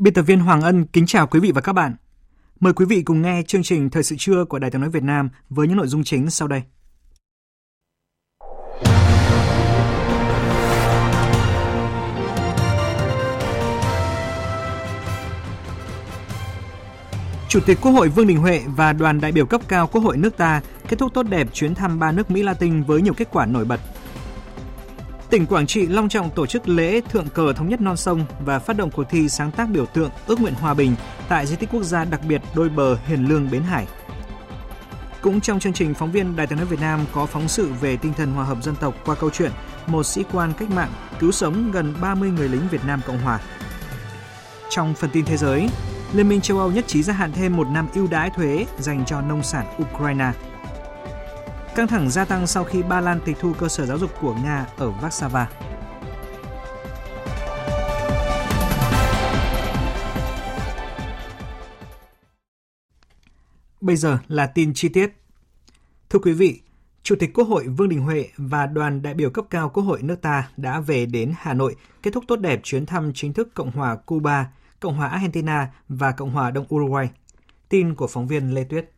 Biên 0.00 0.14
tập 0.14 0.22
viên 0.22 0.40
Hoàng 0.40 0.62
Ân 0.62 0.84
kính 0.86 1.06
chào 1.06 1.26
quý 1.26 1.40
vị 1.40 1.52
và 1.54 1.60
các 1.60 1.72
bạn. 1.72 1.96
Mời 2.60 2.72
quý 2.72 2.84
vị 2.88 3.02
cùng 3.02 3.22
nghe 3.22 3.42
chương 3.46 3.62
trình 3.62 3.90
Thời 3.90 4.02
sự 4.02 4.16
trưa 4.18 4.44
của 4.44 4.58
Đài 4.58 4.70
tiếng 4.70 4.80
nói 4.80 4.90
Việt 4.90 5.02
Nam 5.02 5.28
với 5.50 5.68
những 5.68 5.76
nội 5.76 5.86
dung 5.86 6.04
chính 6.04 6.30
sau 6.30 6.48
đây. 6.48 6.62
Chủ 17.48 17.60
tịch 17.66 17.78
Quốc 17.82 17.92
hội 17.92 18.08
Vương 18.08 18.26
Đình 18.26 18.38
Huệ 18.38 18.62
và 18.76 18.92
đoàn 18.92 19.20
đại 19.20 19.32
biểu 19.32 19.46
cấp 19.46 19.60
cao 19.68 19.86
Quốc 19.86 20.00
hội 20.00 20.16
nước 20.16 20.36
ta 20.36 20.62
kết 20.88 20.98
thúc 20.98 21.14
tốt 21.14 21.22
đẹp 21.22 21.48
chuyến 21.52 21.74
thăm 21.74 21.98
ba 21.98 22.12
nước 22.12 22.30
Mỹ 22.30 22.42
Latin 22.42 22.82
với 22.82 23.02
nhiều 23.02 23.14
kết 23.14 23.28
quả 23.32 23.46
nổi 23.46 23.64
bật 23.64 23.80
Tỉnh 25.30 25.46
Quảng 25.46 25.66
Trị 25.66 25.86
long 25.86 26.08
trọng 26.08 26.30
tổ 26.30 26.46
chức 26.46 26.68
lễ 26.68 27.00
thượng 27.00 27.28
cờ 27.28 27.52
thống 27.52 27.68
nhất 27.68 27.80
non 27.80 27.96
sông 27.96 28.24
và 28.44 28.58
phát 28.58 28.76
động 28.76 28.90
cuộc 28.90 29.04
thi 29.10 29.28
sáng 29.28 29.50
tác 29.50 29.68
biểu 29.68 29.86
tượng 29.86 30.10
ước 30.26 30.40
nguyện 30.40 30.54
hòa 30.54 30.74
bình 30.74 30.94
tại 31.28 31.46
di 31.46 31.56
tích 31.56 31.68
quốc 31.72 31.82
gia 31.82 32.04
đặc 32.04 32.20
biệt 32.28 32.42
đôi 32.54 32.68
bờ 32.68 32.96
Hiền 33.06 33.28
Lương 33.28 33.50
Bến 33.50 33.62
Hải. 33.62 33.86
Cũng 35.20 35.40
trong 35.40 35.60
chương 35.60 35.72
trình, 35.72 35.94
phóng 35.94 36.12
viên 36.12 36.36
Đài 36.36 36.46
tiếng 36.46 36.58
nói 36.58 36.66
Việt 36.66 36.80
Nam 36.80 37.00
có 37.12 37.26
phóng 37.26 37.48
sự 37.48 37.72
về 37.80 37.96
tinh 37.96 38.12
thần 38.16 38.32
hòa 38.32 38.44
hợp 38.44 38.62
dân 38.62 38.74
tộc 38.80 38.94
qua 39.04 39.14
câu 39.14 39.30
chuyện 39.30 39.50
một 39.86 40.02
sĩ 40.02 40.24
quan 40.32 40.52
cách 40.58 40.70
mạng 40.70 40.90
cứu 41.18 41.32
sống 41.32 41.70
gần 41.72 41.94
30 42.00 42.30
người 42.30 42.48
lính 42.48 42.68
Việt 42.70 42.84
Nam 42.86 43.00
Cộng 43.06 43.18
Hòa. 43.18 43.40
Trong 44.70 44.94
phần 44.94 45.10
tin 45.12 45.24
thế 45.24 45.36
giới, 45.36 45.68
Liên 46.12 46.28
minh 46.28 46.40
châu 46.40 46.58
Âu 46.58 46.70
nhất 46.70 46.84
trí 46.86 47.02
gia 47.02 47.12
hạn 47.12 47.32
thêm 47.32 47.56
một 47.56 47.66
năm 47.68 47.88
ưu 47.94 48.06
đãi 48.06 48.30
thuế 48.30 48.66
dành 48.78 49.04
cho 49.06 49.20
nông 49.20 49.42
sản 49.42 49.66
Ukraine– 49.82 50.32
Căng 51.74 51.88
thẳng 51.88 52.10
gia 52.10 52.24
tăng 52.24 52.46
sau 52.46 52.64
khi 52.64 52.82
Ba 52.82 53.00
Lan 53.00 53.20
tịch 53.24 53.36
thu 53.40 53.52
cơ 53.58 53.68
sở 53.68 53.86
giáo 53.86 53.98
dục 53.98 54.10
của 54.20 54.34
Nga 54.34 54.66
ở 54.76 54.92
Warsaw. 55.00 55.46
Bây 63.80 63.96
giờ 63.96 64.18
là 64.28 64.46
tin 64.46 64.74
chi 64.74 64.88
tiết. 64.88 65.12
Thưa 66.10 66.18
quý 66.18 66.32
vị, 66.32 66.60
Chủ 67.02 67.16
tịch 67.16 67.30
Quốc 67.34 67.48
hội 67.48 67.66
Vương 67.66 67.88
Đình 67.88 68.00
Huệ 68.00 68.28
và 68.36 68.66
đoàn 68.66 69.02
đại 69.02 69.14
biểu 69.14 69.30
cấp 69.30 69.44
cao 69.50 69.68
Quốc 69.68 69.82
hội 69.82 70.02
nước 70.02 70.22
ta 70.22 70.48
đã 70.56 70.80
về 70.80 71.06
đến 71.06 71.32
Hà 71.38 71.54
Nội 71.54 71.76
kết 72.02 72.10
thúc 72.14 72.24
tốt 72.28 72.36
đẹp 72.36 72.60
chuyến 72.62 72.86
thăm 72.86 73.12
chính 73.14 73.32
thức 73.32 73.54
Cộng 73.54 73.70
hòa 73.70 73.96
Cuba, 73.96 74.52
Cộng 74.80 74.96
hòa 74.96 75.08
Argentina 75.08 75.68
và 75.88 76.12
Cộng 76.12 76.30
hòa 76.30 76.50
Đông 76.50 76.66
Uruguay. 76.74 77.10
Tin 77.68 77.94
của 77.94 78.06
phóng 78.06 78.26
viên 78.26 78.54
Lê 78.54 78.64
Tuyết. 78.64 78.90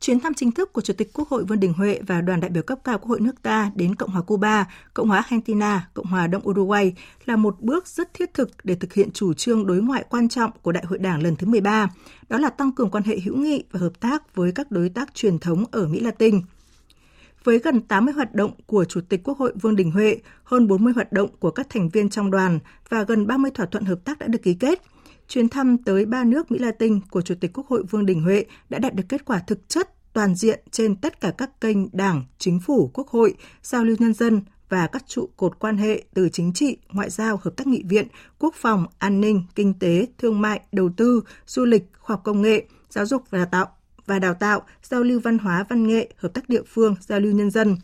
Chuyến 0.00 0.20
thăm 0.20 0.34
chính 0.34 0.52
thức 0.52 0.72
của 0.72 0.80
Chủ 0.80 0.92
tịch 0.92 1.10
Quốc 1.12 1.28
hội 1.28 1.44
Vương 1.44 1.60
Đình 1.60 1.72
Huệ 1.72 2.00
và 2.06 2.20
đoàn 2.20 2.40
đại 2.40 2.50
biểu 2.50 2.62
cấp 2.62 2.78
cao 2.84 2.98
Quốc 2.98 3.08
hội 3.08 3.20
nước 3.20 3.42
ta 3.42 3.70
đến 3.74 3.94
Cộng 3.94 4.10
hòa 4.10 4.22
Cuba, 4.22 4.66
Cộng 4.94 5.08
hòa 5.08 5.18
Argentina, 5.18 5.88
Cộng 5.94 6.06
hòa 6.06 6.26
Đông 6.26 6.48
Uruguay 6.48 6.94
là 7.24 7.36
một 7.36 7.60
bước 7.60 7.86
rất 7.86 8.14
thiết 8.14 8.34
thực 8.34 8.50
để 8.64 8.74
thực 8.74 8.92
hiện 8.92 9.10
chủ 9.10 9.34
trương 9.34 9.66
đối 9.66 9.82
ngoại 9.82 10.04
quan 10.10 10.28
trọng 10.28 10.50
của 10.62 10.72
Đại 10.72 10.84
hội 10.86 10.98
Đảng 10.98 11.22
lần 11.22 11.36
thứ 11.36 11.46
13, 11.46 11.90
đó 12.28 12.38
là 12.38 12.50
tăng 12.50 12.72
cường 12.72 12.90
quan 12.90 13.04
hệ 13.04 13.18
hữu 13.18 13.36
nghị 13.36 13.64
và 13.72 13.80
hợp 13.80 14.00
tác 14.00 14.34
với 14.34 14.52
các 14.52 14.70
đối 14.70 14.88
tác 14.88 15.14
truyền 15.14 15.38
thống 15.38 15.64
ở 15.70 15.88
Mỹ 15.88 16.00
Latin. 16.00 16.40
Với 17.44 17.58
gần 17.58 17.80
80 17.80 18.14
hoạt 18.14 18.34
động 18.34 18.50
của 18.66 18.84
Chủ 18.84 19.00
tịch 19.00 19.20
Quốc 19.24 19.38
hội 19.38 19.52
Vương 19.60 19.76
Đình 19.76 19.90
Huệ, 19.90 20.16
hơn 20.44 20.68
40 20.68 20.92
hoạt 20.92 21.12
động 21.12 21.30
của 21.38 21.50
các 21.50 21.66
thành 21.70 21.88
viên 21.88 22.10
trong 22.10 22.30
đoàn 22.30 22.58
và 22.88 23.02
gần 23.02 23.26
30 23.26 23.50
thỏa 23.50 23.66
thuận 23.66 23.84
hợp 23.84 23.98
tác 24.04 24.18
đã 24.18 24.26
được 24.26 24.42
ký 24.42 24.54
kết– 24.54 24.82
chuyến 25.28 25.48
thăm 25.48 25.78
tới 25.78 26.06
ba 26.06 26.24
nước 26.24 26.50
Mỹ 26.50 26.58
Latin 26.58 27.00
của 27.10 27.22
Chủ 27.22 27.34
tịch 27.40 27.50
Quốc 27.54 27.66
hội 27.68 27.82
Vương 27.90 28.06
Đình 28.06 28.22
Huệ 28.22 28.44
đã 28.68 28.78
đạt 28.78 28.94
được 28.94 29.04
kết 29.08 29.24
quả 29.24 29.38
thực 29.46 29.68
chất 29.68 29.90
toàn 30.12 30.34
diện 30.34 30.60
trên 30.70 30.96
tất 30.96 31.20
cả 31.20 31.32
các 31.38 31.60
kênh 31.60 31.76
Đảng, 31.92 32.24
Chính 32.38 32.60
phủ, 32.60 32.90
Quốc 32.94 33.08
hội, 33.08 33.34
giao 33.62 33.84
lưu 33.84 33.96
nhân 33.98 34.14
dân 34.14 34.42
và 34.68 34.86
các 34.86 35.04
trụ 35.06 35.28
cột 35.36 35.58
quan 35.58 35.76
hệ 35.76 36.02
từ 36.14 36.28
chính 36.28 36.52
trị, 36.52 36.76
ngoại 36.92 37.10
giao, 37.10 37.40
hợp 37.42 37.56
tác 37.56 37.66
nghị 37.66 37.82
viện, 37.88 38.06
quốc 38.38 38.54
phòng, 38.54 38.86
an 38.98 39.20
ninh, 39.20 39.44
kinh 39.54 39.74
tế, 39.78 40.06
thương 40.18 40.40
mại, 40.40 40.60
đầu 40.72 40.90
tư, 40.96 41.22
du 41.46 41.64
lịch, 41.64 41.84
khoa 41.98 42.14
học 42.14 42.24
công 42.24 42.42
nghệ, 42.42 42.66
giáo 42.90 43.06
dục 43.06 43.22
và 43.30 43.38
đào 43.38 43.46
tạo 43.52 43.66
và 44.06 44.18
đào 44.18 44.34
tạo, 44.34 44.62
giao 44.82 45.02
lưu 45.02 45.20
văn 45.20 45.38
hóa 45.38 45.64
văn 45.68 45.86
nghệ, 45.86 46.12
hợp 46.16 46.34
tác 46.34 46.48
địa 46.48 46.62
phương, 46.66 46.94
giao 47.00 47.20
lưu 47.20 47.32
nhân 47.32 47.50
dân. 47.50 47.76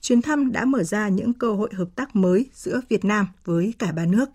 Chuyến 0.00 0.22
thăm 0.22 0.52
đã 0.52 0.64
mở 0.64 0.82
ra 0.82 1.08
những 1.08 1.32
cơ 1.32 1.52
hội 1.52 1.70
hợp 1.74 1.88
tác 1.96 2.16
mới 2.16 2.46
giữa 2.52 2.80
Việt 2.88 3.04
Nam 3.04 3.26
với 3.44 3.74
cả 3.78 3.92
ba 3.92 4.06
nước. 4.06 4.30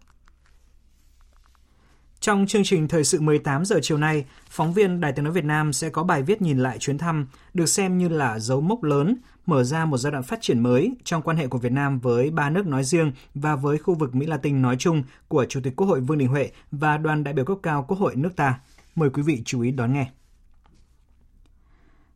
Trong 2.27 2.47
chương 2.47 2.63
trình 2.63 2.87
thời 2.87 3.03
sự 3.03 3.21
18 3.21 3.65
giờ 3.65 3.79
chiều 3.81 3.97
nay, 3.97 4.25
phóng 4.49 4.73
viên 4.73 4.99
Đài 4.99 5.11
tiếng 5.11 5.25
nói 5.25 5.33
Việt 5.33 5.45
Nam 5.45 5.73
sẽ 5.73 5.89
có 5.89 6.03
bài 6.03 6.23
viết 6.23 6.41
nhìn 6.41 6.59
lại 6.59 6.77
chuyến 6.79 6.97
thăm 6.97 7.27
được 7.53 7.65
xem 7.65 7.97
như 7.97 8.07
là 8.07 8.39
dấu 8.39 8.61
mốc 8.61 8.83
lớn 8.83 9.15
mở 9.45 9.63
ra 9.63 9.85
một 9.85 9.97
giai 9.97 10.11
đoạn 10.11 10.23
phát 10.23 10.41
triển 10.41 10.59
mới 10.59 10.91
trong 11.03 11.21
quan 11.21 11.37
hệ 11.37 11.47
của 11.47 11.57
Việt 11.57 11.71
Nam 11.71 11.99
với 11.99 12.31
ba 12.31 12.49
nước 12.49 12.67
nói 12.67 12.83
riêng 12.83 13.11
và 13.35 13.55
với 13.55 13.77
khu 13.77 13.93
vực 13.93 14.15
Mỹ 14.15 14.25
Latin 14.25 14.61
nói 14.61 14.75
chung 14.79 15.03
của 15.27 15.45
Chủ 15.45 15.59
tịch 15.63 15.75
Quốc 15.75 15.87
hội 15.87 15.99
Vương 15.99 16.17
Đình 16.17 16.27
Huệ 16.27 16.51
và 16.71 16.97
đoàn 16.97 17.23
đại 17.23 17.33
biểu 17.33 17.45
cấp 17.45 17.57
cao 17.63 17.85
Quốc 17.87 17.99
hội 17.99 18.15
nước 18.15 18.35
ta. 18.35 18.59
Mời 18.95 19.09
quý 19.09 19.21
vị 19.21 19.41
chú 19.45 19.61
ý 19.61 19.71
đón 19.71 19.93
nghe. 19.93 20.07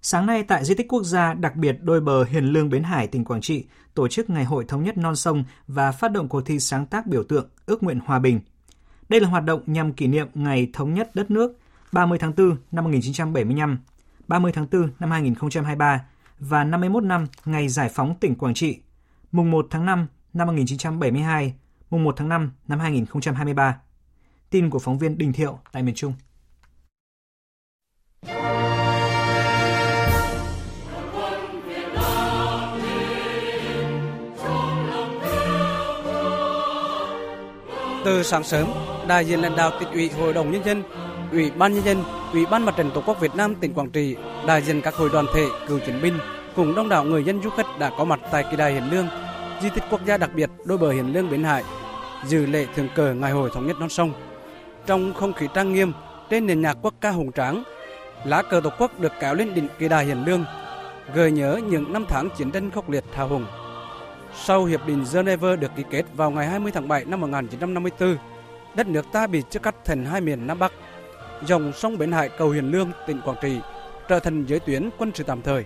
Sáng 0.02 0.26
nay 0.26 0.44
tại 0.44 0.66
di 0.66 0.76
tích 0.76 0.88
quốc 0.90 1.04
gia 1.04 1.34
đặc 1.34 1.56
biệt 1.56 1.78
đôi 1.82 2.02
bờ 2.02 2.24
Hiền 2.24 2.46
Lương 2.46 2.70
Bến 2.70 2.84
Hải 2.84 3.08
tỉnh 3.08 3.26
Quảng 3.26 3.42
Trị 3.42 3.66
tổ 3.94 4.08
chức 4.08 4.30
Ngày 4.30 4.46
hội 4.46 4.66
thống 4.68 4.84
nhất 4.84 4.98
non 4.98 5.16
sông 5.16 5.44
và 5.68 5.92
phát 5.92 6.12
động 6.12 6.28
cuộc 6.30 6.42
thi 6.42 6.60
sáng 6.60 6.86
tác 6.86 7.08
biểu 7.08 7.24
tượng 7.24 7.50
ước 7.66 7.84
nguyện 7.84 8.00
hòa 8.06 8.20
bình 8.20 8.40
đây 9.12 9.20
là 9.20 9.30
hoạt 9.30 9.46
động 9.46 9.62
nhằm 9.66 9.94
kỷ 9.94 10.08
niệm 10.08 10.28
ngày 10.34 10.70
thống 10.74 10.94
nhất 10.94 11.16
đất 11.16 11.32
nước 11.32 11.58
30 11.92 12.20
tháng 12.20 12.34
4 12.38 12.58
năm 12.72 12.84
1975, 12.84 13.80
30 14.28 14.52
tháng 14.52 14.68
4 14.72 14.90
năm 15.00 15.12
2023 15.12 16.06
và 16.40 16.64
51 16.64 17.04
năm 17.04 17.28
ngày 17.46 17.68
giải 17.68 17.90
phóng 17.90 18.16
tỉnh 18.20 18.36
Quảng 18.36 18.54
Trị, 18.54 18.80
mùng 19.32 19.52
1 19.52 19.68
tháng 19.70 19.86
5 19.86 20.08
năm 20.34 20.48
1972, 20.48 21.54
mùng 21.90 22.04
1 22.04 22.16
tháng 22.18 22.30
5 22.30 22.52
năm 22.68 22.80
2023. 22.80 23.80
Tin 24.50 24.70
của 24.70 24.80
phóng 24.80 24.98
viên 24.98 25.18
Đình 25.18 25.34
Thiệu 25.34 25.60
tại 25.72 25.84
miền 25.84 25.96
Trung. 25.96 26.14
Từ 38.06 38.24
sáng 38.24 38.44
sớm, 38.44 38.68
đại 39.08 39.26
diện 39.26 39.42
lãnh 39.42 39.56
đạo 39.56 39.72
tỉnh 39.80 39.92
ủy 39.92 40.10
hội 40.10 40.34
đồng 40.34 40.52
nhân 40.52 40.64
dân, 40.66 40.84
ủy 41.32 41.52
ban 41.52 41.74
nhân 41.74 41.84
dân, 41.84 42.04
ủy 42.34 42.46
ban 42.46 42.66
mặt 42.66 42.74
trận 42.78 42.92
tổ 42.94 43.02
quốc 43.06 43.20
việt 43.20 43.36
nam 43.36 43.56
tỉnh 43.56 43.74
quảng 43.74 43.90
trị, 43.90 44.16
đại 44.48 44.62
diện 44.62 44.82
các 44.82 44.96
hội 44.96 45.10
đoàn 45.14 45.26
thể, 45.34 45.46
cựu 45.68 45.80
chiến 45.80 46.02
binh 46.02 46.18
cùng 46.56 46.76
đông 46.76 46.90
đảo 46.90 47.04
người 47.04 47.24
dân 47.24 47.42
du 47.44 47.50
khách 47.50 47.80
đã 47.80 47.92
có 47.98 48.06
mặt 48.06 48.20
tại 48.32 48.46
kỳ 48.52 48.58
đài 48.58 48.74
hiền 48.74 48.92
lương, 48.92 49.08
di 49.62 49.70
tích 49.70 49.84
quốc 49.90 50.06
gia 50.06 50.18
đặc 50.18 50.30
biệt 50.36 50.50
đôi 50.66 50.78
bờ 50.78 50.92
hiền 50.92 51.14
lương 51.14 51.30
bến 51.30 51.44
hải, 51.44 51.64
dự 52.26 52.46
lễ 52.46 52.66
thượng 52.76 52.88
cờ 52.96 53.14
ngày 53.14 53.32
hội 53.32 53.50
thống 53.54 53.68
nhất 53.68 53.80
non 53.80 53.90
sông. 53.90 54.14
Trong 54.86 55.14
không 55.14 55.34
khí 55.34 55.48
trang 55.54 55.74
nghiêm, 55.74 55.94
trên 56.30 56.48
nền 56.48 56.62
nhạc 56.62 56.78
quốc 56.82 56.94
ca 57.02 57.12
hùng 57.12 57.32
tráng, 57.32 57.64
lá 58.26 58.42
cờ 58.42 58.62
tổ 58.64 58.70
quốc 58.80 59.00
được 59.00 59.12
kéo 59.20 59.36
lên 59.36 59.54
đỉnh 59.54 59.68
kỳ 59.80 59.88
đài 59.88 60.06
hiền 60.06 60.26
lương, 60.26 60.46
gợi 61.14 61.32
nhớ 61.32 61.60
những 61.70 61.94
năm 61.94 62.06
tháng 62.10 62.30
chiến 62.30 62.52
tranh 62.52 62.72
khốc 62.72 62.90
liệt 62.90 63.04
hào 63.14 63.28
hùng. 63.28 63.46
Sau 64.36 64.66
hiệp 64.66 64.88
định 64.88 65.06
Geneva 65.14 65.56
được 65.56 65.72
ký 65.76 65.84
kết 65.90 66.04
vào 66.14 66.32
ngày 66.32 66.48
20 66.48 66.72
tháng 66.72 66.88
7 66.88 67.06
năm 67.06 67.22
1954 67.22 68.18
đất 68.76 68.88
nước 68.88 69.06
ta 69.12 69.28
bị 69.28 69.44
chia 69.50 69.60
cắt 69.60 69.76
thành 69.86 70.06
hai 70.06 70.22
miền 70.22 70.48
Nam 70.48 70.60
Bắc. 70.60 70.72
Dòng 71.46 71.74
sông 71.74 71.98
Bến 71.98 72.12
Hải 72.12 72.30
cầu 72.30 72.50
Hiền 72.50 72.72
Lương, 72.72 72.92
tỉnh 73.08 73.22
Quảng 73.22 73.38
Trị 73.42 73.60
trở 74.08 74.20
thành 74.20 74.46
giới 74.46 74.60
tuyến 74.60 74.90
quân 74.98 75.12
sự 75.16 75.24
tạm 75.24 75.42
thời. 75.42 75.66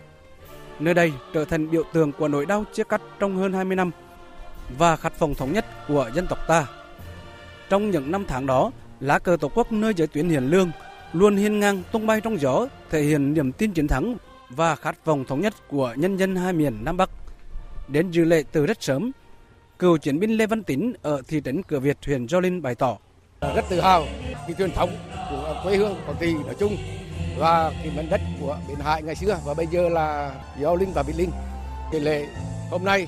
Nơi 0.79 0.93
đây 0.93 1.13
trở 1.33 1.45
thành 1.45 1.71
biểu 1.71 1.83
tượng 1.93 2.11
của 2.11 2.27
nỗi 2.27 2.45
đau 2.45 2.65
chia 2.73 2.83
cắt 2.83 3.01
trong 3.19 3.37
hơn 3.37 3.53
20 3.53 3.75
năm 3.75 3.91
và 4.77 4.95
khát 4.95 5.19
vọng 5.19 5.35
thống 5.35 5.53
nhất 5.53 5.65
của 5.87 6.09
dân 6.15 6.27
tộc 6.27 6.39
ta. 6.47 6.67
Trong 7.69 7.91
những 7.91 8.11
năm 8.11 8.25
tháng 8.27 8.45
đó, 8.45 8.71
lá 8.99 9.19
cờ 9.19 9.37
Tổ 9.39 9.49
quốc 9.55 9.71
nơi 9.71 9.93
giới 9.93 10.07
tuyến 10.07 10.29
Hiền 10.29 10.49
Lương 10.49 10.71
luôn 11.13 11.35
hiên 11.35 11.59
ngang 11.59 11.83
tung 11.91 12.07
bay 12.07 12.21
trong 12.21 12.39
gió, 12.39 12.67
thể 12.89 13.01
hiện 13.01 13.33
niềm 13.33 13.51
tin 13.51 13.71
chiến 13.71 13.87
thắng 13.87 14.17
và 14.49 14.75
khát 14.75 15.05
vọng 15.05 15.25
thống 15.25 15.41
nhất 15.41 15.53
của 15.67 15.93
nhân 15.97 16.17
dân 16.17 16.35
hai 16.35 16.53
miền 16.53 16.77
Nam 16.85 16.97
Bắc. 16.97 17.09
Đến 17.87 18.11
dự 18.11 18.23
lễ 18.23 18.43
từ 18.51 18.65
rất 18.65 18.83
sớm, 18.83 19.11
cựu 19.79 19.97
chiến 19.97 20.19
binh 20.19 20.37
Lê 20.37 20.47
Văn 20.47 20.63
Tín 20.63 20.93
ở 21.01 21.21
thị 21.27 21.41
trấn 21.45 21.63
Cửa 21.63 21.79
Việt, 21.79 21.97
huyện 22.05 22.27
Gio 22.27 22.39
Linh 22.39 22.61
bày 22.61 22.75
tỏ. 22.75 22.97
Rất 23.55 23.65
tự 23.69 23.81
hào 23.81 24.05
cái 24.33 24.55
truyền 24.57 24.71
thống 24.71 24.89
của 25.29 25.61
quê 25.63 25.77
hương 25.77 25.95
Quảng 26.05 26.17
Trị 26.19 26.33
nói 26.33 26.55
chung 26.59 26.77
và 27.37 27.71
cái 27.83 27.91
mảnh 27.95 28.09
đất 28.09 28.21
của 28.41 28.57
Bến 28.67 28.77
Hải 28.79 29.03
ngày 29.03 29.15
xưa 29.15 29.39
và 29.45 29.53
bây 29.53 29.67
giờ 29.67 29.89
là 29.89 30.35
Gio 30.59 30.75
Linh 30.75 30.91
và 30.93 31.03
Bình 31.03 31.17
Linh. 31.17 31.31
Cái 31.91 32.01
lễ 32.01 32.25
hôm 32.71 32.83
nay 32.85 33.07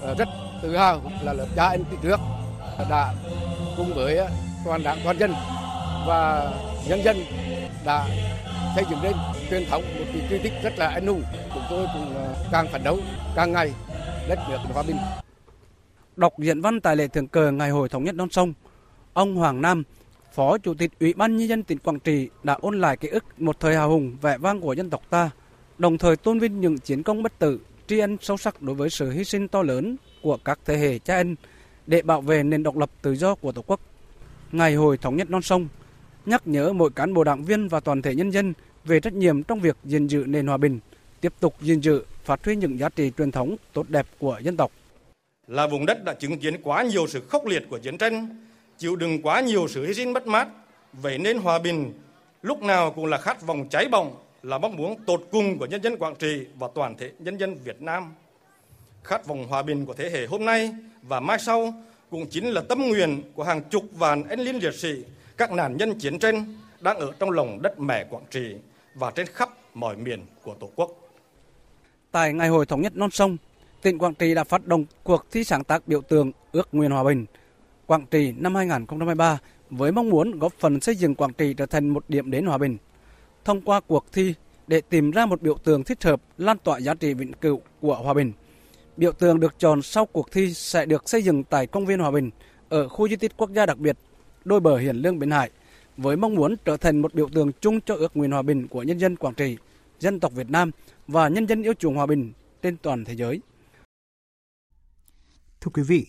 ờ, 0.00 0.14
rất 0.18 0.28
tự 0.62 0.76
hào 0.76 1.00
là 1.22 1.32
lớp 1.32 1.46
cha 1.56 1.68
anh 1.68 1.84
trước 2.02 2.20
đã 2.90 3.14
cùng 3.76 3.94
với 3.94 4.16
ờ, 4.16 4.28
toàn 4.64 4.82
đảng 4.82 4.98
toàn 5.04 5.18
dân 5.18 5.34
và 6.06 6.52
nhân 6.88 7.02
dân 7.04 7.16
đã 7.84 8.08
xây 8.74 8.84
dựng 8.90 9.02
lên 9.02 9.12
truyền 9.50 9.66
thống 9.70 9.82
một 9.98 10.04
kỳ 10.30 10.38
tích 10.38 10.52
rất 10.62 10.78
là 10.78 10.86
anh 10.86 11.06
hùng 11.06 11.22
chúng 11.54 11.62
tôi 11.70 11.86
cũng 11.94 12.14
ờ, 12.14 12.34
càng 12.52 12.66
phấn 12.72 12.84
đấu 12.84 12.98
càng 13.36 13.52
ngày 13.52 13.72
đất 14.28 14.38
nước 14.48 14.58
hòa 14.74 14.82
bình 14.82 14.96
đọc 16.16 16.32
diễn 16.38 16.60
văn 16.60 16.80
tại 16.80 16.96
lễ 16.96 17.08
thượng 17.08 17.28
cờ 17.28 17.50
ngày 17.50 17.70
hội 17.70 17.88
thống 17.88 18.04
nhất 18.04 18.14
non 18.14 18.30
sông 18.30 18.52
ông 19.12 19.36
Hoàng 19.36 19.62
Nam 19.62 19.82
Phó 20.36 20.58
Chủ 20.58 20.74
tịch 20.74 20.90
Ủy 21.00 21.14
ban 21.14 21.36
Nhân 21.36 21.48
dân 21.48 21.62
tỉnh 21.62 21.78
Quảng 21.78 22.00
Trị 22.00 22.28
đã 22.42 22.54
ôn 22.60 22.80
lại 22.80 22.96
ký 22.96 23.08
ức 23.08 23.24
một 23.38 23.60
thời 23.60 23.76
hào 23.76 23.90
hùng 23.90 24.16
vẻ 24.22 24.38
vang 24.38 24.60
của 24.60 24.72
dân 24.72 24.90
tộc 24.90 25.02
ta, 25.10 25.30
đồng 25.78 25.98
thời 25.98 26.16
tôn 26.16 26.38
vinh 26.38 26.60
những 26.60 26.78
chiến 26.78 27.02
công 27.02 27.22
bất 27.22 27.38
tử, 27.38 27.60
tri 27.86 27.98
ân 27.98 28.16
sâu 28.20 28.36
sắc 28.36 28.62
đối 28.62 28.74
với 28.74 28.90
sự 28.90 29.10
hy 29.10 29.24
sinh 29.24 29.48
to 29.48 29.62
lớn 29.62 29.96
của 30.22 30.38
các 30.44 30.58
thế 30.64 30.76
hệ 30.76 30.98
cha 30.98 31.14
anh 31.14 31.34
để 31.86 32.02
bảo 32.02 32.20
vệ 32.20 32.42
nền 32.42 32.62
độc 32.62 32.76
lập 32.76 32.90
tự 33.02 33.14
do 33.14 33.34
của 33.34 33.52
Tổ 33.52 33.62
quốc. 33.66 33.80
Ngày 34.52 34.74
hội 34.74 34.98
thống 34.98 35.16
nhất 35.16 35.30
non 35.30 35.42
sông 35.42 35.68
nhắc 36.26 36.42
nhớ 36.46 36.72
mỗi 36.72 36.90
cán 36.90 37.14
bộ 37.14 37.24
đảng 37.24 37.44
viên 37.44 37.68
và 37.68 37.80
toàn 37.80 38.02
thể 38.02 38.14
nhân 38.14 38.30
dân 38.30 38.52
về 38.84 39.00
trách 39.00 39.12
nhiệm 39.12 39.42
trong 39.42 39.60
việc 39.60 39.76
gìn 39.84 40.06
giữ 40.06 40.24
nền 40.26 40.46
hòa 40.46 40.56
bình, 40.56 40.78
tiếp 41.20 41.32
tục 41.40 41.54
gìn 41.60 41.80
giữ, 41.80 42.04
phát 42.24 42.44
huy 42.44 42.56
những 42.56 42.78
giá 42.78 42.88
trị 42.88 43.12
truyền 43.18 43.30
thống 43.30 43.56
tốt 43.72 43.86
đẹp 43.88 44.06
của 44.18 44.38
dân 44.42 44.56
tộc. 44.56 44.72
Là 45.46 45.66
vùng 45.66 45.86
đất 45.86 46.04
đã 46.04 46.14
chứng 46.14 46.38
kiến 46.38 46.62
quá 46.62 46.82
nhiều 46.82 47.06
sự 47.06 47.20
khốc 47.28 47.46
liệt 47.46 47.62
của 47.70 47.78
chiến 47.78 47.98
tranh, 47.98 48.28
chịu 48.78 48.96
đựng 48.96 49.22
quá 49.22 49.40
nhiều 49.40 49.68
sự 49.68 49.86
hy 49.86 49.94
sinh 49.94 50.12
mất 50.12 50.26
mát, 50.26 50.48
vậy 50.92 51.18
nên 51.18 51.38
hòa 51.38 51.58
bình 51.58 51.92
lúc 52.42 52.62
nào 52.62 52.90
cũng 52.90 53.06
là 53.06 53.18
khát 53.18 53.42
vọng 53.42 53.68
cháy 53.68 53.88
bỏng, 53.88 54.16
là 54.42 54.58
mong 54.58 54.76
muốn 54.76 55.04
tột 55.04 55.28
cùng 55.30 55.58
của 55.58 55.66
nhân 55.66 55.82
dân 55.82 55.96
Quảng 55.98 56.14
Trị 56.18 56.46
và 56.58 56.68
toàn 56.74 56.96
thể 56.96 57.12
nhân 57.18 57.36
dân 57.36 57.54
Việt 57.64 57.82
Nam. 57.82 58.14
Khát 59.04 59.26
vọng 59.26 59.46
hòa 59.48 59.62
bình 59.62 59.86
của 59.86 59.94
thế 59.94 60.10
hệ 60.10 60.26
hôm 60.26 60.44
nay 60.44 60.74
và 61.02 61.20
mai 61.20 61.38
sau 61.38 61.74
cũng 62.10 62.26
chính 62.30 62.46
là 62.46 62.62
tâm 62.68 62.88
nguyện 62.88 63.22
của 63.34 63.42
hàng 63.42 63.62
chục 63.70 63.84
vạn 63.92 64.22
anh 64.28 64.40
linh 64.40 64.58
liệt 64.58 64.74
sĩ, 64.74 64.94
các 65.36 65.52
nạn 65.52 65.76
nhân 65.76 65.98
chiến 65.98 66.18
tranh 66.18 66.54
đang 66.80 66.98
ở 66.98 67.12
trong 67.18 67.30
lòng 67.30 67.62
đất 67.62 67.80
mẹ 67.80 68.04
Quảng 68.10 68.24
Trị 68.30 68.54
và 68.94 69.10
trên 69.10 69.26
khắp 69.26 69.50
mọi 69.74 69.96
miền 69.96 70.26
của 70.42 70.54
Tổ 70.54 70.70
quốc. 70.76 70.90
Tại 72.10 72.32
Ngày 72.32 72.48
hội 72.48 72.66
Thống 72.66 72.82
nhất 72.82 72.96
Non 72.96 73.10
sông, 73.10 73.36
tỉnh 73.82 73.98
Quảng 73.98 74.14
Trị 74.14 74.34
đã 74.34 74.44
phát 74.44 74.66
động 74.66 74.84
cuộc 75.02 75.26
thi 75.30 75.44
sáng 75.44 75.64
tác 75.64 75.88
biểu 75.88 76.00
tượng 76.00 76.32
ước 76.52 76.68
nguyện 76.72 76.90
hòa 76.90 77.04
bình 77.04 77.26
Quảng 77.86 78.06
Trị 78.10 78.32
năm 78.36 78.54
2023 78.54 79.38
với 79.70 79.92
mong 79.92 80.10
muốn 80.10 80.38
góp 80.38 80.52
phần 80.58 80.80
xây 80.80 80.96
dựng 80.96 81.14
Quảng 81.14 81.32
Trị 81.32 81.54
trở 81.54 81.66
thành 81.66 81.88
một 81.88 82.04
điểm 82.08 82.30
đến 82.30 82.46
hòa 82.46 82.58
bình. 82.58 82.76
Thông 83.44 83.60
qua 83.60 83.80
cuộc 83.80 84.12
thi 84.12 84.34
để 84.66 84.80
tìm 84.80 85.10
ra 85.10 85.26
một 85.26 85.42
biểu 85.42 85.54
tượng 85.54 85.84
thích 85.84 86.04
hợp 86.04 86.22
lan 86.38 86.56
tỏa 86.64 86.78
giá 86.78 86.94
trị 86.94 87.14
vĩnh 87.14 87.32
cửu 87.32 87.60
của 87.80 87.94
hòa 87.94 88.14
bình. 88.14 88.32
Biểu 88.96 89.12
tượng 89.12 89.40
được 89.40 89.54
chọn 89.58 89.82
sau 89.82 90.06
cuộc 90.06 90.32
thi 90.32 90.54
sẽ 90.54 90.86
được 90.86 91.08
xây 91.08 91.22
dựng 91.22 91.44
tại 91.44 91.66
công 91.66 91.86
viên 91.86 91.98
Hòa 91.98 92.10
Bình 92.10 92.30
ở 92.68 92.88
khu 92.88 93.08
di 93.08 93.16
tích 93.16 93.32
quốc 93.36 93.50
gia 93.52 93.66
đặc 93.66 93.78
biệt 93.78 93.96
đôi 94.44 94.60
bờ 94.60 94.76
Hiền 94.76 94.96
Lương 94.96 95.18
Bến 95.18 95.30
Hải 95.30 95.50
với 95.96 96.16
mong 96.16 96.34
muốn 96.34 96.54
trở 96.64 96.76
thành 96.76 96.98
một 96.98 97.14
biểu 97.14 97.28
tượng 97.28 97.52
chung 97.60 97.80
cho 97.80 97.94
ước 97.94 98.16
nguyện 98.16 98.30
hòa 98.30 98.42
bình 98.42 98.68
của 98.68 98.82
nhân 98.82 98.98
dân 98.98 99.16
Quảng 99.16 99.34
Trị, 99.34 99.56
dân 100.00 100.20
tộc 100.20 100.32
Việt 100.32 100.50
Nam 100.50 100.70
và 101.08 101.28
nhân 101.28 101.46
dân 101.46 101.62
yêu 101.62 101.74
chuộng 101.74 101.96
hòa 101.96 102.06
bình 102.06 102.32
trên 102.62 102.76
toàn 102.76 103.04
thế 103.04 103.14
giới. 103.14 103.40
Thưa 105.60 105.70
quý 105.74 105.82
vị, 105.82 106.06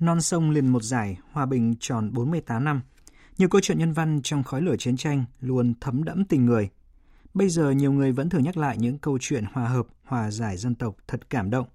non 0.00 0.20
sông 0.20 0.50
liền 0.50 0.68
một 0.68 0.82
giải, 0.82 1.18
hòa 1.32 1.46
bình 1.46 1.74
tròn 1.80 2.12
48 2.12 2.64
năm. 2.64 2.80
Nhiều 3.38 3.48
câu 3.48 3.60
chuyện 3.60 3.78
nhân 3.78 3.92
văn 3.92 4.20
trong 4.22 4.42
khói 4.42 4.62
lửa 4.62 4.76
chiến 4.78 4.96
tranh 4.96 5.24
luôn 5.40 5.74
thấm 5.80 6.04
đẫm 6.04 6.24
tình 6.24 6.46
người. 6.46 6.68
Bây 7.34 7.48
giờ 7.48 7.70
nhiều 7.70 7.92
người 7.92 8.12
vẫn 8.12 8.28
thường 8.28 8.42
nhắc 8.42 8.56
lại 8.56 8.76
những 8.78 8.98
câu 8.98 9.18
chuyện 9.20 9.44
hòa 9.52 9.68
hợp, 9.68 9.86
hòa 10.04 10.30
giải 10.30 10.56
dân 10.56 10.74
tộc 10.74 10.96
thật 11.06 11.30
cảm 11.30 11.50
động. 11.50 11.66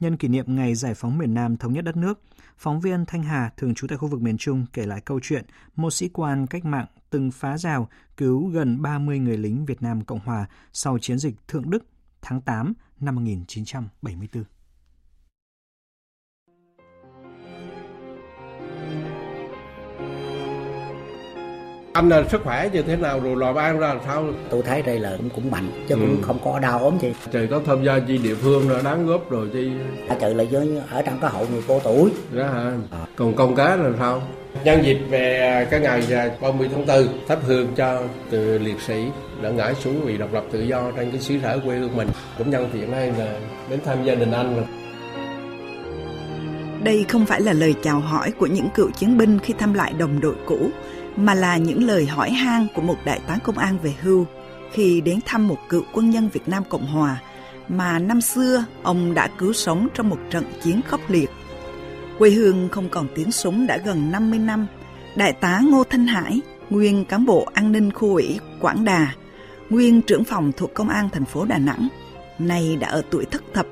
Nhân 0.00 0.16
kỷ 0.16 0.28
niệm 0.28 0.56
ngày 0.56 0.74
giải 0.74 0.94
phóng 0.94 1.18
miền 1.18 1.34
Nam 1.34 1.56
thống 1.56 1.72
nhất 1.72 1.84
đất 1.84 1.96
nước, 1.96 2.20
phóng 2.58 2.80
viên 2.80 3.06
Thanh 3.06 3.22
Hà 3.22 3.50
thường 3.56 3.74
trú 3.74 3.86
tại 3.86 3.98
khu 3.98 4.08
vực 4.08 4.20
miền 4.20 4.38
Trung 4.38 4.66
kể 4.72 4.86
lại 4.86 5.00
câu 5.00 5.20
chuyện 5.22 5.44
một 5.76 5.90
sĩ 5.90 6.08
quan 6.08 6.46
cách 6.46 6.64
mạng 6.64 6.86
từng 7.10 7.30
phá 7.30 7.58
rào 7.58 7.88
cứu 8.16 8.48
gần 8.48 8.82
30 8.82 9.18
người 9.18 9.36
lính 9.36 9.64
Việt 9.66 9.82
Nam 9.82 10.04
Cộng 10.04 10.20
Hòa 10.20 10.46
sau 10.72 10.98
chiến 10.98 11.18
dịch 11.18 11.34
Thượng 11.48 11.70
Đức 11.70 11.86
tháng 12.22 12.40
8 12.40 12.72
năm 13.00 13.14
1974. 13.14 14.57
Anh 21.98 22.08
là 22.08 22.24
sức 22.28 22.40
khỏe 22.44 22.68
như 22.72 22.82
thế 22.82 22.96
nào 22.96 23.20
rồi 23.20 23.36
làm 23.36 23.54
ăn 23.54 23.78
ra 23.78 23.88
làm 23.88 23.98
sao? 24.06 24.24
Tôi 24.50 24.62
thấy 24.62 24.82
đây 24.82 24.98
là 24.98 25.16
cũng 25.16 25.30
cũng 25.30 25.50
mạnh 25.50 25.70
chứ 25.88 25.94
ừ. 25.94 26.00
cũng 26.00 26.22
không 26.22 26.38
có 26.44 26.58
đau 26.58 26.78
ốm 26.78 26.98
gì. 27.00 27.12
Trời 27.32 27.46
có 27.46 27.60
tham 27.66 27.84
gia 27.84 27.98
chi 27.98 28.18
địa 28.18 28.34
phương 28.34 28.68
rồi 28.68 28.80
đáng 28.84 29.06
góp 29.06 29.30
rồi 29.30 29.48
chi. 29.52 29.70
À, 30.08 30.16
trời 30.20 30.34
là 30.34 30.44
với 30.50 30.80
ở 30.90 31.02
trong 31.02 31.18
cái 31.20 31.30
hội 31.30 31.46
người 31.52 31.62
cô 31.68 31.80
tuổi. 31.84 32.10
Đó 32.32 32.44
hả? 32.44 32.72
À. 32.90 32.98
còn 33.16 33.34
công 33.34 33.54
cá 33.54 33.76
là 33.76 33.90
sao? 33.98 34.22
Nhân 34.64 34.84
dịp 34.84 34.98
về 35.10 35.66
cái 35.70 35.80
ngày 35.80 36.02
30 36.40 36.68
tháng 36.74 36.86
4 36.86 37.08
thắp 37.28 37.38
hương 37.46 37.68
cho 37.76 38.02
từ 38.30 38.58
liệt 38.58 38.80
sĩ 38.80 39.04
đã 39.42 39.50
ngã 39.50 39.72
xuống 39.74 40.00
vì 40.04 40.16
độc 40.16 40.32
lập 40.32 40.44
tự 40.52 40.60
do 40.60 40.90
trên 40.96 41.10
cái 41.10 41.20
xứ 41.20 41.38
sở 41.42 41.58
quê 41.64 41.76
hương 41.76 41.96
mình. 41.96 42.08
Cũng 42.38 42.50
nhân 42.50 42.68
tiện 42.72 42.92
đây 42.92 43.12
là 43.18 43.38
đến 43.70 43.80
thăm 43.84 44.04
gia 44.04 44.14
đình 44.14 44.32
anh 44.32 44.64
đây 46.84 47.04
không 47.08 47.26
phải 47.26 47.40
là 47.40 47.52
lời 47.52 47.74
chào 47.82 48.00
hỏi 48.00 48.30
của 48.38 48.46
những 48.46 48.68
cựu 48.74 48.90
chiến 48.90 49.18
binh 49.18 49.38
khi 49.38 49.54
thăm 49.58 49.74
lại 49.74 49.92
đồng 49.98 50.20
đội 50.20 50.34
cũ 50.46 50.70
mà 51.20 51.34
là 51.34 51.56
những 51.56 51.84
lời 51.84 52.06
hỏi 52.06 52.30
han 52.30 52.66
của 52.74 52.82
một 52.82 52.96
đại 53.04 53.20
tá 53.26 53.38
công 53.44 53.58
an 53.58 53.78
về 53.82 53.94
hưu 54.00 54.26
khi 54.72 55.00
đến 55.00 55.18
thăm 55.26 55.48
một 55.48 55.58
cựu 55.68 55.82
quân 55.92 56.10
nhân 56.10 56.28
Việt 56.32 56.48
Nam 56.48 56.62
Cộng 56.68 56.86
Hòa 56.86 57.20
mà 57.68 57.98
năm 57.98 58.20
xưa 58.20 58.64
ông 58.82 59.14
đã 59.14 59.28
cứu 59.38 59.52
sống 59.52 59.88
trong 59.94 60.08
một 60.08 60.18
trận 60.30 60.44
chiến 60.62 60.80
khốc 60.88 61.00
liệt. 61.08 61.30
Quê 62.18 62.30
hương 62.30 62.68
không 62.68 62.88
còn 62.88 63.08
tiếng 63.14 63.32
súng 63.32 63.66
đã 63.66 63.78
gần 63.84 64.10
50 64.10 64.38
năm, 64.38 64.66
đại 65.16 65.32
tá 65.32 65.60
Ngô 65.64 65.84
Thanh 65.84 66.06
Hải, 66.06 66.40
nguyên 66.70 67.04
cán 67.04 67.26
bộ 67.26 67.48
an 67.54 67.72
ninh 67.72 67.92
khu 67.92 68.14
ủy 68.14 68.38
Quảng 68.60 68.84
Đà, 68.84 69.12
nguyên 69.70 70.02
trưởng 70.02 70.24
phòng 70.24 70.52
thuộc 70.56 70.74
công 70.74 70.88
an 70.88 71.08
thành 71.12 71.24
phố 71.24 71.44
Đà 71.44 71.58
Nẵng, 71.58 71.88
nay 72.38 72.76
đã 72.80 72.88
ở 72.88 73.02
tuổi 73.10 73.24
thất 73.24 73.42
thập, 73.54 73.66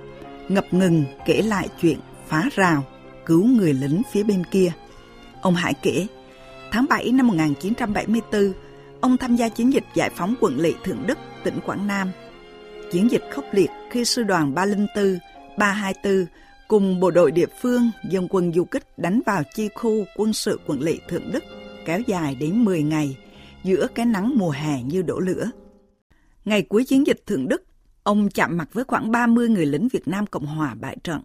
ngập 0.49 0.65
ngừng 0.71 1.05
kể 1.27 1.43
lại 1.43 1.69
chuyện 1.83 1.99
phá 2.29 2.49
rào, 2.55 2.85
cứu 3.27 3.45
người 3.45 3.75
lính 3.75 4.03
phía 4.13 4.23
bên 4.23 4.45
kia. 4.51 4.73
Ông 5.43 5.55
Hải 5.55 5.75
kể, 5.75 6.07
Tháng 6.71 6.87
7 6.89 7.13
năm 7.13 7.27
1974, 7.27 8.53
ông 9.01 9.17
tham 9.17 9.37
gia 9.37 9.49
chiến 9.49 9.73
dịch 9.73 9.85
giải 9.95 10.11
phóng 10.11 10.35
quận 10.41 10.59
lỵ 10.61 10.75
Thượng 10.85 11.07
Đức, 11.07 11.19
tỉnh 11.45 11.59
Quảng 11.67 11.87
Nam. 11.87 12.11
Chiến 12.93 13.11
dịch 13.11 13.23
khốc 13.31 13.45
liệt 13.53 13.71
khi 13.91 14.05
sư 14.05 14.23
đoàn 14.23 14.55
304, 14.55 15.19
324 15.59 16.27
cùng 16.69 17.01
bộ 17.01 17.11
đội 17.11 17.31
địa 17.33 17.47
phương 17.63 17.91
dân 18.11 18.27
quân 18.31 18.53
du 18.53 18.65
kích 18.65 18.99
đánh 18.99 19.21
vào 19.27 19.43
chi 19.55 19.69
khu 19.75 20.05
quân 20.17 20.33
sự 20.33 20.61
quận 20.67 20.81
lỵ 20.81 21.01
Thượng 21.09 21.33
Đức 21.33 21.45
kéo 21.85 22.01
dài 22.07 22.35
đến 22.35 22.65
10 22.65 22.83
ngày 22.83 23.17
giữa 23.65 23.87
cái 23.95 24.07
nắng 24.07 24.33
mùa 24.39 24.51
hè 24.51 24.83
như 24.83 25.03
đổ 25.03 25.19
lửa. 25.19 25.51
Ngày 26.45 26.63
cuối 26.63 26.85
chiến 26.85 27.07
dịch 27.07 27.27
Thượng 27.27 27.49
Đức, 27.49 27.63
ông 28.03 28.29
chạm 28.31 28.57
mặt 28.57 28.69
với 28.73 28.85
khoảng 28.85 29.11
30 29.11 29.49
người 29.49 29.67
lính 29.67 29.89
Việt 29.89 30.09
Nam 30.09 30.27
Cộng 30.27 30.47
Hòa 30.47 30.75
bại 30.81 30.97
trận. 31.05 31.23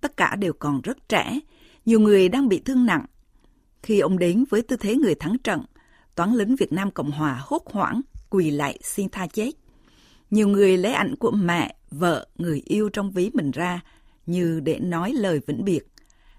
Tất 0.00 0.16
cả 0.16 0.36
đều 0.36 0.52
còn 0.52 0.80
rất 0.80 1.08
trẻ, 1.08 1.40
nhiều 1.86 2.00
người 2.00 2.28
đang 2.28 2.48
bị 2.48 2.62
thương 2.64 2.86
nặng 2.86 3.06
khi 3.82 4.00
ông 4.00 4.18
đến 4.18 4.44
với 4.50 4.62
tư 4.62 4.76
thế 4.76 4.96
người 4.96 5.14
thắng 5.14 5.38
trận, 5.38 5.60
toán 6.14 6.34
lính 6.34 6.56
Việt 6.56 6.72
Nam 6.72 6.90
Cộng 6.90 7.10
Hòa 7.10 7.40
hốt 7.42 7.62
hoảng, 7.66 8.00
quỳ 8.30 8.50
lại 8.50 8.78
xin 8.82 9.08
tha 9.08 9.26
chết. 9.26 9.50
Nhiều 10.30 10.48
người 10.48 10.76
lấy 10.76 10.92
ảnh 10.92 11.14
của 11.16 11.30
mẹ, 11.30 11.76
vợ, 11.90 12.26
người 12.36 12.62
yêu 12.64 12.88
trong 12.88 13.10
ví 13.10 13.30
mình 13.34 13.50
ra, 13.50 13.80
như 14.26 14.60
để 14.60 14.78
nói 14.78 15.12
lời 15.12 15.40
vĩnh 15.46 15.64
biệt. 15.64 15.80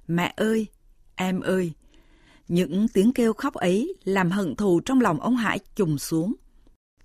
Mẹ 0.08 0.34
ơi, 0.38 0.68
em 1.16 1.42
ơi! 1.42 1.74
Những 2.48 2.88
tiếng 2.88 3.14
kêu 3.14 3.34
khóc 3.34 3.54
ấy 3.54 3.96
làm 4.04 4.32
hận 4.32 4.56
thù 4.56 4.80
trong 4.80 5.02
lòng 5.02 5.20
ông 5.20 5.36
Hải 5.36 5.60
trùng 5.76 5.98
xuống. 5.98 6.34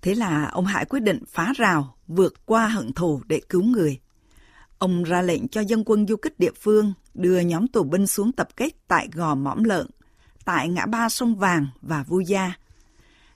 Thế 0.01 0.15
là 0.15 0.45
ông 0.45 0.65
Hải 0.65 0.85
quyết 0.85 0.99
định 0.99 1.23
phá 1.27 1.53
rào, 1.57 1.95
vượt 2.07 2.45
qua 2.45 2.67
hận 2.67 2.93
thù 2.93 3.21
để 3.27 3.41
cứu 3.49 3.63
người. 3.63 3.99
Ông 4.77 5.03
ra 5.03 5.21
lệnh 5.21 5.47
cho 5.47 5.61
dân 5.61 5.83
quân 5.85 6.07
du 6.07 6.15
kích 6.15 6.39
địa 6.39 6.51
phương 6.61 6.93
đưa 7.13 7.39
nhóm 7.39 7.67
tù 7.67 7.83
binh 7.83 8.07
xuống 8.07 8.31
tập 8.31 8.47
kết 8.55 8.69
tại 8.87 9.07
gò 9.13 9.35
mõm 9.35 9.63
lợn 9.63 9.87
tại 10.49 10.69
ngã 10.69 10.85
ba 10.85 11.09
sông 11.09 11.35
Vàng 11.35 11.67
và 11.81 12.03
Vu 12.03 12.19
Gia. 12.19 12.53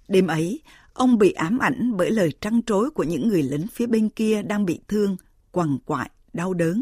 Đêm 0.07 0.27
ấy, 0.27 0.61
ông 0.93 1.17
bị 1.17 1.31
ám 1.31 1.59
ảnh 1.59 1.97
bởi 1.97 2.11
lời 2.11 2.33
trăn 2.41 2.61
trối 2.63 2.89
của 2.91 3.03
những 3.03 3.27
người 3.27 3.43
lính 3.43 3.67
phía 3.67 3.87
bên 3.87 4.09
kia 4.09 4.41
đang 4.41 4.65
bị 4.65 4.79
thương, 4.87 5.17
quằn 5.51 5.77
quại, 5.85 6.09
đau 6.33 6.53
đớn. 6.53 6.81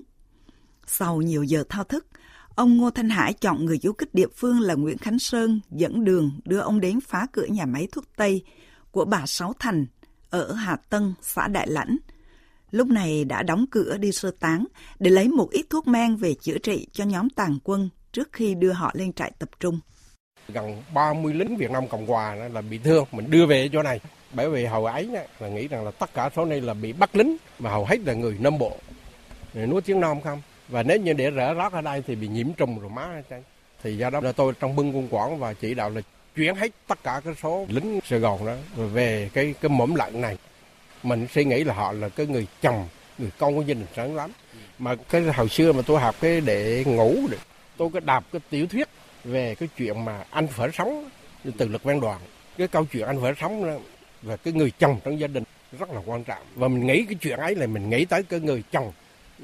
Sau 0.87 1.21
nhiều 1.21 1.43
giờ 1.43 1.63
thao 1.69 1.83
thức, 1.83 2.07
ông 2.55 2.77
Ngô 2.77 2.89
Thanh 2.89 3.09
Hải 3.09 3.33
chọn 3.33 3.65
người 3.65 3.77
du 3.77 3.93
kích 3.93 4.13
địa 4.13 4.27
phương 4.35 4.59
là 4.59 4.73
Nguyễn 4.73 4.97
Khánh 4.97 5.19
Sơn 5.19 5.59
dẫn 5.71 6.03
đường 6.03 6.31
đưa 6.45 6.59
ông 6.59 6.79
đến 6.79 6.99
phá 7.01 7.27
cửa 7.31 7.45
nhà 7.45 7.65
máy 7.65 7.87
thuốc 7.91 8.05
Tây 8.15 8.43
của 8.91 9.05
bà 9.05 9.25
Sáu 9.25 9.53
Thành 9.59 9.85
ở 10.29 10.53
Hà 10.53 10.75
Tân, 10.75 11.13
xã 11.21 11.47
Đại 11.47 11.67
Lãnh, 11.67 11.97
lúc 12.71 12.87
này 12.87 13.25
đã 13.25 13.43
đóng 13.43 13.65
cửa 13.71 13.97
đi 13.97 14.11
sơ 14.11 14.31
tán 14.39 14.65
để 14.99 15.11
lấy 15.11 15.27
một 15.27 15.49
ít 15.51 15.65
thuốc 15.69 15.87
men 15.87 16.15
về 16.15 16.33
chữa 16.41 16.57
trị 16.57 16.87
cho 16.91 17.03
nhóm 17.03 17.29
tàn 17.29 17.57
quân 17.63 17.89
trước 18.11 18.29
khi 18.31 18.55
đưa 18.55 18.71
họ 18.71 18.91
lên 18.93 19.13
trại 19.13 19.31
tập 19.39 19.49
trung. 19.59 19.79
Gần 20.47 20.83
30 20.93 21.33
lính 21.33 21.57
Việt 21.57 21.71
Nam 21.71 21.87
Cộng 21.87 22.05
Hòa 22.05 22.35
là 22.35 22.61
bị 22.61 22.77
thương, 22.77 23.05
mình 23.11 23.31
đưa 23.31 23.45
về 23.45 23.69
chỗ 23.73 23.83
này. 23.83 23.99
Bởi 24.33 24.49
vì 24.49 24.65
hầu 24.65 24.85
ấy 24.85 25.09
là 25.39 25.47
nghĩ 25.47 25.67
rằng 25.67 25.85
là 25.85 25.91
tất 25.91 26.13
cả 26.13 26.29
số 26.35 26.45
này 26.45 26.61
là 26.61 26.73
bị 26.73 26.93
bắt 26.93 27.15
lính, 27.15 27.37
mà 27.59 27.69
hầu 27.69 27.85
hết 27.85 27.99
là 28.05 28.13
người 28.13 28.37
Nam 28.39 28.57
Bộ, 28.57 28.77
người 29.53 29.67
nói 29.67 29.81
tiếng 29.81 29.99
Nam 29.99 30.21
không. 30.21 30.41
Và 30.67 30.83
nếu 30.83 30.97
như 30.97 31.13
để 31.13 31.29
rỡ 31.29 31.53
rác 31.53 31.73
ở 31.73 31.81
đây 31.81 32.03
thì 32.07 32.15
bị 32.15 32.27
nhiễm 32.27 32.53
trùng 32.53 32.79
rồi 32.79 32.89
má 32.89 33.21
Thì 33.83 33.97
do 33.97 34.09
đó 34.09 34.19
là 34.21 34.31
tôi 34.31 34.53
trong 34.59 34.75
bưng 34.75 34.97
quân 34.97 35.07
quản 35.11 35.39
và 35.39 35.53
chỉ 35.53 35.73
đạo 35.73 35.89
là 35.89 36.01
chuyển 36.35 36.55
hết 36.55 36.71
tất 36.87 37.03
cả 37.03 37.21
cái 37.25 37.33
số 37.43 37.65
lính 37.69 37.99
Sài 38.03 38.19
Gòn 38.19 38.45
đó 38.45 38.53
về 38.75 39.29
cái 39.33 39.53
cái 39.61 39.69
mõm 39.69 39.95
lạnh 39.95 40.21
này 40.21 40.37
mình 41.03 41.27
suy 41.33 41.45
nghĩ 41.45 41.63
là 41.63 41.73
họ 41.73 41.91
là 41.91 42.09
cái 42.09 42.25
người 42.25 42.47
chồng 42.61 42.87
người 43.17 43.31
con 43.37 43.55
của 43.55 43.61
gia 43.61 43.73
đình 43.73 43.85
sáng 43.95 44.15
lắm 44.15 44.31
mà 44.79 44.95
cái 45.09 45.21
hồi 45.21 45.49
xưa 45.49 45.71
mà 45.71 45.81
tôi 45.81 45.99
học 45.99 46.15
cái 46.21 46.41
để 46.41 46.83
ngủ 46.87 47.15
tôi 47.77 47.89
cứ 47.93 47.99
đạp 47.99 48.23
cái 48.31 48.41
tiểu 48.49 48.67
thuyết 48.67 48.87
về 49.23 49.55
cái 49.55 49.69
chuyện 49.77 50.05
mà 50.05 50.25
anh 50.29 50.47
phải 50.47 50.69
sống 50.73 51.09
từ 51.57 51.67
lực 51.67 51.83
văn 51.83 51.99
đoàn. 51.99 52.21
Cái 52.57 52.67
câu 52.67 52.85
chuyện 52.85 53.05
anh 53.05 53.21
phải 53.21 53.33
sống 53.39 53.81
và 54.21 54.37
cái 54.37 54.53
người 54.53 54.71
chồng 54.79 54.99
trong 55.03 55.19
gia 55.19 55.27
đình 55.27 55.43
rất 55.79 55.89
là 55.91 56.01
quan 56.05 56.23
trọng. 56.23 56.43
Và 56.55 56.67
mình 56.67 56.87
nghĩ 56.87 57.05
cái 57.05 57.15
chuyện 57.15 57.39
ấy 57.39 57.55
là 57.55 57.67
mình 57.67 57.89
nghĩ 57.89 58.05
tới 58.05 58.23
cái 58.23 58.39
người 58.39 58.63
chồng 58.71 58.91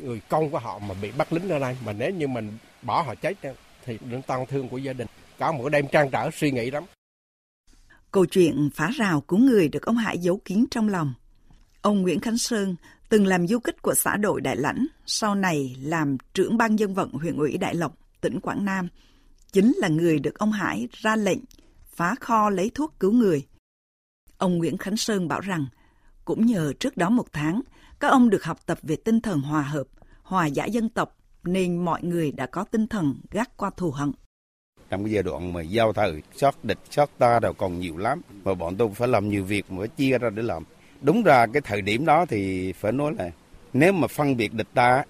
người 0.01 0.21
con 0.29 0.49
của 0.49 0.59
họ 0.59 0.79
mà 0.79 0.95
bị 1.01 1.11
bắt 1.17 1.33
lính 1.33 1.49
ở 1.49 1.59
đây. 1.59 1.77
Mà 1.85 1.93
nếu 1.93 2.11
như 2.11 2.27
mình 2.27 2.57
bỏ 2.81 3.01
họ 3.01 3.15
chết 3.15 3.37
thì 3.85 3.97
đến 4.11 4.21
tăng 4.21 4.45
thương 4.45 4.69
của 4.69 4.77
gia 4.77 4.93
đình. 4.93 5.07
Cả 5.37 5.51
một 5.51 5.69
đêm 5.69 5.87
trang 5.91 6.09
trở 6.11 6.29
suy 6.33 6.51
nghĩ 6.51 6.71
lắm. 6.71 6.83
Câu 8.11 8.25
chuyện 8.25 8.69
phá 8.75 8.91
rào 8.95 9.21
cứu 9.21 9.39
người 9.39 9.69
được 9.69 9.85
ông 9.85 9.97
Hải 9.97 10.17
giấu 10.17 10.41
kín 10.45 10.65
trong 10.71 10.89
lòng. 10.89 11.13
Ông 11.81 12.01
Nguyễn 12.01 12.19
Khánh 12.19 12.37
Sơn 12.37 12.75
từng 13.09 13.25
làm 13.27 13.47
du 13.47 13.59
kích 13.59 13.81
của 13.81 13.93
xã 13.93 14.15
đội 14.17 14.41
Đại 14.41 14.55
Lãnh, 14.55 14.87
sau 15.05 15.35
này 15.35 15.75
làm 15.81 16.17
trưởng 16.33 16.57
ban 16.57 16.79
dân 16.79 16.93
vận 16.93 17.11
huyện 17.11 17.37
ủy 17.37 17.57
Đại 17.57 17.75
Lộc, 17.75 17.93
tỉnh 18.21 18.39
Quảng 18.39 18.65
Nam, 18.65 18.87
chính 19.51 19.73
là 19.77 19.87
người 19.87 20.19
được 20.19 20.39
ông 20.39 20.51
Hải 20.51 20.87
ra 20.91 21.15
lệnh 21.15 21.39
phá 21.95 22.15
kho 22.19 22.49
lấy 22.49 22.71
thuốc 22.75 22.93
cứu 22.99 23.11
người. 23.11 23.45
Ông 24.37 24.57
Nguyễn 24.57 24.77
Khánh 24.77 24.97
Sơn 24.97 25.27
bảo 25.27 25.39
rằng, 25.39 25.65
cũng 26.25 26.45
nhờ 26.45 26.73
trước 26.79 26.97
đó 26.97 27.09
một 27.09 27.33
tháng, 27.33 27.61
các 27.99 28.07
ông 28.07 28.29
được 28.29 28.43
học 28.43 28.59
tập 28.65 28.79
về 28.81 28.95
tinh 28.95 29.21
thần 29.21 29.41
hòa 29.41 29.61
hợp, 29.61 29.87
hòa 30.21 30.45
giải 30.45 30.71
dân 30.71 30.89
tộc, 30.89 31.17
nên 31.43 31.85
mọi 31.85 32.03
người 32.03 32.31
đã 32.31 32.45
có 32.45 32.63
tinh 32.63 32.87
thần 32.87 33.15
gác 33.31 33.57
qua 33.57 33.69
thù 33.77 33.91
hận. 33.91 34.11
Trong 34.89 35.03
cái 35.03 35.13
giai 35.13 35.23
đoạn 35.23 35.53
mà 35.53 35.61
giao 35.61 35.93
thời, 35.93 36.21
xót 36.35 36.55
địch, 36.63 36.79
xót 36.89 37.09
ta 37.17 37.39
đều 37.39 37.53
còn 37.53 37.79
nhiều 37.79 37.97
lắm, 37.97 38.21
mà 38.43 38.53
bọn 38.53 38.75
tôi 38.77 38.89
phải 38.95 39.07
làm 39.07 39.29
nhiều 39.29 39.43
việc 39.43 39.71
mà 39.71 39.77
phải 39.79 39.87
chia 39.87 40.17
ra 40.17 40.29
để 40.29 40.43
làm 40.43 40.63
đúng 41.01 41.23
ra 41.23 41.45
cái 41.53 41.61
thời 41.61 41.81
điểm 41.81 42.05
đó 42.05 42.25
thì 42.25 42.73
phải 42.73 42.91
nói 42.91 43.13
là 43.17 43.31
nếu 43.73 43.93
mà 43.93 44.07
phân 44.07 44.37
biệt 44.37 44.53
địch 44.53 44.67
ta 44.73 45.03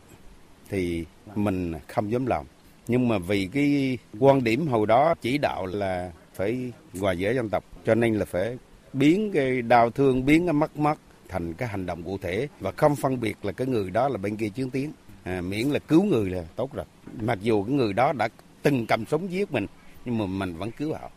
thì 0.70 1.06
mình 1.36 1.74
không 1.88 2.12
dám 2.12 2.26
làm 2.26 2.46
nhưng 2.88 3.08
mà 3.08 3.18
vì 3.18 3.50
cái 3.54 3.98
quan 4.20 4.44
điểm 4.44 4.68
hồi 4.68 4.88
đó 4.88 5.16
chỉ 5.22 5.38
đạo 5.38 5.66
là 5.66 6.12
phải 6.34 6.72
hòa 7.00 7.14
giải 7.14 7.36
dân 7.36 7.50
tộc 7.50 7.64
cho 7.86 7.96
nên 7.96 8.14
là 8.14 8.26
phải 8.26 8.58
biến 8.94 9.32
cái 9.34 9.62
đau 9.62 9.90
thương 9.90 10.26
biến 10.26 10.46
cái 10.46 10.54
mất 10.54 10.78
mát 10.78 10.98
thành 11.30 11.54
cái 11.54 11.70
hành 11.70 11.86
động 11.86 12.04
cụ 12.04 12.18
thể. 12.18 12.48
Và 12.60 12.72
không 12.72 12.96
phân 12.96 13.20
biệt 13.20 13.38
là 13.46 13.52
cái 13.52 13.68
người 13.68 13.92
đó 13.92 14.10
là 14.10 14.18
bên 14.18 14.36
kia 14.36 14.50
chiến 14.50 14.70
tiến. 14.70 14.92
À, 15.24 15.42
miễn 15.42 15.68
là 15.68 15.80
cứu 15.80 16.04
người 16.04 16.30
là 16.30 16.44
tốt 16.56 16.74
rồi. 16.74 16.86
Mặc 17.22 17.40
dù 17.42 17.64
cái 17.64 17.76
người 17.76 17.94
đó 17.94 18.14
đã 18.14 18.30
từng 18.62 18.86
cầm 18.86 19.06
súng 19.06 19.32
giết 19.32 19.52
mình 19.52 19.66
nhưng 20.06 20.18
mà 20.18 20.26
mình 20.26 20.58
vẫn 20.58 20.72
cứu 20.72 20.94
họ. 20.94 21.12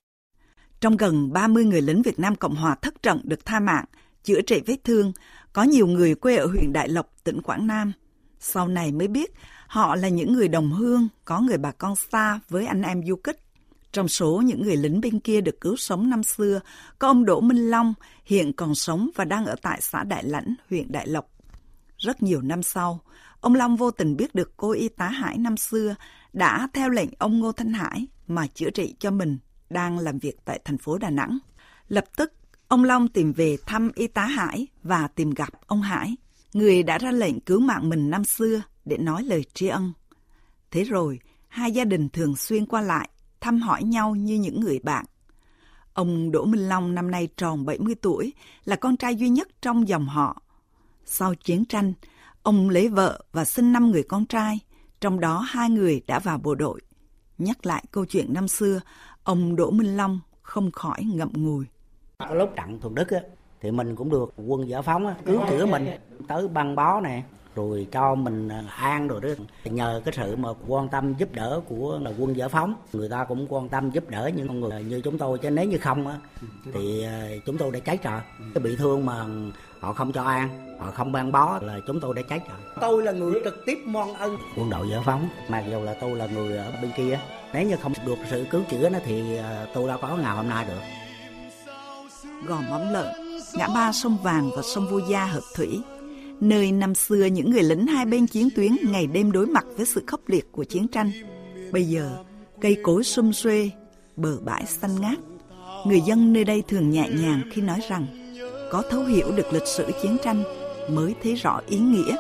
Trong 0.81 0.97
gần 0.97 1.33
30 1.33 1.65
người 1.65 1.81
lính 1.81 2.03
Việt 2.03 2.19
Nam 2.19 2.37
Cộng 2.37 2.55
Hòa 2.55 2.77
thất 2.83 3.03
trận 3.03 3.21
được 3.25 3.45
tha 3.45 3.61
mạng 3.61 3.85
chữa 4.25 4.41
trị 4.41 4.63
vết 4.67 4.77
thương, 4.85 5.13
có 5.53 5.63
nhiều 5.63 5.87
người 5.87 6.15
quê 6.15 6.37
ở 6.37 6.47
huyện 6.47 6.73
Đại 6.73 6.89
Lộc, 6.89 7.25
tỉnh 7.25 7.43
Quảng 7.43 7.67
Nam. 7.67 7.93
Sau 8.41 8.69
này 8.69 8.93
mới 8.93 9.09
biết 9.09 9.31
họ 9.67 9.97
là 9.97 10.09
những 10.09 10.33
người 10.33 10.49
đồng 10.49 10.73
hương, 10.73 11.09
có 11.25 11.41
người 11.41 11.59
bà 11.59 11.73
con 11.73 11.97
xa 11.97 12.41
với 12.49 12.67
anh 12.67 12.83
em 12.83 13.03
du 13.07 13.17
kích. 13.17 13.41
Trong 13.93 14.09
số 14.09 14.43
những 14.45 14.63
người 14.63 14.77
lính 14.77 15.01
bên 15.01 15.21
kia 15.21 15.41
được 15.41 15.61
cứu 15.61 15.77
sống 15.77 16.11
năm 16.11 16.23
xưa, 16.23 16.61
có 16.99 17.09
ông 17.09 17.25
Đỗ 17.25 17.41
Minh 17.41 17.71
Long 17.71 17.95
hiện 18.25 18.53
còn 18.53 18.75
sống 18.75 19.11
và 19.15 19.25
đang 19.25 19.47
ở 19.47 19.55
tại 19.63 19.81
xã 19.81 20.05
Đại 20.05 20.25
Lãnh, 20.25 20.55
huyện 20.71 20.93
Đại 20.93 21.07
Lộc. 21.07 21.31
Rất 21.99 22.23
nhiều 22.23 22.43
năm 22.43 22.63
sau, 22.63 23.01
ông 23.41 23.55
Long 23.55 23.77
vô 23.77 23.91
tình 23.91 24.17
biết 24.17 24.35
được 24.35 24.53
cô 24.57 24.73
y 24.73 24.89
tá 24.89 25.09
Hải 25.09 25.39
năm 25.39 25.57
xưa 25.57 25.95
đã 26.33 26.69
theo 26.75 26.89
lệnh 26.89 27.11
ông 27.19 27.39
Ngô 27.39 27.53
Thanh 27.53 27.73
Hải 27.73 28.07
mà 28.27 28.47
chữa 28.47 28.71
trị 28.71 28.95
cho 28.99 29.11
mình 29.11 29.39
đang 29.71 29.99
làm 29.99 30.19
việc 30.19 30.37
tại 30.45 30.61
thành 30.65 30.79
phố 30.79 30.99
Đà 30.99 31.11
Nẵng. 31.11 31.39
Lập 31.89 32.05
tức 32.17 32.33
Ông 32.71 32.85
Long 32.85 33.09
tìm 33.09 33.33
về 33.33 33.57
thăm 33.67 33.91
y 33.95 34.07
tá 34.07 34.25
Hải 34.25 34.67
và 34.83 35.09
tìm 35.09 35.31
gặp 35.31 35.49
ông 35.67 35.83
Hải, 35.83 36.17
người 36.53 36.83
đã 36.83 36.99
ra 36.99 37.11
lệnh 37.11 37.41
cứu 37.41 37.61
mạng 37.61 37.89
mình 37.89 38.11
năm 38.11 38.25
xưa 38.25 38.63
để 38.85 38.99
nói 38.99 39.23
lời 39.23 39.45
tri 39.55 39.67
ân. 39.69 39.93
Thế 40.71 40.85
rồi, 40.85 41.21
hai 41.49 41.73
gia 41.73 41.85
đình 41.85 42.09
thường 42.09 42.37
xuyên 42.37 42.67
qua 42.67 42.81
lại, 42.81 43.09
thăm 43.41 43.61
hỏi 43.61 43.83
nhau 43.83 44.15
như 44.15 44.35
những 44.35 44.61
người 44.61 44.79
bạn. 44.79 45.05
Ông 45.95 46.31
Đỗ 46.31 46.45
Minh 46.45 46.69
Long 46.69 46.95
năm 46.95 47.11
nay 47.11 47.29
tròn 47.37 47.65
70 47.65 47.95
tuổi, 47.95 48.33
là 48.65 48.77
con 48.77 48.97
trai 48.97 49.17
duy 49.17 49.29
nhất 49.29 49.49
trong 49.63 49.89
dòng 49.89 50.07
họ. 50.07 50.43
Sau 51.05 51.35
chiến 51.35 51.65
tranh, 51.65 51.93
ông 52.43 52.69
lấy 52.69 52.89
vợ 52.89 53.25
và 53.33 53.45
sinh 53.45 53.73
năm 53.73 53.91
người 53.91 54.03
con 54.03 54.27
trai, 54.27 54.59
trong 55.01 55.21
đó 55.21 55.39
hai 55.49 55.71
người 55.71 56.01
đã 56.07 56.19
vào 56.19 56.39
bộ 56.39 56.55
đội. 56.55 56.81
Nhắc 57.39 57.67
lại 57.67 57.85
câu 57.91 58.05
chuyện 58.05 58.33
năm 58.33 58.49
xưa, 58.49 58.81
ông 59.25 59.57
Đỗ 59.57 59.71
Minh 59.71 59.97
Long 59.97 60.21
không 60.43 60.71
khỏi 60.71 61.05
ngậm 61.05 61.33
ngùi. 61.33 61.65
Lúc 62.33 62.51
trận 62.57 62.81
thuần 62.81 62.95
đức 62.95 63.09
á, 63.09 63.21
thì 63.63 63.71
mình 63.71 63.97
cũng 63.97 64.11
được 64.11 64.33
quân 64.47 64.69
giải 64.69 64.83
phóng 64.83 65.07
á, 65.07 65.15
cứu 65.27 65.41
chữa 65.51 65.67
mình 65.67 65.91
tới 66.29 66.49
băng 66.49 66.77
bó 66.77 67.01
nè 67.01 67.23
rồi 67.55 67.87
cho 67.93 68.15
mình 68.15 68.49
à, 68.49 68.65
an 68.77 69.09
rồi 69.09 69.21
đó. 69.21 69.29
Nhờ 69.65 70.03
cái 70.05 70.15
sự 70.17 70.37
mà 70.37 70.49
quan 70.67 70.89
tâm 70.89 71.15
giúp 71.19 71.29
đỡ 71.33 71.61
của 71.69 71.99
là 72.03 72.11
quân 72.19 72.37
giải 72.37 72.49
phóng 72.49 72.75
người 72.93 73.09
ta 73.09 73.25
cũng 73.25 73.47
quan 73.49 73.69
tâm 73.69 73.91
giúp 73.91 74.09
đỡ 74.09 74.31
những 74.37 74.49
con 74.49 74.61
người 74.61 74.83
như 74.83 75.01
chúng 75.01 75.19
tôi. 75.19 75.39
Chứ 75.39 75.51
nếu 75.51 75.65
như 75.65 75.79
không 75.79 76.07
á 76.07 76.17
thì 76.73 77.05
à, 77.05 77.29
chúng 77.47 77.59
tôi 77.59 77.71
đã 77.71 77.79
cháy 77.79 77.99
rồi 78.03 78.21
cái 78.55 78.63
bị 78.63 78.77
thương 78.77 79.07
mà 79.07 79.25
họ 79.81 79.93
không 79.93 80.13
cho 80.13 80.23
an 80.23 80.77
họ 80.79 80.91
không 80.91 81.13
ban 81.13 81.33
bó 81.33 81.59
là 81.63 81.79
chúng 81.87 82.01
tôi 82.01 82.15
đã 82.15 82.23
cháy 82.29 82.41
rồi 82.49 82.59
tôi 82.81 83.03
là 83.03 83.13
người 83.13 83.41
trực 83.45 83.63
tiếp 83.67 83.79
mon 83.87 84.15
ân. 84.15 84.37
Quân 84.57 84.71
đội 84.71 84.91
giải 84.91 85.01
phóng 85.05 85.29
mặc 85.49 85.65
dù 85.71 85.83
là 85.83 85.95
tôi 86.01 86.17
là 86.17 86.27
người 86.27 86.57
ở 86.57 86.73
bên 86.83 86.91
kia 86.97 87.21
nếu 87.55 87.63
như 87.63 87.77
không 87.77 87.93
được 88.07 88.19
sự 88.31 88.47
cứu 88.51 88.63
chữa 88.71 88.89
nó 88.89 88.99
thì 89.05 89.37
à, 89.37 89.67
tôi 89.75 89.89
đâu 89.89 89.99
có 90.03 90.17
ngày 90.17 90.37
hôm 90.37 90.49
nay 90.49 90.67
được. 90.69 90.81
Gò 92.47 92.61
móng 92.71 92.93
lợn, 92.93 93.07
ngã 93.55 93.69
ba 93.75 93.93
sông 93.93 94.19
Vàng 94.23 94.51
và 94.57 94.63
sông 94.63 94.89
Vô 94.91 94.99
Gia 95.09 95.25
hợp 95.25 95.43
thủy, 95.55 95.81
nơi 96.41 96.73
năm 96.73 96.95
xưa 96.95 97.25
những 97.25 97.51
người 97.51 97.63
lính 97.63 97.87
hai 97.87 98.05
bên 98.05 98.27
chiến 98.27 98.49
tuyến 98.57 98.77
ngày 98.83 99.07
đêm 99.07 99.33
đối 99.33 99.47
mặt 99.47 99.65
với 99.77 99.87
sự 99.87 100.03
khốc 100.07 100.21
liệt 100.27 100.53
của 100.53 100.65
chiến 100.65 100.89
tranh. 100.89 101.11
Bây 101.73 101.85
giờ, 101.85 102.11
cây 102.61 102.77
cối 102.83 103.05
sum 103.05 103.33
xuê, 103.33 103.71
bờ 104.17 104.37
bãi 104.45 104.67
xanh 104.67 105.01
ngát. 105.01 105.19
Người 105.87 106.01
dân 106.01 106.33
nơi 106.33 106.45
đây 106.45 106.63
thường 106.69 106.91
nhẹ 106.91 107.09
nhàng 107.21 107.43
khi 107.53 107.63
nói 107.63 107.81
rằng 107.89 108.07
có 108.71 108.83
thấu 108.91 109.05
hiểu 109.05 109.33
được 109.37 109.53
lịch 109.53 109.67
sử 109.67 109.87
chiến 110.03 110.17
tranh 110.25 110.43
mới 110.91 111.15
thấy 111.23 111.35
rõ 111.35 111.61
ý 111.69 111.79
nghĩa 111.79 112.17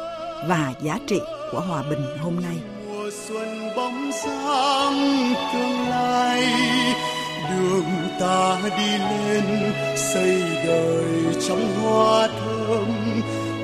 và 0.49 0.75
giá 0.82 0.99
trị 1.06 1.18
của 1.52 1.60
hòa 1.60 1.82
bình 1.90 2.00
hôm 2.22 2.37
nay. 2.37 2.56
Mùa 2.88 3.10
xuân 3.28 3.49
bóng 3.76 4.10
sáng 4.25 5.34
tương 5.52 5.88
lai 5.88 6.44
đường 7.50 8.09
ta 8.21 8.59
đi 8.78 8.99
lên 8.99 9.73
xây 9.97 10.42
đời 10.66 11.35
trong 11.49 11.83
hoa 11.83 12.28
thơm. 12.28 12.88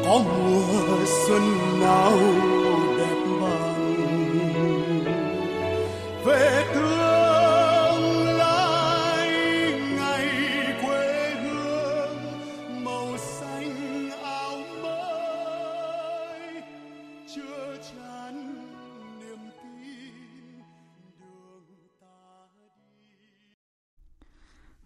Có 0.04 0.18
mùa 0.18 1.04
xuân 1.26 1.42
nào 1.80 2.12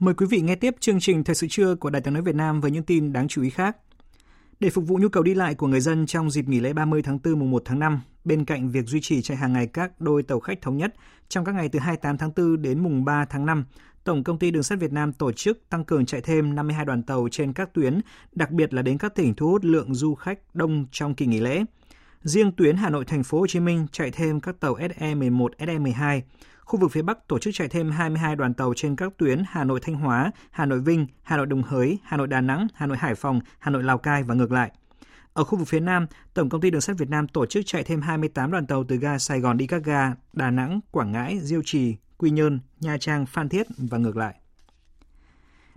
Mời 0.01 0.15
quý 0.15 0.27
vị 0.27 0.41
nghe 0.41 0.55
tiếp 0.55 0.77
chương 0.81 1.01
trình 1.01 1.25
Thời 1.25 1.35
sự 1.35 1.47
trưa 1.51 1.75
của 1.75 1.91
Đài 1.91 2.03
tiếng 2.03 2.15
nói 2.15 2.23
Việt 2.23 2.35
Nam 2.35 2.61
với 2.61 2.71
những 2.71 2.83
tin 2.83 3.13
đáng 3.13 3.29
chú 3.29 3.43
ý 3.43 3.51
khác. 3.51 3.77
Để 4.61 4.71
phục 4.71 4.85
vụ 4.87 4.99
nhu 4.99 5.09
cầu 5.09 5.23
đi 5.23 5.35
lại 5.35 5.55
của 5.55 5.67
người 5.67 5.81
dân 5.81 6.07
trong 6.07 6.31
dịp 6.31 6.49
nghỉ 6.49 6.61
lễ 6.61 6.73
30 6.73 7.03
tháng 7.03 7.19
4 7.25 7.39
mùng 7.39 7.51
1 7.51 7.63
tháng 7.65 7.79
5, 7.79 8.01
bên 8.25 8.45
cạnh 8.45 8.71
việc 8.71 8.87
duy 8.87 9.01
trì 9.01 9.23
chạy 9.23 9.37
hàng 9.37 9.53
ngày 9.53 9.67
các 9.67 10.01
đôi 10.01 10.23
tàu 10.23 10.41
khách 10.41 10.61
thống 10.63 10.77
nhất 10.77 10.95
trong 11.29 11.45
các 11.45 11.55
ngày 11.55 11.69
từ 11.69 11.79
28 11.79 12.19
tháng 12.19 12.31
4 12.37 12.63
đến 12.63 12.83
mùng 12.83 13.05
3 13.05 13.25
tháng 13.25 13.47
5, 13.47 13.65
Tổng 14.05 14.25
công 14.25 14.39
ty 14.39 14.51
Đường 14.51 14.63
sắt 14.63 14.79
Việt 14.79 14.93
Nam 14.93 15.13
tổ 15.13 15.33
chức 15.33 15.69
tăng 15.69 15.85
cường 15.85 16.07
chạy 16.07 16.21
thêm 16.21 16.55
52 16.55 16.85
đoàn 16.85 17.03
tàu 17.03 17.29
trên 17.31 17.53
các 17.53 17.75
tuyến, 17.75 18.01
đặc 18.33 18.51
biệt 18.51 18.75
là 18.75 18.83
đến 18.83 18.99
các 18.99 19.15
tỉnh 19.15 19.35
thu 19.35 19.51
hút 19.51 19.65
lượng 19.65 19.95
du 19.95 20.15
khách 20.15 20.39
đông 20.55 20.87
trong 20.93 21.15
kỳ 21.15 21.27
nghỉ 21.27 21.41
lễ. 21.41 21.65
Riêng 22.23 22.53
tuyến 22.53 22.77
Hà 22.77 22.91
Nội 22.91 23.05
Thành 23.05 23.23
phố 23.23 23.39
Hồ 23.39 23.47
Chí 23.47 23.61
Minh 23.61 23.87
chạy 23.93 24.11
thêm 24.11 24.41
các 24.41 24.61
tàu 24.61 24.75
SE11, 24.75 25.49
SE12, 25.59 26.21
Khu 26.71 26.79
vực 26.79 26.93
phía 26.93 27.03
Bắc 27.03 27.29
tổ 27.29 27.39
chức 27.39 27.55
chạy 27.55 27.69
thêm 27.69 27.91
22 27.91 28.37
đoàn 28.37 28.55
tàu 28.55 28.73
trên 28.77 28.97
các 28.97 29.13
tuyến 29.17 29.43
Hà 29.49 29.65
Nội 29.65 29.81
Thanh 29.83 29.95
Hóa, 29.95 30.31
Hà 30.51 30.67
Nội 30.67 30.81
Vinh, 30.81 31.07
Hà 31.23 31.37
Nội 31.37 31.47
Đồng 31.47 31.63
Hới, 31.63 31.99
Hà 32.05 32.17
Nội 32.17 32.27
Đà 32.27 32.41
Nẵng, 32.41 32.67
Hà 32.75 32.87
Nội 32.87 32.97
Hải 32.97 33.15
Phòng, 33.15 33.41
Hà 33.59 33.71
Nội 33.71 33.83
Lào 33.83 33.99
Cai 33.99 34.23
và 34.23 34.35
ngược 34.35 34.53
lại. 34.53 34.71
Ở 35.33 35.45
khu 35.45 35.59
vực 35.59 35.69
phía 35.69 35.81
Nam, 35.81 36.07
Tổng 36.35 36.49
công 36.49 36.61
ty 36.61 36.71
Đường 36.71 36.81
sắt 36.81 36.99
Việt 36.99 37.09
Nam 37.09 37.29
tổ 37.29 37.47
chức 37.47 37.67
chạy 37.67 37.83
thêm 37.85 38.01
28 38.01 38.51
đoàn 38.51 38.67
tàu 38.67 38.85
từ 38.85 38.97
ga 38.97 39.19
Sài 39.19 39.41
Gòn 39.41 39.57
đi 39.57 39.67
các 39.67 39.85
ga 39.85 40.15
Đà 40.33 40.51
Nẵng, 40.51 40.81
Quảng 40.91 41.13
Ngãi, 41.13 41.39
Diêu 41.43 41.63
Trì, 41.65 41.97
Quy 42.19 42.31
Nhơn, 42.31 42.61
Nha 42.81 42.99
Trang, 42.99 43.27
Phan 43.27 43.49
Thiết 43.49 43.67
và 43.79 43.99
ngược 43.99 44.17
lại. 44.17 44.35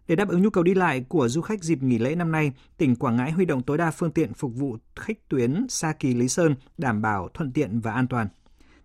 Để 0.07 0.15
đáp 0.15 0.29
ứng 0.29 0.41
nhu 0.41 0.49
cầu 0.49 0.63
đi 0.63 0.73
lại 0.73 1.05
của 1.09 1.27
du 1.27 1.41
khách 1.41 1.63
dịp 1.63 1.83
nghỉ 1.83 1.97
lễ 1.97 2.15
năm 2.15 2.31
nay, 2.31 2.51
tỉnh 2.77 2.95
Quảng 2.95 3.15
Ngãi 3.15 3.31
huy 3.31 3.45
động 3.45 3.61
tối 3.61 3.77
đa 3.77 3.91
phương 3.91 4.11
tiện 4.11 4.33
phục 4.33 4.51
vụ 4.55 4.77
khách 4.95 5.29
tuyến 5.29 5.65
Sa 5.69 5.93
Kỳ 5.93 6.13
Lý 6.13 6.27
Sơn 6.27 6.55
đảm 6.77 7.01
bảo 7.01 7.29
thuận 7.33 7.51
tiện 7.51 7.79
và 7.79 7.93
an 7.93 8.07
toàn. 8.07 8.27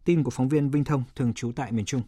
Tin 0.08 0.22
của 0.22 0.30
phóng 0.30 0.48
viên 0.48 0.70
Vinh 0.70 0.84
Thông 0.84 1.02
thường 1.16 1.32
trú 1.34 1.52
tại 1.56 1.72
miền 1.72 1.84
Trung. 1.84 2.02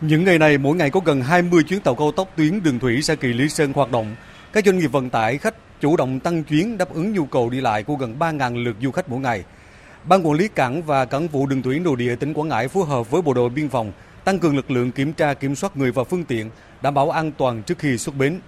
Những 0.00 0.24
ngày 0.24 0.38
này, 0.38 0.58
mỗi 0.58 0.76
ngày 0.76 0.90
có 0.90 1.00
gần 1.04 1.20
20 1.20 1.62
chuyến 1.62 1.80
tàu 1.80 1.94
cao 1.94 2.12
tốc 2.12 2.30
tuyến 2.36 2.62
đường 2.62 2.78
thủy 2.78 3.02
Sa 3.02 3.14
Kỳ 3.14 3.28
Lý 3.28 3.48
Sơn 3.48 3.72
hoạt 3.72 3.90
động. 3.90 4.14
Các 4.52 4.64
doanh 4.66 4.78
nghiệp 4.78 4.86
vận 4.86 5.10
tải 5.10 5.38
khách 5.38 5.54
chủ 5.80 5.96
động 5.96 6.20
tăng 6.20 6.44
chuyến 6.44 6.78
đáp 6.78 6.94
ứng 6.94 7.12
nhu 7.12 7.26
cầu 7.26 7.50
đi 7.50 7.60
lại 7.60 7.82
của 7.82 7.94
gần 7.94 8.16
3.000 8.18 8.64
lượt 8.64 8.76
du 8.82 8.90
khách 8.90 9.08
mỗi 9.08 9.20
ngày. 9.20 9.44
Ban 10.08 10.26
quản 10.26 10.38
lý 10.38 10.48
cảng 10.48 10.82
và 10.82 11.04
cảng 11.04 11.28
vụ 11.28 11.46
đường 11.46 11.62
thủy 11.62 11.78
nội 11.78 11.96
địa 11.96 12.16
tỉnh 12.16 12.34
Quảng 12.34 12.48
Ngãi 12.48 12.68
phối 12.68 12.86
hợp 12.86 13.10
với 13.10 13.22
bộ 13.22 13.34
đội 13.34 13.50
biên 13.50 13.68
phòng 13.68 13.92
tăng 14.24 14.38
cường 14.38 14.56
lực 14.56 14.70
lượng 14.70 14.92
kiểm 14.92 15.12
tra 15.12 15.34
kiểm 15.34 15.54
soát 15.54 15.76
người 15.76 15.92
và 15.92 16.04
phương 16.04 16.24
tiện, 16.24 16.50
đảm 16.82 16.94
bảo 16.94 17.10
an 17.10 17.32
toàn 17.32 17.62
trước 17.62 17.78
khi 17.78 17.98
xuất 17.98 18.16
bến. 18.16 18.40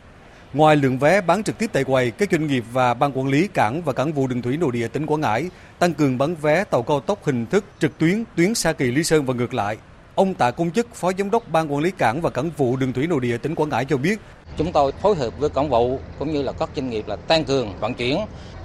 Ngoài 0.53 0.77
lượng 0.77 0.99
vé 0.99 1.21
bán 1.21 1.43
trực 1.43 1.59
tiếp 1.59 1.71
tại 1.73 1.85
quầy, 1.85 2.11
các 2.11 2.29
doanh 2.33 2.47
nghiệp 2.47 2.65
và 2.73 2.95
ban 2.95 3.19
quản 3.19 3.29
lý 3.29 3.49
cảng 3.49 3.83
và 3.83 3.93
cảng 3.93 4.13
vụ 4.13 4.27
đường 4.27 4.43
thủy 4.43 4.57
nội 4.57 4.71
địa 4.73 4.89
tỉnh 4.89 5.07
Quảng 5.07 5.21
Ngãi 5.21 5.51
tăng 5.79 5.95
cường 5.95 6.19
bán 6.19 6.35
vé 6.35 6.65
tàu 6.65 6.83
cao 6.83 7.01
tốc 7.01 7.25
hình 7.25 7.47
thức 7.47 7.65
trực 7.79 7.99
tuyến 7.99 8.25
tuyến 8.37 8.55
Sa 8.55 8.73
Kỳ 8.73 8.91
Lý 8.91 9.05
Sơn 9.05 9.27
và 9.27 9.35
ngược 9.35 9.55
lại. 9.55 9.77
Ông 10.15 10.35
Tạ 10.35 10.51
Công 10.51 10.71
Chức, 10.71 10.95
Phó 10.95 11.13
Giám 11.19 11.31
đốc 11.31 11.49
Ban 11.53 11.73
Quản 11.73 11.83
lý 11.83 11.91
Cảng 11.91 12.21
và 12.21 12.31
Cảng 12.31 12.51
vụ 12.57 12.77
Đường 12.77 12.93
thủy 12.93 13.07
Nội 13.07 13.21
địa 13.21 13.39
tỉnh 13.39 13.55
Quảng 13.55 13.69
Ngãi 13.69 13.85
cho 13.85 13.97
biết, 13.97 14.21
chúng 14.57 14.73
tôi 14.73 14.93
phối 14.93 15.17
hợp 15.17 15.39
với 15.39 15.51
cảng 15.51 15.69
vụ 15.69 15.99
cũng 16.19 16.33
như 16.33 16.43
là 16.43 16.53
các 16.53 16.71
doanh 16.77 16.91
nghiệp 16.91 17.09
là 17.09 17.17
tăng 17.17 17.45
cường 17.45 17.75
vận 17.81 17.95
chuyển 17.95 18.19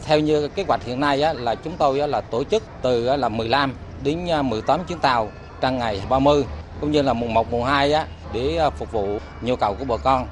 theo 0.06 0.20
như 0.20 0.48
kế 0.48 0.64
hoạch 0.68 0.84
hiện 0.86 1.00
nay 1.00 1.22
á, 1.22 1.34
là 1.34 1.56
chúng 1.56 1.74
tôi 1.78 2.00
á, 2.00 2.08
là 2.08 2.22
tổ 2.22 2.44
chức 2.44 2.64
từ 2.82 3.16
là 3.16 3.30
15 3.30 3.74
đến 4.04 4.30
à, 4.30 4.42
18 4.42 4.80
chuyến 4.88 5.00
tàu 5.00 5.32
trong 5.62 5.80
ngày 5.80 6.02
30 6.10 6.44
cũng 6.82 6.92
như 6.92 7.02
là 7.02 7.14
mùng 7.14 7.34
1 7.34 7.52
mùng 7.52 7.64
2 7.64 7.94
á 7.94 8.08
để 8.34 8.58
à, 8.58 8.70
phục 8.70 8.92
vụ 8.92 9.18
nhu 9.42 9.56
cầu 9.56 9.76
của 9.80 9.86
bà 9.86 9.98
con. 9.98 10.28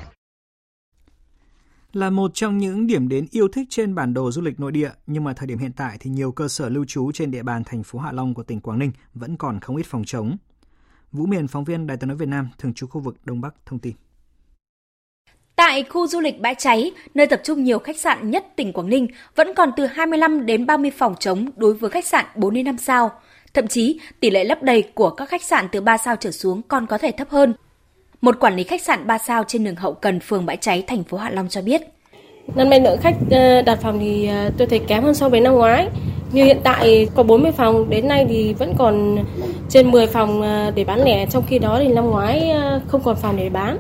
Là 1.94 2.10
một 2.10 2.32
trong 2.34 2.58
những 2.58 2.88
điểm 2.88 3.10
đến 3.10 3.28
yêu 3.32 3.48
thích 3.48 3.68
trên 3.70 3.96
bản 3.96 4.14
đồ 4.14 4.32
du 4.32 4.42
lịch 4.42 4.60
nội 4.60 4.72
địa, 4.72 4.90
nhưng 5.08 5.24
mà 5.24 5.34
thời 5.34 5.48
điểm 5.48 5.58
hiện 5.58 5.72
tại 5.76 5.98
thì 6.00 6.10
nhiều 6.10 6.32
cơ 6.32 6.48
sở 6.48 6.70
lưu 6.70 6.86
trú 6.86 7.12
trên 7.12 7.32
địa 7.32 7.44
bàn 7.44 7.64
thành 7.64 7.84
phố 7.84 8.00
Hạ 8.00 8.12
Long 8.12 8.34
của 8.34 8.44
tỉnh 8.44 8.60
Quảng 8.60 8.80
Ninh 8.80 8.92
vẫn 9.14 9.38
còn 9.38 9.60
không 9.60 9.76
ít 9.76 9.86
phòng 9.86 10.04
trống. 10.06 10.38
Vũ 11.12 11.26
Miền, 11.26 11.48
phóng 11.48 11.64
viên 11.64 11.88
Đài 11.88 11.98
tiếng 11.98 12.08
nói 12.08 12.18
Việt 12.18 12.28
Nam, 12.28 12.50
thường 12.58 12.74
trú 12.74 12.88
khu 12.88 13.02
vực 13.02 13.16
Đông 13.26 13.42
Bắc 13.42 13.56
thông 13.66 13.80
tin. 13.80 13.94
Tại 15.56 15.84
khu 15.84 16.08
du 16.08 16.20
lịch 16.20 16.42
Bãi 16.42 16.56
Cháy, 16.56 16.92
nơi 17.14 17.28
tập 17.28 17.42
trung 17.44 17.64
nhiều 17.64 17.80
khách 17.80 17.98
sạn 17.98 18.32
nhất 18.32 18.46
tỉnh 18.56 18.74
Quảng 18.74 18.90
Ninh, 18.90 19.08
vẫn 19.36 19.48
còn 19.56 19.70
từ 19.78 19.86
25 19.86 20.46
đến 20.46 20.66
30 20.66 20.92
phòng 20.92 21.16
trống 21.20 21.50
đối 21.56 21.74
với 21.74 21.90
khách 21.90 22.06
sạn 22.06 22.26
4 22.36 22.54
đến 22.54 22.66
5 22.66 22.78
sao. 22.78 23.12
Thậm 23.54 23.68
chí, 23.68 24.00
tỷ 24.20 24.30
lệ 24.30 24.44
lấp 24.44 24.64
đầy 24.64 24.82
của 24.82 25.10
các 25.10 25.30
khách 25.30 25.44
sạn 25.44 25.68
từ 25.72 25.82
3 25.82 25.98
sao 25.98 26.16
trở 26.16 26.32
xuống 26.32 26.62
còn 26.62 26.88
có 26.88 26.98
thể 26.98 27.12
thấp 27.12 27.30
hơn. 27.30 27.54
Một 28.22 28.40
quản 28.40 28.56
lý 28.56 28.64
khách 28.64 28.82
sạn 28.82 29.08
3 29.08 29.18
sao 29.18 29.44
trên 29.48 29.64
đường 29.64 29.76
Hậu 29.76 29.94
Cần, 29.94 30.20
phường 30.20 30.46
Bãi 30.46 30.58
Cháy, 30.58 30.84
thành 30.88 31.04
phố 31.04 31.18
Hạ 31.18 31.30
Long 31.30 31.50
cho 31.50 31.62
biết. 31.62 31.82
Năm 32.56 32.70
nay 32.70 32.80
lượng 32.80 32.98
khách 33.02 33.16
ờ, 33.32 33.62
đặt 33.62 33.80
phòng 33.82 34.00
thì 34.00 34.28
ờ, 34.28 34.52
tôi 34.58 34.68
thấy 34.68 34.80
kém 34.80 35.04
hơn 35.04 35.14
so 35.14 35.30
với 35.30 35.42
năm 35.42 35.54
ngoái. 35.54 35.88
Như 36.32 36.44
hiện 36.46 36.58
tại 36.64 37.08
có 37.16 37.24
40 37.24 37.52
phòng, 37.52 37.90
đến 37.90 38.08
nay 38.08 38.26
thì 38.30 38.54
vẫn 38.54 38.74
còn 38.78 39.18
trên 39.70 39.92
10 39.92 40.08
phòng 40.08 40.42
ờ, 40.42 40.72
để 40.76 40.84
bán 40.84 41.04
lẻ, 41.04 41.26
trong 41.26 41.44
khi 41.48 41.60
đó 41.60 41.80
thì 41.82 41.88
năm 41.88 42.06
ngoái 42.06 42.52
không 42.88 43.02
còn 43.04 43.16
phòng 43.22 43.38
để 43.38 43.50
bán. 43.50 43.78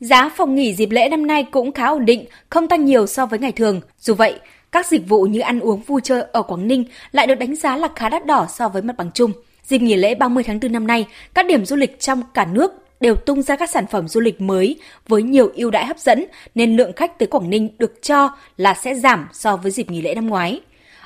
Giá 0.00 0.30
phòng 0.36 0.54
nghỉ 0.54 0.74
dịp 0.74 0.90
lễ 0.90 1.08
năm 1.08 1.26
nay 1.26 1.44
cũng 1.50 1.72
khá 1.72 1.86
ổn 1.86 2.04
định, 2.04 2.24
không 2.50 2.68
tăng 2.68 2.84
nhiều 2.84 3.06
so 3.06 3.26
với 3.26 3.38
ngày 3.38 3.52
thường. 3.52 3.80
Dù 3.98 4.14
vậy, 4.14 4.34
các 4.72 4.86
dịch 4.86 5.08
vụ 5.08 5.22
như 5.22 5.40
ăn 5.40 5.60
uống 5.60 5.80
vui 5.80 6.00
chơi 6.04 6.22
ở 6.32 6.42
Quảng 6.42 6.68
Ninh 6.68 6.84
lại 7.12 7.26
được 7.26 7.34
đánh 7.34 7.56
giá 7.56 7.76
là 7.76 7.88
khá 7.96 8.08
đắt 8.08 8.26
đỏ 8.26 8.46
so 8.48 8.68
với 8.68 8.82
mặt 8.82 8.96
bằng 8.96 9.10
chung. 9.14 9.32
Dịp 9.70 9.78
nghỉ 9.78 9.96
lễ 9.96 10.14
30 10.14 10.44
tháng 10.46 10.60
4 10.60 10.72
năm 10.72 10.86
nay, 10.86 11.06
các 11.34 11.46
điểm 11.46 11.64
du 11.64 11.76
lịch 11.76 12.00
trong 12.00 12.22
cả 12.34 12.44
nước 12.44 12.72
đều 13.00 13.14
tung 13.14 13.42
ra 13.42 13.56
các 13.56 13.70
sản 13.70 13.86
phẩm 13.86 14.08
du 14.08 14.20
lịch 14.20 14.40
mới 14.40 14.80
với 15.08 15.22
nhiều 15.22 15.50
ưu 15.54 15.70
đãi 15.70 15.86
hấp 15.86 15.98
dẫn 15.98 16.24
nên 16.54 16.76
lượng 16.76 16.92
khách 16.92 17.18
tới 17.18 17.26
Quảng 17.26 17.50
Ninh 17.50 17.68
được 17.78 18.02
cho 18.02 18.30
là 18.56 18.74
sẽ 18.74 18.94
giảm 18.94 19.28
so 19.32 19.56
với 19.56 19.70
dịp 19.70 19.90
nghỉ 19.90 20.02
lễ 20.02 20.14
năm 20.14 20.26
ngoái. 20.26 20.60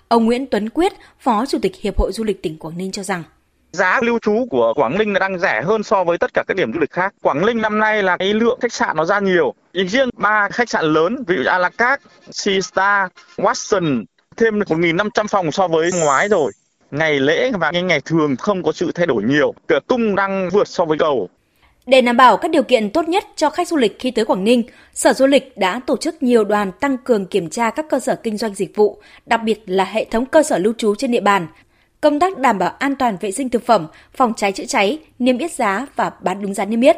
Ông 0.09 0.25
Nguyễn 0.25 0.47
Tuấn 0.47 0.69
Quyết, 0.69 0.93
Phó 1.21 1.47
Chủ 1.47 1.59
tịch 1.63 1.73
Hiệp 1.81 1.99
hội 1.99 2.13
Du 2.13 2.25
lịch 2.25 2.43
tỉnh 2.43 2.59
Quảng 2.59 2.79
Ninh 2.79 2.93
cho 2.93 3.03
rằng 3.03 3.23
giá 3.73 4.01
lưu 4.03 4.19
trú 4.23 4.47
của 4.51 4.75
Quảng 4.77 4.99
Ninh 4.99 5.13
đang 5.13 5.39
rẻ 5.39 5.63
hơn 5.65 5.83
so 5.83 6.05
với 6.05 6.19
tất 6.19 6.35
cả 6.35 6.45
các 6.49 6.57
điểm 6.57 6.73
du 6.73 6.81
lịch 6.81 6.91
khác. 6.91 7.15
Quảng 7.23 7.47
Ninh 7.47 7.63
năm 7.63 7.79
nay 7.79 8.03
là 8.03 8.17
cái 8.17 8.35
lượng 8.35 8.59
khách 8.61 8.73
sạn 8.73 8.97
nó 8.97 9.05
ra 9.05 9.21
nhiều. 9.21 9.55
Chỉ 9.73 9.89
riêng 9.89 10.09
ba 10.17 10.49
khách 10.53 10.71
sạn 10.71 10.85
lớn, 10.85 11.25
ví 11.27 11.37
dụ 11.37 11.43
Alacat, 11.51 12.01
Sea 12.31 12.61
Star, 12.61 13.11
Watson 13.37 14.05
thêm 14.37 14.59
được 14.59 14.69
1.500 14.69 15.27
phòng 15.27 15.53
so 15.53 15.69
với 15.69 15.91
ngoái 15.93 16.29
rồi. 16.29 16.53
Ngày 16.99 17.21
lễ 17.21 17.51
và 17.61 17.71
ngày, 17.71 17.83
ngày 17.83 18.01
thường 18.05 18.37
không 18.37 18.63
có 18.63 18.73
sự 18.73 18.93
thay 18.95 19.07
đổi 19.07 19.23
nhiều. 19.23 19.55
Cửa 19.69 19.79
cung 19.87 20.15
đang 20.15 20.49
vượt 20.53 20.69
so 20.69 20.85
với 20.85 20.99
cầu. 20.99 21.29
Để 21.87 22.01
đảm 22.01 22.17
bảo 22.17 22.37
các 22.37 22.51
điều 22.51 22.63
kiện 22.63 22.91
tốt 22.91 23.09
nhất 23.09 23.25
cho 23.37 23.51
khách 23.51 23.69
du 23.69 23.77
lịch 23.77 23.99
khi 23.99 24.11
tới 24.11 24.25
Quảng 24.25 24.45
Ninh, 24.45 24.63
Sở 24.93 25.13
Du 25.13 25.27
lịch 25.27 25.59
đã 25.59 25.81
tổ 25.87 25.97
chức 25.97 26.23
nhiều 26.23 26.45
đoàn 26.45 26.73
tăng 26.73 26.99
cường 26.99 27.27
kiểm 27.27 27.51
tra 27.51 27.71
các 27.71 27.87
cơ 27.91 28.01
sở 28.01 28.17
kinh 28.17 28.37
doanh 28.37 28.55
dịch 28.55 28.77
vụ, 28.77 29.01
đặc 29.27 29.41
biệt 29.45 29.63
là 29.67 29.85
hệ 29.85 30.05
thống 30.05 30.27
cơ 30.27 30.43
sở 30.43 30.59
lưu 30.59 30.73
trú 30.79 30.95
trên 30.95 31.11
địa 31.11 31.21
bàn, 31.21 31.47
công 32.01 32.21
tác 32.21 32.39
đảm 32.39 32.59
bảo 32.59 32.71
an 32.79 32.97
toàn 32.97 33.17
vệ 33.21 33.31
sinh 33.31 33.49
thực 33.49 33.67
phẩm, 33.67 33.87
phòng 34.15 34.33
cháy 34.37 34.53
chữa 34.53 34.65
cháy, 34.65 34.99
niêm 35.19 35.39
yết 35.39 35.53
giá 35.53 35.87
và 35.97 36.11
bán 36.21 36.43
đúng 36.43 36.55
giá 36.55 36.65
niêm 36.65 36.81
yết. 36.81 36.97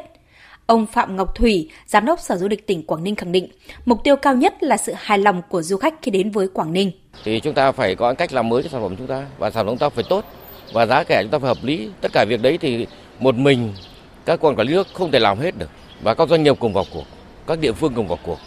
Ông 0.67 0.87
Phạm 0.87 1.17
Ngọc 1.17 1.35
Thủy, 1.35 1.71
Giám 1.87 2.05
đốc 2.07 2.21
Sở 2.21 2.37
Du 2.37 2.49
lịch 2.49 2.67
tỉnh 2.67 2.83
Quảng 2.83 3.05
Ninh 3.05 3.17
khẳng 3.17 3.33
định, 3.33 3.49
mục 3.85 4.01
tiêu 4.05 4.17
cao 4.17 4.35
nhất 4.35 4.55
là 4.61 4.77
sự 4.77 4.93
hài 4.97 5.19
lòng 5.19 5.43
của 5.49 5.63
du 5.63 5.77
khách 5.77 5.95
khi 6.03 6.11
đến 6.11 6.31
với 6.31 6.49
Quảng 6.49 6.73
Ninh. 6.73 6.91
Thì 7.25 7.41
chúng 7.41 7.55
ta 7.55 7.73
phải 7.73 7.95
có 7.95 8.15
cách 8.15 8.33
làm 8.33 8.49
mới 8.49 8.63
cho 8.63 8.69
sản 8.69 8.83
phẩm 8.83 8.97
chúng 8.99 9.07
ta 9.07 9.27
và 9.39 9.51
sản 9.51 9.67
phẩm 9.67 9.73
chúng 9.73 9.79
ta 9.79 9.89
phải 9.89 10.05
tốt 10.09 10.25
và 10.73 10.87
giá 10.87 11.05
cả 11.05 11.23
chúng 11.23 11.31
ta 11.31 11.39
phải 11.39 11.49
hợp 11.49 11.59
lý. 11.65 11.91
Tất 12.01 12.13
cả 12.13 12.25
việc 12.29 12.43
đấy 12.43 12.59
thì 12.59 12.87
một 13.21 13.35
mình 13.35 13.73
các 14.25 14.41
quan 14.41 14.57
quản 14.57 14.69
lý 14.69 14.75
nước 14.75 14.87
không 14.95 15.11
thể 15.11 15.19
làm 15.19 15.39
hết 15.39 15.59
được 15.59 15.71
và 16.03 16.15
các 16.15 16.29
doanh 16.29 16.43
nghiệp 16.43 16.57
cùng 16.61 16.73
vào 16.73 16.85
cuộc, 16.93 17.05
các 17.47 17.61
địa 17.61 17.73
phương 17.73 17.93
cùng 17.95 18.09
vào 18.09 18.19
cuộc. 18.25 18.39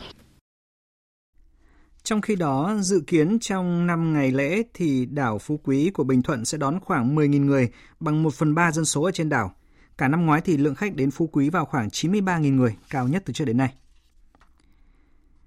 Trong 2.03 2.21
khi 2.21 2.35
đó, 2.35 2.75
dự 2.79 3.01
kiến 3.07 3.39
trong 3.39 3.87
5 3.87 4.13
ngày 4.13 4.31
lễ 4.31 4.63
thì 4.73 5.05
đảo 5.05 5.37
Phú 5.37 5.59
Quý 5.63 5.91
của 5.93 6.03
Bình 6.03 6.21
Thuận 6.21 6.45
sẽ 6.45 6.57
đón 6.57 6.79
khoảng 6.79 7.15
10.000 7.15 7.45
người, 7.45 7.69
bằng 7.99 8.23
1 8.23 8.33
phần 8.33 8.55
3 8.55 8.71
dân 8.71 8.85
số 8.85 9.03
ở 9.03 9.11
trên 9.11 9.29
đảo. 9.29 9.51
Cả 9.99 10.07
năm 10.07 10.25
ngoái 10.25 10.41
thì 10.41 10.57
lượng 10.57 10.75
khách 10.75 10.95
đến 10.95 11.11
Phú 11.11 11.29
Quý 11.31 11.49
vào 11.49 11.65
khoảng 11.65 11.87
93.000 11.87 12.55
người, 12.55 12.75
cao 12.89 13.07
nhất 13.07 13.23
từ 13.25 13.33
trước 13.33 13.45
đến 13.45 13.57
nay. 13.57 13.73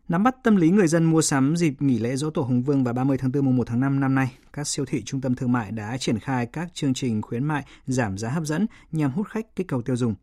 Nắm 0.08 0.22
bắt 0.22 0.36
tâm 0.42 0.56
lý 0.56 0.70
người 0.70 0.86
dân 0.86 1.04
mua 1.04 1.22
sắm 1.22 1.56
dịp 1.56 1.82
nghỉ 1.82 1.98
lễ 1.98 2.16
Dỗ 2.16 2.30
Tổ 2.30 2.42
Hùng 2.42 2.62
Vương 2.62 2.84
và 2.84 2.92
30 2.92 3.18
tháng 3.18 3.32
4 3.32 3.44
mùng 3.44 3.56
1 3.56 3.66
tháng 3.66 3.80
5 3.80 4.00
năm 4.00 4.14
nay, 4.14 4.32
các 4.52 4.66
siêu 4.66 4.84
thị 4.84 5.02
trung 5.04 5.20
tâm 5.20 5.34
thương 5.34 5.52
mại 5.52 5.70
đã 5.70 5.96
triển 5.96 6.18
khai 6.18 6.46
các 6.46 6.74
chương 6.74 6.94
trình 6.94 7.22
khuyến 7.22 7.44
mại 7.44 7.64
giảm 7.86 8.18
giá 8.18 8.28
hấp 8.28 8.44
dẫn 8.44 8.66
nhằm 8.92 9.10
hút 9.10 9.28
khách 9.28 9.56
kích 9.56 9.68
cầu 9.68 9.82
tiêu 9.82 9.96
dùng. 9.96 10.14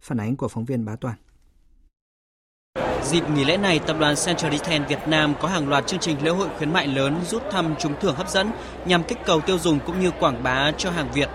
Phản 0.00 0.20
ánh 0.20 0.36
của 0.36 0.48
phóng 0.48 0.64
viên 0.64 0.84
Bá 0.84 0.96
Toàn. 0.96 1.16
Dịp 3.04 3.30
nghỉ 3.30 3.44
lễ 3.44 3.56
này, 3.56 3.78
tập 3.86 3.96
đoàn 4.00 4.14
Central 4.26 4.52
Retail 4.52 4.82
Việt 4.88 5.08
Nam 5.08 5.34
có 5.40 5.48
hàng 5.48 5.68
loạt 5.68 5.86
chương 5.86 6.00
trình 6.00 6.24
lễ 6.24 6.30
hội 6.30 6.48
khuyến 6.58 6.72
mại 6.72 6.86
lớn 6.86 7.20
rút 7.26 7.42
thăm 7.52 7.74
trúng 7.78 7.94
thưởng 8.00 8.14
hấp 8.14 8.30
dẫn 8.30 8.50
nhằm 8.86 9.02
kích 9.02 9.18
cầu 9.26 9.40
tiêu 9.40 9.58
dùng 9.58 9.78
cũng 9.86 10.00
như 10.00 10.10
quảng 10.20 10.42
bá 10.42 10.72
cho 10.78 10.90
hàng 10.90 11.12
Việt. 11.14 11.28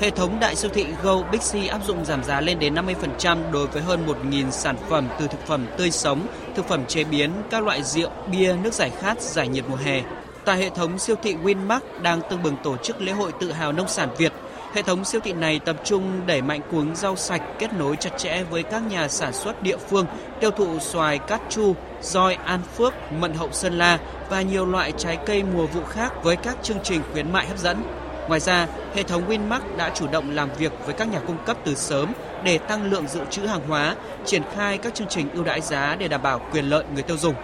Hệ 0.00 0.10
thống 0.10 0.40
đại 0.40 0.56
siêu 0.56 0.70
thị 0.74 0.86
Go 1.02 1.22
Big 1.22 1.40
C 1.40 1.70
áp 1.70 1.80
dụng 1.86 2.04
giảm 2.04 2.24
giá 2.24 2.40
lên 2.40 2.58
đến 2.58 2.74
50% 2.74 3.52
đối 3.52 3.66
với 3.66 3.82
hơn 3.82 4.06
1.000 4.06 4.50
sản 4.50 4.76
phẩm 4.88 5.08
từ 5.18 5.26
thực 5.26 5.46
phẩm 5.46 5.66
tươi 5.76 5.90
sống, 5.90 6.26
thực 6.54 6.68
phẩm 6.68 6.86
chế 6.86 7.04
biến, 7.04 7.30
các 7.50 7.64
loại 7.64 7.82
rượu, 7.82 8.10
bia, 8.30 8.56
nước 8.62 8.74
giải 8.74 8.90
khát, 9.00 9.22
giải 9.22 9.48
nhiệt 9.48 9.64
mùa 9.68 9.76
hè. 9.76 10.02
Tại 10.44 10.58
hệ 10.58 10.70
thống 10.70 10.98
siêu 10.98 11.16
thị 11.22 11.36
Winmark 11.44 11.80
đang 12.02 12.20
tương 12.30 12.42
bừng 12.42 12.56
tổ 12.62 12.76
chức 12.76 13.00
lễ 13.00 13.12
hội 13.12 13.32
tự 13.40 13.52
hào 13.52 13.72
nông 13.72 13.88
sản 13.88 14.08
Việt 14.18 14.32
Hệ 14.74 14.82
thống 14.82 15.04
siêu 15.04 15.20
thị 15.24 15.32
này 15.32 15.58
tập 15.58 15.76
trung 15.84 16.26
đẩy 16.26 16.42
mạnh 16.42 16.60
cuống 16.70 16.96
rau 16.96 17.16
sạch 17.16 17.42
kết 17.58 17.72
nối 17.72 17.96
chặt 17.96 18.10
chẽ 18.18 18.42
với 18.50 18.62
các 18.62 18.82
nhà 18.90 19.08
sản 19.08 19.32
xuất 19.32 19.62
địa 19.62 19.76
phương 19.76 20.06
tiêu 20.40 20.50
thụ 20.50 20.78
xoài 20.78 21.18
Cát 21.18 21.40
Chu, 21.48 21.74
roi 22.00 22.34
An 22.34 22.60
Phước, 22.76 22.94
Mận 23.12 23.34
Hậu 23.34 23.48
Sơn 23.52 23.78
La 23.78 23.98
và 24.30 24.42
nhiều 24.42 24.66
loại 24.66 24.92
trái 24.98 25.18
cây 25.26 25.42
mùa 25.42 25.66
vụ 25.66 25.80
khác 25.84 26.12
với 26.22 26.36
các 26.36 26.56
chương 26.62 26.78
trình 26.82 27.00
khuyến 27.12 27.32
mại 27.32 27.46
hấp 27.46 27.58
dẫn. 27.58 27.82
Ngoài 28.28 28.40
ra, 28.40 28.66
hệ 28.94 29.02
thống 29.02 29.28
Winmark 29.28 29.76
đã 29.76 29.90
chủ 29.94 30.06
động 30.12 30.30
làm 30.30 30.48
việc 30.58 30.72
với 30.84 30.94
các 30.94 31.08
nhà 31.08 31.20
cung 31.26 31.36
cấp 31.46 31.56
từ 31.64 31.74
sớm 31.74 32.12
để 32.44 32.58
tăng 32.58 32.90
lượng 32.90 33.08
dự 33.08 33.20
trữ 33.30 33.42
hàng 33.42 33.68
hóa, 33.68 33.96
triển 34.24 34.42
khai 34.54 34.78
các 34.78 34.94
chương 34.94 35.08
trình 35.08 35.30
ưu 35.34 35.44
đãi 35.44 35.60
giá 35.60 35.96
để 35.98 36.08
đảm 36.08 36.22
bảo 36.22 36.40
quyền 36.52 36.64
lợi 36.64 36.84
người 36.94 37.02
tiêu 37.02 37.16
dùng. 37.16 37.34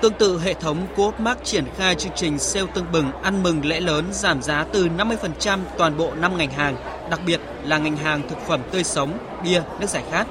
Tương 0.00 0.12
tự, 0.12 0.40
hệ 0.40 0.54
thống 0.54 0.86
Coop 0.96 1.20
Mart 1.20 1.38
triển 1.44 1.64
khai 1.76 1.94
chương 1.94 2.12
trình 2.16 2.38
sale 2.38 2.66
tương 2.74 2.92
bừng 2.92 3.12
ăn 3.22 3.42
mừng 3.42 3.64
lễ 3.64 3.80
lớn 3.80 4.04
giảm 4.12 4.42
giá 4.42 4.64
từ 4.72 4.88
50% 4.88 5.58
toàn 5.78 5.96
bộ 5.96 6.12
5 6.14 6.36
ngành 6.38 6.50
hàng, 6.50 6.76
đặc 7.10 7.20
biệt 7.26 7.40
là 7.64 7.78
ngành 7.78 7.96
hàng 7.96 8.28
thực 8.28 8.38
phẩm 8.46 8.60
tươi 8.70 8.84
sống, 8.84 9.18
bia, 9.44 9.62
nước 9.80 9.88
giải 9.88 10.04
khát. 10.10 10.26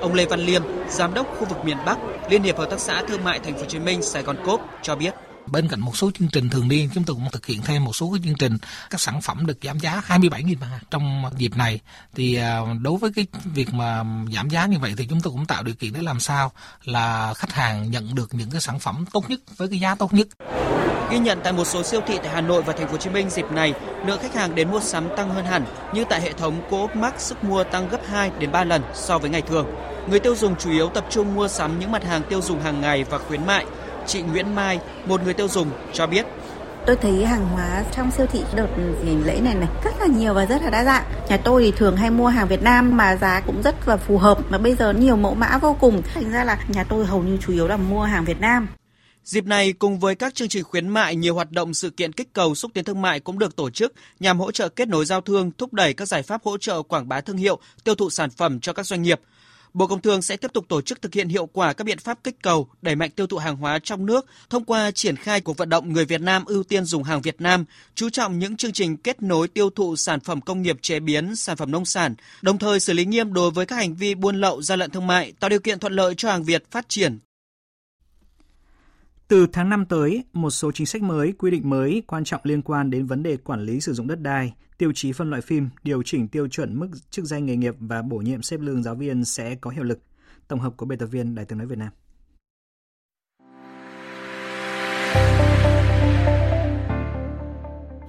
Ông 0.00 0.14
Lê 0.14 0.24
Văn 0.24 0.40
Liêm, 0.40 0.62
giám 0.88 1.14
đốc 1.14 1.26
khu 1.38 1.44
vực 1.44 1.64
miền 1.64 1.76
Bắc, 1.86 1.98
Liên 2.30 2.42
hiệp 2.42 2.58
hợp 2.58 2.70
tác 2.70 2.80
xã 2.80 3.02
thương 3.08 3.24
mại 3.24 3.38
Thành 3.38 3.54
phố 3.54 3.60
Hồ 3.60 3.66
Chí 3.68 3.78
Minh 3.78 4.02
Sài 4.02 4.22
Gòn 4.22 4.36
Coop 4.44 4.60
cho 4.82 4.96
biết 4.96 5.14
Bên 5.52 5.68
cạnh 5.68 5.80
một 5.80 5.96
số 5.96 6.10
chương 6.18 6.28
trình 6.28 6.50
thường 6.50 6.68
niên, 6.68 6.90
chúng 6.94 7.04
tôi 7.04 7.16
cũng 7.16 7.28
thực 7.32 7.46
hiện 7.46 7.62
thêm 7.62 7.84
một 7.84 7.96
số 7.96 8.10
cái 8.12 8.20
chương 8.24 8.34
trình 8.34 8.58
các 8.90 9.00
sản 9.00 9.20
phẩm 9.20 9.46
được 9.46 9.58
giảm 9.62 9.78
giá 9.78 10.02
27.000 10.08 10.58
bảng 10.60 10.78
trong 10.90 11.24
dịp 11.36 11.56
này. 11.56 11.80
Thì 12.14 12.34
à, 12.34 12.60
đối 12.80 12.98
với 12.98 13.10
cái 13.16 13.26
việc 13.44 13.74
mà 13.74 14.04
giảm 14.34 14.48
giá 14.48 14.66
như 14.66 14.78
vậy 14.78 14.94
thì 14.96 15.06
chúng 15.06 15.20
tôi 15.20 15.32
cũng 15.32 15.46
tạo 15.46 15.62
điều 15.62 15.74
kiện 15.74 15.92
để 15.92 16.02
làm 16.02 16.20
sao 16.20 16.52
là 16.84 17.34
khách 17.34 17.52
hàng 17.52 17.90
nhận 17.90 18.14
được 18.14 18.34
những 18.34 18.50
cái 18.50 18.60
sản 18.60 18.78
phẩm 18.78 19.04
tốt 19.12 19.30
nhất 19.30 19.40
với 19.56 19.68
cái 19.68 19.80
giá 19.80 19.94
tốt 19.94 20.14
nhất. 20.14 20.28
Ghi 21.10 21.18
nhận 21.18 21.40
tại 21.44 21.52
một 21.52 21.64
số 21.64 21.82
siêu 21.82 22.00
thị 22.06 22.18
tại 22.22 22.34
Hà 22.34 22.40
Nội 22.40 22.62
và 22.62 22.72
Thành 22.72 22.86
phố 22.86 22.92
Hồ 22.92 22.98
Chí 22.98 23.10
Minh 23.10 23.30
dịp 23.30 23.50
này, 23.50 23.74
lượng 24.06 24.18
khách 24.22 24.34
hàng 24.34 24.54
đến 24.54 24.70
mua 24.70 24.80
sắm 24.80 25.08
tăng 25.16 25.30
hơn 25.34 25.44
hẳn, 25.44 25.64
như 25.94 26.04
tại 26.10 26.20
hệ 26.20 26.32
thống 26.32 26.62
Coop 26.70 26.96
Max 26.96 27.14
sức 27.18 27.44
mua 27.44 27.64
tăng 27.64 27.88
gấp 27.88 28.00
2 28.08 28.30
đến 28.38 28.52
3 28.52 28.64
lần 28.64 28.82
so 28.94 29.18
với 29.18 29.30
ngày 29.30 29.42
thường. 29.42 29.66
Người 30.10 30.20
tiêu 30.20 30.34
dùng 30.34 30.56
chủ 30.56 30.70
yếu 30.70 30.88
tập 30.88 31.06
trung 31.10 31.34
mua 31.34 31.48
sắm 31.48 31.78
những 31.78 31.92
mặt 31.92 32.04
hàng 32.04 32.22
tiêu 32.28 32.42
dùng 32.42 32.60
hàng 32.60 32.80
ngày 32.80 33.04
và 33.04 33.18
khuyến 33.18 33.46
mại. 33.46 33.66
Chị 34.08 34.22
Nguyễn 34.22 34.54
Mai, 34.54 34.80
một 35.06 35.22
người 35.24 35.34
tiêu 35.34 35.48
dùng 35.48 35.70
cho 35.92 36.06
biết 36.06 36.26
tôi 36.86 36.96
thấy 36.96 37.24
hàng 37.24 37.48
hóa 37.48 37.84
trong 37.96 38.10
siêu 38.10 38.26
thị 38.26 38.40
đợt 38.54 38.68
nghỉ 39.04 39.14
lễ 39.24 39.40
này 39.40 39.54
này 39.54 39.68
rất 39.84 40.00
là 40.00 40.06
nhiều 40.06 40.34
và 40.34 40.46
rất 40.46 40.62
là 40.62 40.70
đa 40.70 40.84
dạng. 40.84 41.04
Nhà 41.28 41.36
tôi 41.36 41.62
thì 41.62 41.72
thường 41.76 41.96
hay 41.96 42.10
mua 42.10 42.26
hàng 42.26 42.48
Việt 42.48 42.62
Nam 42.62 42.96
mà 42.96 43.16
giá 43.16 43.40
cũng 43.46 43.62
rất 43.62 43.88
là 43.88 43.96
phù 43.96 44.18
hợp 44.18 44.38
mà 44.50 44.58
bây 44.58 44.74
giờ 44.74 44.92
nhiều 44.92 45.16
mẫu 45.16 45.34
mã 45.34 45.58
vô 45.58 45.76
cùng. 45.80 46.02
Thành 46.14 46.30
ra 46.30 46.44
là 46.44 46.58
nhà 46.68 46.84
tôi 46.84 47.06
hầu 47.06 47.22
như 47.22 47.36
chủ 47.36 47.52
yếu 47.52 47.68
là 47.68 47.76
mua 47.76 48.02
hàng 48.02 48.24
Việt 48.24 48.40
Nam. 48.40 48.68
Dịp 49.24 49.44
này 49.44 49.72
cùng 49.72 49.98
với 49.98 50.14
các 50.14 50.34
chương 50.34 50.48
trình 50.48 50.64
khuyến 50.64 50.88
mại, 50.88 51.16
nhiều 51.16 51.34
hoạt 51.34 51.50
động 51.50 51.74
sự 51.74 51.90
kiện 51.90 52.12
kích 52.12 52.32
cầu 52.32 52.54
xúc 52.54 52.70
tiến 52.74 52.84
thương 52.84 53.02
mại 53.02 53.20
cũng 53.20 53.38
được 53.38 53.56
tổ 53.56 53.70
chức 53.70 53.92
nhằm 54.20 54.40
hỗ 54.40 54.52
trợ 54.52 54.68
kết 54.68 54.88
nối 54.88 55.04
giao 55.04 55.20
thương, 55.20 55.50
thúc 55.58 55.72
đẩy 55.72 55.94
các 55.94 56.08
giải 56.08 56.22
pháp 56.22 56.40
hỗ 56.44 56.58
trợ 56.58 56.82
quảng 56.82 57.08
bá 57.08 57.20
thương 57.20 57.36
hiệu, 57.36 57.58
tiêu 57.84 57.94
thụ 57.94 58.10
sản 58.10 58.30
phẩm 58.30 58.60
cho 58.60 58.72
các 58.72 58.86
doanh 58.86 59.02
nghiệp. 59.02 59.20
Bộ 59.74 59.86
Công 59.86 60.00
Thương 60.00 60.22
sẽ 60.22 60.36
tiếp 60.36 60.52
tục 60.52 60.64
tổ 60.68 60.80
chức 60.80 61.02
thực 61.02 61.14
hiện 61.14 61.28
hiệu 61.28 61.46
quả 61.46 61.72
các 61.72 61.84
biện 61.84 61.98
pháp 61.98 62.18
kích 62.24 62.36
cầu, 62.42 62.68
đẩy 62.82 62.96
mạnh 62.96 63.10
tiêu 63.10 63.26
thụ 63.26 63.36
hàng 63.36 63.56
hóa 63.56 63.78
trong 63.78 64.06
nước 64.06 64.26
thông 64.50 64.64
qua 64.64 64.90
triển 64.90 65.16
khai 65.16 65.40
cuộc 65.40 65.56
vận 65.56 65.68
động 65.68 65.92
người 65.92 66.04
Việt 66.04 66.20
Nam 66.20 66.44
ưu 66.44 66.62
tiên 66.62 66.84
dùng 66.84 67.02
hàng 67.02 67.22
Việt 67.22 67.40
Nam, 67.40 67.64
chú 67.94 68.10
trọng 68.10 68.38
những 68.38 68.56
chương 68.56 68.72
trình 68.72 68.96
kết 68.96 69.22
nối 69.22 69.48
tiêu 69.48 69.70
thụ 69.70 69.96
sản 69.96 70.20
phẩm 70.20 70.40
công 70.40 70.62
nghiệp 70.62 70.78
chế 70.82 71.00
biến, 71.00 71.36
sản 71.36 71.56
phẩm 71.56 71.70
nông 71.70 71.84
sản, 71.84 72.14
đồng 72.42 72.58
thời 72.58 72.80
xử 72.80 72.92
lý 72.92 73.04
nghiêm 73.04 73.32
đối 73.32 73.50
với 73.50 73.66
các 73.66 73.76
hành 73.76 73.94
vi 73.94 74.14
buôn 74.14 74.40
lậu, 74.40 74.62
gian 74.62 74.78
lận 74.78 74.90
thương 74.90 75.06
mại, 75.06 75.32
tạo 75.40 75.50
điều 75.50 75.60
kiện 75.60 75.78
thuận 75.78 75.92
lợi 75.92 76.14
cho 76.14 76.30
hàng 76.30 76.44
Việt 76.44 76.70
phát 76.70 76.88
triển, 76.88 77.18
từ 79.28 79.46
tháng 79.52 79.68
5 79.68 79.86
tới, 79.86 80.24
một 80.32 80.50
số 80.50 80.72
chính 80.72 80.86
sách 80.86 81.02
mới, 81.02 81.32
quy 81.32 81.50
định 81.50 81.70
mới 81.70 82.02
quan 82.06 82.24
trọng 82.24 82.40
liên 82.44 82.62
quan 82.62 82.90
đến 82.90 83.06
vấn 83.06 83.22
đề 83.22 83.36
quản 83.36 83.60
lý 83.60 83.80
sử 83.80 83.92
dụng 83.92 84.06
đất 84.06 84.20
đai, 84.20 84.52
tiêu 84.78 84.92
chí 84.94 85.12
phân 85.12 85.30
loại 85.30 85.42
phim, 85.42 85.68
điều 85.82 86.02
chỉnh 86.02 86.28
tiêu 86.28 86.48
chuẩn 86.48 86.78
mức 86.78 86.88
chức 87.10 87.24
danh 87.24 87.46
nghề 87.46 87.56
nghiệp 87.56 87.74
và 87.78 88.02
bổ 88.02 88.18
nhiệm 88.18 88.42
xếp 88.42 88.60
lương 88.60 88.82
giáo 88.82 88.94
viên 88.94 89.24
sẽ 89.24 89.54
có 89.54 89.70
hiệu 89.70 89.84
lực. 89.84 89.98
Tổng 90.48 90.60
hợp 90.60 90.76
của 90.76 90.86
biên 90.86 90.98
tập 90.98 91.06
viên 91.06 91.34
Đài 91.34 91.44
tiếng 91.44 91.58
nói 91.58 91.66
Việt 91.66 91.78
Nam. 91.78 91.92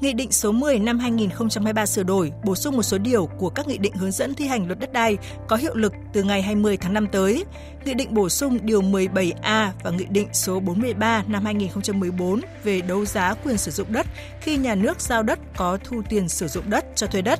Nghị 0.01 0.13
định 0.13 0.31
số 0.31 0.51
10 0.51 0.79
năm 0.79 0.99
2023 0.99 1.85
sửa 1.85 2.03
đổi, 2.03 2.31
bổ 2.43 2.55
sung 2.55 2.75
một 2.75 2.83
số 2.83 2.97
điều 2.97 3.25
của 3.25 3.49
các 3.49 3.67
nghị 3.67 3.77
định 3.77 3.93
hướng 3.93 4.11
dẫn 4.11 4.33
thi 4.33 4.47
hành 4.47 4.67
luật 4.67 4.79
đất 4.79 4.93
đai 4.93 5.17
có 5.47 5.55
hiệu 5.55 5.75
lực 5.75 5.93
từ 6.13 6.23
ngày 6.23 6.41
20 6.41 6.77
tháng 6.77 6.93
5 6.93 7.07
tới. 7.11 7.45
Nghị 7.85 7.93
định 7.93 8.13
bổ 8.13 8.29
sung 8.29 8.59
điều 8.61 8.81
17A 8.81 9.69
và 9.83 9.91
Nghị 9.91 10.05
định 10.09 10.27
số 10.33 10.59
43 10.59 11.23
năm 11.27 11.45
2014 11.45 12.41
về 12.63 12.81
đấu 12.81 13.05
giá 13.05 13.33
quyền 13.43 13.57
sử 13.57 13.71
dụng 13.71 13.93
đất 13.93 14.07
khi 14.41 14.57
nhà 14.57 14.75
nước 14.75 15.01
giao 15.01 15.23
đất 15.23 15.39
có 15.57 15.77
thu 15.83 16.01
tiền 16.09 16.29
sử 16.29 16.47
dụng 16.47 16.69
đất 16.69 16.85
cho 16.95 17.07
thuê 17.07 17.21
đất. 17.21 17.39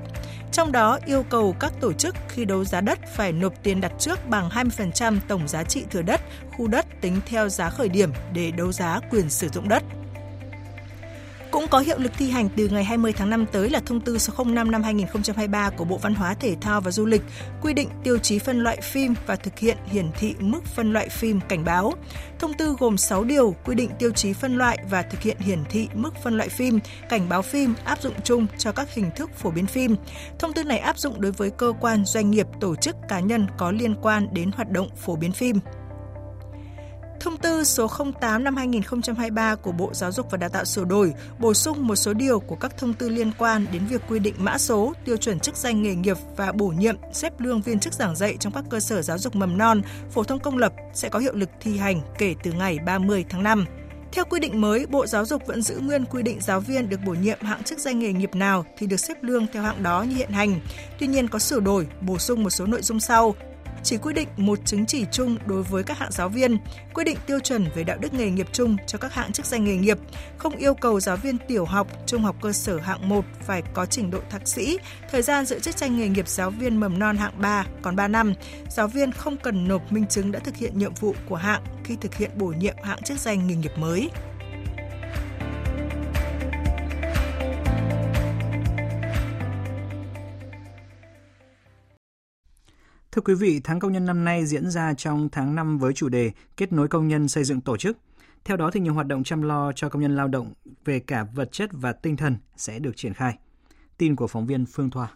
Trong 0.51 0.71
đó 0.71 0.99
yêu 1.05 1.23
cầu 1.29 1.55
các 1.59 1.73
tổ 1.81 1.93
chức 1.93 2.15
khi 2.27 2.45
đấu 2.45 2.65
giá 2.65 2.81
đất 2.81 2.99
phải 3.15 3.31
nộp 3.31 3.53
tiền 3.63 3.81
đặt 3.81 3.91
trước 3.99 4.29
bằng 4.29 4.49
20% 4.49 5.17
tổng 5.27 5.47
giá 5.47 5.63
trị 5.63 5.83
thừa 5.91 6.01
đất, 6.01 6.21
khu 6.57 6.67
đất 6.67 6.85
tính 7.01 7.19
theo 7.25 7.49
giá 7.49 7.69
khởi 7.69 7.89
điểm 7.89 8.11
để 8.33 8.51
đấu 8.51 8.71
giá 8.71 8.99
quyền 9.11 9.29
sử 9.29 9.47
dụng 9.49 9.69
đất. 9.69 9.83
Cũng 11.59 11.67
có 11.67 11.79
hiệu 11.79 11.97
lực 11.99 12.11
thi 12.17 12.29
hành 12.29 12.49
từ 12.55 12.67
ngày 12.67 12.83
20 12.83 13.13
tháng 13.13 13.29
5 13.29 13.45
tới 13.51 13.69
là 13.69 13.79
thông 13.85 13.99
tư 14.01 14.17
số 14.17 14.43
05 14.43 14.71
năm 14.71 14.83
2023 14.83 15.69
của 15.69 15.85
Bộ 15.85 15.97
Văn 15.97 16.15
hóa 16.15 16.33
Thể 16.33 16.55
thao 16.61 16.81
và 16.81 16.91
Du 16.91 17.05
lịch 17.05 17.21
quy 17.61 17.73
định 17.73 17.89
tiêu 18.03 18.17
chí 18.17 18.39
phân 18.39 18.59
loại 18.59 18.81
phim 18.81 19.13
và 19.25 19.35
thực 19.35 19.59
hiện 19.59 19.77
hiển 19.85 20.11
thị 20.19 20.35
mức 20.39 20.65
phân 20.65 20.93
loại 20.93 21.09
phim 21.09 21.39
cảnh 21.49 21.65
báo. 21.65 21.93
Thông 22.39 22.53
tư 22.53 22.75
gồm 22.79 22.97
6 22.97 23.23
điều 23.23 23.55
quy 23.65 23.75
định 23.75 23.89
tiêu 23.99 24.11
chí 24.11 24.33
phân 24.33 24.57
loại 24.57 24.77
và 24.89 25.01
thực 25.01 25.21
hiện 25.21 25.37
hiển 25.39 25.59
thị 25.69 25.87
mức 25.93 26.15
phân 26.23 26.37
loại 26.37 26.49
phim, 26.49 26.79
cảnh 27.09 27.29
báo 27.29 27.41
phim 27.41 27.73
áp 27.83 28.01
dụng 28.01 28.13
chung 28.23 28.47
cho 28.57 28.71
các 28.71 28.93
hình 28.93 29.09
thức 29.15 29.29
phổ 29.35 29.51
biến 29.51 29.65
phim. 29.65 29.95
Thông 30.39 30.53
tư 30.53 30.63
này 30.63 30.79
áp 30.79 30.99
dụng 30.99 31.21
đối 31.21 31.31
với 31.31 31.49
cơ 31.49 31.73
quan, 31.81 32.05
doanh 32.05 32.31
nghiệp, 32.31 32.47
tổ 32.59 32.75
chức, 32.75 32.95
cá 33.09 33.19
nhân 33.19 33.47
có 33.57 33.71
liên 33.71 33.95
quan 34.01 34.27
đến 34.33 34.51
hoạt 34.55 34.71
động 34.71 34.89
phổ 34.97 35.15
biến 35.15 35.31
phim. 35.31 35.59
Thông 37.19 37.38
tư 37.38 37.63
số 37.63 37.88
08 38.21 38.43
năm 38.43 38.55
2023 38.55 39.55
của 39.55 39.71
Bộ 39.71 39.89
Giáo 39.93 40.12
dục 40.12 40.32
và 40.32 40.38
Đào 40.38 40.49
tạo 40.49 40.65
sửa 40.65 40.86
đổi, 40.86 41.13
bổ 41.39 41.53
sung 41.53 41.88
một 41.88 41.95
số 41.95 42.13
điều 42.13 42.39
của 42.39 42.55
các 42.55 42.77
thông 42.77 42.93
tư 42.93 43.10
liên 43.10 43.32
quan 43.38 43.65
đến 43.71 43.86
việc 43.86 44.01
quy 44.10 44.19
định 44.19 44.36
mã 44.38 44.58
số, 44.58 44.93
tiêu 45.05 45.17
chuẩn 45.17 45.39
chức 45.39 45.55
danh 45.55 45.82
nghề 45.82 45.95
nghiệp 45.95 46.17
và 46.38 46.51
bổ 46.51 46.67
nhiệm, 46.67 46.95
xếp 47.13 47.39
lương 47.39 47.62
viên 47.62 47.79
chức 47.79 47.93
giảng 47.93 48.15
dạy 48.15 48.38
trong 48.39 48.53
các 48.53 48.63
cơ 48.69 48.79
sở 48.79 49.01
giáo 49.01 49.17
dục 49.17 49.36
mầm 49.36 49.58
non, 49.58 49.82
phổ 50.12 50.23
thông 50.23 50.39
công 50.39 50.58
lập 50.58 50.73
sẽ 50.93 51.10
có 51.10 51.19
hiệu 51.19 51.34
lực 51.36 51.49
thi 51.62 51.77
hành 51.77 52.01
kể 52.17 52.36
từ 52.43 52.51
ngày 52.51 52.79
30 52.86 53.25
tháng 53.29 53.43
5. 53.43 53.65
Theo 54.12 54.25
quy 54.25 54.39
định 54.39 54.62
mới, 54.62 54.86
Bộ 54.86 55.05
Giáo 55.05 55.25
dục 55.25 55.47
vẫn 55.47 55.62
giữ 55.62 55.79
nguyên 55.79 56.05
quy 56.05 56.23
định 56.23 56.39
giáo 56.41 56.60
viên 56.60 56.89
được 56.89 56.99
bổ 57.05 57.13
nhiệm 57.13 57.41
hạng 57.41 57.63
chức 57.63 57.79
danh 57.79 57.99
nghề 57.99 58.13
nghiệp 58.13 58.36
nào 58.36 58.65
thì 58.77 58.88
được 58.88 58.97
xếp 58.97 59.17
lương 59.21 59.47
theo 59.53 59.63
hạng 59.63 59.84
đó 59.84 60.03
như 60.03 60.15
hiện 60.15 60.32
hành. 60.32 60.60
Tuy 60.99 61.08
nhiên 61.08 61.27
có 61.27 61.39
sửa 61.39 61.60
đổi, 61.60 61.88
bổ 62.01 62.17
sung 62.17 62.43
một 62.43 62.49
số 62.49 62.65
nội 62.65 62.82
dung 62.82 62.99
sau 62.99 63.36
chỉ 63.83 63.97
quy 63.97 64.13
định 64.13 64.27
một 64.37 64.59
chứng 64.65 64.85
chỉ 64.85 65.05
chung 65.11 65.37
đối 65.45 65.63
với 65.63 65.83
các 65.83 65.97
hạng 65.97 66.11
giáo 66.11 66.29
viên, 66.29 66.57
quy 66.93 67.03
định 67.03 67.17
tiêu 67.27 67.39
chuẩn 67.39 67.65
về 67.75 67.83
đạo 67.83 67.97
đức 68.01 68.13
nghề 68.13 68.31
nghiệp 68.31 68.47
chung 68.51 68.77
cho 68.87 68.97
các 68.97 69.13
hạng 69.13 69.31
chức 69.31 69.45
danh 69.45 69.65
nghề 69.65 69.75
nghiệp, 69.75 69.97
không 70.37 70.55
yêu 70.55 70.73
cầu 70.73 70.99
giáo 70.99 71.17
viên 71.17 71.37
tiểu 71.47 71.65
học, 71.65 71.87
trung 72.05 72.21
học 72.21 72.35
cơ 72.41 72.51
sở 72.51 72.77
hạng 72.77 73.09
1 73.09 73.25
phải 73.45 73.61
có 73.73 73.85
trình 73.85 74.11
độ 74.11 74.19
thạc 74.29 74.47
sĩ, 74.47 74.77
thời 75.11 75.21
gian 75.21 75.45
giữ 75.45 75.59
chức 75.59 75.77
danh 75.77 75.97
nghề 75.97 76.07
nghiệp 76.07 76.27
giáo 76.27 76.49
viên 76.49 76.79
mầm 76.79 76.99
non 76.99 77.17
hạng 77.17 77.41
3 77.41 77.65
còn 77.81 77.95
3 77.95 78.07
năm. 78.07 78.33
Giáo 78.69 78.87
viên 78.87 79.11
không 79.11 79.37
cần 79.37 79.67
nộp 79.67 79.91
minh 79.91 80.07
chứng 80.07 80.31
đã 80.31 80.39
thực 80.39 80.55
hiện 80.55 80.77
nhiệm 80.77 80.93
vụ 80.93 81.15
của 81.29 81.35
hạng 81.35 81.61
khi 81.83 81.95
thực 82.01 82.15
hiện 82.15 82.31
bổ 82.35 82.47
nhiệm 82.47 82.75
hạng 82.83 83.01
chức 83.01 83.19
danh 83.19 83.47
nghề 83.47 83.55
nghiệp 83.55 83.77
mới. 83.77 84.09
Thưa 93.11 93.21
quý 93.21 93.33
vị, 93.33 93.61
tháng 93.63 93.79
công 93.79 93.91
nhân 93.91 94.05
năm 94.05 94.25
nay 94.25 94.45
diễn 94.45 94.69
ra 94.69 94.93
trong 94.93 95.29
tháng 95.31 95.55
5 95.55 95.77
với 95.77 95.93
chủ 95.93 96.09
đề 96.09 96.31
Kết 96.57 96.71
nối 96.71 96.87
công 96.87 97.07
nhân 97.07 97.27
xây 97.27 97.43
dựng 97.43 97.61
tổ 97.61 97.77
chức. 97.77 97.97
Theo 98.43 98.57
đó 98.57 98.71
thì 98.73 98.79
nhiều 98.79 98.93
hoạt 98.93 99.07
động 99.07 99.23
chăm 99.23 99.41
lo 99.41 99.71
cho 99.71 99.89
công 99.89 100.01
nhân 100.01 100.15
lao 100.15 100.27
động 100.27 100.53
về 100.85 100.99
cả 100.99 101.25
vật 101.35 101.51
chất 101.51 101.69
và 101.73 101.93
tinh 101.93 102.17
thần 102.17 102.37
sẽ 102.57 102.79
được 102.79 102.91
triển 102.97 103.13
khai. 103.13 103.33
Tin 103.97 104.15
của 104.15 104.27
phóng 104.27 104.47
viên 104.47 104.65
Phương 104.65 104.89
Thoa. 104.89 105.07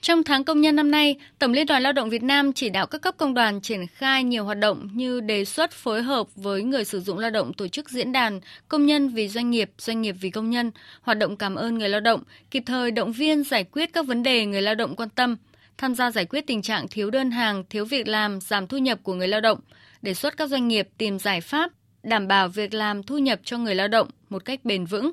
Trong 0.00 0.22
tháng 0.22 0.44
công 0.44 0.60
nhân 0.60 0.76
năm 0.76 0.90
nay, 0.90 1.16
Tổng 1.38 1.52
Liên 1.52 1.66
đoàn 1.66 1.82
Lao 1.82 1.92
động 1.92 2.10
Việt 2.10 2.22
Nam 2.22 2.52
chỉ 2.52 2.68
đạo 2.68 2.86
các 2.86 3.02
cấp 3.02 3.14
công 3.16 3.34
đoàn 3.34 3.60
triển 3.60 3.86
khai 3.86 4.24
nhiều 4.24 4.44
hoạt 4.44 4.58
động 4.58 4.88
như 4.92 5.20
đề 5.20 5.44
xuất 5.44 5.72
phối 5.72 6.02
hợp 6.02 6.26
với 6.36 6.62
người 6.62 6.84
sử 6.84 7.00
dụng 7.00 7.18
lao 7.18 7.30
động 7.30 7.52
tổ 7.52 7.68
chức 7.68 7.90
diễn 7.90 8.12
đàn 8.12 8.40
công 8.68 8.86
nhân 8.86 9.08
vì 9.08 9.28
doanh 9.28 9.50
nghiệp, 9.50 9.70
doanh 9.78 10.02
nghiệp 10.02 10.16
vì 10.20 10.30
công 10.30 10.50
nhân, 10.50 10.70
hoạt 11.02 11.18
động 11.18 11.36
cảm 11.36 11.54
ơn 11.54 11.78
người 11.78 11.88
lao 11.88 12.00
động, 12.00 12.22
kịp 12.50 12.62
thời 12.66 12.90
động 12.90 13.12
viên 13.12 13.44
giải 13.44 13.64
quyết 13.64 13.92
các 13.92 14.06
vấn 14.06 14.22
đề 14.22 14.46
người 14.46 14.62
lao 14.62 14.74
động 14.74 14.96
quan 14.96 15.08
tâm– 15.08 15.36
tham 15.80 15.94
gia 15.94 16.10
giải 16.10 16.24
quyết 16.24 16.46
tình 16.46 16.62
trạng 16.62 16.88
thiếu 16.88 17.10
đơn 17.10 17.30
hàng, 17.30 17.64
thiếu 17.70 17.84
việc 17.84 18.08
làm, 18.08 18.40
giảm 18.40 18.66
thu 18.66 18.78
nhập 18.78 18.98
của 19.02 19.14
người 19.14 19.28
lao 19.28 19.40
động, 19.40 19.60
đề 20.02 20.14
xuất 20.14 20.36
các 20.36 20.48
doanh 20.50 20.68
nghiệp 20.68 20.88
tìm 20.98 21.18
giải 21.18 21.40
pháp 21.40 21.70
đảm 22.02 22.28
bảo 22.28 22.48
việc 22.48 22.74
làm 22.74 23.02
thu 23.02 23.18
nhập 23.18 23.40
cho 23.44 23.58
người 23.58 23.74
lao 23.74 23.88
động 23.88 24.08
một 24.28 24.44
cách 24.44 24.60
bền 24.64 24.84
vững. 24.84 25.10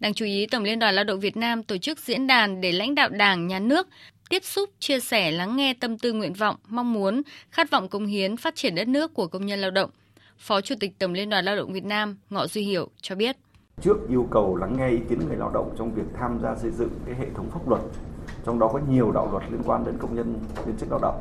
Đáng 0.00 0.14
chú 0.14 0.24
ý, 0.24 0.46
Tổng 0.46 0.62
Liên 0.62 0.78
đoàn 0.78 0.94
Lao 0.94 1.04
động 1.04 1.20
Việt 1.20 1.36
Nam 1.36 1.62
tổ 1.62 1.78
chức 1.78 1.98
diễn 1.98 2.26
đàn 2.26 2.60
để 2.60 2.72
lãnh 2.72 2.94
đạo 2.94 3.08
Đảng, 3.08 3.46
Nhà 3.46 3.58
nước 3.58 3.88
tiếp 4.30 4.44
xúc, 4.44 4.70
chia 4.78 5.00
sẻ, 5.00 5.30
lắng 5.30 5.56
nghe 5.56 5.74
tâm 5.74 5.98
tư 5.98 6.12
nguyện 6.12 6.32
vọng, 6.32 6.56
mong 6.68 6.92
muốn, 6.92 7.22
khát 7.50 7.70
vọng 7.70 7.88
công 7.88 8.06
hiến 8.06 8.36
phát 8.36 8.56
triển 8.56 8.74
đất 8.74 8.88
nước 8.88 9.14
của 9.14 9.26
công 9.26 9.46
nhân 9.46 9.60
lao 9.60 9.70
động. 9.70 9.90
Phó 10.38 10.60
Chủ 10.60 10.74
tịch 10.80 10.98
Tổng 10.98 11.12
Liên 11.12 11.30
đoàn 11.30 11.44
Lao 11.44 11.56
động 11.56 11.72
Việt 11.72 11.84
Nam 11.84 12.18
Ngọ 12.30 12.46
Duy 12.46 12.62
Hiểu 12.62 12.90
cho 13.00 13.14
biết. 13.14 13.36
Trước 13.82 13.96
yêu 14.08 14.28
cầu 14.30 14.56
lắng 14.56 14.76
nghe 14.78 14.90
ý 14.90 14.98
kiến 15.08 15.18
người 15.28 15.36
lao 15.36 15.50
động 15.54 15.74
trong 15.78 15.94
việc 15.94 16.06
tham 16.18 16.38
gia 16.42 16.54
xây 16.54 16.70
dựng 16.70 16.90
cái 17.06 17.14
hệ 17.14 17.26
thống 17.34 17.50
pháp 17.50 17.68
luật 17.68 17.80
trong 18.48 18.58
đó 18.58 18.68
có 18.72 18.80
nhiều 18.88 19.12
đạo 19.12 19.28
luật 19.30 19.42
liên 19.50 19.60
quan 19.66 19.84
đến 19.84 19.94
công 19.98 20.14
nhân 20.14 20.34
viên 20.66 20.76
chức 20.76 20.90
lao 20.90 21.00
động. 21.02 21.20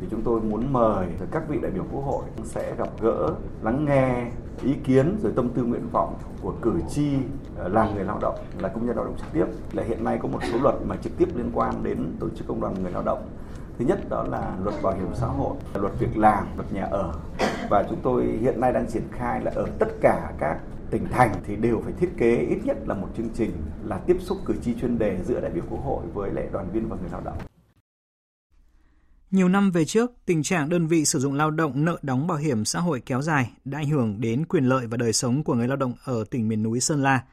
Thì 0.00 0.06
chúng 0.10 0.22
tôi 0.22 0.40
muốn 0.40 0.72
mời 0.72 1.06
các 1.30 1.42
vị 1.48 1.58
đại 1.62 1.70
biểu 1.70 1.84
quốc 1.92 2.00
hội 2.04 2.24
sẽ 2.44 2.74
gặp 2.78 2.88
gỡ, 3.00 3.30
lắng 3.62 3.84
nghe 3.84 4.30
ý 4.62 4.74
kiến 4.84 5.18
rồi 5.22 5.32
tâm 5.36 5.48
tư 5.48 5.62
nguyện 5.62 5.88
vọng 5.92 6.14
của 6.42 6.54
cử 6.62 6.72
tri 6.90 7.08
ờ, 7.58 7.68
là 7.68 7.88
người 7.94 8.04
lao 8.04 8.18
động, 8.20 8.34
là 8.58 8.68
công 8.68 8.86
nhân 8.86 8.96
lao 8.96 9.04
động 9.04 9.14
trực 9.18 9.32
tiếp. 9.32 9.46
Là 9.72 9.82
hiện 9.82 10.04
nay 10.04 10.18
có 10.22 10.28
một 10.28 10.38
số 10.52 10.58
luật 10.62 10.74
mà 10.86 10.96
trực 10.96 11.18
tiếp 11.18 11.28
liên 11.34 11.50
quan 11.54 11.74
đến 11.82 12.16
tổ 12.20 12.28
chức 12.36 12.46
công 12.46 12.60
đoàn 12.60 12.74
người 12.82 12.92
lao 12.92 13.02
động. 13.02 13.28
Thứ 13.78 13.84
nhất 13.84 13.98
đó 14.08 14.24
là 14.28 14.52
luật 14.64 14.74
bảo 14.82 14.94
hiểm 14.94 15.08
xã 15.14 15.26
hội, 15.26 15.54
luật 15.74 15.92
việc 15.98 16.18
làm, 16.18 16.46
luật 16.56 16.72
nhà 16.72 16.84
ở. 16.90 17.12
Và 17.70 17.84
chúng 17.90 17.98
tôi 18.02 18.24
hiện 18.24 18.60
nay 18.60 18.72
đang 18.72 18.86
triển 18.86 19.08
khai 19.12 19.40
là 19.40 19.52
ở 19.54 19.66
tất 19.78 19.88
cả 20.00 20.32
các 20.38 20.58
tỉnh 20.90 21.06
thành 21.10 21.42
thì 21.46 21.56
đều 21.56 21.80
phải 21.84 21.92
thiết 21.92 22.10
kế 22.18 22.36
ít 22.36 22.58
nhất 22.64 22.76
là 22.86 22.94
một 22.94 23.08
chương 23.16 23.28
trình 23.34 23.52
là 23.84 23.98
tiếp 23.98 24.16
xúc 24.20 24.38
cử 24.46 24.54
tri 24.62 24.74
chuyên 24.74 24.98
đề 24.98 25.18
giữa 25.24 25.40
đại 25.40 25.50
biểu 25.50 25.64
quốc 25.70 25.80
hội 25.84 26.04
với 26.14 26.30
lại 26.30 26.48
đoàn 26.52 26.70
viên 26.72 26.88
và 26.88 26.96
người 26.96 27.10
lao 27.10 27.20
động. 27.20 27.38
Nhiều 29.30 29.48
năm 29.48 29.70
về 29.70 29.84
trước, 29.84 30.12
tình 30.26 30.42
trạng 30.42 30.68
đơn 30.68 30.86
vị 30.86 31.04
sử 31.04 31.18
dụng 31.18 31.34
lao 31.34 31.50
động 31.50 31.84
nợ 31.84 31.98
đóng 32.02 32.26
bảo 32.26 32.38
hiểm 32.38 32.64
xã 32.64 32.80
hội 32.80 33.02
kéo 33.06 33.22
dài 33.22 33.50
đã 33.64 33.78
ảnh 33.78 33.88
hưởng 33.88 34.20
đến 34.20 34.44
quyền 34.44 34.64
lợi 34.64 34.86
và 34.86 34.96
đời 34.96 35.12
sống 35.12 35.44
của 35.44 35.54
người 35.54 35.68
lao 35.68 35.76
động 35.76 35.94
ở 36.04 36.24
tỉnh 36.30 36.48
miền 36.48 36.62
núi 36.62 36.80
Sơn 36.80 37.02
La. 37.02 37.24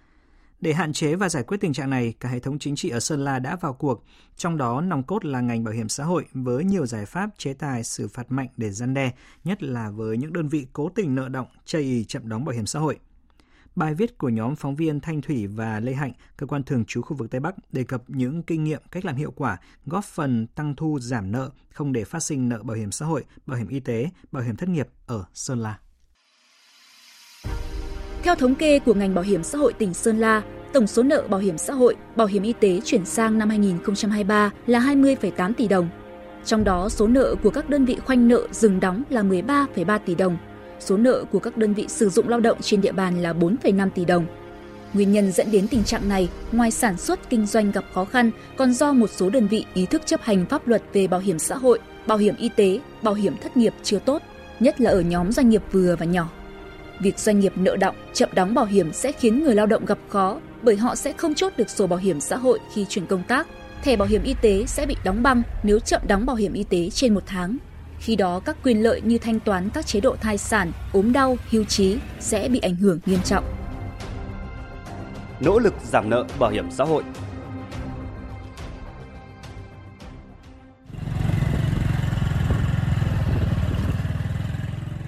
Để 0.60 0.74
hạn 0.74 0.94
chế 0.94 1.16
và 1.16 1.30
giải 1.30 1.44
quyết 1.44 1.58
tình 1.62 1.74
trạng 1.74 1.90
này, 1.90 2.14
cả 2.20 2.30
hệ 2.30 2.40
thống 2.40 2.60
chính 2.60 2.76
trị 2.76 2.90
ở 2.90 3.00
Sơn 3.00 3.24
La 3.24 3.40
đã 3.40 3.56
vào 3.56 3.74
cuộc, 3.74 4.04
trong 4.36 4.58
đó 4.58 4.82
nòng 4.82 5.04
cốt 5.04 5.26
là 5.26 5.42
ngành 5.42 5.64
bảo 5.64 5.74
hiểm 5.74 5.90
xã 5.90 6.04
hội 6.04 6.26
với 6.34 6.64
nhiều 6.64 6.86
giải 6.86 7.06
pháp 7.06 7.30
chế 7.38 7.54
tài 7.54 7.84
xử 7.84 8.08
phạt 8.08 8.32
mạnh 8.32 8.48
để 8.58 8.72
gian 8.72 8.94
đe, 8.94 9.12
nhất 9.44 9.64
là 9.64 9.90
với 9.90 10.18
những 10.18 10.34
đơn 10.34 10.48
vị 10.48 10.68
cố 10.74 10.90
tình 10.90 11.16
nợ 11.16 11.30
động, 11.30 11.48
chây 11.66 11.82
ý 11.82 12.04
chậm 12.04 12.30
đóng 12.30 12.46
bảo 12.46 12.56
hiểm 12.56 12.66
xã 12.66 12.80
hội. 12.80 13.00
Bài 13.76 13.94
viết 13.94 14.18
của 14.18 14.30
nhóm 14.30 14.56
phóng 14.56 14.76
viên 14.76 15.00
Thanh 15.00 15.22
Thủy 15.22 15.48
và 15.48 15.80
Lê 15.80 15.94
Hạnh, 15.94 16.12
cơ 16.38 16.46
quan 16.46 16.64
thường 16.64 16.86
trú 16.86 17.02
khu 17.02 17.18
vực 17.18 17.32
Tây 17.32 17.42
Bắc 17.42 17.56
đề 17.72 17.84
cập 17.84 18.04
những 18.08 18.44
kinh 18.44 18.64
nghiệm 18.64 18.82
cách 18.92 19.06
làm 19.06 19.16
hiệu 19.16 19.32
quả, 19.32 19.58
góp 19.86 20.06
phần 20.06 20.48
tăng 20.48 20.76
thu 20.76 21.00
giảm 21.00 21.32
nợ, 21.32 21.50
không 21.74 21.94
để 21.94 22.04
phát 22.04 22.20
sinh 22.20 22.50
nợ 22.50 22.64
bảo 22.64 22.78
hiểm 22.78 22.92
xã 22.92 23.06
hội, 23.06 23.24
bảo 23.46 23.58
hiểm 23.58 23.68
y 23.68 23.80
tế, 23.80 24.10
bảo 24.32 24.44
hiểm 24.44 24.56
thất 24.56 24.70
nghiệp 24.70 24.88
ở 25.06 25.26
Sơn 25.34 25.60
La. 25.60 25.80
Theo 28.24 28.36
thống 28.36 28.56
kê 28.56 28.80
của 28.80 28.94
ngành 28.94 29.16
bảo 29.16 29.24
hiểm 29.24 29.44
xã 29.44 29.58
hội 29.58 29.74
tỉnh 29.74 29.94
Sơn 29.94 30.18
La, 30.18 30.42
tổng 30.74 30.88
số 30.88 31.04
nợ 31.04 31.28
bảo 31.30 31.40
hiểm 31.40 31.58
xã 31.58 31.74
hội, 31.74 31.96
bảo 32.16 32.28
hiểm 32.28 32.44
y 32.44 32.54
tế 32.54 32.82
chuyển 32.86 33.06
sang 33.06 33.38
năm 33.38 33.50
2023 33.50 34.52
là 34.66 34.80
20,8 34.80 35.54
tỷ 35.54 35.68
đồng. 35.68 35.90
Trong 36.46 36.64
đó, 36.64 36.90
số 36.90 37.08
nợ 37.08 37.36
của 37.44 37.50
các 37.50 37.70
đơn 37.70 37.86
vị 37.86 37.98
khoanh 38.06 38.28
nợ 38.28 38.48
dừng 38.52 38.80
đóng 38.80 39.04
là 39.10 39.24
13,3 39.24 40.00
tỷ 40.06 40.16
đồng, 40.16 40.38
số 40.82 40.98
nợ 40.98 41.24
của 41.32 41.40
các 41.40 41.58
đơn 41.58 41.74
vị 41.74 41.86
sử 41.88 42.10
dụng 42.10 42.30
lao 42.30 42.40
động 42.40 42.58
trên 42.62 42.82
địa 42.82 42.92
bàn 42.92 43.22
là 43.22 43.34
4,5 43.34 43.90
tỷ 43.90 44.06
đồng. 44.06 44.26
Nguyên 44.94 45.12
nhân 45.12 45.32
dẫn 45.32 45.52
đến 45.52 45.68
tình 45.68 45.84
trạng 45.84 46.10
này, 46.10 46.30
ngoài 46.52 46.72
sản 46.72 46.98
xuất 46.98 47.30
kinh 47.30 47.46
doanh 47.46 47.72
gặp 47.72 47.86
khó 47.94 48.06
khăn, 48.06 48.32
còn 48.58 48.74
do 48.74 48.94
một 48.94 49.10
số 49.10 49.30
đơn 49.30 49.48
vị 49.48 49.66
ý 49.74 49.86
thức 49.86 50.02
chấp 50.06 50.22
hành 50.22 50.46
pháp 50.46 50.68
luật 50.68 50.82
về 50.94 51.08
bảo 51.08 51.20
hiểm 51.20 51.40
xã 51.40 51.56
hội, 51.56 51.80
bảo 52.08 52.18
hiểm 52.18 52.36
y 52.36 52.50
tế, 52.56 52.80
bảo 53.02 53.14
hiểm 53.14 53.34
thất 53.42 53.58
nghiệp 53.58 53.74
chưa 53.84 54.00
tốt, 54.00 54.22
nhất 54.60 54.82
là 54.82 54.92
ở 54.92 55.02
nhóm 55.02 55.32
doanh 55.32 55.50
nghiệp 55.50 55.64
vừa 55.72 55.96
và 56.00 56.06
nhỏ. 56.06 56.30
Việc 57.00 57.20
doanh 57.20 57.40
nghiệp 57.40 57.54
nợ 57.56 57.76
động, 57.76 57.96
chậm 58.14 58.30
đóng 58.34 58.54
bảo 58.54 58.66
hiểm 58.66 58.94
sẽ 58.94 59.12
khiến 59.12 59.44
người 59.44 59.56
lao 59.56 59.66
động 59.66 59.86
gặp 59.86 59.98
khó 60.10 60.40
bởi 60.62 60.76
họ 60.76 60.96
sẽ 60.96 61.14
không 61.14 61.34
chốt 61.34 61.54
được 61.58 61.70
sổ 61.70 61.88
bảo 61.88 62.00
hiểm 62.00 62.20
xã 62.20 62.38
hội 62.38 62.60
khi 62.74 62.86
chuyển 62.90 63.06
công 63.06 63.24
tác. 63.28 63.48
Thẻ 63.84 63.96
bảo 63.96 64.08
hiểm 64.08 64.24
y 64.24 64.36
tế 64.42 64.66
sẽ 64.68 64.86
bị 64.86 64.96
đóng 65.04 65.24
băng 65.24 65.42
nếu 65.64 65.80
chậm 65.80 66.02
đóng 66.08 66.26
bảo 66.26 66.36
hiểm 66.36 66.54
y 66.54 66.64
tế 66.64 66.90
trên 66.90 67.14
một 67.14 67.24
tháng. 67.26 67.58
Khi 68.02 68.16
đó, 68.16 68.40
các 68.46 68.58
quyền 68.64 68.84
lợi 68.84 69.02
như 69.02 69.18
thanh 69.18 69.40
toán 69.40 69.70
các 69.74 69.88
chế 69.88 70.00
độ 70.00 70.16
thai 70.16 70.38
sản, 70.38 70.72
ốm 70.94 71.14
đau, 71.14 71.38
hưu 71.50 71.64
trí 71.64 71.98
sẽ 72.20 72.50
bị 72.50 72.60
ảnh 72.60 72.76
hưởng 72.76 73.00
nghiêm 73.06 73.20
trọng. 73.26 73.44
Nỗ 75.40 75.60
lực 75.60 75.74
giảm 75.92 76.10
nợ 76.10 76.26
bảo 76.40 76.52
hiểm 76.52 76.72
xã 76.72 76.84
hội 76.84 77.04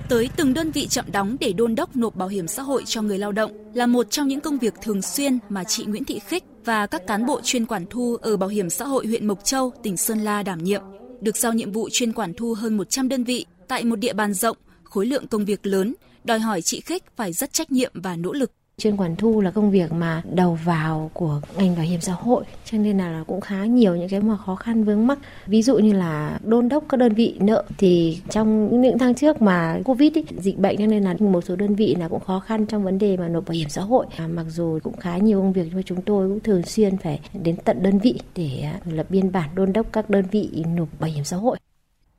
tới 0.09 0.29
từng 0.35 0.53
đơn 0.53 0.71
vị 0.71 0.87
chậm 0.87 1.05
đóng 1.11 1.37
để 1.39 1.53
đôn 1.53 1.75
đốc 1.75 1.95
nộp 1.95 2.15
bảo 2.15 2.27
hiểm 2.27 2.47
xã 2.47 2.63
hội 2.63 2.83
cho 2.85 3.01
người 3.01 3.17
lao 3.17 3.31
động 3.31 3.51
là 3.73 3.85
một 3.85 4.07
trong 4.09 4.27
những 4.27 4.39
công 4.39 4.57
việc 4.57 4.73
thường 4.81 5.01
xuyên 5.01 5.39
mà 5.49 5.63
chị 5.63 5.85
Nguyễn 5.85 6.03
Thị 6.03 6.19
Khích 6.19 6.43
và 6.65 6.87
các 6.87 7.07
cán 7.07 7.25
bộ 7.25 7.39
chuyên 7.43 7.65
quản 7.65 7.85
thu 7.89 8.17
ở 8.21 8.37
Bảo 8.37 8.49
hiểm 8.49 8.69
xã 8.69 8.85
hội 8.85 9.07
huyện 9.07 9.27
Mộc 9.27 9.43
Châu, 9.43 9.73
tỉnh 9.83 9.97
Sơn 9.97 10.19
La 10.19 10.43
đảm 10.43 10.63
nhiệm. 10.63 10.81
Được 11.23 11.37
giao 11.37 11.53
nhiệm 11.53 11.71
vụ 11.71 11.89
chuyên 11.91 12.13
quản 12.13 12.33
thu 12.33 12.53
hơn 12.53 12.77
100 12.77 13.09
đơn 13.09 13.23
vị 13.23 13.45
tại 13.67 13.83
một 13.83 13.95
địa 13.95 14.13
bàn 14.13 14.33
rộng, 14.33 14.57
khối 14.83 15.05
lượng 15.05 15.27
công 15.27 15.45
việc 15.45 15.65
lớn, 15.65 15.93
đòi 16.23 16.39
hỏi 16.39 16.61
chị 16.61 16.81
Khích 16.81 17.03
phải 17.15 17.33
rất 17.33 17.53
trách 17.53 17.71
nhiệm 17.71 17.91
và 17.93 18.15
nỗ 18.15 18.33
lực. 18.33 18.51
Chuyên 18.77 18.97
quản 18.97 19.15
thu 19.15 19.41
là 19.41 19.51
công 19.51 19.71
việc 19.71 19.91
mà 19.91 20.21
đầu 20.31 20.59
vào 20.65 21.11
của 21.13 21.41
ngành 21.57 21.75
bảo 21.75 21.85
hiểm 21.85 22.01
xã 22.01 22.13
hội 22.13 22.43
cho 22.65 22.77
nên 22.77 22.97
là 22.97 23.23
cũng 23.27 23.41
khá 23.41 23.65
nhiều 23.65 23.95
những 23.95 24.09
cái 24.09 24.19
mà 24.19 24.37
khó 24.37 24.55
khăn 24.55 24.83
vướng 24.83 25.07
mắc. 25.07 25.19
Ví 25.45 25.61
dụ 25.61 25.77
như 25.77 25.93
là 25.93 26.39
đôn 26.43 26.69
đốc 26.69 26.83
các 26.89 26.97
đơn 26.97 27.13
vị 27.13 27.35
nợ 27.39 27.63
thì 27.77 28.21
trong 28.29 28.81
những 28.81 28.97
tháng 28.97 29.15
trước 29.15 29.41
mà 29.41 29.79
Covid 29.85 30.13
ý, 30.13 30.23
dịch 30.37 30.57
bệnh 30.57 30.77
cho 30.77 30.85
nên 30.85 31.03
là 31.03 31.15
một 31.19 31.43
số 31.43 31.55
đơn 31.55 31.75
vị 31.75 31.95
là 31.99 32.07
cũng 32.07 32.19
khó 32.19 32.39
khăn 32.39 32.65
trong 32.65 32.83
vấn 32.83 32.97
đề 32.97 33.17
mà 33.17 33.27
nộp 33.27 33.45
bảo 33.45 33.53
hiểm 33.53 33.69
xã 33.69 33.81
hội. 33.81 34.05
À, 34.17 34.27
mặc 34.27 34.45
dù 34.49 34.79
cũng 34.83 34.97
khá 34.97 35.17
nhiều 35.17 35.41
công 35.41 35.53
việc 35.53 35.63
nhưng 35.65 35.75
mà 35.75 35.81
chúng 35.85 36.01
tôi 36.01 36.29
cũng 36.29 36.39
thường 36.39 36.63
xuyên 36.63 36.97
phải 36.97 37.19
đến 37.43 37.55
tận 37.65 37.83
đơn 37.83 37.99
vị 37.99 38.19
để 38.35 38.59
à, 38.59 38.79
lập 38.85 39.05
biên 39.09 39.31
bản 39.31 39.49
đôn 39.55 39.73
đốc 39.73 39.93
các 39.93 40.09
đơn 40.09 40.25
vị 40.31 40.63
nộp 40.75 40.87
bảo 40.99 41.09
hiểm 41.09 41.23
xã 41.23 41.37
hội. 41.37 41.57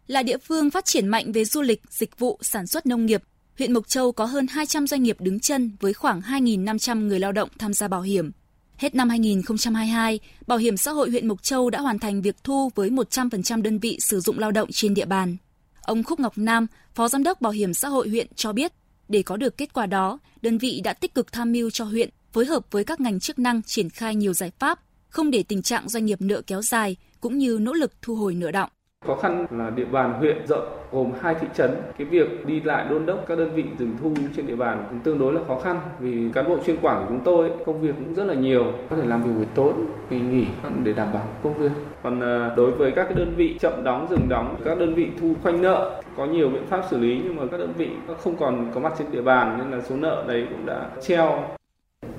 Là 0.06 0.22
địa 0.22 0.38
phương 0.38 0.70
phát 0.70 0.84
triển 0.84 1.06
mạnh 1.06 1.32
về 1.32 1.44
du 1.44 1.62
lịch, 1.62 1.82
dịch 1.90 2.18
vụ, 2.18 2.38
sản 2.42 2.66
xuất 2.66 2.86
nông 2.86 3.06
nghiệp, 3.06 3.22
huyện 3.58 3.72
Mộc 3.72 3.88
Châu 3.88 4.12
có 4.12 4.24
hơn 4.24 4.46
200 4.46 4.86
doanh 4.86 5.02
nghiệp 5.02 5.16
đứng 5.20 5.40
chân 5.40 5.76
với 5.80 5.92
khoảng 5.92 6.20
2.500 6.20 7.06
người 7.06 7.20
lao 7.20 7.32
động 7.32 7.48
tham 7.58 7.72
gia 7.72 7.88
bảo 7.88 8.02
hiểm. 8.02 8.30
Hết 8.76 8.94
năm 8.94 9.08
2022, 9.08 10.20
Bảo 10.46 10.58
hiểm 10.58 10.76
xã 10.76 10.90
hội 10.90 11.10
huyện 11.10 11.28
Mộc 11.28 11.42
Châu 11.42 11.70
đã 11.70 11.80
hoàn 11.80 11.98
thành 11.98 12.22
việc 12.22 12.36
thu 12.44 12.70
với 12.74 12.90
100% 12.90 13.62
đơn 13.62 13.78
vị 13.78 13.98
sử 14.00 14.20
dụng 14.20 14.38
lao 14.38 14.50
động 14.50 14.68
trên 14.72 14.94
địa 14.94 15.04
bàn. 15.04 15.36
Ông 15.82 16.02
Khúc 16.02 16.20
Ngọc 16.20 16.38
Nam, 16.38 16.66
Phó 16.94 17.08
Giám 17.08 17.22
đốc 17.22 17.40
Bảo 17.40 17.52
hiểm 17.52 17.74
xã 17.74 17.88
hội 17.88 18.08
huyện 18.08 18.26
cho 18.34 18.52
biết, 18.52 18.72
để 19.08 19.22
có 19.22 19.36
được 19.36 19.56
kết 19.56 19.72
quả 19.72 19.86
đó, 19.86 20.18
đơn 20.42 20.58
vị 20.58 20.80
đã 20.84 20.92
tích 20.92 21.14
cực 21.14 21.32
tham 21.32 21.52
mưu 21.52 21.70
cho 21.70 21.84
huyện 21.84 22.10
phối 22.32 22.46
hợp 22.46 22.66
với 22.70 22.84
các 22.84 23.00
ngành 23.00 23.20
chức 23.20 23.38
năng 23.38 23.62
triển 23.62 23.90
khai 23.90 24.14
nhiều 24.14 24.32
giải 24.32 24.50
pháp, 24.58 24.80
không 25.08 25.30
để 25.30 25.42
tình 25.42 25.62
trạng 25.62 25.88
doanh 25.88 26.04
nghiệp 26.04 26.20
nợ 26.20 26.42
kéo 26.46 26.62
dài 26.62 26.96
cũng 27.20 27.38
như 27.38 27.58
nỗ 27.60 27.72
lực 27.72 27.92
thu 28.02 28.14
hồi 28.14 28.34
nợ 28.34 28.50
động. 28.50 28.70
Khó 29.06 29.14
khăn 29.14 29.46
là 29.50 29.70
địa 29.70 29.84
bàn 29.84 30.12
huyện 30.12 30.46
rộng 30.46 30.68
gồm 30.92 31.12
hai 31.20 31.34
thị 31.34 31.46
trấn. 31.54 31.70
Cái 31.98 32.06
việc 32.06 32.46
đi 32.46 32.60
lại 32.60 32.86
đôn 32.90 33.06
đốc 33.06 33.24
các 33.26 33.38
đơn 33.38 33.50
vị 33.54 33.64
dừng 33.78 33.96
thu 34.02 34.14
trên 34.36 34.46
địa 34.46 34.56
bàn 34.56 34.86
cũng 34.90 35.00
tương 35.00 35.18
đối 35.18 35.32
là 35.32 35.40
khó 35.48 35.58
khăn 35.60 35.80
vì 35.98 36.30
cán 36.34 36.48
bộ 36.48 36.58
chuyên 36.66 36.76
quản 36.82 37.02
của 37.02 37.08
chúng 37.08 37.20
tôi 37.24 37.50
công 37.66 37.80
việc 37.80 37.94
cũng 37.98 38.14
rất 38.14 38.24
là 38.24 38.34
nhiều, 38.34 38.64
có 38.90 38.96
thể 38.96 39.06
làm 39.06 39.22
việc 39.22 39.30
buổi 39.36 39.46
tối, 39.54 39.72
kỳ 40.10 40.20
nghỉ 40.20 40.46
để 40.82 40.92
đảm 40.92 41.08
bảo 41.12 41.26
công 41.42 41.54
việc. 41.54 41.72
Còn 42.02 42.20
ờ, 42.20 42.54
đối 42.56 42.70
với 42.70 42.90
các 42.90 43.04
cái 43.04 43.14
đơn 43.14 43.32
vị 43.36 43.56
chậm 43.60 43.84
đóng, 43.84 44.06
dừng 44.10 44.28
đóng, 44.28 44.56
các 44.64 44.78
đơn 44.78 44.94
vị 44.94 45.08
thu 45.20 45.34
khoanh 45.42 45.62
nợ 45.62 46.02
có 46.16 46.26
nhiều 46.26 46.48
biện 46.48 46.66
pháp 46.66 46.82
xử 46.90 46.98
lý 46.98 47.20
nhưng 47.24 47.36
mà 47.36 47.42
các 47.50 47.60
đơn 47.60 47.72
vị 47.76 47.90
không 48.22 48.36
còn 48.36 48.70
có 48.74 48.80
mặt 48.80 48.92
trên 48.98 49.06
địa 49.10 49.22
bàn 49.22 49.58
nên 49.58 49.70
là 49.70 49.84
số 49.84 49.96
nợ 49.96 50.24
đấy 50.28 50.46
cũng 50.50 50.66
đã 50.66 50.90
treo 51.00 51.44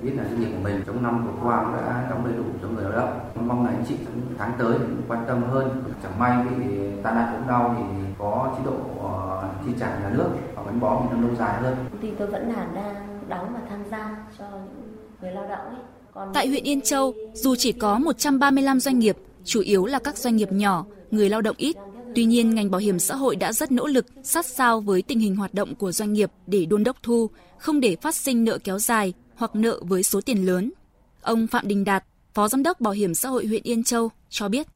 biết 0.01 0.11
là 0.17 0.23
doanh 0.23 0.39
nghiệp 0.39 0.47
của 0.51 0.63
mình 0.63 0.81
trong 0.85 1.03
năm 1.03 1.25
vừa 1.25 1.47
qua 1.49 1.63
cũng 1.63 1.73
đã 1.73 2.07
đóng 2.09 2.21
đầy 2.25 2.33
đủ 2.37 2.43
động 2.95 3.19
mong 3.47 3.65
là 3.65 3.71
anh 3.71 3.85
chị 3.89 3.95
tháng 4.37 4.53
tới 4.59 4.77
quan 5.07 5.25
tâm 5.27 5.43
hơn. 5.43 5.83
Chẳng 6.03 6.19
may 6.19 6.45
bị 6.45 6.65
tai 7.03 7.15
nạn 7.15 7.33
ốm 7.33 7.47
đau 7.47 7.75
thì 7.77 7.83
có 8.19 8.55
chế 8.57 8.63
độ 8.65 8.77
chi 9.65 9.71
trả 9.79 9.99
nhà 9.99 10.09
nước 10.09 10.29
và 10.55 10.63
gắn 10.65 10.79
bó 10.79 11.05
năm 11.09 11.27
lâu 11.27 11.35
dài 11.35 11.61
hơn. 11.61 11.75
Công 11.91 12.01
ty 12.01 12.09
tôi 12.19 12.27
vẫn 12.27 12.53
là 12.53 12.67
đang 12.75 13.19
đóng 13.29 13.53
và 13.53 13.59
tham 13.69 13.79
gia 13.91 14.17
cho 14.39 14.45
những 14.51 14.97
người 15.21 15.31
lao 15.31 15.47
động 15.49 15.67
ấy. 15.67 15.77
Còn 16.13 16.31
tại 16.33 16.47
huyện 16.47 16.63
Yên 16.63 16.81
Châu 16.81 17.13
dù 17.33 17.55
chỉ 17.55 17.71
có 17.71 17.99
135 17.99 18.79
doanh 18.79 18.99
nghiệp 18.99 19.17
chủ 19.43 19.61
yếu 19.61 19.85
là 19.85 19.99
các 19.99 20.17
doanh 20.17 20.35
nghiệp 20.35 20.51
nhỏ 20.51 20.85
người 21.11 21.29
lao 21.29 21.41
động 21.41 21.55
ít. 21.57 21.75
Tuy 22.15 22.25
nhiên, 22.25 22.55
ngành 22.55 22.71
bảo 22.71 22.79
hiểm 22.79 22.99
xã 22.99 23.15
hội 23.15 23.35
đã 23.35 23.53
rất 23.53 23.71
nỗ 23.71 23.87
lực 23.87 24.05
sát 24.23 24.45
sao 24.45 24.81
với 24.81 25.01
tình 25.01 25.19
hình 25.19 25.35
hoạt 25.35 25.53
động 25.53 25.75
của 25.75 25.91
doanh 25.91 26.13
nghiệp 26.13 26.31
để 26.47 26.65
đôn 26.65 26.83
đốc 26.83 26.97
thu, 27.03 27.29
không 27.57 27.79
để 27.79 27.95
phát 28.01 28.15
sinh 28.15 28.43
nợ 28.43 28.57
kéo 28.63 28.79
dài, 28.79 29.13
hoặc 29.35 29.55
nợ 29.55 29.79
với 29.81 30.03
số 30.03 30.21
tiền 30.21 30.45
lớn. 30.45 30.71
Ông 31.21 31.47
Phạm 31.47 31.67
Đình 31.67 31.83
Đạt, 31.83 32.03
Phó 32.35 32.47
Giám 32.47 32.63
đốc 32.63 32.81
Bảo 32.81 32.93
hiểm 32.93 33.13
xã 33.13 33.29
hội 33.29 33.45
huyện 33.45 33.63
Yên 33.63 33.83
Châu 33.83 34.09
cho 34.29 34.49
biết. 34.49 34.67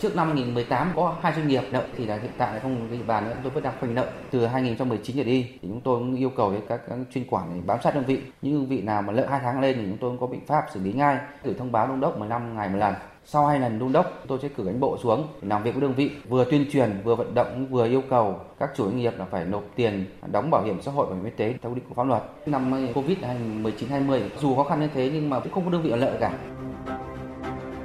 Trước 0.00 0.16
năm 0.16 0.26
2018 0.26 0.92
có 0.96 1.16
hai 1.22 1.32
doanh 1.32 1.48
nghiệp 1.48 1.62
nợ 1.70 1.86
thì 1.96 2.06
là 2.06 2.18
hiện 2.18 2.30
tại 2.38 2.60
không 2.60 2.90
địa 2.90 3.02
bàn 3.06 3.24
nữa 3.24 3.36
tôi 3.42 3.52
vẫn 3.52 3.62
đang 3.62 3.74
khoanh 3.80 3.94
nợ 3.94 4.10
từ 4.30 4.46
2019 4.46 5.16
trở 5.16 5.24
đi. 5.24 5.42
Thì 5.42 5.68
chúng 5.68 5.80
tôi 5.80 5.98
cũng 5.98 6.16
yêu 6.16 6.30
cầu 6.30 6.54
các, 6.68 6.80
các 6.88 6.98
chuyên 7.14 7.24
quản 7.30 7.54
để 7.54 7.60
bám 7.66 7.78
sát 7.84 7.94
đơn 7.94 8.04
vị. 8.04 8.20
Những 8.42 8.54
đơn 8.54 8.66
vị 8.66 8.80
nào 8.80 9.02
mà 9.02 9.12
nợ 9.12 9.26
hai 9.30 9.40
tháng 9.42 9.60
lên 9.60 9.76
thì 9.76 9.82
chúng 9.86 9.98
tôi 10.00 10.10
cũng 10.10 10.20
có 10.20 10.26
biện 10.26 10.46
pháp 10.46 10.64
xử 10.74 10.80
lý 10.80 10.92
ngay. 10.92 11.18
Gửi 11.44 11.54
thông 11.58 11.72
báo 11.72 11.88
đôn 11.88 12.00
đốc 12.00 12.18
15 12.18 12.56
ngày 12.56 12.68
một 12.68 12.78
lần. 12.78 12.94
Sau 13.24 13.46
hai 13.46 13.60
lần 13.60 13.78
đôn 13.78 13.92
đốc 13.92 14.24
tôi 14.28 14.38
sẽ 14.42 14.48
cử 14.48 14.64
cán 14.64 14.80
bộ 14.80 14.98
xuống 15.02 15.26
để 15.42 15.48
làm 15.48 15.62
việc 15.62 15.74
với 15.74 15.82
đơn 15.82 15.94
vị 15.94 16.10
vừa 16.28 16.44
tuyên 16.50 16.66
truyền 16.72 17.00
vừa 17.04 17.14
vận 17.14 17.34
động 17.34 17.66
vừa 17.70 17.88
yêu 17.88 18.02
cầu 18.10 18.40
các 18.58 18.70
chủ 18.76 18.84
doanh 18.84 18.96
nghiệp 18.96 19.12
là 19.18 19.24
phải 19.30 19.44
nộp 19.44 19.64
tiền 19.76 20.06
đóng 20.32 20.50
bảo 20.50 20.64
hiểm 20.64 20.82
xã 20.82 20.90
hội 20.90 21.06
bảo 21.06 21.14
hiểm 21.14 21.24
y 21.24 21.30
tế 21.30 21.54
theo 21.62 21.72
quy 21.72 21.74
định 21.74 21.84
của 21.88 21.94
pháp 21.94 22.06
luật. 22.06 22.22
Năm 22.46 22.88
covid 22.94 23.18
2019-20 23.18 24.20
dù 24.40 24.56
khó 24.56 24.64
khăn 24.64 24.80
như 24.80 24.88
thế 24.94 25.10
nhưng 25.12 25.30
mà 25.30 25.40
cũng 25.40 25.52
không 25.52 25.64
có 25.64 25.70
đơn 25.70 25.82
vị 25.82 25.90
ở 25.90 25.96
lợi 25.96 26.16
cả 26.20 26.32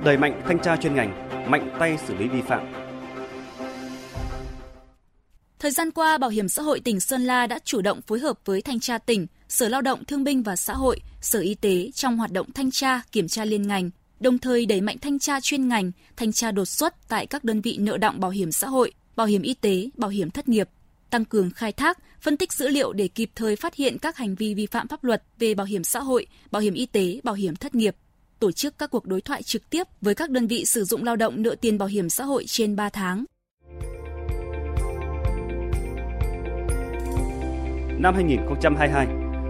đẩy 0.03 0.17
mạnh 0.17 0.41
thanh 0.45 0.59
tra 0.59 0.77
chuyên 0.77 0.95
ngành 0.95 1.29
mạnh 1.51 1.75
tay 1.79 1.97
xử 2.07 2.15
lý 2.15 2.27
vi 2.27 2.41
phạm. 2.41 2.73
Thời 5.59 5.71
gian 5.71 5.91
qua, 5.91 6.17
Bảo 6.17 6.29
hiểm 6.29 6.49
xã 6.49 6.61
hội 6.61 6.79
tỉnh 6.79 6.99
Sơn 6.99 7.21
La 7.21 7.47
đã 7.47 7.59
chủ 7.63 7.81
động 7.81 8.01
phối 8.01 8.19
hợp 8.19 8.39
với 8.45 8.61
Thanh 8.61 8.79
tra 8.79 8.97
tỉnh, 8.97 9.27
Sở 9.49 9.69
Lao 9.69 9.81
động 9.81 10.05
Thương 10.05 10.23
binh 10.23 10.43
và 10.43 10.55
Xã 10.55 10.73
hội, 10.73 10.99
Sở 11.21 11.39
Y 11.39 11.55
tế 11.55 11.91
trong 11.91 12.17
hoạt 12.17 12.31
động 12.31 12.51
thanh 12.51 12.71
tra, 12.71 13.01
kiểm 13.11 13.27
tra 13.27 13.45
liên 13.45 13.67
ngành, 13.67 13.89
đồng 14.19 14.37
thời 14.37 14.65
đẩy 14.65 14.81
mạnh 14.81 14.97
thanh 15.01 15.19
tra 15.19 15.39
chuyên 15.39 15.67
ngành, 15.67 15.91
thanh 16.17 16.31
tra 16.31 16.51
đột 16.51 16.65
xuất 16.65 17.07
tại 17.07 17.25
các 17.25 17.43
đơn 17.43 17.61
vị 17.61 17.77
nợ 17.79 17.97
động 17.97 18.19
bảo 18.19 18.31
hiểm 18.31 18.51
xã 18.51 18.67
hội, 18.67 18.91
bảo 19.15 19.27
hiểm 19.27 19.41
y 19.41 19.53
tế, 19.53 19.89
bảo 19.97 20.09
hiểm 20.09 20.29
thất 20.29 20.47
nghiệp, 20.47 20.69
tăng 21.09 21.25
cường 21.25 21.51
khai 21.51 21.71
thác, 21.71 21.97
phân 22.21 22.37
tích 22.37 22.53
dữ 22.53 22.67
liệu 22.67 22.93
để 22.93 23.07
kịp 23.07 23.29
thời 23.35 23.55
phát 23.55 23.75
hiện 23.75 23.97
các 23.97 24.17
hành 24.17 24.35
vi 24.35 24.53
vi 24.53 24.65
phạm 24.65 24.87
pháp 24.87 25.03
luật 25.03 25.23
về 25.39 25.53
bảo 25.53 25.65
hiểm 25.65 25.83
xã 25.83 25.99
hội, 25.99 26.27
bảo 26.51 26.61
hiểm 26.61 26.73
y 26.73 26.85
tế, 26.85 27.19
bảo 27.23 27.35
hiểm 27.35 27.55
thất 27.55 27.75
nghiệp, 27.75 27.95
tổ 28.39 28.51
chức 28.51 28.77
các 28.77 28.91
cuộc 28.91 29.05
đối 29.05 29.21
thoại 29.21 29.43
trực 29.43 29.69
tiếp 29.69 29.83
với 30.01 30.15
các 30.15 30.29
đơn 30.29 30.47
vị 30.47 30.65
sử 30.65 30.83
dụng 30.83 31.03
lao 31.03 31.15
động 31.15 31.41
nợ 31.41 31.55
tiền 31.61 31.77
bảo 31.77 31.87
hiểm 31.87 32.09
xã 32.09 32.23
hội 32.23 32.45
trên 32.47 32.75
3 32.75 32.89
tháng. 32.89 33.25
Năm 37.99 38.15
2022, 38.15 39.07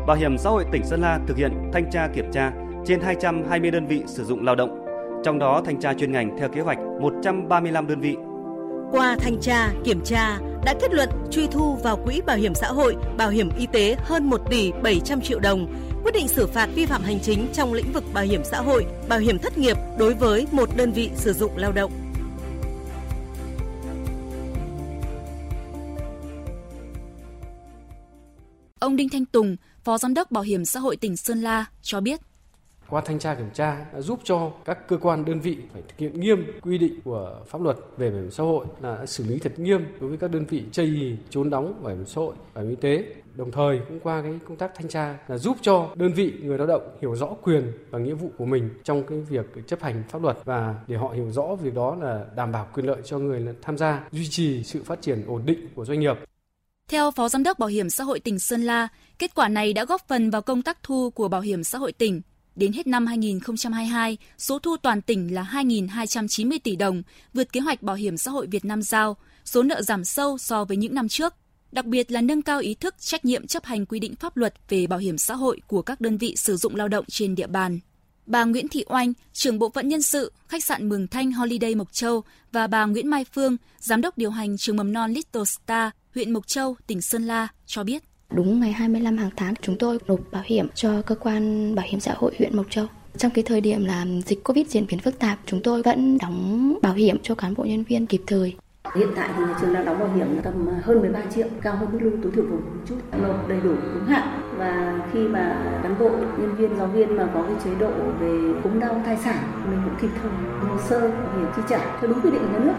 Bảo 0.07 0.17
hiểm 0.17 0.37
xã 0.37 0.49
hội 0.49 0.65
tỉnh 0.71 0.83
Sơn 0.85 1.01
La 1.01 1.19
thực 1.27 1.37
hiện 1.37 1.51
thanh 1.73 1.91
tra 1.91 2.07
kiểm 2.15 2.31
tra 2.31 2.51
trên 2.85 3.01
220 3.01 3.71
đơn 3.71 3.87
vị 3.87 4.03
sử 4.07 4.25
dụng 4.25 4.45
lao 4.45 4.55
động, 4.55 4.85
trong 5.25 5.39
đó 5.39 5.61
thanh 5.65 5.79
tra 5.79 5.93
chuyên 5.93 6.11
ngành 6.11 6.37
theo 6.39 6.49
kế 6.49 6.61
hoạch 6.61 6.77
135 7.01 7.87
đơn 7.87 7.99
vị. 7.99 8.15
Qua 8.91 9.15
thanh 9.19 9.37
tra, 9.41 9.69
kiểm 9.83 10.01
tra 10.05 10.39
đã 10.65 10.73
kết 10.81 10.93
luận 10.93 11.09
truy 11.31 11.47
thu 11.47 11.75
vào 11.83 11.97
quỹ 12.05 12.21
bảo 12.25 12.37
hiểm 12.37 12.53
xã 12.53 12.67
hội, 12.67 12.95
bảo 13.17 13.29
hiểm 13.29 13.49
y 13.57 13.67
tế 13.67 13.95
hơn 13.99 14.29
1 14.29 14.41
tỷ 14.49 14.71
700 14.83 15.21
triệu 15.21 15.39
đồng, 15.39 15.67
quyết 16.03 16.11
định 16.11 16.27
xử 16.27 16.47
phạt 16.47 16.69
vi 16.75 16.85
phạm 16.85 17.03
hành 17.03 17.19
chính 17.19 17.47
trong 17.53 17.73
lĩnh 17.73 17.91
vực 17.93 18.03
bảo 18.13 18.23
hiểm 18.23 18.41
xã 18.43 18.61
hội, 18.61 18.85
bảo 19.07 19.19
hiểm 19.19 19.39
thất 19.39 19.57
nghiệp 19.57 19.77
đối 19.97 20.13
với 20.13 20.47
một 20.51 20.69
đơn 20.77 20.91
vị 20.91 21.09
sử 21.15 21.33
dụng 21.33 21.57
lao 21.57 21.71
động. 21.71 21.91
Ông 28.79 28.95
Đinh 28.95 29.09
Thanh 29.09 29.25
Tùng, 29.25 29.55
Phó 29.83 29.97
Giám 29.97 30.13
đốc 30.13 30.31
Bảo 30.31 30.43
hiểm 30.43 30.65
xã 30.65 30.79
hội 30.79 30.95
tỉnh 30.97 31.17
Sơn 31.17 31.41
La 31.41 31.65
cho 31.81 32.01
biết 32.01 32.19
qua 32.89 33.01
thanh 33.05 33.19
tra 33.19 33.35
kiểm 33.35 33.49
tra 33.53 33.85
đã 33.93 34.01
giúp 34.01 34.19
cho 34.23 34.51
các 34.65 34.87
cơ 34.87 34.97
quan 34.97 35.25
đơn 35.25 35.39
vị 35.39 35.57
phải 35.73 35.81
thực 35.81 35.97
hiện 35.97 36.19
nghiêm 36.19 36.59
quy 36.61 36.77
định 36.77 37.01
của 37.03 37.41
pháp 37.47 37.61
luật 37.61 37.77
về 37.97 38.09
bảo 38.09 38.19
hiểm 38.19 38.31
xã 38.31 38.43
hội 38.43 38.65
là 38.81 39.05
xử 39.05 39.23
lý 39.23 39.39
thật 39.39 39.59
nghiêm 39.59 39.85
đối 39.99 40.09
với 40.09 40.17
các 40.17 40.31
đơn 40.31 40.45
vị 40.45 40.63
chây 40.71 41.17
trốn 41.29 41.49
đóng 41.49 41.83
bảo 41.83 41.95
hiểm 41.95 42.05
xã 42.05 42.21
hội 42.21 42.35
bảo 42.53 42.63
hiểm 42.63 42.69
y 42.69 42.75
tế 42.75 43.05
đồng 43.35 43.51
thời 43.51 43.79
cũng 43.87 43.99
qua 43.99 44.21
cái 44.21 44.39
công 44.47 44.57
tác 44.57 44.71
thanh 44.75 44.87
tra 44.87 45.17
là 45.27 45.37
giúp 45.37 45.57
cho 45.61 45.89
đơn 45.95 46.13
vị 46.13 46.33
người 46.41 46.57
lao 46.57 46.67
động 46.67 46.97
hiểu 47.01 47.15
rõ 47.15 47.27
quyền 47.27 47.71
và 47.89 47.99
nghĩa 47.99 48.13
vụ 48.13 48.31
của 48.37 48.45
mình 48.45 48.69
trong 48.83 49.03
cái 49.03 49.19
việc 49.19 49.45
chấp 49.67 49.81
hành 49.81 50.03
pháp 50.09 50.21
luật 50.21 50.37
và 50.45 50.75
để 50.87 50.97
họ 50.97 51.09
hiểu 51.09 51.31
rõ 51.31 51.55
việc 51.55 51.73
đó 51.73 51.95
là 52.01 52.25
đảm 52.35 52.51
bảo 52.51 52.67
quyền 52.73 52.85
lợi 52.85 53.01
cho 53.05 53.19
người 53.19 53.47
tham 53.61 53.77
gia 53.77 54.07
duy 54.11 54.27
trì 54.29 54.63
sự 54.63 54.83
phát 54.83 55.01
triển 55.01 55.23
ổn 55.27 55.41
định 55.45 55.67
của 55.75 55.85
doanh 55.85 55.99
nghiệp 55.99 56.17
theo 56.87 57.11
Phó 57.11 57.29
Giám 57.29 57.43
đốc 57.43 57.59
Bảo 57.59 57.69
hiểm 57.69 57.89
xã 57.89 58.03
hội 58.03 58.19
tỉnh 58.19 58.39
Sơn 58.39 58.61
La, 58.61 58.87
kết 59.19 59.35
quả 59.35 59.47
này 59.47 59.73
đã 59.73 59.85
góp 59.85 60.07
phần 60.07 60.29
vào 60.29 60.41
công 60.41 60.61
tác 60.61 60.83
thu 60.83 61.09
của 61.09 61.27
Bảo 61.27 61.41
hiểm 61.41 61.63
xã 61.63 61.77
hội 61.77 61.91
tỉnh. 61.91 62.21
Đến 62.55 62.73
hết 62.73 62.87
năm 62.87 63.05
2022, 63.05 64.17
số 64.37 64.59
thu 64.59 64.77
toàn 64.77 65.01
tỉnh 65.01 65.33
là 65.33 65.49
2.290 65.51 66.59
tỷ 66.63 66.75
đồng, 66.75 67.03
vượt 67.33 67.53
kế 67.53 67.59
hoạch 67.59 67.83
Bảo 67.83 67.95
hiểm 67.95 68.17
xã 68.17 68.31
hội 68.31 68.47
Việt 68.47 68.65
Nam 68.65 68.81
giao, 68.81 69.17
số 69.45 69.63
nợ 69.63 69.81
giảm 69.81 70.05
sâu 70.05 70.37
so 70.37 70.65
với 70.65 70.77
những 70.77 70.95
năm 70.95 71.07
trước. 71.07 71.33
Đặc 71.71 71.85
biệt 71.85 72.11
là 72.11 72.21
nâng 72.21 72.41
cao 72.41 72.59
ý 72.59 72.73
thức 72.73 72.95
trách 72.99 73.25
nhiệm 73.25 73.47
chấp 73.47 73.65
hành 73.65 73.85
quy 73.85 73.99
định 73.99 74.15
pháp 74.15 74.37
luật 74.37 74.53
về 74.69 74.87
bảo 74.87 74.99
hiểm 74.99 75.17
xã 75.17 75.35
hội 75.35 75.61
của 75.67 75.81
các 75.81 76.01
đơn 76.01 76.17
vị 76.17 76.35
sử 76.37 76.57
dụng 76.57 76.75
lao 76.75 76.87
động 76.87 77.05
trên 77.09 77.35
địa 77.35 77.47
bàn. 77.47 77.79
Bà 78.25 78.43
Nguyễn 78.43 78.67
Thị 78.67 78.85
Oanh, 78.87 79.13
trưởng 79.33 79.59
bộ 79.59 79.69
phận 79.69 79.87
nhân 79.87 80.01
sự, 80.01 80.31
khách 80.47 80.63
sạn 80.63 80.89
Mường 80.89 81.07
Thanh 81.07 81.31
Holiday 81.31 81.75
Mộc 81.75 81.93
Châu 81.93 82.23
và 82.51 82.67
bà 82.67 82.85
Nguyễn 82.85 83.07
Mai 83.07 83.25
Phương, 83.33 83.57
giám 83.79 84.01
đốc 84.01 84.17
điều 84.17 84.29
hành 84.29 84.57
trường 84.57 84.77
mầm 84.77 84.93
non 84.93 85.11
Little 85.11 85.43
Star, 85.45 85.89
huyện 86.15 86.33
Mộc 86.33 86.47
Châu, 86.47 86.75
tỉnh 86.87 87.01
Sơn 87.01 87.23
La 87.23 87.47
cho 87.65 87.83
biết. 87.83 88.03
Đúng 88.35 88.59
ngày 88.59 88.71
25 88.71 89.17
hàng 89.17 89.29
tháng 89.35 89.53
chúng 89.61 89.77
tôi 89.77 89.97
nộp 90.07 90.19
bảo 90.31 90.43
hiểm 90.45 90.67
cho 90.75 91.01
cơ 91.01 91.15
quan 91.15 91.75
bảo 91.75 91.85
hiểm 91.89 91.99
xã 91.99 92.13
hội 92.17 92.35
huyện 92.39 92.57
Mộc 92.57 92.65
Châu. 92.69 92.85
Trong 93.17 93.31
cái 93.31 93.43
thời 93.47 93.61
điểm 93.61 93.85
là 93.85 94.05
dịch 94.25 94.43
Covid 94.43 94.67
diễn 94.67 94.85
biến 94.89 94.99
phức 94.99 95.19
tạp, 95.19 95.37
chúng 95.45 95.61
tôi 95.63 95.81
vẫn 95.81 96.17
đóng 96.17 96.77
bảo 96.81 96.93
hiểm 96.93 97.17
cho 97.23 97.35
cán 97.35 97.53
bộ 97.57 97.63
nhân 97.63 97.83
viên 97.83 98.05
kịp 98.05 98.21
thời. 98.27 98.55
Hiện 98.95 99.07
tại 99.15 99.29
thì 99.37 99.43
nhà 99.43 99.57
trường 99.61 99.73
đang 99.73 99.85
đóng 99.85 99.99
bảo 99.99 100.13
hiểm 100.15 100.27
tầm 100.43 100.67
hơn 100.83 101.01
13 101.01 101.19
triệu, 101.35 101.47
cao 101.61 101.75
hơn 101.75 101.89
mức 101.91 101.99
lương 102.01 102.21
tối 102.21 102.31
thiểu 102.35 102.43
vùng 102.43 102.61
một 102.61 102.85
chút, 102.89 102.95
nộp 103.21 103.49
đầy 103.49 103.59
đủ 103.63 103.75
đúng 103.93 104.05
hạn 104.05 104.41
và 104.57 105.01
khi 105.13 105.19
mà 105.19 105.79
cán 105.83 105.99
bộ, 105.99 106.09
nhân 106.09 106.55
viên, 106.57 106.77
giáo 106.77 106.87
viên 106.87 107.15
mà 107.15 107.29
có 107.33 107.43
cái 107.43 107.55
chế 107.63 107.71
độ 107.79 107.91
về 108.19 108.61
ốm 108.63 108.79
đau 108.79 109.01
thai 109.05 109.17
sản, 109.23 109.65
mình 109.69 109.81
cũng 109.85 109.95
kịp 110.01 110.19
thời 110.21 110.31
hồ 110.69 110.77
sơ 110.89 110.99
bảo 110.99 111.37
hiểm 111.37 111.47
chi 111.55 111.61
trả 111.69 111.99
theo 111.99 112.09
đúng 112.09 112.21
quy 112.21 112.31
định 112.31 112.41
của 112.41 112.59
nhà 112.59 112.65
nước. 112.65 112.73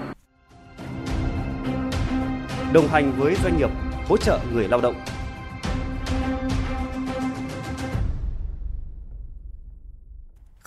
Đồng 2.73 2.89
hành 2.89 3.13
với 3.19 3.35
doanh 3.45 3.59
nghiệp, 3.59 3.71
hỗ 4.09 4.17
trợ 4.17 4.39
người 4.55 4.69
lao 4.69 4.81
động 4.81 4.95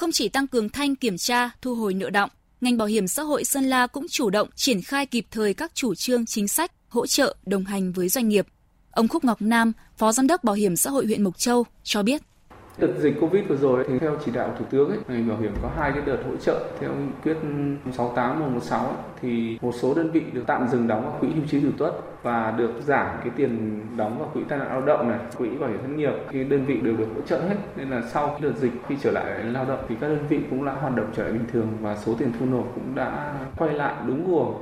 Không 0.07 0.11
chỉ 0.11 0.29
tăng 0.29 0.47
cường 0.47 0.69
thanh 0.69 0.95
kiểm 0.95 1.17
tra, 1.17 1.49
thu 1.61 1.75
hồi 1.75 1.93
nợ 1.93 2.09
động, 2.09 2.29
ngành 2.61 2.77
bảo 2.77 2.87
hiểm 2.87 3.07
xã 3.07 3.23
hội 3.23 3.43
Sơn 3.43 3.63
La 3.63 3.87
cũng 3.87 4.05
chủ 4.09 4.29
động 4.29 4.49
triển 4.55 4.81
khai 4.81 5.05
kịp 5.05 5.25
thời 5.31 5.53
các 5.53 5.71
chủ 5.75 5.95
trương 5.95 6.25
chính 6.25 6.47
sách 6.47 6.71
hỗ 6.87 7.07
trợ 7.07 7.35
đồng 7.45 7.65
hành 7.65 7.91
với 7.91 8.09
doanh 8.09 8.29
nghiệp. 8.29 8.47
Ông 8.91 9.07
Khúc 9.07 9.23
Ngọc 9.23 9.41
Nam, 9.41 9.73
Phó 9.97 10.11
Giám 10.11 10.27
đốc 10.27 10.43
Bảo 10.43 10.55
hiểm 10.55 10.75
xã 10.75 10.89
hội 10.89 11.05
huyện 11.05 11.23
Mộc 11.23 11.37
Châu 11.37 11.65
cho 11.83 12.03
biết. 12.03 12.21
Đợt 12.77 12.93
dịch 12.97 13.15
Covid 13.21 13.43
vừa 13.47 13.55
rồi 13.55 13.85
thì 13.87 13.99
theo 13.99 14.17
chỉ 14.25 14.31
đạo 14.31 14.55
Thủ 14.59 14.65
tướng 14.69 14.89
ấy, 14.89 14.97
ngành 15.07 15.27
bảo 15.27 15.37
hiểm 15.37 15.53
có 15.61 15.69
hai 15.77 15.91
cái 15.91 16.01
đợt 16.05 16.17
hỗ 16.25 16.35
trợ 16.35 16.65
theo 16.79 16.89
nghị 16.89 17.11
quyết 17.23 17.37
68 17.91 18.39
116 18.39 18.85
ấy, 18.85 18.95
thì 19.21 19.57
một 19.61 19.71
số 19.81 19.93
đơn 19.93 20.11
vị 20.11 20.21
được 20.33 20.43
tạm 20.47 20.67
dừng 20.67 20.87
đóng 20.87 21.03
vào 21.03 21.17
quỹ 21.19 21.27
hưu 21.27 21.43
trí 21.47 21.59
tử 21.59 21.73
tuất 21.77 21.93
và 22.23 22.51
được 22.57 22.71
giảm 22.85 23.07
cái 23.19 23.29
tiền 23.35 23.81
đóng 23.97 24.19
vào 24.19 24.29
quỹ 24.33 24.41
tai 24.49 24.59
nạn 24.59 24.67
lao 24.67 24.81
động 24.81 25.09
này, 25.09 25.19
quỹ 25.37 25.49
bảo 25.49 25.69
hiểm 25.69 25.79
thất 25.81 25.89
nghiệp 25.95 26.13
thì 26.31 26.43
đơn 26.43 26.65
vị 26.65 26.79
đều 26.83 26.97
được 26.97 27.07
hỗ 27.15 27.21
trợ 27.21 27.41
hết 27.41 27.55
nên 27.75 27.89
là 27.89 28.01
sau 28.13 28.37
đợt 28.41 28.53
dịch 28.57 28.71
khi 28.87 28.95
trở 29.03 29.11
lại 29.11 29.43
lao 29.43 29.65
động 29.65 29.85
thì 29.89 29.95
các 30.01 30.07
đơn 30.07 30.25
vị 30.29 30.39
cũng 30.49 30.65
đã 30.65 30.73
hoạt 30.73 30.95
động 30.95 31.11
trở 31.15 31.23
lại 31.23 31.31
bình 31.31 31.45
thường 31.51 31.67
và 31.81 31.97
số 32.05 32.15
tiền 32.19 32.31
thu 32.39 32.45
nộp 32.45 32.71
cũng 32.75 32.95
đã 32.95 33.35
quay 33.57 33.73
lại 33.73 33.95
đúng 34.07 34.31
guồng. 34.31 34.61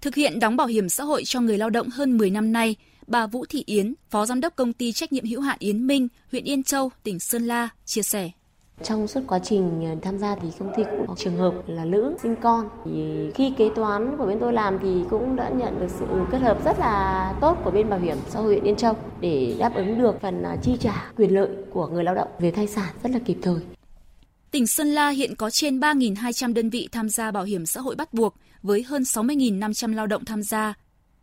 Thực 0.00 0.14
hiện 0.14 0.40
đóng 0.40 0.56
bảo 0.56 0.66
hiểm 0.66 0.88
xã 0.88 1.04
hội 1.04 1.22
cho 1.24 1.40
người 1.40 1.58
lao 1.58 1.70
động 1.70 1.88
hơn 1.88 2.18
10 2.18 2.30
năm 2.30 2.52
nay, 2.52 2.76
bà 3.10 3.26
Vũ 3.26 3.44
Thị 3.48 3.62
Yến, 3.66 3.94
Phó 4.10 4.26
Giám 4.26 4.40
đốc 4.40 4.56
Công 4.56 4.72
ty 4.72 4.92
Trách 4.92 5.12
nhiệm 5.12 5.24
hữu 5.24 5.40
hạn 5.40 5.56
Yến 5.60 5.86
Minh, 5.86 6.08
huyện 6.30 6.44
Yên 6.44 6.62
Châu, 6.62 6.90
tỉnh 7.02 7.20
Sơn 7.20 7.46
La, 7.46 7.68
chia 7.84 8.02
sẻ. 8.02 8.30
Trong 8.82 9.08
suốt 9.08 9.20
quá 9.26 9.38
trình 9.38 9.84
ờ, 9.84 9.96
tham 10.02 10.18
gia 10.18 10.34
thì 10.34 10.48
công 10.58 10.72
ty 10.76 10.82
cũng 10.84 11.06
có 11.06 11.14
trường 11.18 11.36
hợp 11.36 11.54
là 11.66 11.84
nữ 11.84 12.16
sinh 12.22 12.36
con. 12.42 12.68
Thì 12.84 13.30
khi 13.34 13.52
kế 13.56 13.70
toán 13.76 14.16
của 14.18 14.26
bên 14.26 14.38
tôi 14.40 14.52
làm 14.52 14.78
thì 14.82 14.88
cũng 15.10 15.36
đã 15.36 15.48
nhận 15.48 15.80
được 15.80 15.86
sự 15.98 16.06
kết 16.32 16.38
hợp 16.38 16.64
rất 16.64 16.78
là 16.78 17.34
tốt 17.40 17.56
của 17.64 17.70
bên 17.70 17.90
bảo 17.90 17.98
hiểm 17.98 18.16
xã 18.28 18.40
hội 18.40 18.52
huyện 18.52 18.64
Yên 18.64 18.76
Châu 18.76 18.96
để 19.20 19.56
đáp 19.58 19.74
ứng 19.74 19.98
được 19.98 20.20
phần 20.20 20.42
ờ, 20.42 20.56
chi 20.62 20.72
trả 20.80 21.12
quyền 21.16 21.34
lợi 21.34 21.48
của 21.72 21.86
người 21.86 22.04
lao 22.04 22.14
động 22.14 22.28
về 22.38 22.50
thai 22.50 22.66
sản 22.66 22.94
rất 23.02 23.10
là 23.12 23.18
kịp 23.18 23.36
thời. 23.42 23.60
Tỉnh 24.50 24.66
Sơn 24.66 24.88
La 24.88 25.08
hiện 25.08 25.34
có 25.36 25.50
trên 25.50 25.80
3.200 25.80 26.54
đơn 26.54 26.70
vị 26.70 26.88
tham 26.92 27.08
gia 27.08 27.30
bảo 27.30 27.44
hiểm 27.44 27.66
xã 27.66 27.80
hội 27.80 27.96
bắt 27.96 28.14
buộc 28.14 28.34
với 28.62 28.82
hơn 28.82 29.02
60.500 29.02 29.94
lao 29.94 30.06
động 30.06 30.24
tham 30.24 30.42
gia. 30.42 30.74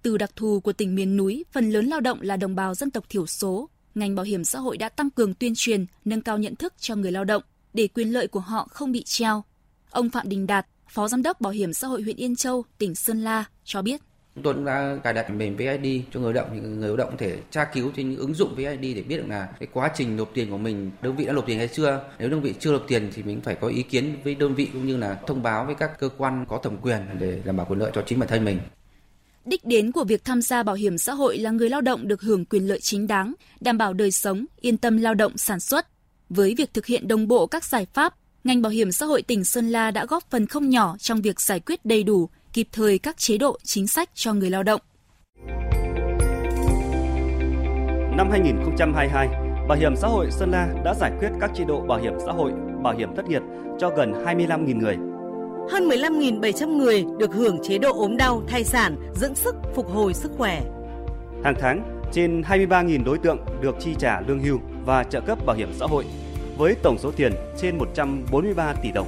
Từ 0.08 0.17
đặc 0.17 0.32
thù 0.36 0.60
của 0.60 0.74
tỉnh 0.74 0.96
miền 0.96 1.17
núi, 1.17 1.46
phần 1.52 1.70
lớn 1.70 1.86
lao 1.86 2.00
động 2.00 2.22
là 2.22 2.38
đồng 2.38 2.56
bào 2.56 2.76
dân 2.76 2.91
tộc 2.91 3.04
thiểu 3.10 3.26
số. 3.26 3.70
Ngành 3.96 4.15
bảo 4.15 4.26
hiểm 4.26 4.43
xã 4.43 4.60
hội 4.60 4.78
đã 4.78 4.89
tăng 4.89 5.10
cường 5.10 5.34
tuyên 5.34 5.54
truyền, 5.56 5.86
nâng 6.06 6.22
cao 6.22 6.38
nhận 6.38 6.56
thức 6.56 6.74
cho 6.80 6.96
người 6.96 7.12
lao 7.12 7.24
động 7.24 7.43
để 7.74 7.88
quyền 7.88 8.13
lợi 8.13 8.28
của 8.28 8.39
họ 8.39 8.67
không 8.72 8.91
bị 8.91 9.04
treo. 9.04 9.43
Ông 9.91 10.10
Phạm 10.10 10.30
Đình 10.30 10.48
Đạt, 10.48 10.67
Phó 10.89 11.08
Giám 11.08 11.24
đốc 11.24 11.41
Bảo 11.41 11.54
hiểm 11.54 11.74
xã 11.74 11.88
hội 11.88 12.02
huyện 12.02 12.15
Yên 12.15 12.36
Châu, 12.36 12.65
tỉnh 12.78 12.96
Sơn 12.96 13.24
La 13.24 13.46
cho 13.63 13.82
biết. 13.82 14.02
Chúng 14.36 14.43
tôi 14.43 14.54
cũng 14.54 14.65
đã 14.65 14.98
cài 15.04 15.13
đặt 15.13 15.30
mềm 15.30 15.56
VID 15.56 16.02
cho 16.13 16.20
người 16.20 16.34
lao 16.34 16.43
động, 16.43 16.56
những 16.56 16.80
người 16.80 16.88
lao 16.88 16.98
động 16.98 17.10
có 17.12 17.17
thể 17.20 17.38
tra 17.52 17.63
cứu 17.74 17.91
trên 17.96 18.10
những 18.10 18.20
ứng 18.20 18.34
dụng 18.34 18.56
VID 18.56 18.82
để 18.82 19.04
biết 19.08 19.17
được 19.17 19.28
là 19.28 19.48
cái 19.60 19.67
quá 19.74 19.91
trình 19.96 20.17
nộp 20.17 20.32
tiền 20.34 20.50
của 20.50 20.58
mình 20.58 20.91
đơn 21.02 21.15
vị 21.15 21.26
đã 21.26 21.34
nộp 21.34 21.46
tiền 21.46 21.58
hay 21.58 21.67
chưa. 21.67 22.04
Nếu 22.20 22.30
đơn 22.30 22.41
vị 22.41 22.54
chưa 22.60 22.72
nộp 22.72 22.84
tiền 22.88 23.12
thì 23.13 23.24
mình 23.24 23.41
phải 23.41 23.56
có 23.56 23.67
ý 23.67 23.84
kiến 23.84 24.17
với 24.24 24.36
đơn 24.36 24.56
vị 24.56 24.70
cũng 24.74 24.88
như 24.88 24.98
là 24.98 25.20
thông 25.28 25.43
báo 25.43 25.65
với 25.65 25.76
các 25.76 26.00
cơ 26.00 26.10
quan 26.17 26.46
có 26.50 26.60
thẩm 26.63 26.78
quyền 26.78 27.02
để 27.20 27.41
đảm 27.46 27.58
bảo 27.58 27.65
quyền 27.70 27.80
lợi 27.80 27.91
cho 27.93 28.04
chính 28.06 28.20
bản 28.20 28.30
thân 28.30 28.46
mình. 28.46 28.60
Đích 29.48 29.66
đến 29.66 29.92
của 29.92 30.04
việc 30.04 30.26
tham 30.26 30.42
gia 30.42 30.64
bảo 30.64 30.76
hiểm 30.76 30.98
xã 30.98 31.14
hội 31.14 31.38
là 31.38 31.52
người 31.52 31.70
lao 31.70 31.82
động 31.82 32.08
được 32.08 32.22
hưởng 32.22 32.46
quyền 32.46 32.68
lợi 32.68 32.80
chính 32.82 33.08
đáng, 33.08 33.34
đảm 33.60 33.78
bảo 33.78 33.94
đời 33.94 34.12
sống, 34.12 34.46
yên 34.62 34.78
tâm 34.78 34.98
lao 34.98 35.14
động 35.14 35.38
sản 35.38 35.60
xuất. 35.60 35.88
Với 36.30 36.56
việc 36.58 36.74
thực 36.74 36.86
hiện 36.86 37.08
đồng 37.08 37.28
bộ 37.28 37.48
các 37.48 37.66
giải 37.66 37.86
pháp, 37.94 38.16
ngành 38.44 38.62
bảo 38.62 38.70
hiểm 38.70 38.92
xã 38.92 39.06
hội 39.06 39.22
tỉnh 39.22 39.44
Sơn 39.44 39.70
La 39.70 39.92
đã 39.92 40.06
góp 40.06 40.24
phần 40.30 40.48
không 40.48 40.70
nhỏ 40.70 40.96
trong 41.00 41.22
việc 41.22 41.42
giải 41.42 41.60
quyết 41.60 41.86
đầy 41.86 42.04
đủ, 42.04 42.30
kịp 42.54 42.68
thời 42.72 43.00
các 43.00 43.18
chế 43.18 43.38
độ 43.38 43.58
chính 43.64 43.88
sách 43.88 44.10
cho 44.14 44.34
người 44.34 44.50
lao 44.50 44.64
động. 44.64 44.82
Năm 48.18 48.28
2022, 48.32 49.28
Bảo 49.68 49.78
hiểm 49.78 49.96
xã 49.96 50.08
hội 50.08 50.32
Sơn 50.32 50.52
La 50.52 50.68
đã 50.86 50.94
giải 50.94 51.12
quyết 51.20 51.30
các 51.42 51.52
chế 51.56 51.64
độ 51.66 51.82
bảo 51.82 52.00
hiểm 52.00 52.14
xã 52.26 52.32
hội, 52.32 52.52
bảo 52.84 52.96
hiểm 52.98 53.16
thất 53.16 53.30
nghiệp 53.30 53.42
cho 53.80 53.90
gần 53.90 54.14
25.000 54.14 54.80
người. 54.80 55.07
Hơn 55.71 55.89
15.700 55.89 56.77
người 56.77 57.06
được 57.19 57.34
hưởng 57.34 57.58
chế 57.63 57.77
độ 57.77 57.99
ốm 57.99 58.17
đau, 58.17 58.43
thai 58.47 58.63
sản, 58.63 59.12
dưỡng 59.15 59.36
sức, 59.36 59.56
phục 59.75 59.89
hồi 59.89 60.13
sức 60.13 60.32
khỏe. 60.38 60.63
Hàng 61.43 61.56
tháng, 61.60 62.01
trên 62.13 62.41
23.000 62.41 63.03
đối 63.03 63.17
tượng 63.17 63.38
được 63.62 63.75
chi 63.80 63.91
trả 63.99 64.21
lương 64.21 64.39
hưu 64.39 64.60
và 64.86 65.03
trợ 65.03 65.21
cấp 65.21 65.45
bảo 65.45 65.56
hiểm 65.56 65.69
xã 65.73 65.86
hội 65.86 66.06
với 66.58 66.75
tổng 66.84 66.97
số 66.99 67.12
tiền 67.12 67.34
trên 67.62 67.77
143 67.77 68.73
tỷ 68.84 68.91
đồng. 68.91 69.08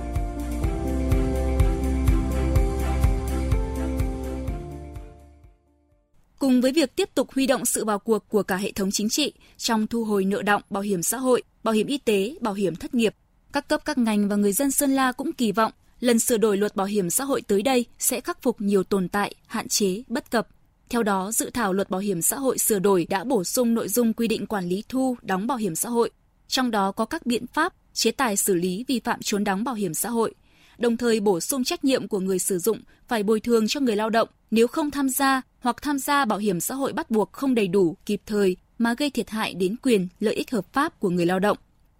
Cùng 6.40 6.62
với 6.62 6.72
việc 6.72 6.96
tiếp 6.96 7.10
tục 7.16 7.28
huy 7.36 7.48
động 7.48 7.66
sự 7.66 7.86
vào 7.86 8.00
cuộc 8.00 8.30
của 8.30 8.44
cả 8.44 8.56
hệ 8.56 8.72
thống 8.72 8.92
chính 8.92 9.10
trị 9.10 9.34
trong 9.58 9.88
thu 9.88 10.04
hồi 10.04 10.26
nợ 10.26 10.42
động 10.42 10.62
bảo 10.70 10.84
hiểm 10.84 11.04
xã 11.04 11.18
hội, 11.18 11.44
bảo 11.64 11.74
hiểm 11.74 11.88
y 11.88 11.98
tế, 11.98 12.36
bảo 12.42 12.54
hiểm 12.54 12.76
thất 12.76 12.94
nghiệp, 12.94 13.16
các 13.54 13.68
cấp 13.68 13.82
các 13.86 13.98
ngành 13.98 14.30
và 14.30 14.36
người 14.36 14.54
dân 14.54 14.72
Sơn 14.72 14.92
La 14.92 15.12
cũng 15.12 15.34
kỳ 15.34 15.52
vọng 15.52 15.72
lần 16.00 16.20
sửa 16.20 16.38
đổi 16.38 16.58
luật 16.58 16.76
bảo 16.76 16.88
hiểm 16.88 17.10
xã 17.10 17.24
hội 17.24 17.42
tới 17.42 17.62
đây 17.62 17.86
sẽ 18.00 18.22
khắc 18.22 18.42
phục 18.42 18.62
nhiều 18.62 18.84
tồn 18.84 19.10
tại, 19.10 19.36
hạn 19.48 19.68
chế, 19.68 20.04
bất 20.08 20.32
cập. 20.32 20.48
Theo 20.90 21.04
đó, 21.04 21.32
dự 21.32 21.50
thảo 21.54 21.74
luật 21.74 21.90
bảo 21.90 22.02
hiểm 22.02 22.22
xã 22.22 22.38
hội 22.38 22.58
sửa 22.58 22.80
đổi 22.80 23.06
đã 23.10 23.24
bổ 23.24 23.44
sung 23.44 23.74
nội 23.74 23.88
dung 23.88 24.14
quy 24.14 24.28
định 24.28 24.46
quản 24.46 24.66
lý 24.66 24.84
thu, 24.90 25.18
đóng 25.22 25.48
bảo 25.48 25.58
hiểm 25.58 25.76
xã 25.76 25.90
hội, 25.90 26.10
trong 26.48 26.72
đó 26.72 26.92
có 26.92 27.06
các 27.06 27.26
biện 27.26 27.48
pháp, 27.48 27.74
chế 27.94 28.12
tài 28.12 28.38
xử 28.38 28.54
lý 28.54 28.86
vi 28.88 29.00
phạm 29.00 29.20
trốn 29.22 29.44
đóng 29.44 29.64
bảo 29.64 29.76
hiểm 29.76 29.94
xã 29.94 30.10
hội, 30.10 30.34
đồng 30.78 30.98
thời 30.98 31.20
bổ 31.20 31.40
sung 31.40 31.64
trách 31.64 31.84
nhiệm 31.84 32.08
của 32.08 32.20
người 32.20 32.40
sử 32.40 32.60
dụng 32.60 32.82
phải 33.08 33.24
bồi 33.24 33.40
thường 33.40 33.68
cho 33.68 33.80
người 33.80 33.96
lao 33.96 34.10
động 34.10 34.30
nếu 34.52 34.68
không 34.68 34.92
tham 34.92 35.10
gia 35.10 35.42
hoặc 35.60 35.82
tham 35.82 36.00
gia 36.00 36.26
bảo 36.26 36.40
hiểm 36.40 36.60
xã 36.60 36.76
hội 36.76 36.94
bắt 36.94 37.12
buộc 37.12 37.34
không 37.34 37.56
đầy 37.56 37.68
đủ, 37.68 37.98
kịp 38.06 38.22
thời 38.26 38.56
mà 38.78 38.94
gây 38.94 39.10
thiệt 39.10 39.30
hại 39.30 39.54
đến 39.54 39.76
quyền, 39.82 40.08
lợi 40.20 40.34
ích 40.34 40.52
hợp 40.52 40.74
pháp 40.74 41.00
của 41.00 41.10
người 41.10 41.26
lao 41.26 41.40
động. 41.40 41.58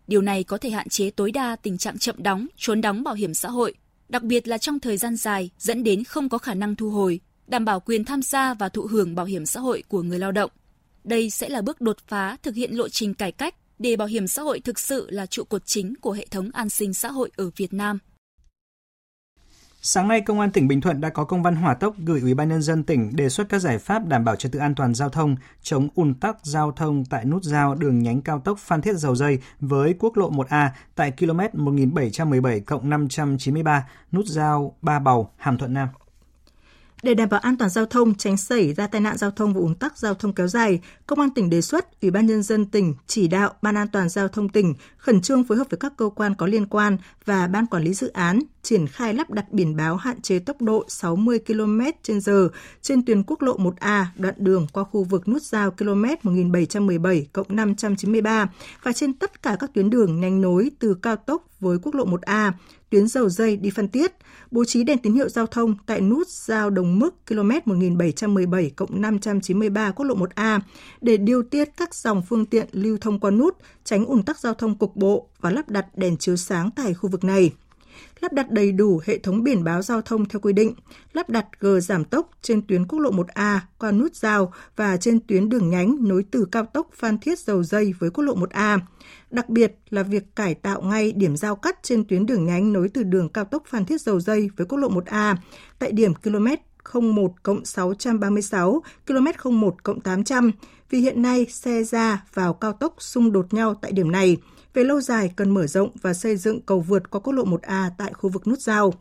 Điều 0.08 0.22
này 0.22 0.44
có 0.44 0.58
thể 0.58 0.70
hạn 0.70 0.90
chế 0.90 1.10
tối 1.10 1.32
đa 1.32 1.56
tình 1.56 1.78
trạng 1.78 1.98
chậm 1.98 2.16
đóng, 2.24 2.48
trốn 2.58 2.82
đóng 2.82 3.04
bảo 3.04 3.14
hiểm 3.14 3.34
xã 3.34 3.50
hội, 3.50 3.74
đặc 4.10 4.24
biệt 4.24 4.48
là 4.48 4.58
trong 4.58 4.80
thời 4.80 4.98
gian 4.98 5.16
dài 5.16 5.50
dẫn 5.60 5.84
đến 5.84 6.04
không 6.04 6.30
có 6.30 6.38
khả 6.38 6.54
năng 6.54 6.76
thu 6.76 6.90
hồi, 6.90 7.20
đảm 7.48 7.66
bảo 7.66 7.80
quyền 7.80 8.06
tham 8.06 8.22
gia 8.22 8.54
và 8.54 8.70
thụ 8.70 8.82
hưởng 8.82 9.16
bảo 9.16 9.26
hiểm 9.26 9.46
xã 9.46 9.60
hội 9.60 9.84
của 9.88 10.02
người 10.02 10.20
lao 10.20 10.32
động. 10.32 10.52
Đây 11.04 11.30
sẽ 11.30 11.50
là 11.50 11.62
bước 11.62 11.82
đột 11.82 11.98
phá 12.08 12.38
thực 12.44 12.56
hiện 12.56 12.78
lộ 12.78 12.90
trình 12.90 13.14
cải 13.14 13.32
cách 13.32 13.56
để 13.80 13.96
bảo 13.96 14.08
hiểm 14.08 14.28
xã 14.28 14.42
hội 14.42 14.60
thực 14.60 14.80
sự 14.80 15.10
là 15.10 15.26
trụ 15.26 15.44
cột 15.44 15.66
chính 15.66 15.94
của 16.02 16.12
hệ 16.12 16.26
thống 16.32 16.50
an 16.54 16.70
sinh 16.70 16.94
xã 16.94 17.12
hội 17.12 17.32
ở 17.36 17.50
Việt 17.56 17.74
Nam. 17.74 18.00
Sáng 19.82 20.08
nay, 20.08 20.22
Công 20.22 20.40
an 20.40 20.52
tỉnh 20.52 20.68
Bình 20.68 20.82
Thuận 20.82 21.02
đã 21.02 21.10
có 21.10 21.24
công 21.24 21.44
văn 21.44 21.56
hỏa 21.56 21.74
tốc 21.74 21.96
gửi 22.06 22.22
Ủy 22.22 22.34
ban 22.34 22.50
nhân 22.50 22.62
dân 22.62 22.84
tỉnh 22.84 23.16
đề 23.16 23.30
xuất 23.30 23.50
các 23.50 23.60
giải 23.60 23.78
pháp 23.78 24.06
đảm 24.08 24.26
bảo 24.26 24.36
trật 24.36 24.52
tự 24.52 24.60
an 24.60 24.76
toàn 24.76 24.96
giao 24.96 25.10
thông, 25.10 25.36
chống 25.62 25.90
ùn 25.96 26.14
tắc 26.14 26.38
giao 26.44 26.72
thông 26.72 27.06
tại 27.06 27.26
nút 27.26 27.44
giao 27.44 27.76
đường 27.76 28.04
nhánh 28.04 28.22
cao 28.22 28.40
tốc 28.40 28.60
Phan 28.60 28.82
Thiết 28.82 28.96
Dầu 28.96 29.16
Dây 29.16 29.40
với 29.60 29.96
quốc 30.00 30.18
lộ 30.18 30.32
1A 30.32 30.70
tại 30.96 31.12
km 31.12 31.40
1717 31.54 32.62
593 32.84 33.88
nút 34.12 34.26
giao 34.26 34.76
Ba 34.82 35.00
Bầu, 35.00 35.32
Hàm 35.38 35.58
Thuận 35.58 35.74
Nam. 35.74 35.88
Để 37.04 37.14
đảm 37.14 37.30
bảo 37.30 37.40
an 37.40 37.58
toàn 37.58 37.70
giao 37.70 37.86
thông, 37.86 38.16
tránh 38.16 38.38
xảy 38.38 38.74
ra 38.74 38.88
tai 38.88 39.02
nạn 39.02 39.18
giao 39.18 39.32
thông 39.32 39.54
và 39.54 39.60
ùn 39.60 39.76
tắc 39.76 39.98
giao 39.98 40.14
thông 40.14 40.34
kéo 40.34 40.48
dài, 40.48 40.80
Công 41.08 41.20
an 41.20 41.30
tỉnh 41.30 41.50
đề 41.50 41.62
xuất 41.62 42.02
Ủy 42.02 42.12
ban 42.12 42.26
nhân 42.26 42.44
dân 42.44 42.66
tỉnh 42.66 42.94
chỉ 43.08 43.28
đạo 43.28 43.54
Ban 43.62 43.76
an 43.76 43.88
toàn 43.88 44.10
giao 44.10 44.28
thông 44.28 44.50
tỉnh 44.50 44.74
khẩn 44.98 45.22
trương 45.22 45.44
phối 45.44 45.58
hợp 45.58 45.68
với 45.70 45.78
các 45.78 45.94
cơ 45.98 46.10
quan 46.16 46.36
có 46.36 46.46
liên 46.46 46.66
quan 46.66 46.98
và 47.26 47.48
ban 47.48 47.66
quản 47.66 47.84
lý 47.84 47.94
dự 47.94 48.08
án 48.08 48.40
triển 48.62 48.88
khai 48.88 49.14
lắp 49.14 49.30
đặt 49.30 49.52
biển 49.52 49.76
báo 49.76 49.96
hạn 49.96 50.22
chế 50.22 50.40
tốc 50.40 50.62
độ 50.62 50.86
60 50.88 51.40
km/h 51.48 52.50
trên 52.82 53.06
tuyến 53.06 53.24
quốc 53.24 53.42
lộ 53.42 53.58
1A 53.58 54.06
đoạn 54.16 54.36
đường 54.38 54.68
qua 54.74 54.84
khu 54.84 55.04
vực 55.04 55.28
nút 55.28 55.44
giao 55.44 55.72
km 55.72 56.06
1717 56.24 57.28
593 57.50 58.50
và 58.84 58.94
trên 58.94 59.14
tất 59.14 59.44
cả 59.44 59.58
các 59.60 59.74
tuyến 59.74 59.90
đường 59.90 60.20
nhanh 60.20 60.42
nối 60.42 60.72
từ 60.80 60.94
cao 60.94 61.16
tốc 61.16 61.50
với 61.60 61.78
quốc 61.82 61.96
lộ 61.96 62.06
1A, 62.06 62.52
tuyến 62.90 63.08
dầu 63.08 63.30
dây 63.30 63.58
đi 63.58 63.70
Phan 63.70 63.88
Tiết, 63.88 64.12
bố 64.52 64.66
trí 64.66 64.84
đèn 64.84 64.98
tín 64.98 65.14
hiệu 65.14 65.30
giao 65.30 65.48
thông 65.48 65.76
tại 65.86 66.02
nút 66.02 66.28
giao 66.28 66.70
Đồng 66.70 67.00
Mức 67.00 67.16
km 67.28 67.52
1717 67.66 68.72
593 68.90 69.92
quốc 69.92 70.06
lộ 70.06 70.16
1A 70.16 70.60
để 71.02 71.18
điều 71.18 71.44
tiết 71.44 71.70
các 71.78 71.96
dòng 71.96 72.24
phương 72.30 72.46
tiện 72.46 72.68
lưu 72.72 72.98
thông 73.02 73.20
qua 73.20 73.32
nút, 73.32 73.58
tránh 73.84 74.06
ủn 74.06 74.24
tắc 74.24 74.40
giao 74.40 74.54
thông 74.54 74.78
cục 74.78 74.96
bộ 74.96 75.28
và 75.40 75.50
lắp 75.50 75.70
đặt 75.70 75.86
đèn 75.98 76.18
chiếu 76.18 76.36
sáng 76.36 76.70
tại 76.76 76.94
khu 76.94 77.10
vực 77.10 77.24
này 77.24 77.52
lắp 78.22 78.34
đặt 78.34 78.52
đầy 78.52 78.72
đủ 78.72 79.02
hệ 79.06 79.18
thống 79.18 79.44
biển 79.44 79.64
báo 79.64 79.82
giao 79.82 80.02
thông 80.02 80.26
theo 80.26 80.40
quy 80.40 80.54
định, 80.54 80.74
lắp 81.14 81.30
đặt 81.30 81.46
gờ 81.60 81.80
giảm 81.80 82.06
tốc 82.06 82.30
trên 82.42 82.62
tuyến 82.68 82.88
quốc 82.88 83.00
lộ 83.00 83.12
1A 83.12 83.60
qua 83.78 83.92
nút 83.92 84.16
giao 84.16 84.54
và 84.76 84.98
trên 84.98 85.20
tuyến 85.20 85.50
đường 85.50 85.70
nhánh 85.70 85.96
nối 86.08 86.26
từ 86.32 86.46
cao 86.52 86.66
tốc 86.66 86.90
Phan 86.94 87.18
Thiết 87.18 87.40
Dầu 87.40 87.64
Dây 87.64 87.94
với 88.00 88.10
quốc 88.10 88.24
lộ 88.24 88.36
1A. 88.36 88.80
Đặc 89.32 89.50
biệt 89.50 89.76
là 89.90 90.04
việc 90.04 90.36
cải 90.36 90.56
tạo 90.56 90.82
ngay 90.82 91.12
điểm 91.12 91.38
giao 91.38 91.56
cắt 91.56 91.80
trên 91.84 92.04
tuyến 92.04 92.26
đường 92.26 92.46
nhánh 92.46 92.74
nối 92.74 92.90
từ 92.90 93.04
đường 93.04 93.30
cao 93.30 93.46
tốc 93.46 93.64
Phan 93.68 93.86
Thiết 93.86 94.02
Dầu 94.02 94.20
Dây 94.20 94.50
với 94.56 94.68
quốc 94.68 94.78
lộ 94.78 94.90
1A 94.90 95.36
tại 95.80 95.92
điểm 95.92 96.14
km 96.14 96.48
01 96.94 97.32
636, 97.64 98.82
km 99.08 99.50
01 99.62 99.76
800, 100.04 100.52
vì 100.90 101.00
hiện 101.00 101.22
nay 101.22 101.46
xe 101.50 101.84
ra 101.84 102.24
vào 102.34 102.54
cao 102.54 102.74
tốc 102.74 102.96
xung 103.00 103.32
đột 103.32 103.54
nhau 103.54 103.76
tại 103.82 103.92
điểm 103.92 104.12
này– 104.12 104.38
về 104.74 104.84
lâu 104.84 105.02
dài 105.02 105.34
cần 105.36 105.54
mở 105.54 105.68
rộng 105.68 105.90
và 106.02 106.14
xây 106.14 106.38
dựng 106.38 106.62
cầu 106.62 106.80
vượt 106.80 107.10
qua 107.10 107.20
quốc 107.20 107.34
lộ 107.34 107.44
1A 107.46 107.90
tại 107.98 108.14
khu 108.14 108.30
vực 108.30 108.48
nút 108.48 108.60
giao. 108.60 108.94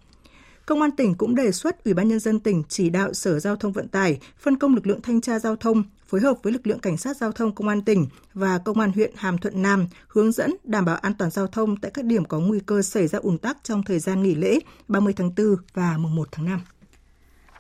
Công 0.67 0.83
an 0.83 0.91
tỉnh 0.91 1.15
cũng 1.15 1.35
đề 1.35 1.53
xuất 1.53 1.85
Ủy 1.85 1.95
ban 1.95 2.09
nhân 2.09 2.19
dân 2.19 2.41
tỉnh 2.41 2.63
chỉ 2.69 2.91
đạo 2.91 3.13
Sở 3.13 3.39
Giao 3.39 3.57
thông 3.57 3.73
Vận 3.73 3.89
tải 3.89 4.19
phân 4.39 4.59
công 4.59 4.75
lực 4.75 4.87
lượng 4.87 5.03
thanh 5.03 5.21
tra 5.21 5.39
giao 5.39 5.57
thông 5.57 5.83
phối 6.07 6.21
hợp 6.21 6.35
với 6.43 6.53
lực 6.53 6.67
lượng 6.67 6.79
cảnh 6.79 6.97
sát 6.97 7.17
giao 7.17 7.33
thông 7.33 7.55
công 7.55 7.69
an 7.69 7.83
tỉnh 7.83 8.07
và 8.35 8.59
công 8.59 8.81
an 8.81 8.93
huyện 8.93 9.13
Hàm 9.17 9.39
Thuận 9.39 9.63
Nam 9.63 9.87
hướng 10.09 10.33
dẫn 10.33 10.55
đảm 10.65 10.85
bảo 10.85 10.97
an 10.97 11.15
toàn 11.19 11.31
giao 11.31 11.47
thông 11.47 11.77
tại 11.77 11.91
các 11.95 12.05
điểm 12.05 12.25
có 12.25 12.39
nguy 12.41 12.61
cơ 12.61 12.83
xảy 12.83 13.07
ra 13.07 13.19
ùn 13.19 13.39
tắc 13.39 13.57
trong 13.63 13.83
thời 13.83 13.99
gian 13.99 14.23
nghỉ 14.23 14.35
lễ 14.35 14.59
30 14.89 15.13
tháng 15.17 15.31
4 15.37 15.57
và 15.75 15.99
mùng 15.99 16.17
1 16.17 16.29
tháng 16.33 16.47
5. 16.47 16.61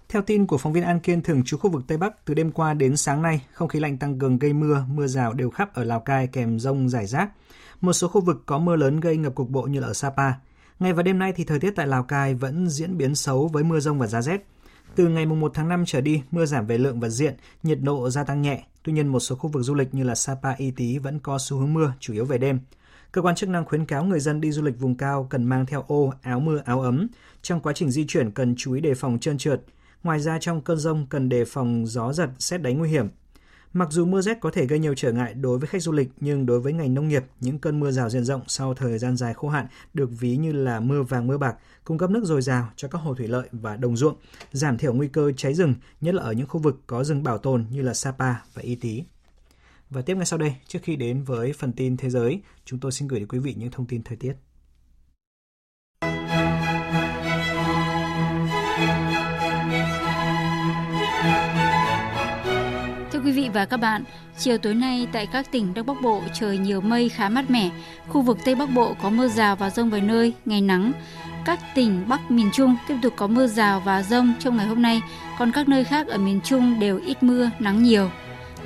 Theo 0.08 0.22
tin 0.22 0.46
của 0.46 0.58
phóng 0.58 0.72
viên 0.72 0.84
An 0.84 1.00
Kiên 1.00 1.22
thường 1.22 1.42
trú 1.44 1.56
khu 1.56 1.70
vực 1.70 1.82
Tây 1.86 1.98
Bắc, 1.98 2.24
từ 2.24 2.34
đêm 2.34 2.52
qua 2.52 2.74
đến 2.74 2.96
sáng 2.96 3.22
nay, 3.22 3.44
không 3.52 3.68
khí 3.68 3.80
lạnh 3.80 3.98
tăng 3.98 4.18
cường 4.18 4.38
gây 4.38 4.52
mưa, 4.52 4.84
mưa 4.88 5.06
rào 5.06 5.32
đều 5.32 5.50
khắp 5.50 5.74
ở 5.74 5.84
Lào 5.84 6.00
Cai 6.00 6.26
kèm 6.26 6.58
rông 6.58 6.88
rải 6.88 7.06
rác. 7.06 7.30
Một 7.80 7.92
số 7.92 8.08
khu 8.08 8.20
vực 8.20 8.42
có 8.46 8.58
mưa 8.58 8.76
lớn 8.76 9.00
gây 9.00 9.16
ngập 9.16 9.34
cục 9.34 9.50
bộ 9.50 9.62
như 9.62 9.80
là 9.80 9.86
ở 9.86 9.92
Sapa. 9.92 10.32
Ngày 10.78 10.92
và 10.92 11.02
đêm 11.02 11.18
nay 11.18 11.32
thì 11.36 11.44
thời 11.44 11.58
tiết 11.58 11.70
tại 11.76 11.86
Lào 11.86 12.02
Cai 12.02 12.34
vẫn 12.34 12.68
diễn 12.68 12.96
biến 12.96 13.14
xấu 13.14 13.48
với 13.48 13.64
mưa 13.64 13.80
rông 13.80 13.98
và 13.98 14.06
giá 14.06 14.22
rét. 14.22 14.46
Từ 14.94 15.08
ngày 15.08 15.26
1 15.26 15.50
tháng 15.54 15.68
5 15.68 15.84
trở 15.86 16.00
đi, 16.00 16.22
mưa 16.30 16.46
giảm 16.46 16.66
về 16.66 16.78
lượng 16.78 17.00
và 17.00 17.08
diện, 17.08 17.34
nhiệt 17.62 17.78
độ 17.82 18.10
gia 18.10 18.24
tăng 18.24 18.42
nhẹ. 18.42 18.64
Tuy 18.82 18.92
nhiên, 18.92 19.08
một 19.08 19.20
số 19.20 19.36
khu 19.36 19.50
vực 19.50 19.62
du 19.62 19.74
lịch 19.74 19.94
như 19.94 20.04
là 20.04 20.14
Sapa, 20.14 20.54
Y 20.56 20.70
Tý 20.70 20.98
vẫn 20.98 21.18
có 21.18 21.38
xu 21.38 21.58
hướng 21.58 21.74
mưa, 21.74 21.92
chủ 22.00 22.12
yếu 22.12 22.24
về 22.24 22.38
đêm. 22.38 22.60
Cơ 23.12 23.22
quan 23.22 23.34
chức 23.34 23.48
năng 23.48 23.64
khuyến 23.64 23.84
cáo 23.84 24.04
người 24.04 24.20
dân 24.20 24.40
đi 24.40 24.52
du 24.52 24.62
lịch 24.62 24.78
vùng 24.78 24.94
cao 24.94 25.26
cần 25.30 25.44
mang 25.44 25.66
theo 25.66 25.84
ô, 25.88 26.12
áo 26.22 26.40
mưa, 26.40 26.62
áo 26.64 26.80
ấm. 26.80 27.08
Trong 27.42 27.60
quá 27.60 27.72
trình 27.72 27.90
di 27.90 28.04
chuyển 28.06 28.30
cần 28.30 28.54
chú 28.58 28.72
ý 28.72 28.80
đề 28.80 28.94
phòng 28.94 29.18
trơn 29.18 29.38
trượt. 29.38 29.62
Ngoài 30.02 30.20
ra 30.20 30.38
trong 30.40 30.60
cơn 30.60 30.78
rông 30.78 31.06
cần 31.06 31.28
đề 31.28 31.44
phòng 31.44 31.86
gió 31.86 32.12
giật, 32.12 32.30
xét 32.38 32.62
đánh 32.62 32.78
nguy 32.78 32.88
hiểm. 32.88 33.08
Mặc 33.72 33.88
dù 33.90 34.06
mưa 34.06 34.20
rét 34.20 34.40
có 34.40 34.50
thể 34.50 34.66
gây 34.66 34.78
nhiều 34.78 34.94
trở 34.94 35.12
ngại 35.12 35.34
đối 35.34 35.58
với 35.58 35.68
khách 35.68 35.82
du 35.82 35.92
lịch, 35.92 36.10
nhưng 36.20 36.46
đối 36.46 36.60
với 36.60 36.72
ngành 36.72 36.94
nông 36.94 37.08
nghiệp, 37.08 37.24
những 37.40 37.58
cơn 37.58 37.80
mưa 37.80 37.90
rào 37.90 38.10
diện 38.10 38.24
rộng 38.24 38.42
sau 38.46 38.74
thời 38.74 38.98
gian 38.98 39.16
dài 39.16 39.34
khô 39.34 39.48
hạn 39.48 39.66
được 39.94 40.10
ví 40.20 40.36
như 40.36 40.52
là 40.52 40.80
mưa 40.80 41.02
vàng 41.02 41.26
mưa 41.26 41.38
bạc, 41.38 41.56
cung 41.84 41.98
cấp 41.98 42.10
nước 42.10 42.24
dồi 42.24 42.42
dào 42.42 42.70
cho 42.76 42.88
các 42.88 42.98
hồ 42.98 43.14
thủy 43.14 43.28
lợi 43.28 43.48
và 43.52 43.76
đồng 43.76 43.96
ruộng, 43.96 44.16
giảm 44.52 44.78
thiểu 44.78 44.92
nguy 44.92 45.08
cơ 45.08 45.32
cháy 45.32 45.54
rừng, 45.54 45.74
nhất 46.00 46.14
là 46.14 46.22
ở 46.22 46.32
những 46.32 46.48
khu 46.48 46.60
vực 46.60 46.80
có 46.86 47.04
rừng 47.04 47.22
bảo 47.22 47.38
tồn 47.38 47.66
như 47.70 47.82
là 47.82 47.94
Sapa 47.94 48.34
và 48.54 48.62
Y 48.62 48.74
Tý. 48.74 49.04
Và 49.90 50.02
tiếp 50.02 50.16
ngay 50.16 50.26
sau 50.26 50.38
đây, 50.38 50.54
trước 50.66 50.78
khi 50.82 50.96
đến 50.96 51.22
với 51.22 51.52
phần 51.52 51.72
tin 51.72 51.96
thế 51.96 52.10
giới, 52.10 52.42
chúng 52.64 52.80
tôi 52.80 52.92
xin 52.92 53.08
gửi 53.08 53.20
đến 53.20 53.28
quý 53.28 53.38
vị 53.38 53.54
những 53.58 53.70
thông 53.70 53.86
tin 53.86 54.02
thời 54.02 54.16
tiết. 54.16 54.34
Và 63.58 63.64
các 63.64 63.76
bạn, 63.76 64.04
chiều 64.38 64.58
tối 64.58 64.74
nay 64.74 65.06
tại 65.12 65.26
các 65.26 65.52
tỉnh 65.52 65.74
Đông 65.74 65.86
Bắc 65.86 66.02
Bộ 66.02 66.22
trời 66.34 66.58
nhiều 66.58 66.80
mây 66.80 67.08
khá 67.08 67.28
mát 67.28 67.50
mẻ. 67.50 67.70
Khu 68.08 68.22
vực 68.22 68.38
Tây 68.44 68.54
Bắc 68.54 68.70
Bộ 68.70 68.94
có 69.02 69.10
mưa 69.10 69.28
rào 69.28 69.56
và 69.56 69.70
rông 69.70 69.90
vài 69.90 70.00
nơi, 70.00 70.34
ngày 70.44 70.60
nắng. 70.60 70.92
Các 71.44 71.60
tỉnh 71.74 72.08
Bắc 72.08 72.30
miền 72.30 72.50
Trung 72.52 72.76
tiếp 72.88 72.94
tục 73.02 73.12
có 73.16 73.26
mưa 73.26 73.46
rào 73.46 73.80
và 73.80 74.02
rông 74.02 74.32
trong 74.38 74.56
ngày 74.56 74.66
hôm 74.66 74.82
nay, 74.82 75.02
còn 75.38 75.52
các 75.52 75.68
nơi 75.68 75.84
khác 75.84 76.06
ở 76.06 76.18
miền 76.18 76.40
Trung 76.44 76.80
đều 76.80 77.00
ít 77.06 77.22
mưa, 77.22 77.50
nắng 77.58 77.82
nhiều. 77.82 78.10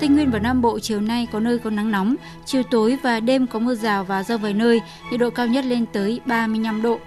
Tây 0.00 0.08
Nguyên 0.08 0.30
và 0.30 0.38
Nam 0.38 0.62
Bộ 0.62 0.78
chiều 0.78 1.00
nay 1.00 1.28
có 1.32 1.40
nơi 1.40 1.58
có 1.58 1.70
nắng 1.70 1.90
nóng, 1.90 2.16
chiều 2.44 2.62
tối 2.62 2.98
và 3.02 3.20
đêm 3.20 3.46
có 3.46 3.58
mưa 3.58 3.74
rào 3.74 4.04
và 4.04 4.22
rông 4.22 4.40
vài 4.40 4.54
nơi, 4.54 4.80
nhiệt 5.10 5.20
độ 5.20 5.30
cao 5.30 5.46
nhất 5.46 5.64
lên 5.64 5.86
tới 5.92 6.20
35 6.26 6.82
độ. 6.82 6.98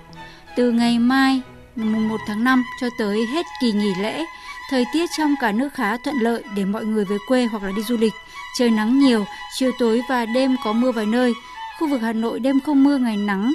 Từ 0.55 0.71
ngày 0.71 0.99
mai, 0.99 1.41
mùng 1.75 2.09
1 2.09 2.17
tháng 2.27 2.43
5 2.43 2.63
cho 2.81 2.87
tới 2.99 3.25
hết 3.25 3.45
kỳ 3.61 3.71
nghỉ 3.71 3.93
lễ, 4.01 4.25
Thời 4.69 4.85
tiết 4.93 5.09
trong 5.17 5.35
cả 5.41 5.51
nước 5.51 5.73
khá 5.73 5.97
thuận 5.97 6.15
lợi 6.15 6.43
để 6.55 6.65
mọi 6.65 6.85
người 6.85 7.05
về 7.05 7.17
quê 7.27 7.45
hoặc 7.45 7.63
là 7.63 7.71
đi 7.75 7.81
du 7.83 7.97
lịch. 7.97 8.13
Trời 8.57 8.71
nắng 8.71 8.99
nhiều, 8.99 9.25
chiều 9.57 9.71
tối 9.79 10.01
và 10.09 10.25
đêm 10.25 10.55
có 10.63 10.73
mưa 10.73 10.91
vài 10.91 11.05
nơi. 11.05 11.33
Khu 11.79 11.87
vực 11.87 12.01
Hà 12.01 12.13
Nội 12.13 12.39
đêm 12.39 12.59
không 12.59 12.83
mưa 12.83 12.97
ngày 12.97 13.17
nắng, 13.17 13.53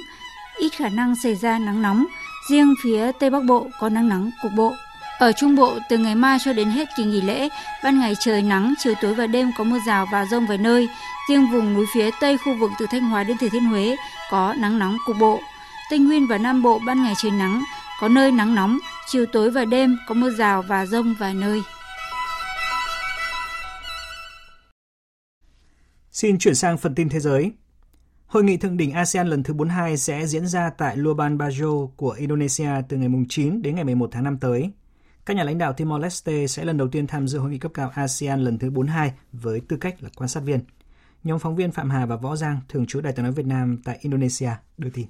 ít 0.57 0.69
khả 0.69 0.89
năng 0.89 1.15
xảy 1.15 1.35
ra 1.35 1.59
nắng 1.59 1.81
nóng. 1.81 2.05
Riêng 2.49 2.73
phía 2.83 3.11
Tây 3.19 3.29
Bắc 3.29 3.43
Bộ 3.43 3.67
có 3.79 3.89
nắng 3.89 4.09
nóng 4.09 4.31
cục 4.43 4.51
bộ. 4.51 4.73
Ở 5.19 5.31
Trung 5.31 5.55
Bộ, 5.55 5.77
từ 5.89 5.97
ngày 5.97 6.15
mai 6.15 6.37
cho 6.45 6.53
đến 6.53 6.69
hết 6.69 6.89
kỳ 6.97 7.03
nghỉ 7.03 7.21
lễ, 7.21 7.49
ban 7.83 7.99
ngày 7.99 8.15
trời 8.19 8.41
nắng, 8.41 8.73
chiều 8.79 8.93
tối 9.01 9.13
và 9.13 9.27
đêm 9.27 9.51
có 9.57 9.63
mưa 9.63 9.79
rào 9.87 10.07
và 10.11 10.25
rông 10.25 10.47
vài 10.47 10.57
nơi. 10.57 10.89
Riêng 11.29 11.51
vùng 11.51 11.73
núi 11.73 11.85
phía 11.93 12.09
Tây 12.19 12.37
khu 12.37 12.53
vực 12.59 12.71
từ 12.79 12.85
Thanh 12.91 13.01
Hóa 13.01 13.23
đến 13.23 13.37
Thừa 13.37 13.49
Thiên 13.49 13.65
Huế 13.65 13.95
có 14.31 14.53
nắng 14.53 14.79
nóng 14.79 14.97
cục 15.05 15.17
bộ. 15.19 15.39
Tây 15.89 15.99
Nguyên 15.99 16.27
và 16.27 16.37
Nam 16.37 16.61
Bộ 16.61 16.79
ban 16.85 17.03
ngày 17.03 17.13
trời 17.17 17.31
nắng, 17.31 17.63
có 17.99 18.07
nơi 18.07 18.31
nắng 18.31 18.55
nóng, 18.55 18.79
chiều 19.07 19.25
tối 19.25 19.51
và 19.51 19.65
đêm 19.65 19.97
có 20.07 20.13
mưa 20.13 20.29
rào 20.29 20.61
và 20.61 20.85
rông 20.85 21.13
vài 21.19 21.33
nơi. 21.33 21.61
Xin 26.11 26.37
chuyển 26.37 26.55
sang 26.55 26.77
phần 26.77 26.95
tin 26.95 27.09
thế 27.09 27.19
giới. 27.19 27.51
Hội 28.25 28.43
nghị 28.43 28.57
thượng 28.57 28.77
đỉnh 28.77 28.91
ASEAN 28.91 29.27
lần 29.27 29.43
thứ 29.43 29.53
42 29.53 29.97
sẽ 29.97 30.27
diễn 30.27 30.47
ra 30.47 30.69
tại 30.69 30.97
Luban 30.97 31.37
Bajo 31.37 31.87
của 31.87 32.11
Indonesia 32.11 32.69
từ 32.89 32.97
ngày 32.97 33.09
9 33.29 33.61
đến 33.61 33.75
ngày 33.75 33.83
11 33.83 34.09
tháng 34.11 34.23
5 34.23 34.37
tới. 34.37 34.71
Các 35.25 35.37
nhà 35.37 35.43
lãnh 35.43 35.57
đạo 35.57 35.73
Timor-Leste 35.77 36.47
sẽ 36.47 36.65
lần 36.65 36.77
đầu 36.77 36.87
tiên 36.87 37.07
tham 37.07 37.27
dự 37.27 37.39
hội 37.39 37.49
nghị 37.49 37.57
cấp 37.57 37.71
cao 37.73 37.91
ASEAN 37.95 38.43
lần 38.43 38.57
thứ 38.57 38.69
42 38.69 39.13
với 39.31 39.61
tư 39.67 39.77
cách 39.77 40.03
là 40.03 40.09
quan 40.15 40.27
sát 40.27 40.39
viên. 40.39 40.59
Nhóm 41.23 41.39
phóng 41.39 41.55
viên 41.55 41.71
Phạm 41.71 41.89
Hà 41.89 42.05
và 42.05 42.15
Võ 42.15 42.35
Giang, 42.35 42.59
thường 42.69 42.85
trú 42.85 43.01
Đài 43.01 43.13
tiếng 43.13 43.23
nói 43.23 43.31
Việt 43.31 43.45
Nam 43.45 43.77
tại 43.83 43.97
Indonesia, 44.01 44.51
đưa 44.77 44.89
tin. 44.89 45.07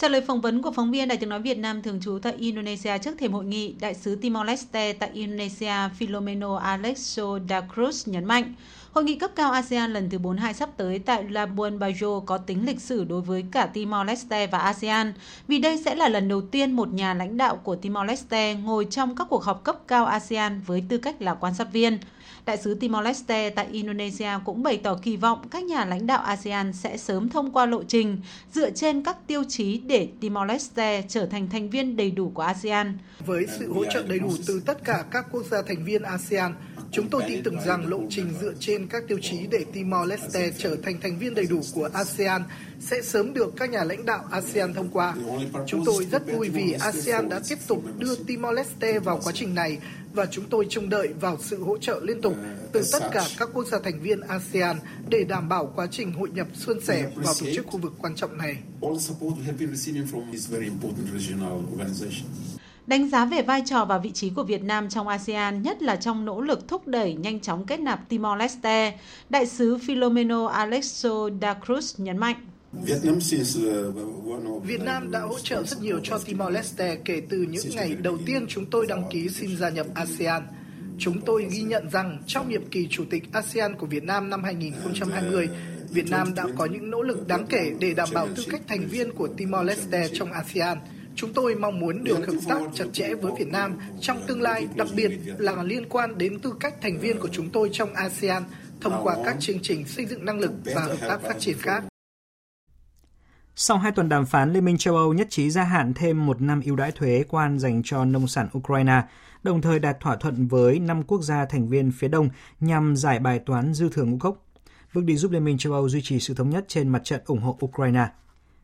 Trả 0.00 0.08
lời 0.08 0.20
phỏng 0.20 0.40
vấn 0.40 0.62
của 0.62 0.70
phóng 0.70 0.90
viên 0.90 1.08
Đài 1.08 1.18
tiếng 1.18 1.28
nói 1.28 1.40
Việt 1.40 1.58
Nam 1.58 1.82
thường 1.82 2.00
trú 2.00 2.18
tại 2.22 2.32
Indonesia 2.38 2.98
trước 2.98 3.18
thềm 3.18 3.32
hội 3.32 3.44
nghị, 3.44 3.74
đại 3.80 3.94
sứ 3.94 4.16
Timor-Leste 4.16 4.94
tại 4.98 5.10
Indonesia 5.12 5.72
Filomeno 5.98 6.56
Alexo 6.56 7.38
da 7.48 7.60
Cruz 7.60 8.12
nhấn 8.12 8.24
mạnh, 8.24 8.54
Hội 8.92 9.04
nghị 9.04 9.18
cấp 9.18 9.30
cao 9.36 9.52
ASEAN 9.52 9.92
lần 9.92 10.10
thứ 10.10 10.18
42 10.18 10.54
sắp 10.54 10.68
tới 10.76 10.98
tại 10.98 11.24
Labuan 11.30 11.78
Bajo 11.78 12.20
có 12.20 12.38
tính 12.38 12.66
lịch 12.66 12.80
sử 12.80 13.04
đối 13.04 13.20
với 13.20 13.44
cả 13.52 13.68
Timor-Leste 13.74 14.46
và 14.50 14.58
ASEAN, 14.58 15.12
vì 15.48 15.58
đây 15.58 15.82
sẽ 15.84 15.94
là 15.94 16.08
lần 16.08 16.28
đầu 16.28 16.40
tiên 16.40 16.72
một 16.72 16.92
nhà 16.92 17.14
lãnh 17.14 17.36
đạo 17.36 17.56
của 17.56 17.76
Timor-Leste 17.82 18.62
ngồi 18.62 18.86
trong 18.90 19.16
các 19.16 19.26
cuộc 19.30 19.42
họp 19.42 19.64
cấp 19.64 19.76
cao 19.88 20.06
ASEAN 20.06 20.60
với 20.66 20.84
tư 20.88 20.98
cách 20.98 21.22
là 21.22 21.34
quan 21.34 21.54
sát 21.54 21.72
viên. 21.72 21.98
Đại 22.46 22.56
sứ 22.56 22.74
Timor-Leste 22.80 23.50
tại 23.50 23.66
Indonesia 23.72 24.30
cũng 24.44 24.62
bày 24.62 24.76
tỏ 24.76 24.98
kỳ 25.02 25.16
vọng 25.16 25.48
các 25.50 25.64
nhà 25.64 25.84
lãnh 25.84 26.06
đạo 26.06 26.22
ASEAN 26.22 26.72
sẽ 26.72 26.96
sớm 26.96 27.28
thông 27.28 27.50
qua 27.50 27.66
lộ 27.66 27.82
trình 27.82 28.20
dựa 28.52 28.70
trên 28.70 29.02
các 29.02 29.16
tiêu 29.26 29.44
chí 29.48 29.78
để 29.78 30.08
Timor-Leste 30.20 31.02
trở 31.08 31.26
thành 31.26 31.48
thành 31.50 31.70
viên 31.70 31.96
đầy 31.96 32.10
đủ 32.10 32.30
của 32.34 32.42
ASEAN. 32.42 32.98
Với 33.26 33.46
sự 33.58 33.72
hỗ 33.72 33.84
trợ 33.84 34.02
đầy 34.02 34.18
đủ 34.18 34.30
từ 34.46 34.62
tất 34.66 34.84
cả 34.84 35.04
các 35.10 35.26
quốc 35.32 35.42
gia 35.50 35.62
thành 35.62 35.84
viên 35.84 36.02
ASEAN, 36.02 36.54
chúng 36.92 37.08
tôi 37.10 37.22
tin 37.28 37.42
tưởng 37.42 37.60
rằng 37.66 37.88
lộ 37.88 38.00
trình 38.10 38.34
dựa 38.40 38.52
trên 38.60 38.86
các 38.86 39.02
tiêu 39.08 39.18
chí 39.22 39.46
để 39.50 39.64
Timor-Leste 39.74 40.50
trở 40.58 40.76
thành 40.82 41.00
thành 41.00 41.18
viên 41.18 41.34
đầy 41.34 41.46
đủ 41.46 41.60
của 41.74 41.90
ASEAN 41.92 42.42
sẽ 42.80 43.02
sớm 43.02 43.34
được 43.34 43.54
các 43.56 43.70
nhà 43.70 43.84
lãnh 43.84 44.04
đạo 44.04 44.24
ASEAN 44.30 44.74
thông 44.74 44.88
qua. 44.88 45.14
Chúng 45.66 45.84
tôi 45.84 46.04
rất 46.04 46.32
vui 46.32 46.48
vì 46.48 46.72
ASEAN 46.72 47.28
đã 47.28 47.40
tiếp 47.48 47.58
tục 47.66 47.84
đưa 47.98 48.14
Timor-Leste 48.14 49.00
vào 49.00 49.20
quá 49.24 49.32
trình 49.32 49.54
này 49.54 49.78
và 50.12 50.26
chúng 50.26 50.44
tôi 50.50 50.66
trông 50.70 50.88
đợi 50.88 51.08
vào 51.20 51.38
sự 51.40 51.62
hỗ 51.62 51.78
trợ 51.78 52.00
liên 52.02 52.22
tục 52.22 52.36
từ 52.72 52.82
tất 52.92 53.02
cả 53.12 53.26
các 53.38 53.48
quốc 53.54 53.66
gia 53.66 53.78
thành 53.78 54.00
viên 54.00 54.20
ASEAN 54.20 54.76
để 55.08 55.24
đảm 55.24 55.48
bảo 55.48 55.72
quá 55.76 55.86
trình 55.90 56.12
hội 56.12 56.30
nhập 56.30 56.46
suôn 56.54 56.80
sẻ 56.80 57.10
vào 57.14 57.34
tổ 57.40 57.46
chức 57.54 57.66
khu 57.66 57.78
vực 57.78 57.92
quan 57.98 58.14
trọng 58.14 58.38
này. 58.38 58.56
Đánh 62.88 63.08
giá 63.08 63.24
về 63.24 63.42
vai 63.42 63.62
trò 63.66 63.84
và 63.84 63.98
vị 63.98 64.10
trí 64.10 64.30
của 64.30 64.42
Việt 64.42 64.62
Nam 64.64 64.88
trong 64.88 65.08
ASEAN, 65.08 65.62
nhất 65.62 65.82
là 65.82 65.96
trong 65.96 66.24
nỗ 66.24 66.40
lực 66.40 66.68
thúc 66.68 66.88
đẩy 66.88 67.14
nhanh 67.14 67.40
chóng 67.40 67.66
kết 67.66 67.80
nạp 67.80 68.12
Timor-Leste, 68.12 68.92
Đại 69.30 69.46
sứ 69.46 69.76
Filomeno 69.76 70.46
Alexo 70.46 71.28
da 71.40 71.54
Cruz 71.66 72.04
nhấn 72.04 72.18
mạnh. 72.18 72.36
Việt 74.62 74.80
Nam 74.80 75.10
đã 75.10 75.20
hỗ 75.20 75.38
trợ 75.38 75.62
rất 75.62 75.82
nhiều 75.82 76.00
cho 76.02 76.18
Timor-Leste 76.26 76.96
kể 77.04 77.22
từ 77.28 77.46
những 77.50 77.64
ngày 77.74 77.94
đầu 78.02 78.18
tiên 78.26 78.46
chúng 78.48 78.66
tôi 78.66 78.86
đăng 78.86 79.04
ký 79.10 79.28
xin 79.28 79.56
gia 79.56 79.68
nhập 79.68 79.86
ASEAN. 79.94 80.42
Chúng 80.98 81.20
tôi 81.20 81.46
ghi 81.50 81.62
nhận 81.62 81.90
rằng 81.90 82.22
trong 82.26 82.48
nhiệm 82.48 82.70
kỳ 82.70 82.86
Chủ 82.90 83.04
tịch 83.10 83.22
ASEAN 83.32 83.74
của 83.74 83.86
Việt 83.86 84.04
Nam 84.04 84.30
năm 84.30 84.44
2020, 84.44 85.48
Việt 85.90 86.10
Nam 86.10 86.34
đã 86.34 86.44
có 86.56 86.66
những 86.66 86.90
nỗ 86.90 87.02
lực 87.02 87.28
đáng 87.28 87.46
kể 87.46 87.72
để 87.80 87.94
đảm 87.94 88.08
bảo 88.14 88.28
tư 88.36 88.44
cách 88.50 88.62
thành 88.68 88.88
viên 88.88 89.12
của 89.12 89.28
Timor-Leste 89.36 90.08
trong 90.12 90.32
ASEAN. 90.32 90.78
Chúng 91.20 91.32
tôi 91.32 91.54
mong 91.54 91.80
muốn 91.80 92.04
được 92.04 92.26
hợp 92.26 92.38
tác 92.48 92.60
chặt 92.74 92.84
chẽ 92.92 93.14
với 93.14 93.32
Việt 93.38 93.48
Nam 93.48 93.78
trong 94.00 94.20
tương 94.26 94.42
lai, 94.42 94.68
đặc 94.76 94.88
biệt 94.96 95.10
là 95.38 95.62
liên 95.62 95.88
quan 95.88 96.18
đến 96.18 96.40
tư 96.40 96.54
cách 96.60 96.74
thành 96.82 96.98
viên 96.98 97.20
của 97.20 97.28
chúng 97.32 97.50
tôi 97.50 97.70
trong 97.72 97.94
ASEAN 97.94 98.42
thông 98.80 99.00
qua 99.02 99.16
các 99.24 99.36
chương 99.40 99.58
trình 99.62 99.86
xây 99.86 100.06
dựng 100.06 100.24
năng 100.24 100.38
lực 100.38 100.52
và 100.64 100.82
hợp 100.82 100.96
tác 101.00 101.22
phát 101.22 101.36
triển 101.38 101.56
khác. 101.58 101.84
Sau 103.54 103.78
hai 103.78 103.92
tuần 103.92 104.08
đàm 104.08 104.26
phán, 104.26 104.52
Liên 104.52 104.64
minh 104.64 104.78
châu 104.78 104.96
Âu 104.96 105.12
nhất 105.12 105.26
trí 105.30 105.50
gia 105.50 105.62
hạn 105.62 105.94
thêm 105.94 106.26
một 106.26 106.40
năm 106.40 106.60
ưu 106.64 106.76
đãi 106.76 106.92
thuế 106.92 107.24
quan 107.28 107.58
dành 107.58 107.82
cho 107.84 108.04
nông 108.04 108.28
sản 108.28 108.48
Ukraine, 108.58 109.02
đồng 109.42 109.62
thời 109.62 109.78
đạt 109.78 110.00
thỏa 110.00 110.16
thuận 110.16 110.46
với 110.46 110.78
năm 110.78 111.02
quốc 111.02 111.22
gia 111.22 111.44
thành 111.44 111.68
viên 111.68 111.92
phía 111.92 112.08
Đông 112.08 112.28
nhằm 112.60 112.96
giải 112.96 113.18
bài 113.18 113.38
toán 113.46 113.74
dư 113.74 113.88
thừa 113.88 114.04
ngũ 114.04 114.18
cốc, 114.18 114.46
bước 114.94 115.04
đi 115.04 115.16
giúp 115.16 115.32
Liên 115.32 115.44
minh 115.44 115.58
châu 115.58 115.72
Âu 115.72 115.88
duy 115.88 116.00
trì 116.02 116.20
sự 116.20 116.34
thống 116.34 116.50
nhất 116.50 116.64
trên 116.68 116.88
mặt 116.88 117.04
trận 117.04 117.20
ủng 117.26 117.42
hộ 117.42 117.58
Ukraine. 117.64 118.06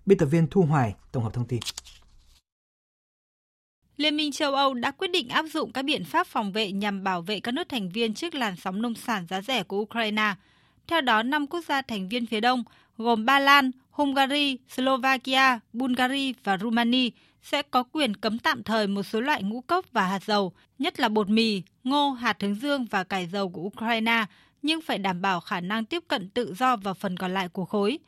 Biên 0.06 0.18
tập 0.18 0.26
viên 0.26 0.46
Thu 0.46 0.62
Hoài 0.62 0.94
tổng 1.12 1.22
hợp 1.22 1.34
thông 1.34 1.46
tin. 1.46 1.60
Liên 3.96 4.16
minh 4.16 4.32
châu 4.32 4.54
Âu 4.54 4.74
đã 4.74 4.90
quyết 4.90 5.10
định 5.10 5.28
áp 5.28 5.44
dụng 5.52 5.72
các 5.72 5.84
biện 5.84 6.04
pháp 6.04 6.26
phòng 6.26 6.52
vệ 6.52 6.72
nhằm 6.72 7.04
bảo 7.04 7.22
vệ 7.22 7.40
các 7.40 7.54
nước 7.54 7.68
thành 7.68 7.88
viên 7.88 8.14
trước 8.14 8.34
làn 8.34 8.56
sóng 8.56 8.82
nông 8.82 8.94
sản 8.94 9.26
giá 9.26 9.40
rẻ 9.40 9.62
của 9.62 9.78
Ukraine. 9.78 10.34
Theo 10.86 11.00
đó, 11.00 11.22
năm 11.22 11.46
quốc 11.46 11.64
gia 11.68 11.82
thành 11.82 12.08
viên 12.08 12.26
phía 12.26 12.40
Đông 12.40 12.64
gồm 12.98 13.24
Ba 13.24 13.38
Lan, 13.38 13.70
Hungary, 13.90 14.58
Slovakia, 14.68 15.58
Bulgaria 15.72 16.32
và 16.44 16.58
Romania 16.58 17.10
sẽ 17.42 17.62
có 17.62 17.82
quyền 17.82 18.16
cấm 18.16 18.38
tạm 18.38 18.62
thời 18.62 18.86
một 18.86 19.02
số 19.02 19.20
loại 19.20 19.42
ngũ 19.42 19.60
cốc 19.60 19.86
và 19.92 20.06
hạt 20.06 20.24
dầu, 20.24 20.52
nhất 20.78 21.00
là 21.00 21.08
bột 21.08 21.28
mì, 21.28 21.62
ngô, 21.84 22.10
hạt 22.10 22.36
hướng 22.42 22.54
dương 22.54 22.84
và 22.90 23.04
cải 23.04 23.26
dầu 23.26 23.48
của 23.48 23.62
Ukraine, 23.62 24.24
nhưng 24.62 24.80
phải 24.80 24.98
đảm 24.98 25.22
bảo 25.22 25.40
khả 25.40 25.60
năng 25.60 25.84
tiếp 25.84 26.04
cận 26.08 26.28
tự 26.28 26.54
do 26.54 26.76
vào 26.76 26.94
phần 26.94 27.16
còn 27.16 27.34
lại 27.34 27.48
của 27.48 27.64
khối. 27.64 27.98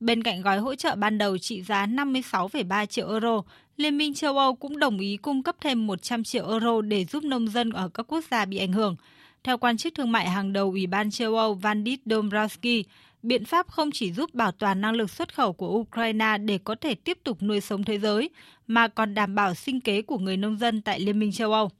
Bên 0.00 0.22
cạnh 0.22 0.42
gói 0.42 0.58
hỗ 0.58 0.74
trợ 0.74 0.94
ban 0.94 1.18
đầu 1.18 1.38
trị 1.38 1.62
giá 1.62 1.86
56,3 1.86 2.86
triệu 2.86 3.08
euro, 3.08 3.42
Liên 3.78 3.98
minh 3.98 4.14
châu 4.14 4.38
Âu 4.38 4.54
cũng 4.54 4.78
đồng 4.78 4.98
ý 4.98 5.16
cung 5.16 5.42
cấp 5.42 5.56
thêm 5.60 5.86
100 5.86 6.24
triệu 6.24 6.48
euro 6.50 6.80
để 6.80 7.04
giúp 7.04 7.24
nông 7.24 7.48
dân 7.48 7.70
ở 7.70 7.88
các 7.88 8.06
quốc 8.08 8.24
gia 8.30 8.44
bị 8.44 8.58
ảnh 8.58 8.72
hưởng. 8.72 8.96
Theo 9.44 9.58
quan 9.58 9.76
chức 9.76 9.94
thương 9.94 10.12
mại 10.12 10.30
hàng 10.30 10.52
đầu 10.52 10.70
Ủy 10.70 10.86
ban 10.86 11.10
châu 11.10 11.36
Âu 11.36 11.54
Vandit 11.54 12.00
Dombrovski, 12.06 12.84
biện 13.22 13.44
pháp 13.44 13.68
không 13.68 13.90
chỉ 13.92 14.12
giúp 14.12 14.34
bảo 14.34 14.52
toàn 14.52 14.80
năng 14.80 14.94
lực 14.94 15.10
xuất 15.10 15.34
khẩu 15.34 15.52
của 15.52 15.68
Ukraine 15.68 16.38
để 16.38 16.58
có 16.64 16.74
thể 16.80 16.94
tiếp 16.94 17.18
tục 17.24 17.42
nuôi 17.42 17.60
sống 17.60 17.84
thế 17.84 17.98
giới, 17.98 18.30
mà 18.66 18.88
còn 18.88 19.14
đảm 19.14 19.34
bảo 19.34 19.54
sinh 19.54 19.80
kế 19.80 20.02
của 20.02 20.18
người 20.18 20.36
nông 20.36 20.58
dân 20.58 20.82
tại 20.82 21.00
Liên 21.00 21.18
minh 21.18 21.32
châu 21.32 21.52
Âu. 21.52 21.70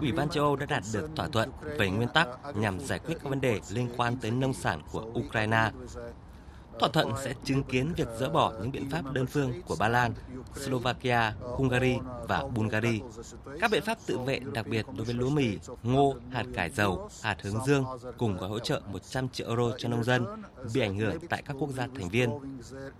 Ủy 0.00 0.12
ban 0.12 0.28
châu 0.28 0.44
Âu 0.44 0.56
đã 0.56 0.66
đạt 0.66 0.82
được 0.92 1.10
thỏa 1.16 1.28
thuận 1.28 1.50
về 1.78 1.90
nguyên 1.90 2.08
tắc 2.14 2.28
nhằm 2.54 2.80
giải 2.80 2.98
quyết 2.98 3.14
các 3.22 3.30
vấn 3.30 3.40
đề 3.40 3.60
liên 3.70 3.88
quan 3.96 4.16
tới 4.16 4.30
nông 4.30 4.54
sản 4.54 4.80
của 4.92 5.12
Ukraine. 5.14 5.70
Thỏa 6.80 6.88
thuận 6.88 7.12
sẽ 7.24 7.34
chứng 7.44 7.62
kiến 7.62 7.92
việc 7.96 8.08
dỡ 8.18 8.28
bỏ 8.28 8.52
những 8.60 8.70
biện 8.70 8.90
pháp 8.90 9.12
đơn 9.12 9.26
phương 9.26 9.52
của 9.66 9.76
Ba 9.78 9.88
Lan, 9.88 10.12
Slovakia, 10.56 11.32
Hungary 11.40 11.96
và 12.28 12.44
Bulgaria. 12.54 12.98
Các 13.60 13.70
biện 13.70 13.82
pháp 13.82 13.98
tự 14.06 14.18
vệ 14.18 14.40
đặc 14.52 14.66
biệt 14.66 14.86
đối 14.96 15.04
với 15.04 15.14
lúa 15.14 15.30
mì, 15.30 15.58
ngô, 15.82 16.14
hạt 16.32 16.44
cải 16.54 16.70
dầu, 16.70 17.08
hạt 17.22 17.36
hướng 17.42 17.64
dương 17.66 17.84
cùng 18.18 18.36
gói 18.36 18.48
hỗ 18.48 18.58
trợ 18.58 18.80
100 18.92 19.28
triệu 19.28 19.48
euro 19.48 19.72
cho 19.78 19.88
nông 19.88 20.04
dân 20.04 20.26
bị 20.74 20.80
ảnh 20.80 20.98
hưởng 20.98 21.18
tại 21.28 21.42
các 21.46 21.56
quốc 21.58 21.70
gia 21.70 21.86
thành 21.98 22.08
viên. 22.08 22.30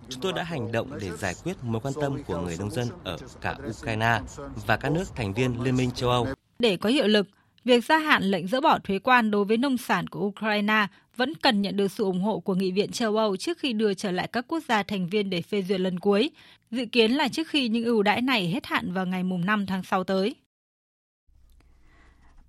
Chúng 0.09 0.21
tôi 0.21 0.33
đã 0.33 0.43
hành 0.43 0.71
động 0.71 0.99
để 1.01 1.09
giải 1.17 1.33
quyết 1.43 1.53
mối 1.61 1.81
quan 1.81 1.93
tâm 2.01 2.23
của 2.23 2.37
người 2.37 2.55
nông 2.59 2.71
dân 2.71 2.87
ở 3.03 3.17
cả 3.41 3.55
Ukraine 3.69 4.19
và 4.65 4.77
các 4.77 4.91
nước 4.91 5.15
thành 5.15 5.33
viên 5.33 5.63
Liên 5.63 5.77
minh 5.77 5.91
châu 5.91 6.09
Âu. 6.09 6.27
Để 6.59 6.77
có 6.77 6.89
hiệu 6.89 7.07
lực, 7.07 7.27
việc 7.65 7.85
gia 7.85 7.97
hạn 7.97 8.23
lệnh 8.23 8.47
dỡ 8.47 8.61
bỏ 8.61 8.79
thuế 8.83 8.99
quan 8.99 9.31
đối 9.31 9.45
với 9.45 9.57
nông 9.57 9.77
sản 9.77 10.07
của 10.07 10.19
Ukraine 10.19 10.87
vẫn 11.21 11.35
cần 11.35 11.61
nhận 11.61 11.77
được 11.77 11.91
sự 11.91 12.03
ủng 12.03 12.21
hộ 12.21 12.39
của 12.39 12.55
Nghị 12.55 12.71
viện 12.71 12.91
châu 12.91 13.17
Âu 13.17 13.37
trước 13.37 13.57
khi 13.57 13.73
đưa 13.73 13.93
trở 13.93 14.11
lại 14.11 14.27
các 14.27 14.45
quốc 14.47 14.63
gia 14.69 14.83
thành 14.83 15.07
viên 15.07 15.29
để 15.29 15.41
phê 15.41 15.61
duyệt 15.61 15.79
lần 15.79 15.99
cuối. 15.99 16.31
Dự 16.71 16.85
kiến 16.85 17.11
là 17.11 17.27
trước 17.27 17.47
khi 17.47 17.69
những 17.69 17.83
ưu 17.83 18.03
đãi 18.03 18.21
này 18.21 18.47
hết 18.47 18.65
hạn 18.65 18.93
vào 18.93 19.05
ngày 19.05 19.23
5 19.23 19.65
tháng 19.65 19.83
6 19.83 20.03
tới. 20.03 20.35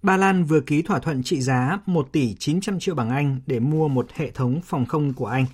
Ba 0.02 0.16
Lan 0.16 0.44
vừa 0.44 0.60
ký 0.60 0.82
thỏa 0.82 0.98
thuận 0.98 1.22
trị 1.22 1.40
giá 1.40 1.78
1 1.86 2.08
tỷ 2.12 2.34
900 2.34 2.80
triệu 2.80 2.94
bảng 2.94 3.10
Anh 3.10 3.40
để 3.46 3.60
mua 3.60 3.88
một 3.88 4.06
hệ 4.14 4.30
thống 4.30 4.60
phòng 4.64 4.86
không 4.86 5.12
của 5.12 5.26
Anh. 5.26 5.46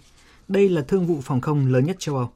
Đây 0.49 0.69
là 0.69 0.83
thương 0.83 1.07
vụ 1.07 1.21
phòng 1.23 1.41
không 1.41 1.67
lớn 1.67 1.87
nhất 1.87 1.97
châu 1.99 2.17
Âu. 2.17 2.31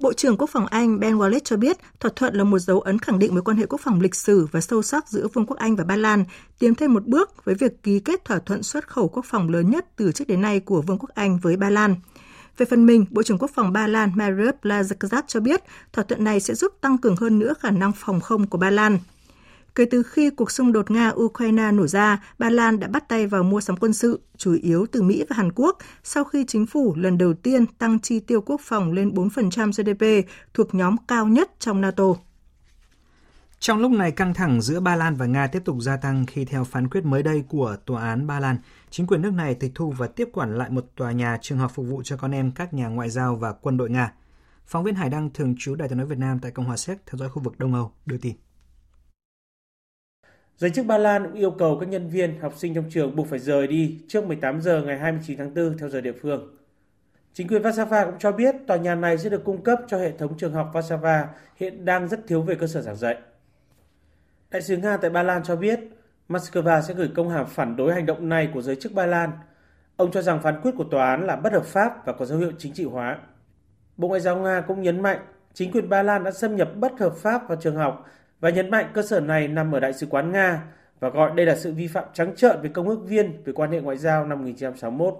Bộ 0.00 0.12
trưởng 0.12 0.36
Quốc 0.36 0.50
phòng 0.50 0.66
Anh 0.66 1.00
Ben 1.00 1.16
Wallace 1.16 1.40
cho 1.44 1.56
biết 1.56 1.76
thỏa 2.00 2.10
thuận 2.16 2.34
là 2.34 2.44
một 2.44 2.58
dấu 2.58 2.80
ấn 2.80 2.98
khẳng 2.98 3.18
định 3.18 3.34
mối 3.34 3.42
quan 3.42 3.56
hệ 3.56 3.66
quốc 3.66 3.80
phòng 3.84 4.00
lịch 4.00 4.14
sử 4.14 4.46
và 4.52 4.60
sâu 4.60 4.82
sắc 4.82 5.08
giữa 5.08 5.28
Vương 5.32 5.46
quốc 5.46 5.56
Anh 5.56 5.76
và 5.76 5.84
Ba 5.84 5.96
Lan, 5.96 6.24
tiến 6.58 6.74
thêm 6.74 6.94
một 6.94 7.06
bước 7.06 7.44
với 7.44 7.54
việc 7.54 7.82
ký 7.82 8.00
kết 8.00 8.24
thỏa 8.24 8.38
thuận 8.38 8.62
xuất 8.62 8.88
khẩu 8.88 9.08
quốc 9.08 9.24
phòng 9.24 9.48
lớn 9.48 9.70
nhất 9.70 9.86
từ 9.96 10.12
trước 10.12 10.28
đến 10.28 10.40
nay 10.40 10.60
của 10.60 10.82
Vương 10.82 10.98
quốc 10.98 11.10
Anh 11.14 11.38
với 11.38 11.56
Ba 11.56 11.70
Lan. 11.70 11.96
Về 12.58 12.66
phần 12.66 12.86
mình, 12.86 13.06
Bộ 13.10 13.22
trưởng 13.22 13.38
Quốc 13.38 13.50
phòng 13.54 13.72
Ba 13.72 13.86
Lan 13.86 14.12
Mariusz 14.16 14.52
Blaszczak 14.62 15.22
cho 15.26 15.40
biết 15.40 15.62
thỏa 15.92 16.04
thuận 16.04 16.24
này 16.24 16.40
sẽ 16.40 16.54
giúp 16.54 16.72
tăng 16.80 16.98
cường 16.98 17.16
hơn 17.16 17.38
nữa 17.38 17.54
khả 17.60 17.70
năng 17.70 17.92
phòng 17.92 18.20
không 18.20 18.46
của 18.46 18.58
Ba 18.58 18.70
Lan. 18.70 18.98
Kể 19.74 19.84
từ 19.84 20.02
khi 20.02 20.30
cuộc 20.30 20.50
xung 20.50 20.72
đột 20.72 20.90
Nga-Ukraine 20.90 21.74
nổ 21.74 21.86
ra, 21.86 22.22
Ba 22.38 22.50
Lan 22.50 22.80
đã 22.80 22.88
bắt 22.88 23.08
tay 23.08 23.26
vào 23.26 23.42
mua 23.42 23.60
sắm 23.60 23.76
quân 23.76 23.92
sự, 23.92 24.20
chủ 24.36 24.56
yếu 24.62 24.86
từ 24.92 25.02
Mỹ 25.02 25.24
và 25.28 25.36
Hàn 25.36 25.52
Quốc, 25.52 25.78
sau 26.04 26.24
khi 26.24 26.44
chính 26.48 26.66
phủ 26.66 26.94
lần 26.96 27.18
đầu 27.18 27.34
tiên 27.34 27.66
tăng 27.66 28.00
chi 28.00 28.20
tiêu 28.20 28.40
quốc 28.40 28.60
phòng 28.64 28.92
lên 28.92 29.08
4% 29.08 29.72
GDP, 29.72 30.28
thuộc 30.54 30.74
nhóm 30.74 30.96
cao 31.08 31.26
nhất 31.26 31.50
trong 31.58 31.80
NATO. 31.80 32.04
Trong 33.58 33.78
lúc 33.78 33.92
này, 33.92 34.12
căng 34.12 34.34
thẳng 34.34 34.62
giữa 34.62 34.80
Ba 34.80 34.96
Lan 34.96 35.16
và 35.16 35.26
Nga 35.26 35.46
tiếp 35.46 35.62
tục 35.64 35.76
gia 35.80 35.96
tăng 35.96 36.26
khi 36.26 36.44
theo 36.44 36.64
phán 36.64 36.88
quyết 36.88 37.04
mới 37.04 37.22
đây 37.22 37.44
của 37.48 37.76
Tòa 37.86 38.02
án 38.02 38.26
Ba 38.26 38.40
Lan, 38.40 38.56
chính 38.90 39.06
quyền 39.06 39.22
nước 39.22 39.32
này 39.32 39.54
tịch 39.54 39.72
thu 39.74 39.90
và 39.90 40.06
tiếp 40.06 40.28
quản 40.32 40.58
lại 40.58 40.70
một 40.70 40.86
tòa 40.96 41.12
nhà 41.12 41.38
trường 41.42 41.58
học 41.58 41.72
phục 41.74 41.86
vụ 41.86 42.02
cho 42.04 42.16
con 42.16 42.30
em 42.30 42.50
các 42.50 42.74
nhà 42.74 42.88
ngoại 42.88 43.10
giao 43.10 43.36
và 43.36 43.52
quân 43.52 43.76
đội 43.76 43.90
Nga. 43.90 44.12
Phóng 44.66 44.84
viên 44.84 44.94
Hải 44.94 45.08
Đăng 45.08 45.30
thường 45.30 45.54
trú 45.58 45.74
Đài 45.74 45.88
tiếng 45.88 45.98
nói 45.98 46.06
Việt 46.06 46.18
Nam 46.18 46.38
tại 46.38 46.50
Cộng 46.50 46.66
hòa 46.66 46.76
Séc 46.76 46.98
theo 47.06 47.18
dõi 47.18 47.28
khu 47.28 47.42
vực 47.42 47.58
Đông 47.58 47.74
Âu 47.74 47.92
đưa 48.06 48.18
tin. 48.18 48.34
Giới 50.56 50.70
chức 50.70 50.86
Ba 50.86 50.98
Lan 50.98 51.24
cũng 51.24 51.34
yêu 51.34 51.50
cầu 51.50 51.78
các 51.80 51.88
nhân 51.88 52.08
viên, 52.08 52.40
học 52.40 52.54
sinh 52.56 52.74
trong 52.74 52.84
trường 52.90 53.16
buộc 53.16 53.26
phải 53.26 53.38
rời 53.38 53.66
đi 53.66 53.98
trước 54.08 54.26
18 54.26 54.60
giờ 54.60 54.82
ngày 54.82 54.98
29 54.98 55.38
tháng 55.38 55.54
4 55.54 55.78
theo 55.78 55.88
giờ 55.88 56.00
địa 56.00 56.12
phương. 56.22 56.56
Chính 57.32 57.48
quyền 57.48 57.62
Warsaw 57.62 58.06
cũng 58.06 58.18
cho 58.18 58.32
biết 58.32 58.54
tòa 58.66 58.76
nhà 58.76 58.94
này 58.94 59.18
sẽ 59.18 59.30
được 59.30 59.44
cung 59.44 59.62
cấp 59.62 59.80
cho 59.88 59.98
hệ 59.98 60.12
thống 60.18 60.36
trường 60.38 60.52
học 60.52 60.70
Warsaw 60.72 61.26
hiện 61.56 61.84
đang 61.84 62.08
rất 62.08 62.26
thiếu 62.26 62.42
về 62.42 62.54
cơ 62.54 62.66
sở 62.66 62.82
giảng 62.82 62.96
dạy. 62.96 63.16
Đại 64.50 64.62
sứ 64.62 64.76
Nga 64.76 64.96
tại 64.96 65.10
Ba 65.10 65.22
Lan 65.22 65.42
cho 65.44 65.56
biết 65.56 65.80
Moscow 66.28 66.80
sẽ 66.82 66.94
gửi 66.94 67.10
công 67.14 67.28
hàm 67.28 67.46
phản 67.46 67.76
đối 67.76 67.94
hành 67.94 68.06
động 68.06 68.28
này 68.28 68.48
của 68.54 68.62
giới 68.62 68.76
chức 68.76 68.92
Ba 68.92 69.06
Lan. 69.06 69.30
Ông 69.96 70.12
cho 70.12 70.22
rằng 70.22 70.42
phán 70.42 70.60
quyết 70.60 70.70
của 70.76 70.84
tòa 70.84 71.10
án 71.10 71.26
là 71.26 71.36
bất 71.36 71.52
hợp 71.52 71.64
pháp 71.64 72.06
và 72.06 72.12
có 72.12 72.24
dấu 72.24 72.38
hiệu 72.38 72.52
chính 72.58 72.72
trị 72.72 72.84
hóa. 72.84 73.18
Bộ 73.96 74.08
Ngoại 74.08 74.20
giao 74.20 74.36
Nga 74.36 74.60
cũng 74.60 74.82
nhấn 74.82 75.02
mạnh 75.02 75.18
chính 75.52 75.72
quyền 75.72 75.88
Ba 75.88 76.02
Lan 76.02 76.24
đã 76.24 76.30
xâm 76.30 76.56
nhập 76.56 76.68
bất 76.76 76.92
hợp 77.00 77.14
pháp 77.16 77.48
vào 77.48 77.58
trường 77.60 77.76
học 77.76 78.06
và 78.42 78.50
nhấn 78.50 78.70
mạnh 78.70 78.86
cơ 78.94 79.02
sở 79.02 79.20
này 79.20 79.48
nằm 79.48 79.72
ở 79.72 79.80
Đại 79.80 79.92
sứ 79.92 80.06
quán 80.06 80.32
Nga 80.32 80.62
và 81.00 81.08
gọi 81.08 81.30
đây 81.34 81.46
là 81.46 81.56
sự 81.56 81.72
vi 81.72 81.86
phạm 81.86 82.04
trắng 82.12 82.36
trợn 82.36 82.62
về 82.62 82.68
công 82.68 82.88
ước 82.88 83.00
viên 83.06 83.42
về 83.44 83.52
quan 83.52 83.70
hệ 83.70 83.80
ngoại 83.80 83.96
giao 83.96 84.26
năm 84.26 84.38
1961. 84.38 85.14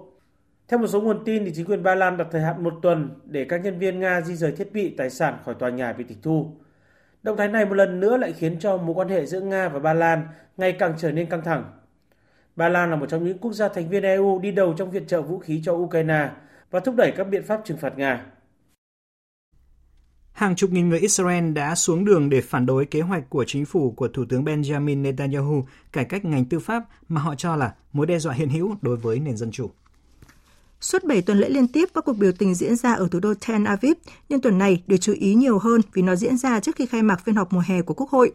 Theo 0.67 0.79
một 0.79 0.87
số 0.87 1.01
nguồn 1.01 1.25
tin, 1.25 1.45
thì 1.45 1.51
chính 1.55 1.65
quyền 1.65 1.83
Ba 1.83 1.95
Lan 1.95 2.17
đặt 2.17 2.27
thời 2.31 2.41
hạn 2.41 2.63
một 2.63 2.73
tuần 2.81 3.09
để 3.25 3.45
các 3.45 3.57
nhân 3.57 3.79
viên 3.79 3.99
Nga 3.99 4.21
di 4.21 4.35
rời 4.35 4.51
thiết 4.51 4.73
bị 4.73 4.95
tài 4.97 5.09
sản 5.09 5.37
khỏi 5.45 5.55
tòa 5.59 5.69
nhà 5.69 5.93
bị 5.93 6.03
tịch 6.03 6.17
thu. 6.21 6.51
Động 7.23 7.37
thái 7.37 7.47
này 7.47 7.65
một 7.65 7.73
lần 7.73 7.99
nữa 7.99 8.17
lại 8.17 8.33
khiến 8.33 8.59
cho 8.59 8.77
mối 8.77 8.95
quan 8.95 9.09
hệ 9.09 9.25
giữa 9.25 9.41
Nga 9.41 9.69
và 9.69 9.79
Ba 9.79 9.93
Lan 9.93 10.27
ngày 10.57 10.71
càng 10.71 10.93
trở 10.97 11.11
nên 11.11 11.25
căng 11.25 11.41
thẳng. 11.41 11.63
Ba 12.55 12.69
Lan 12.69 12.89
là 12.89 12.95
một 12.95 13.09
trong 13.09 13.25
những 13.25 13.37
quốc 13.37 13.53
gia 13.53 13.67
thành 13.67 13.89
viên 13.89 14.03
EU 14.03 14.39
đi 14.39 14.51
đầu 14.51 14.73
trong 14.77 14.91
viện 14.91 15.07
trợ 15.07 15.21
vũ 15.21 15.39
khí 15.39 15.61
cho 15.65 15.73
Ukraine 15.73 16.29
và 16.71 16.79
thúc 16.79 16.95
đẩy 16.95 17.11
các 17.11 17.23
biện 17.23 17.43
pháp 17.43 17.61
trừng 17.65 17.77
phạt 17.77 17.97
Nga. 17.97 18.25
Hàng 20.33 20.55
chục 20.55 20.71
nghìn 20.71 20.89
người 20.89 20.99
Israel 20.99 21.51
đã 21.51 21.75
xuống 21.75 22.05
đường 22.05 22.29
để 22.29 22.41
phản 22.41 22.65
đối 22.65 22.85
kế 22.85 23.01
hoạch 23.01 23.29
của 23.29 23.45
chính 23.47 23.65
phủ 23.65 23.91
của 23.91 24.07
Thủ 24.07 24.25
tướng 24.29 24.43
Benjamin 24.43 25.01
Netanyahu 25.01 25.67
cải 25.91 26.05
cách 26.05 26.25
ngành 26.25 26.45
tư 26.45 26.59
pháp 26.59 26.83
mà 27.09 27.21
họ 27.21 27.35
cho 27.35 27.55
là 27.55 27.73
mối 27.93 28.05
đe 28.05 28.19
dọa 28.19 28.33
hiện 28.33 28.49
hữu 28.49 28.75
đối 28.81 28.97
với 28.97 29.19
nền 29.19 29.37
dân 29.37 29.51
chủ. 29.51 29.71
Suốt 30.81 31.03
7 31.03 31.21
tuần 31.21 31.39
lễ 31.39 31.49
liên 31.49 31.67
tiếp, 31.67 31.89
các 31.93 32.05
cuộc 32.05 32.13
biểu 32.13 32.31
tình 32.31 32.55
diễn 32.55 32.75
ra 32.75 32.93
ở 32.93 33.07
thủ 33.11 33.19
đô 33.19 33.33
Tel 33.47 33.65
Aviv, 33.65 33.97
nhưng 34.29 34.41
tuần 34.41 34.57
này 34.57 34.83
được 34.87 34.97
chú 34.97 35.13
ý 35.13 35.35
nhiều 35.35 35.59
hơn 35.59 35.81
vì 35.93 36.01
nó 36.01 36.15
diễn 36.15 36.37
ra 36.37 36.59
trước 36.59 36.75
khi 36.75 36.85
khai 36.85 37.03
mạc 37.03 37.25
phiên 37.25 37.35
họp 37.35 37.53
mùa 37.53 37.63
hè 37.65 37.81
của 37.81 37.93
Quốc 37.93 38.09
hội. 38.09 38.31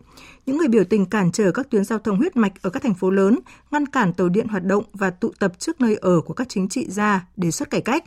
Những 0.47 0.59
người 0.59 0.69
biểu 0.69 0.85
tình 0.85 1.07
cản 1.07 1.33
trở 1.33 1.53
các 1.53 1.71
tuyến 1.71 1.85
giao 1.85 1.99
thông 1.99 2.17
huyết 2.17 2.37
mạch 2.37 2.63
ở 2.63 2.71
các 2.71 2.83
thành 2.83 2.95
phố 2.95 3.11
lớn, 3.11 3.39
ngăn 3.71 3.87
cản 3.87 4.13
tàu 4.13 4.29
điện 4.29 4.49
hoạt 4.49 4.65
động 4.65 4.85
và 4.93 5.11
tụ 5.11 5.33
tập 5.39 5.53
trước 5.59 5.81
nơi 5.81 5.97
ở 5.97 6.21
của 6.21 6.35
các 6.35 6.49
chính 6.49 6.69
trị 6.69 6.87
gia 6.89 7.27
đề 7.37 7.51
xuất 7.51 7.71
cải 7.71 7.81
cách. 7.81 8.05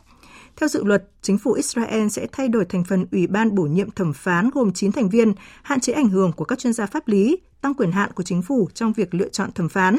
Theo 0.56 0.70
dự 0.70 0.84
luật, 0.84 1.10
chính 1.22 1.38
phủ 1.38 1.54
Israel 1.54 2.08
sẽ 2.08 2.28
thay 2.32 2.48
đổi 2.48 2.66
thành 2.66 2.84
phần 2.84 3.06
Ủy 3.12 3.28
ban 3.28 3.56
bổ 3.56 3.64
nhiệm 3.64 3.92
thẩm 3.92 4.14
phán 4.14 4.50
gồm 4.50 4.74
9 4.74 4.92
thành 4.92 5.10
viên, 5.10 5.34
hạn 5.64 5.80
chế 5.80 5.94
ảnh 5.94 6.10
hưởng 6.10 6.32
của 6.32 6.46
các 6.46 6.60
chuyên 6.60 6.74
gia 6.74 6.86
pháp 6.86 7.08
lý, 7.08 7.38
tăng 7.62 7.74
quyền 7.74 7.92
hạn 7.92 8.12
của 8.14 8.24
chính 8.24 8.42
phủ 8.42 8.70
trong 8.74 8.94
việc 8.94 9.14
lựa 9.14 9.30
chọn 9.30 9.52
thẩm 9.52 9.70
phán. 9.70 9.98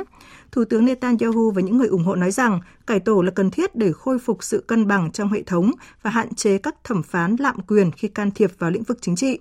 Thủ 0.52 0.64
tướng 0.64 0.84
Netanyahu 0.84 1.50
và 1.50 1.62
những 1.62 1.78
người 1.78 1.88
ủng 1.88 2.04
hộ 2.04 2.14
nói 2.14 2.30
rằng 2.30 2.60
cải 2.86 3.00
tổ 3.00 3.22
là 3.22 3.30
cần 3.30 3.50
thiết 3.50 3.76
để 3.76 3.92
khôi 3.92 4.18
phục 4.18 4.44
sự 4.44 4.64
cân 4.66 4.86
bằng 4.86 5.10
trong 5.12 5.32
hệ 5.32 5.42
thống 5.42 5.70
và 6.02 6.10
hạn 6.10 6.34
chế 6.34 6.58
các 6.58 6.74
thẩm 6.84 7.02
phán 7.02 7.36
lạm 7.38 7.60
quyền 7.60 7.90
khi 7.92 8.08
can 8.08 8.30
thiệp 8.30 8.50
vào 8.58 8.70
lĩnh 8.70 8.82
vực 8.82 8.98
chính 9.00 9.16
trị. 9.16 9.38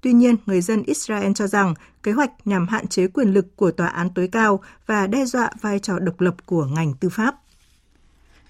Tuy 0.00 0.12
nhiên, 0.12 0.36
người 0.46 0.60
dân 0.60 0.82
Israel 0.82 1.32
cho 1.34 1.46
rằng 1.46 1.74
kế 2.02 2.12
hoạch 2.12 2.30
nhằm 2.44 2.68
hạn 2.68 2.86
chế 2.86 3.06
quyền 3.06 3.32
lực 3.34 3.56
của 3.56 3.70
tòa 3.70 3.86
án 3.86 4.08
tối 4.14 4.28
cao 4.32 4.60
và 4.86 5.06
đe 5.06 5.24
dọa 5.24 5.50
vai 5.60 5.78
trò 5.78 5.98
độc 5.98 6.20
lập 6.20 6.34
của 6.46 6.64
ngành 6.64 6.94
tư 6.94 7.08
pháp. 7.08 7.34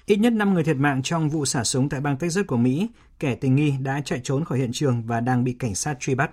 Ít 0.06 0.16
nhất 0.16 0.32
5 0.32 0.54
người 0.54 0.64
thiệt 0.64 0.76
mạng 0.76 1.02
trong 1.02 1.28
vụ 1.28 1.44
xả 1.44 1.64
súng 1.64 1.88
tại 1.88 2.00
bang 2.00 2.16
Texas 2.16 2.46
của 2.46 2.56
Mỹ, 2.56 2.88
kẻ 3.18 3.34
tình 3.34 3.56
nghi 3.56 3.74
đã 3.80 4.00
chạy 4.04 4.20
trốn 4.24 4.44
khỏi 4.44 4.58
hiện 4.58 4.70
trường 4.72 5.02
và 5.02 5.20
đang 5.20 5.44
bị 5.44 5.52
cảnh 5.52 5.74
sát 5.74 5.96
truy 6.00 6.14
bắt. 6.14 6.30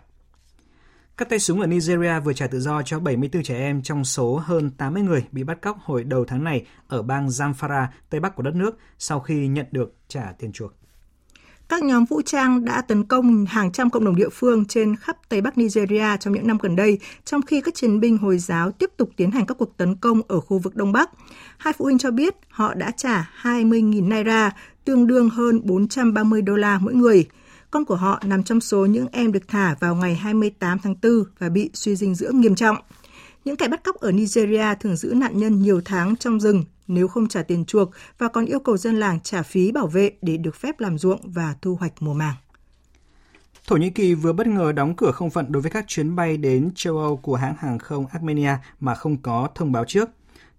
Các 1.17 1.29
tay 1.29 1.39
súng 1.39 1.61
ở 1.61 1.67
Nigeria 1.67 2.19
vừa 2.19 2.33
trả 2.33 2.47
tự 2.47 2.59
do 2.59 2.81
cho 2.81 2.99
74 2.99 3.43
trẻ 3.43 3.57
em 3.57 3.81
trong 3.81 4.05
số 4.05 4.37
hơn 4.37 4.69
80 4.69 5.03
người 5.03 5.25
bị 5.31 5.43
bắt 5.43 5.61
cóc 5.61 5.77
hồi 5.79 6.03
đầu 6.03 6.25
tháng 6.25 6.43
này 6.43 6.65
ở 6.87 7.01
bang 7.01 7.27
Zamfara, 7.27 7.87
tây 8.09 8.19
bắc 8.19 8.35
của 8.35 8.43
đất 8.43 8.55
nước, 8.55 8.77
sau 8.97 9.19
khi 9.19 9.47
nhận 9.47 9.65
được 9.71 9.95
trả 10.07 10.33
tiền 10.39 10.51
chuộc. 10.51 10.73
Các 11.69 11.83
nhóm 11.83 12.05
vũ 12.05 12.21
trang 12.21 12.65
đã 12.65 12.81
tấn 12.81 13.03
công 13.03 13.45
hàng 13.45 13.71
trăm 13.71 13.89
cộng 13.89 14.05
đồng 14.05 14.15
địa 14.15 14.29
phương 14.29 14.65
trên 14.65 14.95
khắp 14.95 15.17
Tây 15.29 15.41
Bắc 15.41 15.57
Nigeria 15.57 16.17
trong 16.19 16.33
những 16.33 16.47
năm 16.47 16.57
gần 16.61 16.75
đây, 16.75 16.99
trong 17.25 17.41
khi 17.41 17.61
các 17.61 17.75
chiến 17.75 17.99
binh 17.99 18.17
Hồi 18.17 18.37
giáo 18.37 18.71
tiếp 18.71 18.89
tục 18.97 19.09
tiến 19.15 19.31
hành 19.31 19.45
các 19.45 19.57
cuộc 19.57 19.77
tấn 19.77 19.95
công 19.95 20.21
ở 20.27 20.39
khu 20.39 20.59
vực 20.59 20.75
Đông 20.75 20.91
Bắc. 20.91 21.09
Hai 21.57 21.73
phụ 21.73 21.85
huynh 21.85 21.97
cho 21.97 22.11
biết 22.11 22.35
họ 22.49 22.73
đã 22.73 22.91
trả 22.91 23.31
20.000 23.41 24.07
naira, 24.07 24.51
tương 24.85 25.07
đương 25.07 25.29
hơn 25.29 25.61
430 25.63 26.41
đô 26.41 26.55
la 26.55 26.79
mỗi 26.81 26.93
người. 26.93 27.27
Con 27.71 27.85
của 27.85 27.95
họ 27.95 28.21
nằm 28.25 28.43
trong 28.43 28.61
số 28.61 28.85
những 28.85 29.07
em 29.11 29.31
được 29.31 29.47
thả 29.47 29.75
vào 29.79 29.95
ngày 29.95 30.15
28 30.15 30.79
tháng 30.83 30.95
4 31.03 31.23
và 31.39 31.49
bị 31.49 31.69
suy 31.73 31.95
dinh 31.95 32.15
dưỡng 32.15 32.41
nghiêm 32.41 32.55
trọng. 32.55 32.77
Những 33.47 33.57
kẻ 33.57 33.67
bắt 33.67 33.83
cóc 33.83 33.95
ở 33.95 34.11
Nigeria 34.11 34.75
thường 34.79 34.95
giữ 34.95 35.13
nạn 35.13 35.37
nhân 35.37 35.61
nhiều 35.61 35.81
tháng 35.85 36.15
trong 36.15 36.39
rừng 36.39 36.63
nếu 36.87 37.07
không 37.07 37.27
trả 37.27 37.43
tiền 37.43 37.65
chuộc 37.65 37.91
và 38.17 38.27
còn 38.27 38.45
yêu 38.45 38.59
cầu 38.59 38.77
dân 38.77 38.99
làng 38.99 39.19
trả 39.19 39.41
phí 39.41 39.71
bảo 39.71 39.87
vệ 39.87 40.11
để 40.21 40.37
được 40.37 40.55
phép 40.55 40.79
làm 40.79 40.97
ruộng 40.97 41.19
và 41.23 41.55
thu 41.61 41.75
hoạch 41.75 41.93
mùa 41.99 42.13
màng. 42.13 42.35
Thổ 43.67 43.75
Nhĩ 43.75 43.89
Kỳ 43.89 44.13
vừa 44.13 44.33
bất 44.33 44.47
ngờ 44.47 44.71
đóng 44.71 44.95
cửa 44.95 45.11
không 45.11 45.29
phận 45.29 45.51
đối 45.51 45.61
với 45.61 45.71
các 45.71 45.85
chuyến 45.87 46.15
bay 46.15 46.37
đến 46.37 46.69
châu 46.75 46.97
Âu 46.97 47.17
của 47.17 47.35
hãng 47.35 47.55
hàng 47.59 47.79
không 47.79 48.05
Armenia 48.07 48.51
mà 48.79 48.95
không 48.95 49.17
có 49.17 49.49
thông 49.55 49.71
báo 49.71 49.85
trước. 49.85 50.09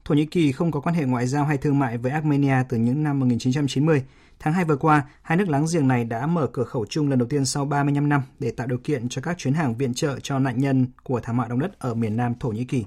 Thổ 0.04 0.14
Nhĩ 0.14 0.26
Kỳ 0.26 0.52
không 0.52 0.70
có 0.70 0.80
quan 0.80 0.94
hệ 0.94 1.04
ngoại 1.04 1.26
giao 1.26 1.44
hay 1.44 1.56
thương 1.56 1.78
mại 1.78 1.98
với 1.98 2.12
Armenia 2.12 2.56
từ 2.68 2.76
những 2.76 3.02
năm 3.02 3.20
1990. 3.20 4.02
Tháng 4.40 4.54
2 4.54 4.64
vừa 4.64 4.76
qua, 4.76 5.04
hai 5.22 5.38
nước 5.38 5.48
láng 5.48 5.66
giềng 5.72 5.88
này 5.88 6.04
đã 6.04 6.26
mở 6.26 6.46
cửa 6.46 6.64
khẩu 6.64 6.86
chung 6.86 7.08
lần 7.08 7.18
đầu 7.18 7.28
tiên 7.28 7.44
sau 7.44 7.64
35 7.64 8.08
năm 8.08 8.22
để 8.38 8.50
tạo 8.50 8.66
điều 8.66 8.78
kiện 8.78 9.08
cho 9.08 9.22
các 9.22 9.38
chuyến 9.38 9.54
hàng 9.54 9.76
viện 9.76 9.94
trợ 9.94 10.18
cho 10.22 10.38
nạn 10.38 10.58
nhân 10.58 10.86
của 11.02 11.20
thảm 11.20 11.36
họa 11.36 11.48
động 11.48 11.58
đất 11.58 11.78
ở 11.78 11.94
miền 11.94 12.16
Nam 12.16 12.34
Thổ 12.40 12.48
Nhĩ 12.48 12.64
Kỳ. 12.64 12.84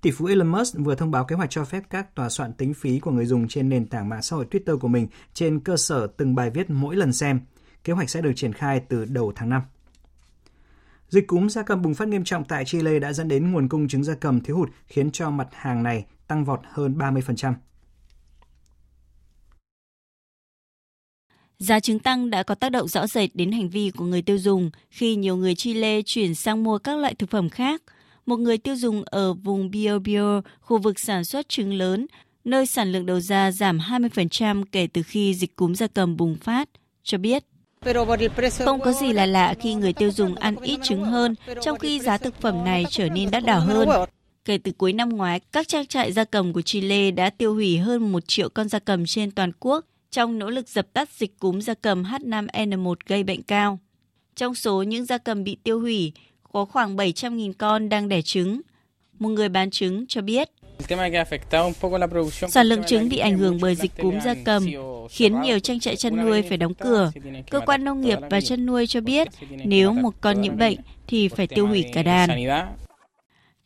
Tỷ 0.00 0.10
phú 0.10 0.26
Elon 0.26 0.48
Musk 0.48 0.78
vừa 0.78 0.94
thông 0.94 1.10
báo 1.10 1.24
kế 1.24 1.36
hoạch 1.36 1.50
cho 1.50 1.64
phép 1.64 1.82
các 1.90 2.14
tòa 2.14 2.28
soạn 2.28 2.52
tính 2.52 2.74
phí 2.74 2.98
của 2.98 3.10
người 3.10 3.26
dùng 3.26 3.48
trên 3.48 3.68
nền 3.68 3.86
tảng 3.86 4.08
mạng 4.08 4.22
xã 4.22 4.36
hội 4.36 4.46
Twitter 4.50 4.78
của 4.78 4.88
mình 4.88 5.08
trên 5.34 5.60
cơ 5.60 5.76
sở 5.76 6.06
từng 6.06 6.34
bài 6.34 6.50
viết 6.50 6.70
mỗi 6.70 6.96
lần 6.96 7.12
xem. 7.12 7.40
Kế 7.84 7.92
hoạch 7.92 8.10
sẽ 8.10 8.20
được 8.20 8.32
triển 8.36 8.52
khai 8.52 8.80
từ 8.80 9.04
đầu 9.04 9.32
tháng 9.36 9.48
5. 9.48 9.62
Dịch 11.08 11.26
cúm 11.26 11.48
gia 11.48 11.62
cầm 11.62 11.82
bùng 11.82 11.94
phát 11.94 12.08
nghiêm 12.08 12.24
trọng 12.24 12.44
tại 12.44 12.64
Chile 12.64 12.98
đã 12.98 13.12
dẫn 13.12 13.28
đến 13.28 13.52
nguồn 13.52 13.68
cung 13.68 13.88
trứng 13.88 14.04
gia 14.04 14.14
cầm 14.14 14.40
thiếu 14.40 14.56
hụt 14.56 14.70
khiến 14.86 15.10
cho 15.10 15.30
mặt 15.30 15.48
hàng 15.52 15.82
này 15.82 16.06
tăng 16.26 16.44
vọt 16.44 16.60
hơn 16.72 16.98
30%. 16.98 17.54
Giá 21.58 21.80
trứng 21.80 21.98
tăng 21.98 22.30
đã 22.30 22.42
có 22.42 22.54
tác 22.54 22.68
động 22.68 22.88
rõ 22.88 23.06
rệt 23.06 23.30
đến 23.34 23.52
hành 23.52 23.68
vi 23.68 23.90
của 23.90 24.04
người 24.04 24.22
tiêu 24.22 24.38
dùng 24.38 24.70
khi 24.90 25.16
nhiều 25.16 25.36
người 25.36 25.54
Chile 25.54 26.02
chuyển 26.02 26.34
sang 26.34 26.64
mua 26.64 26.78
các 26.78 26.98
loại 26.98 27.14
thực 27.14 27.30
phẩm 27.30 27.48
khác. 27.48 27.82
Một 28.26 28.36
người 28.36 28.58
tiêu 28.58 28.76
dùng 28.76 29.02
ở 29.04 29.32
vùng 29.32 29.70
Biobío, 29.70 30.40
khu 30.60 30.78
vực 30.78 30.98
sản 30.98 31.24
xuất 31.24 31.48
trứng 31.48 31.74
lớn, 31.74 32.06
nơi 32.44 32.66
sản 32.66 32.92
lượng 32.92 33.06
đầu 33.06 33.20
ra 33.20 33.50
giảm 33.52 33.78
20% 33.78 34.64
kể 34.72 34.88
từ 34.92 35.02
khi 35.02 35.34
dịch 35.34 35.56
cúm 35.56 35.74
gia 35.74 35.86
cầm 35.86 36.16
bùng 36.16 36.36
phát, 36.36 36.68
cho 37.02 37.18
biết. 37.18 37.44
Không 38.64 38.80
có 38.80 38.92
gì 38.92 39.12
là 39.12 39.26
lạ 39.26 39.54
khi 39.60 39.74
người 39.74 39.92
tiêu 39.92 40.10
dùng 40.10 40.34
ăn 40.34 40.56
ít 40.56 40.80
trứng 40.82 41.04
hơn, 41.04 41.34
trong 41.62 41.78
khi 41.78 42.00
giá 42.00 42.18
thực 42.18 42.40
phẩm 42.40 42.64
này 42.64 42.84
trở 42.90 43.08
nên 43.08 43.30
đắt 43.30 43.44
đỏ 43.44 43.58
hơn. 43.58 43.88
Kể 44.44 44.58
từ 44.58 44.72
cuối 44.72 44.92
năm 44.92 45.08
ngoái, 45.08 45.40
các 45.52 45.68
trang 45.68 45.86
trại 45.86 46.12
gia 46.12 46.24
cầm 46.24 46.52
của 46.52 46.62
Chile 46.62 47.10
đã 47.10 47.30
tiêu 47.30 47.54
hủy 47.54 47.78
hơn 47.78 48.12
1 48.12 48.22
triệu 48.26 48.48
con 48.48 48.68
gia 48.68 48.78
cầm 48.78 49.06
trên 49.06 49.30
toàn 49.30 49.52
quốc 49.60 49.84
trong 50.10 50.38
nỗ 50.38 50.50
lực 50.50 50.68
dập 50.68 50.86
tắt 50.92 51.10
dịch 51.10 51.38
cúm 51.38 51.60
gia 51.60 51.74
cầm 51.74 52.02
H5N1 52.02 52.94
gây 53.06 53.24
bệnh 53.24 53.42
cao. 53.42 53.78
Trong 54.36 54.54
số 54.54 54.82
những 54.82 55.04
gia 55.04 55.18
cầm 55.18 55.44
bị 55.44 55.56
tiêu 55.62 55.80
hủy, 55.80 56.12
có 56.52 56.64
khoảng 56.64 56.96
700.000 56.96 57.52
con 57.58 57.88
đang 57.88 58.08
đẻ 58.08 58.22
trứng. 58.22 58.60
Một 59.18 59.28
người 59.28 59.48
bán 59.48 59.70
trứng 59.70 60.06
cho 60.06 60.22
biết. 60.22 60.50
Sản 62.48 62.66
lượng 62.66 62.84
trứng 62.86 63.08
bị 63.08 63.18
ảnh 63.18 63.38
hưởng 63.38 63.58
bởi 63.60 63.74
dịch 63.74 63.92
cúm 64.02 64.18
gia 64.24 64.34
cầm, 64.44 64.66
khiến 65.10 65.40
nhiều 65.40 65.58
trang 65.58 65.80
trại 65.80 65.96
chăn 65.96 66.16
nuôi 66.16 66.42
phải 66.42 66.58
đóng 66.58 66.74
cửa. 66.74 67.12
Cơ 67.50 67.60
quan 67.60 67.84
nông 67.84 68.00
nghiệp 68.00 68.18
và 68.30 68.40
chăn 68.40 68.66
nuôi 68.66 68.86
cho 68.86 69.00
biết 69.00 69.28
nếu 69.64 69.92
một 69.92 70.14
con 70.20 70.40
nhiễm 70.40 70.58
bệnh 70.58 70.76
thì 71.06 71.28
phải 71.28 71.46
tiêu 71.46 71.66
hủy 71.66 71.84
cả 71.92 72.02
đàn. 72.02 72.30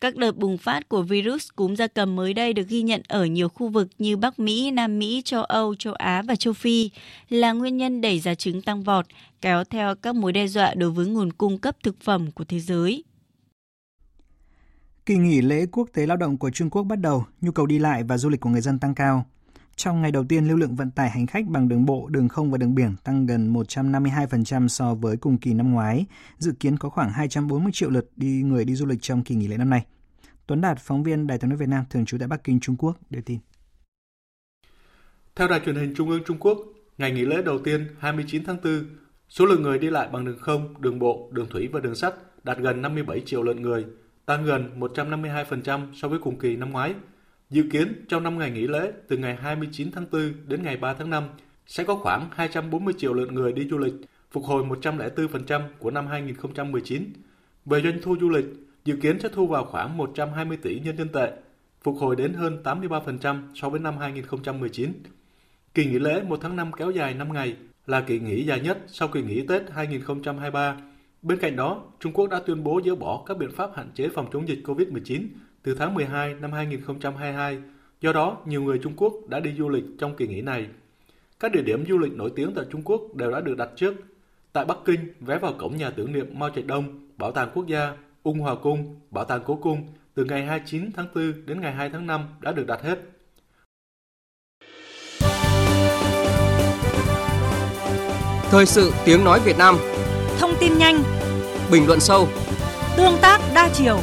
Các 0.00 0.16
đợt 0.16 0.36
bùng 0.36 0.58
phát 0.58 0.88
của 0.88 1.02
virus 1.02 1.48
cúm 1.56 1.74
gia 1.74 1.86
cầm 1.86 2.16
mới 2.16 2.34
đây 2.34 2.52
được 2.52 2.68
ghi 2.68 2.82
nhận 2.82 3.02
ở 3.08 3.24
nhiều 3.24 3.48
khu 3.48 3.68
vực 3.68 3.88
như 3.98 4.16
Bắc 4.16 4.38
Mỹ, 4.38 4.70
Nam 4.70 4.98
Mỹ, 4.98 5.22
châu 5.24 5.42
Âu, 5.42 5.74
châu 5.74 5.94
Á 5.94 6.22
và 6.22 6.36
châu 6.36 6.52
Phi 6.52 6.90
là 7.28 7.52
nguyên 7.52 7.76
nhân 7.76 8.00
đẩy 8.00 8.20
giá 8.20 8.34
trứng 8.34 8.62
tăng 8.62 8.82
vọt, 8.82 9.06
kéo 9.40 9.64
theo 9.64 9.94
các 9.94 10.14
mối 10.14 10.32
đe 10.32 10.46
dọa 10.46 10.74
đối 10.74 10.90
với 10.90 11.06
nguồn 11.06 11.32
cung 11.32 11.58
cấp 11.58 11.76
thực 11.82 12.00
phẩm 12.00 12.30
của 12.32 12.44
thế 12.44 12.60
giới. 12.60 13.04
Kỳ 15.06 15.16
nghỉ 15.16 15.40
lễ 15.40 15.66
quốc 15.72 15.88
tế 15.92 16.06
lao 16.06 16.16
động 16.16 16.38
của 16.38 16.50
Trung 16.50 16.70
Quốc 16.70 16.82
bắt 16.82 16.96
đầu, 16.96 17.24
nhu 17.40 17.52
cầu 17.52 17.66
đi 17.66 17.78
lại 17.78 18.02
và 18.02 18.18
du 18.18 18.28
lịch 18.28 18.40
của 18.40 18.50
người 18.50 18.60
dân 18.60 18.78
tăng 18.78 18.94
cao. 18.94 19.26
Trong 19.82 20.02
ngày 20.02 20.12
đầu 20.12 20.24
tiên, 20.28 20.48
lưu 20.48 20.56
lượng 20.56 20.74
vận 20.74 20.90
tải 20.90 21.10
hành 21.10 21.26
khách 21.26 21.46
bằng 21.46 21.68
đường 21.68 21.86
bộ, 21.86 22.08
đường 22.08 22.28
không 22.28 22.50
và 22.50 22.58
đường 22.58 22.74
biển 22.74 22.96
tăng 23.04 23.26
gần 23.26 23.52
152% 23.52 24.68
so 24.68 24.94
với 24.94 25.16
cùng 25.16 25.38
kỳ 25.38 25.54
năm 25.54 25.72
ngoái. 25.72 26.06
Dự 26.38 26.52
kiến 26.60 26.76
có 26.76 26.88
khoảng 26.88 27.12
240 27.12 27.72
triệu 27.74 27.90
lượt 27.90 28.10
đi 28.16 28.42
người 28.42 28.64
đi 28.64 28.74
du 28.74 28.86
lịch 28.86 28.98
trong 29.02 29.22
kỳ 29.22 29.34
nghỉ 29.34 29.48
lễ 29.48 29.56
năm 29.56 29.70
nay. 29.70 29.84
Tuấn 30.46 30.60
Đạt, 30.60 30.78
phóng 30.80 31.02
viên 31.02 31.26
Đài 31.26 31.38
tiếng 31.38 31.50
nói 31.50 31.56
Việt 31.56 31.68
Nam 31.68 31.84
thường 31.90 32.04
trú 32.04 32.18
tại 32.18 32.28
Bắc 32.28 32.44
Kinh, 32.44 32.60
Trung 32.60 32.76
Quốc, 32.76 32.96
đưa 33.10 33.20
tin. 33.20 33.38
Theo 35.34 35.48
đài 35.48 35.60
truyền 35.64 35.76
hình 35.76 35.94
Trung 35.96 36.10
ương 36.10 36.22
Trung 36.26 36.38
Quốc, 36.40 36.58
ngày 36.98 37.12
nghỉ 37.12 37.24
lễ 37.24 37.42
đầu 37.42 37.58
tiên 37.58 37.88
29 37.98 38.44
tháng 38.44 38.56
4, 38.64 38.84
số 39.28 39.46
lượng 39.46 39.62
người 39.62 39.78
đi 39.78 39.90
lại 39.90 40.08
bằng 40.12 40.24
đường 40.24 40.38
không, 40.40 40.74
đường 40.80 40.98
bộ, 40.98 41.28
đường 41.32 41.48
thủy 41.50 41.68
và 41.72 41.80
đường 41.80 41.94
sắt 41.94 42.14
đạt 42.44 42.58
gần 42.58 42.82
57 42.82 43.22
triệu 43.26 43.42
lượt 43.42 43.56
người, 43.56 43.86
tăng 44.26 44.44
gần 44.44 44.80
152% 44.80 45.86
so 45.94 46.08
với 46.08 46.18
cùng 46.18 46.38
kỳ 46.38 46.56
năm 46.56 46.70
ngoái– 46.70 46.94
Dự 47.50 47.62
kiến 47.70 48.04
trong 48.08 48.22
năm 48.22 48.38
ngày 48.38 48.50
nghỉ 48.50 48.66
lễ 48.66 48.92
từ 49.08 49.16
ngày 49.16 49.36
29 49.36 49.90
tháng 49.92 50.06
4 50.12 50.32
đến 50.46 50.62
ngày 50.62 50.76
3 50.76 50.94
tháng 50.94 51.10
5 51.10 51.24
sẽ 51.66 51.84
có 51.84 51.94
khoảng 51.94 52.28
240 52.32 52.94
triệu 52.98 53.14
lượt 53.14 53.32
người 53.32 53.52
đi 53.52 53.68
du 53.70 53.78
lịch, 53.78 53.94
phục 54.30 54.44
hồi 54.44 54.64
104% 54.64 55.62
của 55.78 55.90
năm 55.90 56.06
2019. 56.06 57.12
Về 57.64 57.82
doanh 57.82 57.98
thu 58.02 58.16
du 58.20 58.28
lịch, 58.28 58.44
dự 58.84 58.96
kiến 58.96 59.20
sẽ 59.20 59.28
thu 59.32 59.46
vào 59.46 59.64
khoảng 59.64 59.96
120 59.96 60.56
tỷ 60.62 60.80
nhân 60.80 60.96
dân 60.96 61.08
tệ, 61.08 61.32
phục 61.82 61.96
hồi 61.98 62.16
đến 62.16 62.32
hơn 62.32 62.62
83% 62.64 63.42
so 63.54 63.68
với 63.68 63.80
năm 63.80 63.98
2019. 63.98 64.92
Kỳ 65.74 65.84
nghỉ 65.84 65.98
lễ 65.98 66.22
1 66.22 66.38
tháng 66.42 66.56
5 66.56 66.72
kéo 66.72 66.90
dài 66.90 67.14
5 67.14 67.32
ngày 67.32 67.56
là 67.86 68.00
kỳ 68.00 68.18
nghỉ 68.20 68.44
dài 68.44 68.60
nhất 68.60 68.78
sau 68.86 69.08
kỳ 69.08 69.22
nghỉ 69.22 69.46
Tết 69.46 69.62
2023. 69.70 70.76
Bên 71.22 71.38
cạnh 71.38 71.56
đó, 71.56 71.82
Trung 72.00 72.12
Quốc 72.12 72.26
đã 72.26 72.40
tuyên 72.46 72.64
bố 72.64 72.80
dỡ 72.84 72.94
bỏ 72.94 73.22
các 73.26 73.38
biện 73.38 73.50
pháp 73.52 73.70
hạn 73.76 73.90
chế 73.94 74.08
phòng 74.08 74.26
chống 74.32 74.48
dịch 74.48 74.62
COVID-19 74.64 75.26
từ 75.62 75.74
tháng 75.74 75.94
12 75.94 76.34
năm 76.34 76.52
2022. 76.52 77.58
Do 78.00 78.12
đó, 78.12 78.38
nhiều 78.46 78.62
người 78.62 78.78
Trung 78.78 78.92
Quốc 78.96 79.14
đã 79.28 79.40
đi 79.40 79.54
du 79.58 79.68
lịch 79.68 79.84
trong 79.98 80.16
kỳ 80.16 80.26
nghỉ 80.26 80.40
này. 80.40 80.66
Các 81.40 81.52
địa 81.52 81.62
điểm 81.62 81.84
du 81.88 81.98
lịch 81.98 82.12
nổi 82.12 82.32
tiếng 82.36 82.52
tại 82.54 82.64
Trung 82.70 82.82
Quốc 82.84 83.00
đều 83.14 83.30
đã 83.30 83.40
được 83.40 83.56
đặt 83.56 83.68
trước. 83.76 83.94
Tại 84.52 84.64
Bắc 84.64 84.78
Kinh, 84.84 85.12
vé 85.20 85.38
vào 85.38 85.52
cổng 85.58 85.76
nhà 85.76 85.90
tưởng 85.90 86.12
niệm 86.12 86.38
Mao 86.38 86.50
Trạch 86.50 86.66
Đông, 86.66 87.08
Bảo 87.16 87.32
tàng 87.32 87.50
Quốc 87.54 87.66
gia, 87.66 87.96
Ung 88.22 88.38
Hòa 88.38 88.54
Cung, 88.54 89.00
Bảo 89.10 89.24
tàng 89.24 89.42
Cố 89.46 89.54
Cung 89.56 89.86
từ 90.14 90.24
ngày 90.24 90.46
29 90.46 90.90
tháng 90.96 91.06
4 91.14 91.46
đến 91.46 91.60
ngày 91.60 91.72
2 91.72 91.90
tháng 91.90 92.06
5 92.06 92.20
đã 92.40 92.52
được 92.52 92.66
đặt 92.66 92.82
hết. 92.82 92.98
Thời 98.50 98.66
sự 98.66 98.92
tiếng 99.04 99.24
nói 99.24 99.40
Việt 99.44 99.58
Nam 99.58 99.76
Thông 100.38 100.54
tin 100.60 100.78
nhanh 100.78 101.02
Bình 101.72 101.86
luận 101.86 102.00
sâu 102.00 102.28
Tương 102.96 103.18
tác 103.22 103.40
đa 103.54 103.68
chiều 103.74 104.00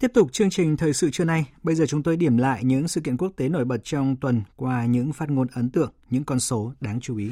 Tiếp 0.00 0.10
tục 0.14 0.32
chương 0.32 0.50
trình 0.50 0.76
thời 0.76 0.92
sự 0.92 1.10
trưa 1.10 1.24
nay, 1.24 1.44
bây 1.62 1.74
giờ 1.74 1.86
chúng 1.86 2.02
tôi 2.02 2.16
điểm 2.16 2.36
lại 2.36 2.64
những 2.64 2.88
sự 2.88 3.00
kiện 3.00 3.16
quốc 3.16 3.32
tế 3.36 3.48
nổi 3.48 3.64
bật 3.64 3.80
trong 3.84 4.16
tuần 4.16 4.42
qua 4.56 4.84
những 4.84 5.12
phát 5.12 5.30
ngôn 5.30 5.46
ấn 5.54 5.70
tượng, 5.70 5.92
những 6.10 6.24
con 6.24 6.40
số 6.40 6.72
đáng 6.80 7.00
chú 7.00 7.16
ý. 7.16 7.30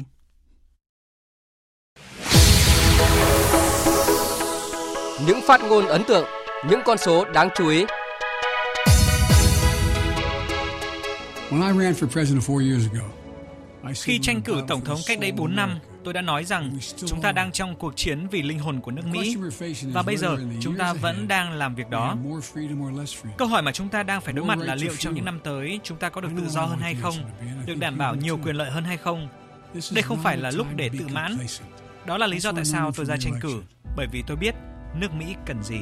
Những 5.27 5.39
phát 5.47 5.61
ngôn 5.69 5.85
ấn 5.85 6.01
tượng, 6.07 6.25
những 6.69 6.79
con 6.85 6.97
số 6.97 7.25
đáng 7.33 7.49
chú 7.55 7.69
ý. 7.69 7.85
Khi 13.95 14.19
tranh 14.21 14.41
cử 14.41 14.61
Tổng 14.67 14.81
thống 14.85 14.99
cách 15.07 15.19
đây 15.19 15.31
4 15.31 15.55
năm, 15.55 15.79
tôi 16.03 16.13
đã 16.13 16.21
nói 16.21 16.45
rằng 16.45 16.77
chúng 17.05 17.21
ta 17.21 17.31
đang 17.31 17.51
trong 17.51 17.75
cuộc 17.75 17.93
chiến 17.95 18.27
vì 18.27 18.41
linh 18.41 18.59
hồn 18.59 18.81
của 18.81 18.91
nước 18.91 19.05
Mỹ 19.05 19.37
và 19.83 20.01
bây 20.01 20.17
giờ 20.17 20.37
chúng 20.61 20.77
ta 20.77 20.93
vẫn 20.93 21.27
đang 21.27 21.53
làm 21.53 21.75
việc 21.75 21.89
đó. 21.89 22.17
Câu 23.37 23.47
hỏi 23.47 23.61
mà 23.61 23.71
chúng 23.71 23.89
ta 23.89 24.03
đang 24.03 24.21
phải 24.21 24.33
đối 24.33 24.45
mặt 24.45 24.59
là 24.59 24.75
liệu 24.75 24.95
trong 24.95 25.13
những 25.13 25.25
năm 25.25 25.39
tới 25.43 25.79
chúng 25.83 25.97
ta 25.97 26.09
có 26.09 26.21
được 26.21 26.29
tự 26.37 26.49
do 26.49 26.65
hơn 26.65 26.79
hay 26.79 26.95
không, 26.95 27.15
được 27.65 27.75
đảm 27.79 27.97
bảo 27.97 28.15
nhiều 28.15 28.39
quyền 28.43 28.55
lợi 28.55 28.71
hơn 28.71 28.83
hay 28.83 28.97
không. 28.97 29.27
Đây 29.91 30.01
không 30.01 30.23
phải 30.23 30.37
là 30.37 30.51
lúc 30.51 30.67
để 30.75 30.89
tự 30.99 31.07
mãn. 31.07 31.37
Đó 32.05 32.17
là 32.17 32.27
lý 32.27 32.39
do 32.39 32.51
tại 32.51 32.65
sao 32.65 32.91
tôi 32.91 33.05
ra 33.05 33.17
tranh 33.19 33.33
cử, 33.41 33.61
bởi 33.95 34.07
vì 34.11 34.23
tôi 34.27 34.37
biết 34.37 34.55
nước 34.95 35.13
Mỹ 35.13 35.35
cần 35.45 35.63
gì. 35.63 35.79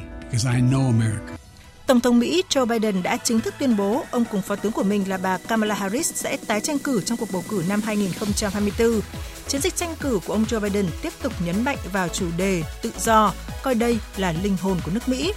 Tổng 1.88 2.00
thống 2.00 2.18
Mỹ 2.18 2.42
Joe 2.50 2.66
Biden 2.66 3.02
đã 3.02 3.16
chính 3.16 3.40
thức 3.40 3.54
tuyên 3.58 3.76
bố 3.76 4.04
ông 4.10 4.24
cùng 4.30 4.42
phó 4.42 4.56
tướng 4.56 4.72
của 4.72 4.82
mình 4.82 5.08
là 5.08 5.18
bà 5.18 5.38
Kamala 5.38 5.74
Harris 5.74 6.12
sẽ 6.14 6.36
tái 6.46 6.60
tranh 6.60 6.78
cử 6.78 7.00
trong 7.00 7.18
cuộc 7.18 7.28
bầu 7.32 7.44
cử 7.48 7.64
năm 7.68 7.80
2024. 7.84 9.00
Chiến 9.48 9.60
dịch 9.60 9.76
tranh 9.76 9.94
cử 10.00 10.20
của 10.26 10.32
ông 10.32 10.44
Joe 10.44 10.60
Biden 10.60 10.86
tiếp 11.02 11.12
tục 11.22 11.32
nhấn 11.44 11.64
mạnh 11.64 11.76
vào 11.92 12.08
chủ 12.08 12.26
đề 12.36 12.62
tự 12.82 12.92
do, 13.00 13.32
coi 13.62 13.74
đây 13.74 13.98
là 14.16 14.32
linh 14.42 14.56
hồn 14.56 14.78
của 14.84 14.90
nước 14.94 15.08
Mỹ. 15.08 15.32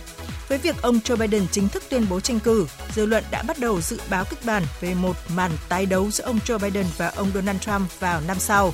Với 0.49 0.58
việc 0.58 0.82
ông 0.82 0.99
Joe 1.04 1.18
Biden 1.18 1.47
chính 1.52 1.70
thức 1.70 1.84
tuyên 1.89 2.06
bố 2.10 2.20
tranh 2.20 2.39
cử, 2.39 2.68
dư 2.95 3.06
luận 3.06 3.24
đã 3.32 3.43
bắt 3.43 3.60
đầu 3.60 3.82
dự 3.82 3.99
báo 4.10 4.26
kịch 4.30 4.45
bản 4.45 4.64
về 4.82 4.93
một 4.93 5.16
màn 5.36 5.52
tái 5.70 5.86
đấu 5.86 6.12
giữa 6.12 6.24
ông 6.24 6.39
Joe 6.45 6.60
Biden 6.60 6.86
và 6.97 7.08
ông 7.08 7.32
Donald 7.34 7.60
Trump 7.60 7.99
vào 7.99 8.22
năm 8.28 8.39
sau 8.39 8.74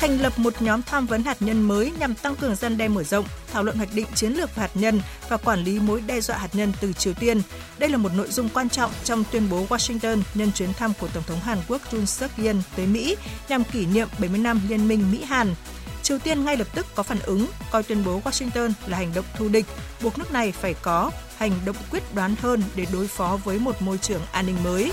thành 0.00 0.20
lập 0.20 0.38
một 0.38 0.62
nhóm 0.62 0.82
tham 0.82 1.06
vấn 1.06 1.22
hạt 1.22 1.42
nhân 1.42 1.62
mới 1.62 1.92
nhằm 1.98 2.14
tăng 2.14 2.36
cường 2.36 2.56
gian 2.56 2.76
đe 2.76 2.88
mở 2.88 3.02
rộng, 3.02 3.24
thảo 3.52 3.62
luận 3.62 3.76
hoạch 3.76 3.94
định 3.94 4.06
chiến 4.14 4.32
lược 4.32 4.54
hạt 4.54 4.70
nhân 4.74 5.00
và 5.28 5.36
quản 5.36 5.64
lý 5.64 5.78
mối 5.78 6.00
đe 6.00 6.20
dọa 6.20 6.38
hạt 6.38 6.48
nhân 6.52 6.72
từ 6.80 6.92
Triều 6.92 7.14
Tiên. 7.14 7.42
Đây 7.78 7.90
là 7.90 7.96
một 7.96 8.12
nội 8.14 8.28
dung 8.30 8.48
quan 8.48 8.68
trọng 8.68 8.90
trong 9.04 9.24
tuyên 9.32 9.50
bố 9.50 9.66
Washington 9.68 10.22
nhân 10.34 10.52
chuyến 10.52 10.72
thăm 10.72 10.92
của 11.00 11.08
Tổng 11.14 11.22
thống 11.26 11.40
Hàn 11.40 11.58
Quốc 11.68 11.82
Jun 11.92 12.04
suk 12.04 12.30
yeol 12.36 12.56
tới 12.76 12.86
Mỹ 12.86 13.16
nhằm 13.48 13.64
kỷ 13.64 13.86
niệm 13.86 14.08
70 14.18 14.40
năm 14.40 14.60
liên 14.68 14.88
minh 14.88 15.10
Mỹ-Hàn. 15.12 15.54
Triều 16.02 16.18
Tiên 16.18 16.44
ngay 16.44 16.56
lập 16.56 16.68
tức 16.74 16.86
có 16.94 17.02
phản 17.02 17.18
ứng, 17.20 17.46
coi 17.70 17.82
tuyên 17.82 18.04
bố 18.04 18.20
Washington 18.24 18.72
là 18.86 18.98
hành 18.98 19.12
động 19.14 19.24
thù 19.36 19.48
địch, 19.48 19.66
buộc 20.02 20.18
nước 20.18 20.32
này 20.32 20.52
phải 20.52 20.74
có 20.74 21.10
hành 21.36 21.52
động 21.66 21.76
quyết 21.90 22.14
đoán 22.14 22.34
hơn 22.42 22.62
để 22.74 22.86
đối 22.92 23.06
phó 23.06 23.38
với 23.44 23.58
một 23.58 23.82
môi 23.82 23.98
trường 23.98 24.22
an 24.32 24.46
ninh 24.46 24.56
mới. 24.64 24.92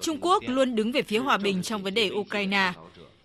Trung 0.00 0.18
Quốc 0.20 0.42
luôn 0.46 0.74
đứng 0.74 0.92
về 0.92 1.02
phía 1.02 1.18
hòa 1.18 1.38
bình 1.38 1.62
trong 1.62 1.82
vấn 1.82 1.94
đề 1.94 2.10
Ukraine. 2.10 2.72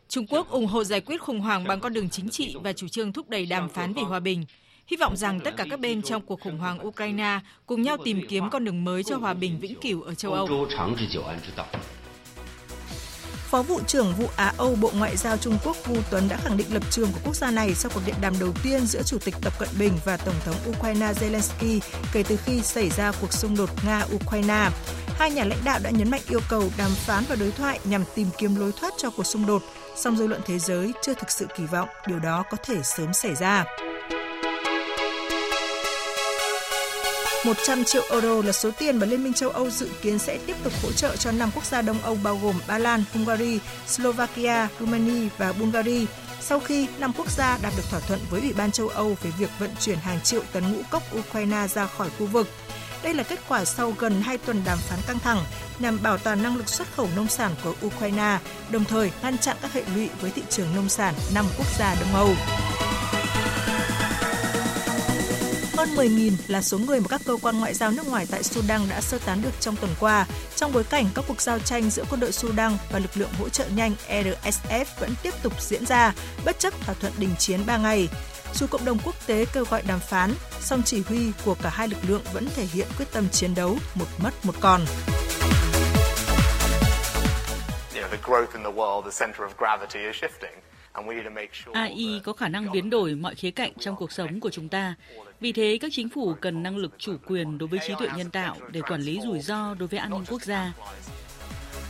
Trung 0.09 0.25
Quốc 0.29 0.49
ủng 0.49 0.65
hộ 0.65 0.83
giải 0.83 1.01
quyết 1.01 1.21
khủng 1.21 1.39
hoảng 1.39 1.63
bằng 1.63 1.79
con 1.79 1.93
đường 1.93 2.09
chính 2.09 2.29
trị 2.29 2.55
và 2.63 2.73
chủ 2.73 2.87
trương 2.87 3.13
thúc 3.13 3.29
đẩy 3.29 3.45
đàm 3.45 3.69
phán 3.69 3.93
về 3.93 4.01
hòa 4.01 4.19
bình. 4.19 4.45
Hy 4.87 4.97
vọng 4.97 5.15
rằng 5.15 5.39
tất 5.39 5.57
cả 5.57 5.65
các 5.69 5.79
bên 5.79 6.01
trong 6.01 6.21
cuộc 6.21 6.41
khủng 6.41 6.57
hoảng 6.57 6.87
Ukraine 6.87 7.39
cùng 7.65 7.81
nhau 7.81 7.97
tìm 8.03 8.21
kiếm 8.29 8.49
con 8.49 8.65
đường 8.65 8.83
mới 8.83 9.03
cho 9.03 9.17
hòa 9.17 9.33
bình 9.33 9.59
vĩnh 9.59 9.75
cửu 9.81 10.01
ở 10.01 10.15
châu 10.15 10.33
Âu. 10.33 10.67
Phó 13.55 13.61
vụ 13.61 13.79
trưởng 13.87 14.13
vụ 14.17 14.27
Á 14.35 14.53
Âu 14.57 14.75
Bộ 14.75 14.91
Ngoại 14.97 15.17
giao 15.17 15.37
Trung 15.37 15.57
Quốc 15.63 15.77
Vu 15.85 15.95
Tuấn 16.09 16.29
đã 16.29 16.37
khẳng 16.43 16.57
định 16.57 16.73
lập 16.73 16.83
trường 16.89 17.11
của 17.11 17.19
quốc 17.23 17.35
gia 17.35 17.51
này 17.51 17.75
sau 17.75 17.91
cuộc 17.93 18.01
điện 18.05 18.15
đàm 18.21 18.33
đầu 18.39 18.49
tiên 18.63 18.85
giữa 18.85 19.03
Chủ 19.03 19.17
tịch 19.25 19.35
Tập 19.41 19.53
Cận 19.59 19.69
Bình 19.79 19.93
và 20.05 20.17
Tổng 20.17 20.35
thống 20.45 20.55
Ukraine 20.69 21.13
Zelensky 21.13 21.79
kể 22.13 22.23
từ 22.23 22.37
khi 22.45 22.61
xảy 22.61 22.89
ra 22.89 23.11
cuộc 23.21 23.33
xung 23.33 23.57
đột 23.57 23.69
Nga-Ukraine. 23.85 24.69
Hai 25.07 25.31
nhà 25.31 25.43
lãnh 25.43 25.59
đạo 25.65 25.79
đã 25.83 25.89
nhấn 25.89 26.11
mạnh 26.11 26.21
yêu 26.29 26.39
cầu 26.49 26.63
đàm 26.77 26.91
phán 26.91 27.23
và 27.29 27.35
đối 27.35 27.51
thoại 27.51 27.79
nhằm 27.83 28.03
tìm 28.15 28.27
kiếm 28.37 28.55
lối 28.55 28.71
thoát 28.79 28.93
cho 28.97 29.09
cuộc 29.09 29.25
xung 29.25 29.45
đột, 29.45 29.61
song 29.95 30.17
dư 30.17 30.27
luận 30.27 30.41
thế 30.45 30.59
giới 30.59 30.93
chưa 31.01 31.13
thực 31.13 31.31
sự 31.31 31.45
kỳ 31.57 31.63
vọng 31.65 31.89
điều 32.07 32.19
đó 32.19 32.43
có 32.51 32.57
thể 32.65 32.75
sớm 32.83 33.13
xảy 33.13 33.35
ra. 33.35 33.65
100 37.45 37.83
triệu 37.83 38.03
euro 38.09 38.41
là 38.41 38.51
số 38.51 38.71
tiền 38.79 38.97
mà 38.97 39.05
Liên 39.05 39.23
minh 39.23 39.33
châu 39.33 39.49
Âu 39.49 39.69
dự 39.69 39.89
kiến 40.01 40.19
sẽ 40.19 40.39
tiếp 40.45 40.55
tục 40.63 40.73
hỗ 40.83 40.91
trợ 40.91 41.15
cho 41.15 41.31
năm 41.31 41.49
quốc 41.55 41.65
gia 41.65 41.81
Đông 41.81 42.01
Âu 42.01 42.17
bao 42.23 42.39
gồm 42.43 42.55
Ba 42.67 42.77
Lan, 42.77 43.03
Hungary, 43.13 43.59
Slovakia, 43.87 44.67
Romania 44.79 45.29
và 45.37 45.53
Bulgaria 45.53 46.05
sau 46.41 46.59
khi 46.59 46.87
năm 46.99 47.11
quốc 47.17 47.31
gia 47.31 47.57
đạt 47.61 47.73
được 47.77 47.83
thỏa 47.91 47.99
thuận 47.99 48.19
với 48.29 48.41
Ủy 48.41 48.53
ban 48.53 48.71
châu 48.71 48.87
Âu 48.87 49.17
về 49.21 49.31
việc 49.39 49.49
vận 49.59 49.69
chuyển 49.79 49.97
hàng 49.97 50.21
triệu 50.21 50.41
tấn 50.51 50.73
ngũ 50.73 50.81
cốc 50.91 51.03
Ukraine 51.19 51.67
ra 51.67 51.87
khỏi 51.87 52.09
khu 52.19 52.25
vực. 52.25 52.47
Đây 53.03 53.13
là 53.13 53.23
kết 53.23 53.39
quả 53.47 53.65
sau 53.65 53.93
gần 53.99 54.21
2 54.21 54.37
tuần 54.37 54.61
đàm 54.65 54.77
phán 54.77 54.99
căng 55.07 55.19
thẳng 55.19 55.43
nhằm 55.79 55.99
bảo 56.03 56.17
toàn 56.17 56.43
năng 56.43 56.57
lực 56.57 56.69
xuất 56.69 56.87
khẩu 56.95 57.09
nông 57.15 57.27
sản 57.27 57.51
của 57.63 57.73
Ukraine, 57.85 58.39
đồng 58.69 58.85
thời 58.85 59.11
ngăn 59.23 59.37
chặn 59.37 59.57
các 59.61 59.73
hệ 59.73 59.83
lụy 59.95 60.09
với 60.21 60.31
thị 60.31 60.41
trường 60.49 60.75
nông 60.75 60.89
sản 60.89 61.13
năm 61.35 61.45
quốc 61.57 61.67
gia 61.79 61.95
Đông 61.95 62.15
Âu. 62.15 62.29
Hơn 65.77 65.89
10.000 65.95 66.31
là 66.47 66.61
số 66.61 66.77
người 66.77 66.99
mà 66.99 67.07
các 67.09 67.21
cơ 67.25 67.37
quan 67.41 67.59
ngoại 67.59 67.73
giao 67.73 67.91
nước 67.91 68.07
ngoài 68.07 68.25
tại 68.31 68.43
Sudan 68.43 68.81
đã 68.89 69.01
sơ 69.01 69.17
tán 69.25 69.41
được 69.41 69.49
trong 69.59 69.75
tuần 69.75 69.91
qua, 69.99 70.25
trong 70.55 70.73
bối 70.73 70.83
cảnh 70.83 71.05
các 71.15 71.25
cuộc 71.27 71.41
giao 71.41 71.59
tranh 71.59 71.89
giữa 71.89 72.03
quân 72.09 72.19
đội 72.19 72.31
Sudan 72.31 72.77
và 72.91 72.99
lực 72.99 73.17
lượng 73.17 73.29
hỗ 73.39 73.49
trợ 73.49 73.65
nhanh 73.75 73.91
RSF 74.09 74.85
vẫn 74.99 75.13
tiếp 75.23 75.33
tục 75.43 75.61
diễn 75.61 75.85
ra, 75.85 76.13
bất 76.45 76.59
chấp 76.59 76.73
thỏa 76.81 76.95
thuận 76.95 77.13
đình 77.17 77.29
chiến 77.39 77.59
3 77.65 77.77
ngày. 77.77 78.07
Dù 78.53 78.67
cộng 78.67 78.85
đồng 78.85 78.97
quốc 79.05 79.15
tế 79.27 79.45
kêu 79.53 79.65
gọi 79.69 79.81
đàm 79.87 79.99
phán, 79.99 80.33
song 80.59 80.81
chỉ 80.85 81.01
huy 81.01 81.31
của 81.45 81.55
cả 81.63 81.69
hai 81.69 81.87
lực 81.87 81.99
lượng 82.07 82.21
vẫn 82.33 82.47
thể 82.55 82.65
hiện 82.65 82.87
quyết 82.97 83.11
tâm 83.11 83.29
chiến 83.29 83.55
đấu 83.55 83.77
một 83.95 84.07
mất 84.23 84.45
một 84.45 84.55
còn. 84.59 84.81
AI 91.73 92.21
có 92.23 92.33
khả 92.33 92.47
năng 92.47 92.71
biến 92.71 92.89
đổi 92.89 93.15
mọi 93.15 93.35
khía 93.35 93.51
cạnh 93.51 93.71
trong 93.79 93.95
cuộc 93.95 94.11
sống 94.11 94.39
của 94.39 94.49
chúng 94.49 94.69
ta. 94.69 94.95
Vì 95.39 95.51
thế, 95.51 95.77
các 95.81 95.91
chính 95.93 96.09
phủ 96.09 96.33
cần 96.41 96.63
năng 96.63 96.77
lực 96.77 96.91
chủ 96.97 97.15
quyền 97.27 97.57
đối 97.57 97.69
với 97.69 97.79
trí 97.87 97.93
tuệ 97.99 98.07
nhân 98.17 98.29
tạo 98.29 98.55
để 98.71 98.81
quản 98.81 99.01
lý 99.01 99.19
rủi 99.23 99.39
ro 99.39 99.73
đối 99.73 99.87
với 99.87 99.99
an 99.99 100.09
ninh 100.09 100.25
quốc 100.29 100.41
gia. 100.43 100.73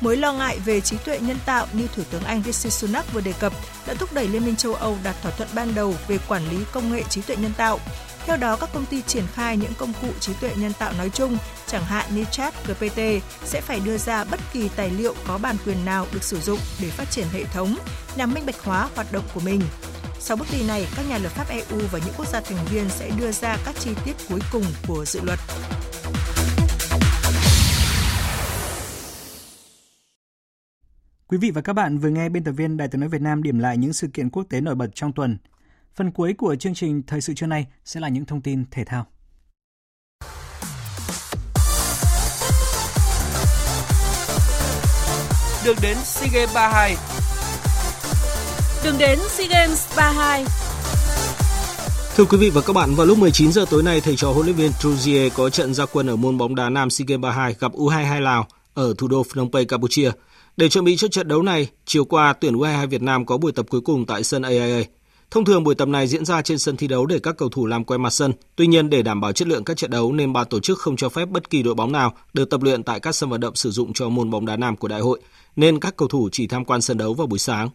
Mối 0.02 0.18
lo 0.18 0.34
ngại 0.34 0.60
về 0.66 0.82
trí 0.82 0.98
tuệ 0.98 1.20
nhân 1.20 1.38
tạo 1.46 1.68
như 1.74 1.88
Thủ 1.96 2.04
tướng 2.12 2.24
Anh 2.24 2.44
Rishi 2.44 2.70
Sunak 2.70 3.14
vừa 3.14 3.22
đề 3.22 3.34
cập 3.40 3.54
đã 3.88 3.94
thúc 3.94 4.14
đẩy 4.14 4.28
Liên 4.28 4.46
minh 4.46 4.56
châu 4.56 4.74
Âu 4.74 4.98
đạt 5.04 5.16
thỏa 5.22 5.32
thuận 5.32 5.50
ban 5.56 5.76
đầu 5.76 5.94
về 6.08 6.18
quản 6.28 6.50
lý 6.50 6.58
công 6.72 6.92
nghệ 6.92 7.04
trí 7.10 7.22
tuệ 7.22 7.36
nhân 7.36 7.52
tạo. 7.58 7.80
Theo 8.26 8.38
đó, 8.38 8.56
các 8.56 8.70
công 8.74 8.86
ty 8.86 9.02
triển 9.02 9.24
khai 9.34 9.58
những 9.58 9.74
công 9.78 9.94
cụ 10.02 10.08
trí 10.20 10.34
tuệ 10.42 10.52
nhân 10.58 10.74
tạo 10.80 10.94
nói 10.98 11.10
chung, 11.10 11.38
chẳng 11.68 11.84
hạn 11.84 12.06
như 12.16 12.26
chat 12.32 12.54
GPT, 12.68 13.00
sẽ 13.44 13.62
phải 13.62 13.80
đưa 13.80 13.98
ra 13.98 14.24
bất 14.24 14.40
kỳ 14.54 14.70
tài 14.76 14.90
liệu 14.90 15.16
có 15.28 15.38
bản 15.38 15.56
quyền 15.66 15.86
nào 15.86 16.08
được 16.14 16.24
sử 16.24 16.40
dụng 16.40 16.60
để 16.82 16.90
phát 16.90 17.12
triển 17.12 17.26
hệ 17.34 17.44
thống 17.44 17.76
nhằm 18.16 18.34
minh 18.34 18.46
bạch 18.46 18.64
hóa 18.64 18.90
hoạt 18.96 19.12
động 19.12 19.24
của 19.34 19.40
mình. 19.40 19.62
Sau 20.26 20.38
bước 20.38 20.46
đi 20.52 20.68
này, 20.68 20.88
các 20.96 21.06
nhà 21.10 21.18
lập 21.18 21.30
pháp 21.30 21.48
EU 21.50 21.88
và 21.92 22.00
những 22.06 22.14
quốc 22.18 22.28
gia 22.28 22.42
thành 22.42 22.66
viên 22.66 22.90
sẽ 22.90 23.12
đưa 23.20 23.32
ra 23.32 23.58
các 23.66 23.76
chi 23.80 23.92
tiết 24.06 24.16
cuối 24.30 24.40
cùng 24.52 24.64
của 24.88 25.06
dự 25.06 25.22
luật. 25.24 25.40
Quý 31.28 31.38
vị 31.38 31.52
và 31.52 31.62
các 31.62 31.74
bạn 31.74 31.98
vừa 31.98 32.10
nghe 32.10 32.30
biên 32.30 32.44
tập 32.44 32.52
viên 32.52 32.78
Đài 32.78 32.88
tiếng 32.88 33.02
nói 33.02 33.10
Việt 33.10 33.22
Nam 33.22 33.44
điểm 33.44 33.60
lại 33.60 33.78
những 33.78 33.94
sự 33.94 34.08
kiện 34.14 34.30
quốc 34.30 34.44
tế 34.50 34.62
nổi 34.62 34.76
bật 34.76 34.88
trong 34.96 35.14
tuần. 35.14 35.38
Phần 35.96 36.12
cuối 36.12 36.34
của 36.34 36.56
chương 36.56 36.74
trình 36.74 37.02
Thời 37.08 37.22
sự 37.22 37.34
trưa 37.34 37.48
nay 37.48 37.68
sẽ 37.86 38.00
là 38.00 38.08
những 38.08 38.26
thông 38.26 38.42
tin 38.42 38.66
thể 38.72 38.84
thao. 38.86 39.06
Đường 45.66 45.78
đến 45.82 45.98
SEA 46.04 46.30
Games 46.34 46.56
32 46.56 46.96
Đường 48.86 48.98
đến 49.00 49.20
SEA 49.30 49.48
Games 49.48 49.98
32 49.98 50.46
Thưa 52.16 52.26
quý 52.26 52.38
vị 52.38 52.50
và 52.50 52.62
các 52.62 52.74
bạn, 52.74 52.96
vào 52.96 53.06
lúc 53.06 53.18
19 53.18 53.52
giờ 53.52 53.66
tối 53.70 53.84
nay, 53.84 54.02
thầy 54.02 54.16
trò 54.16 54.32
huấn 54.32 54.46
luyện 54.46 54.56
viên 54.56 54.72
Truzier 54.72 55.30
có 55.36 55.50
trận 55.50 55.74
ra 55.74 55.86
quân 55.86 56.08
ở 56.10 56.16
môn 56.16 56.38
bóng 56.38 56.56
đá 56.56 56.70
nam 56.70 56.90
SEA 56.90 57.06
Games 57.08 57.22
32 57.22 57.56
gặp 57.60 57.72
U22 57.72 58.22
Lào 58.22 58.48
ở 58.74 58.94
thủ 58.98 59.08
đô 59.08 59.24
Phnom 59.24 59.52
Penh, 59.52 59.68
Campuchia. 59.68 60.12
Để 60.58 60.70
chuẩn 60.70 60.86
bị 60.86 60.96
cho 60.96 61.08
trận 61.08 61.28
đấu 61.28 61.42
này, 61.42 61.68
chiều 61.86 62.06
qua 62.06 62.34
tuyển 62.34 62.54
U22 62.54 62.88
Việt 62.88 63.02
Nam 63.02 63.26
có 63.26 63.38
buổi 63.38 63.52
tập 63.52 63.66
cuối 63.70 63.82
cùng 63.82 64.06
tại 64.06 64.24
sân 64.24 64.42
AIA. 64.42 64.84
Thông 65.32 65.46
thường 65.46 65.64
buổi 65.64 65.76
tập 65.76 65.88
này 65.88 66.08
diễn 66.08 66.26
ra 66.26 66.42
trên 66.42 66.60
sân 66.60 66.78
thi 66.78 66.88
đấu 66.88 67.06
để 67.06 67.20
các 67.20 67.38
cầu 67.38 67.50
thủ 67.50 67.66
làm 67.66 67.84
quen 67.84 68.02
mặt 68.02 68.10
sân. 68.10 68.34
Tuy 68.56 68.68
nhiên 68.68 68.90
để 68.90 69.02
đảm 69.02 69.22
bảo 69.22 69.32
chất 69.32 69.48
lượng 69.48 69.64
các 69.64 69.78
trận 69.78 69.92
đấu 69.92 70.12
nên 70.12 70.34
ban 70.34 70.48
tổ 70.50 70.60
chức 70.60 70.80
không 70.80 70.96
cho 70.96 71.10
phép 71.10 71.30
bất 71.30 71.50
kỳ 71.50 71.64
đội 71.64 71.76
bóng 71.76 71.92
nào 71.92 72.14
được 72.34 72.50
tập 72.50 72.64
luyện 72.64 72.84
tại 72.84 73.00
các 73.00 73.16
sân 73.16 73.30
vận 73.30 73.42
động 73.42 73.56
sử 73.56 73.72
dụng 73.72 73.94
cho 73.94 74.10
môn 74.10 74.30
bóng 74.30 74.46
đá 74.46 74.56
nam 74.56 74.78
của 74.78 74.88
đại 74.88 75.02
hội, 75.02 75.20
nên 75.56 75.80
các 75.80 75.98
cầu 75.98 76.08
thủ 76.08 76.30
chỉ 76.32 76.48
tham 76.48 76.66
quan 76.66 76.82
sân 76.82 76.98
đấu 76.98 77.14
vào 77.14 77.28
buổi 77.28 77.40
sáng. 77.40 77.70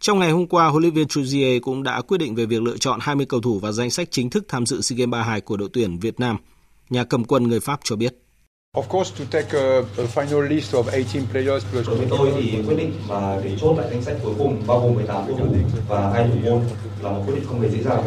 Trong 0.00 0.18
ngày 0.18 0.30
hôm 0.30 0.46
qua, 0.46 0.66
huấn 0.68 0.82
luyện 0.82 0.94
viên 0.94 1.06
Truzier 1.06 1.60
cũng 1.60 1.82
đã 1.82 2.00
quyết 2.00 2.18
định 2.18 2.34
về 2.34 2.46
việc 2.46 2.62
lựa 2.62 2.76
chọn 2.76 2.98
20 3.02 3.26
cầu 3.28 3.40
thủ 3.40 3.58
vào 3.58 3.72
danh 3.72 3.90
sách 3.90 4.08
chính 4.10 4.30
thức 4.30 4.44
tham 4.48 4.66
dự 4.66 4.80
SEA 4.80 4.96
Games 4.96 5.10
32 5.10 5.40
của 5.40 5.56
đội 5.56 5.68
tuyển 5.72 5.98
Việt 5.98 6.20
Nam. 6.20 6.36
Nhà 6.90 7.04
cầm 7.04 7.24
quân 7.24 7.48
người 7.48 7.60
Pháp 7.60 7.80
cho 7.84 7.96
biết. 7.96 8.14
Đội 8.74 8.84
tôi 12.10 12.32
thì 12.36 12.62
quyết 12.66 12.76
định 12.76 12.92
và 13.08 13.40
để 13.44 13.56
chốt 13.60 13.74
lại 13.78 13.86
danh 13.90 14.02
sách 14.02 14.16
cuối 14.22 14.34
cùng 14.38 14.62
bao 14.66 14.80
gồm 14.80 14.94
18 14.94 15.26
cầu 15.26 15.36
thủ 15.38 15.46
và 15.88 16.10
hai 16.10 16.28
thủ 16.28 16.50
môn 16.50 16.60
là 17.02 17.10
một 17.10 17.22
quyết 17.26 17.34
định 17.34 17.44
không 17.48 17.60
hề 17.60 17.68
dễ 17.68 17.82
dàng. 17.82 18.02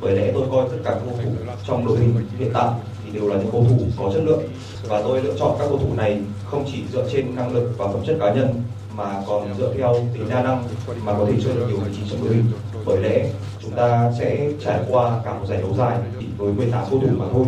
Bởi 0.00 0.16
lẽ 0.16 0.30
tôi 0.34 0.46
coi 0.50 0.68
tất 0.68 0.76
cả 0.84 0.90
các 0.90 1.00
cầu 1.04 1.18
thủ 1.24 1.30
trong 1.66 1.86
đội 1.86 1.98
hình 1.98 2.14
hiện 2.38 2.50
tại 2.54 2.68
thì 3.04 3.10
đều 3.12 3.28
là 3.28 3.36
những 3.36 3.50
cầu 3.52 3.66
thủ 3.68 3.86
có 3.98 4.10
chất 4.14 4.22
lượng 4.24 4.42
và 4.88 5.02
tôi 5.02 5.22
lựa 5.22 5.34
chọn 5.38 5.56
các 5.58 5.66
cầu 5.68 5.78
thủ 5.78 5.94
này 5.96 6.22
không 6.44 6.64
chỉ 6.72 6.82
dựa 6.92 7.08
trên 7.12 7.36
năng 7.36 7.54
lực 7.54 7.74
và 7.78 7.86
phẩm 7.86 8.02
chất 8.06 8.16
cá 8.20 8.34
nhân 8.34 8.62
mà 9.00 9.22
còn 9.26 9.54
dựa 9.58 9.74
theo 9.76 10.08
tính 10.14 10.28
đa 10.28 10.42
năng 10.42 10.68
mà 11.04 11.12
có 11.12 11.26
thể 11.26 11.40
chơi 11.44 11.54
được 11.54 11.66
nhiều 11.68 11.78
vị 11.78 11.90
trí 11.96 12.10
trong 12.10 12.24
đội 12.24 12.34
hình. 12.34 12.44
Bởi 12.86 13.02
lẽ 13.02 13.30
chúng 13.62 13.72
ta 13.76 14.12
sẽ 14.18 14.52
trải 14.64 14.80
qua 14.88 15.20
cả 15.24 15.38
một 15.38 15.46
giải 15.48 15.58
đấu 15.62 15.74
dài 15.78 15.98
chỉ 16.20 16.26
với 16.36 16.52
18 16.52 16.84
cầu 16.90 17.00
thủ 17.00 17.08
mà 17.18 17.24
thôi. 17.32 17.46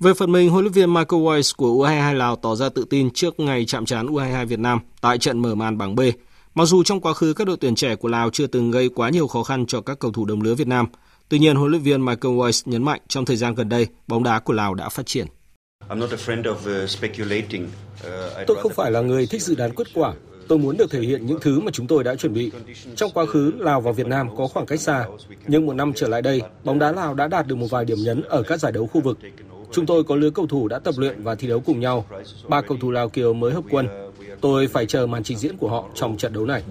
Về 0.00 0.14
phần 0.14 0.32
mình, 0.32 0.50
huấn 0.50 0.64
luyện 0.64 0.72
viên 0.72 0.94
Michael 0.94 1.22
Weiss 1.22 1.52
của 1.56 1.66
U22 1.66 2.14
Lào 2.14 2.36
tỏ 2.36 2.54
ra 2.54 2.68
tự 2.68 2.84
tin 2.90 3.10
trước 3.10 3.40
ngày 3.40 3.64
chạm 3.64 3.86
trán 3.86 4.06
U22 4.06 4.46
Việt 4.46 4.58
Nam 4.58 4.78
tại 5.00 5.18
trận 5.18 5.38
mở 5.38 5.54
màn 5.54 5.78
bảng 5.78 5.94
B. 5.94 6.00
Mặc 6.54 6.64
dù 6.64 6.82
trong 6.82 7.00
quá 7.00 7.14
khứ 7.14 7.32
các 7.32 7.46
đội 7.46 7.56
tuyển 7.60 7.74
trẻ 7.74 7.96
của 7.96 8.08
Lào 8.08 8.30
chưa 8.30 8.46
từng 8.46 8.70
gây 8.70 8.88
quá 8.88 9.10
nhiều 9.10 9.26
khó 9.26 9.42
khăn 9.42 9.66
cho 9.66 9.80
các 9.80 9.98
cầu 9.98 10.12
thủ 10.12 10.24
đồng 10.24 10.42
lứa 10.42 10.54
Việt 10.54 10.68
Nam, 10.68 10.86
tuy 11.28 11.38
nhiên 11.38 11.56
huấn 11.56 11.70
luyện 11.70 11.82
viên 11.82 12.04
Michael 12.04 12.34
Weiss 12.34 12.70
nhấn 12.70 12.82
mạnh 12.82 13.00
trong 13.08 13.24
thời 13.24 13.36
gian 13.36 13.54
gần 13.54 13.68
đây, 13.68 13.86
bóng 14.06 14.22
đá 14.22 14.38
của 14.38 14.52
Lào 14.52 14.74
đã 14.74 14.88
phát 14.88 15.06
triển. 15.06 15.26
Tôi 18.46 18.56
không 18.62 18.72
phải 18.74 18.90
là 18.90 19.00
người 19.00 19.26
thích 19.26 19.42
dự 19.42 19.54
đoán 19.54 19.74
kết 19.74 19.86
quả. 19.94 20.12
Tôi 20.48 20.58
muốn 20.58 20.76
được 20.76 20.90
thể 20.90 21.00
hiện 21.00 21.26
những 21.26 21.38
thứ 21.40 21.60
mà 21.60 21.70
chúng 21.70 21.86
tôi 21.86 22.04
đã 22.04 22.14
chuẩn 22.14 22.34
bị. 22.34 22.50
Trong 22.96 23.10
quá 23.14 23.26
khứ, 23.26 23.52
Lào 23.58 23.80
và 23.80 23.92
Việt 23.92 24.06
Nam 24.06 24.36
có 24.36 24.46
khoảng 24.46 24.66
cách 24.66 24.80
xa, 24.80 25.06
nhưng 25.46 25.66
một 25.66 25.72
năm 25.74 25.92
trở 25.96 26.08
lại 26.08 26.22
đây, 26.22 26.42
bóng 26.64 26.78
đá 26.78 26.92
Lào 26.92 27.14
đã 27.14 27.28
đạt 27.28 27.46
được 27.46 27.54
một 27.54 27.66
vài 27.70 27.84
điểm 27.84 27.98
nhấn 28.04 28.22
ở 28.22 28.42
các 28.42 28.60
giải 28.60 28.72
đấu 28.72 28.86
khu 28.86 29.00
vực. 29.00 29.18
Chúng 29.72 29.86
tôi 29.86 30.04
có 30.04 30.16
lứa 30.16 30.30
cầu 30.30 30.46
thủ 30.46 30.68
đã 30.68 30.78
tập 30.78 30.94
luyện 30.98 31.22
và 31.22 31.34
thi 31.34 31.48
đấu 31.48 31.60
cùng 31.60 31.80
nhau. 31.80 32.06
Ba 32.48 32.60
cầu 32.60 32.76
thủ 32.80 32.90
Lào 32.90 33.08
Kiều 33.08 33.34
mới 33.34 33.52
hợp 33.52 33.64
quân. 33.70 33.88
Tôi 34.40 34.66
phải 34.66 34.86
chờ 34.86 35.06
màn 35.06 35.22
trình 35.22 35.38
diễn 35.38 35.56
của 35.56 35.68
họ 35.68 35.84
trong 35.94 36.16
trận 36.16 36.32
đấu 36.32 36.46
này. 36.46 36.62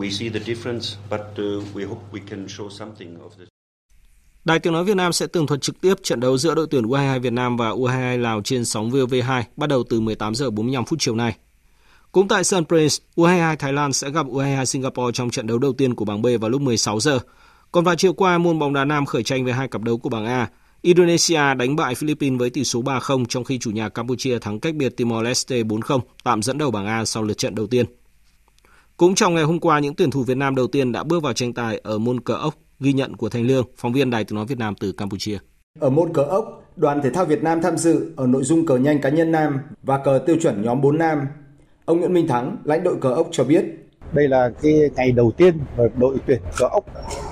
Đài 4.45 4.59
Tiếng 4.59 4.73
Nói 4.73 4.83
Việt 4.83 4.95
Nam 4.97 5.13
sẽ 5.13 5.27
tường 5.27 5.47
thuật 5.47 5.61
trực 5.61 5.81
tiếp 5.81 5.93
trận 6.03 6.19
đấu 6.19 6.37
giữa 6.37 6.55
đội 6.55 6.67
tuyển 6.69 6.83
U22 6.83 7.19
Việt 7.19 7.33
Nam 7.33 7.57
và 7.57 7.69
U22 7.69 8.21
Lào 8.21 8.41
trên 8.41 8.65
sóng 8.65 8.91
VOV2 8.91 9.43
bắt 9.57 9.67
đầu 9.69 9.83
từ 9.89 9.99
18 9.99 10.35
giờ 10.35 10.49
45 10.49 10.85
phút 10.85 10.99
chiều 10.99 11.15
nay. 11.15 11.35
Cũng 12.13 12.27
tại 12.27 12.43
sân 12.43 12.65
Prince, 12.65 12.95
U22 13.15 13.55
Thái 13.55 13.73
Lan 13.73 13.93
sẽ 13.93 14.09
gặp 14.09 14.25
U22 14.25 14.65
Singapore 14.65 15.11
trong 15.13 15.29
trận 15.29 15.47
đấu 15.47 15.57
đầu 15.57 15.73
tiên 15.73 15.95
của 15.95 16.05
bảng 16.05 16.21
B 16.21 16.27
vào 16.41 16.49
lúc 16.49 16.61
16 16.61 16.99
giờ. 16.99 17.19
Còn 17.71 17.83
vào 17.83 17.95
chiều 17.95 18.13
qua, 18.13 18.37
môn 18.37 18.59
bóng 18.59 18.73
đá 18.73 18.85
nam 18.85 19.05
khởi 19.05 19.23
tranh 19.23 19.43
với 19.43 19.53
hai 19.53 19.67
cặp 19.67 19.81
đấu 19.81 19.97
của 19.97 20.09
bảng 20.09 20.25
A. 20.25 20.49
Indonesia 20.81 21.53
đánh 21.57 21.75
bại 21.75 21.95
Philippines 21.95 22.39
với 22.39 22.49
tỷ 22.49 22.63
số 22.63 22.81
3-0 22.81 23.25
trong 23.25 23.43
khi 23.43 23.59
chủ 23.59 23.71
nhà 23.71 23.89
Campuchia 23.89 24.39
thắng 24.39 24.59
cách 24.59 24.75
biệt 24.75 25.01
Timor-Leste 25.01 25.67
4-0, 25.67 25.99
tạm 26.23 26.41
dẫn 26.41 26.57
đầu 26.57 26.71
bảng 26.71 26.85
A 26.85 27.05
sau 27.05 27.23
lượt 27.23 27.37
trận 27.37 27.55
đầu 27.55 27.67
tiên. 27.67 27.85
Cũng 28.97 29.15
trong 29.15 29.35
ngày 29.35 29.43
hôm 29.43 29.59
qua, 29.59 29.79
những 29.79 29.95
tuyển 29.95 30.11
thủ 30.11 30.23
Việt 30.23 30.37
Nam 30.37 30.55
đầu 30.55 30.67
tiên 30.67 30.91
đã 30.91 31.03
bước 31.03 31.23
vào 31.23 31.33
tranh 31.33 31.53
tài 31.53 31.77
ở 31.83 31.97
môn 31.97 32.19
cờ 32.19 32.33
ốc, 32.33 32.55
ghi 32.79 32.93
nhận 32.93 33.15
của 33.15 33.29
Thành 33.29 33.43
Lương, 33.47 33.65
phóng 33.77 33.93
viên 33.93 34.09
Đài 34.09 34.23
Tiếng 34.23 34.35
Nói 34.35 34.45
Việt 34.45 34.57
Nam 34.57 34.73
từ 34.79 34.91
Campuchia. 34.91 35.37
Ở 35.79 35.89
môn 35.89 36.13
cờ 36.13 36.23
ốc, 36.23 36.63
đoàn 36.75 37.01
thể 37.03 37.09
thao 37.09 37.25
Việt 37.25 37.43
Nam 37.43 37.61
tham 37.61 37.77
dự 37.77 38.13
ở 38.15 38.27
nội 38.27 38.43
dung 38.43 38.65
cờ 38.65 38.77
nhanh 38.77 39.01
cá 39.01 39.09
nhân 39.09 39.31
nam 39.31 39.59
và 39.83 39.97
cờ 39.97 40.19
tiêu 40.25 40.35
chuẩn 40.41 40.61
nhóm 40.61 40.81
4 40.81 40.97
nam. 40.97 41.19
Ông 41.85 41.99
Nguyễn 41.99 42.13
Minh 42.13 42.27
Thắng, 42.27 42.57
lãnh 42.63 42.83
đội 42.83 42.95
cờ 43.01 43.09
ốc 43.13 43.27
cho 43.31 43.43
biết. 43.43 43.65
Đây 44.11 44.27
là 44.27 44.49
cái 44.61 44.89
ngày 44.95 45.11
đầu 45.11 45.31
tiên 45.37 45.59
mà 45.77 45.83
đội 45.97 46.17
tuyển 46.25 46.41
cờ 46.57 46.65
ốc 46.71 46.83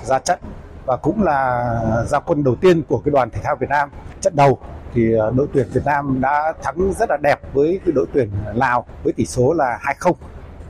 ra 0.04 0.18
trận 0.18 0.38
và 0.86 0.96
cũng 0.96 1.22
là 1.22 1.74
gia 2.08 2.20
quân 2.20 2.44
đầu 2.44 2.54
tiên 2.54 2.82
của 2.88 2.98
cái 3.04 3.12
đoàn 3.12 3.30
thể 3.30 3.40
thao 3.44 3.56
Việt 3.60 3.66
Nam. 3.70 3.88
Trận 4.20 4.36
đầu 4.36 4.58
thì 4.94 5.12
ờ, 5.12 5.32
đội 5.36 5.46
tuyển 5.52 5.66
Việt 5.72 5.80
Nam 5.84 6.20
đã 6.20 6.52
thắng 6.62 6.92
rất 6.92 7.10
là 7.10 7.16
đẹp 7.22 7.40
với 7.52 7.80
cái 7.84 7.92
đội 7.92 8.06
tuyển 8.12 8.30
Lào 8.54 8.86
với 9.02 9.12
tỷ 9.12 9.26
số 9.26 9.52
là 9.52 9.78
2-0. 10.00 10.12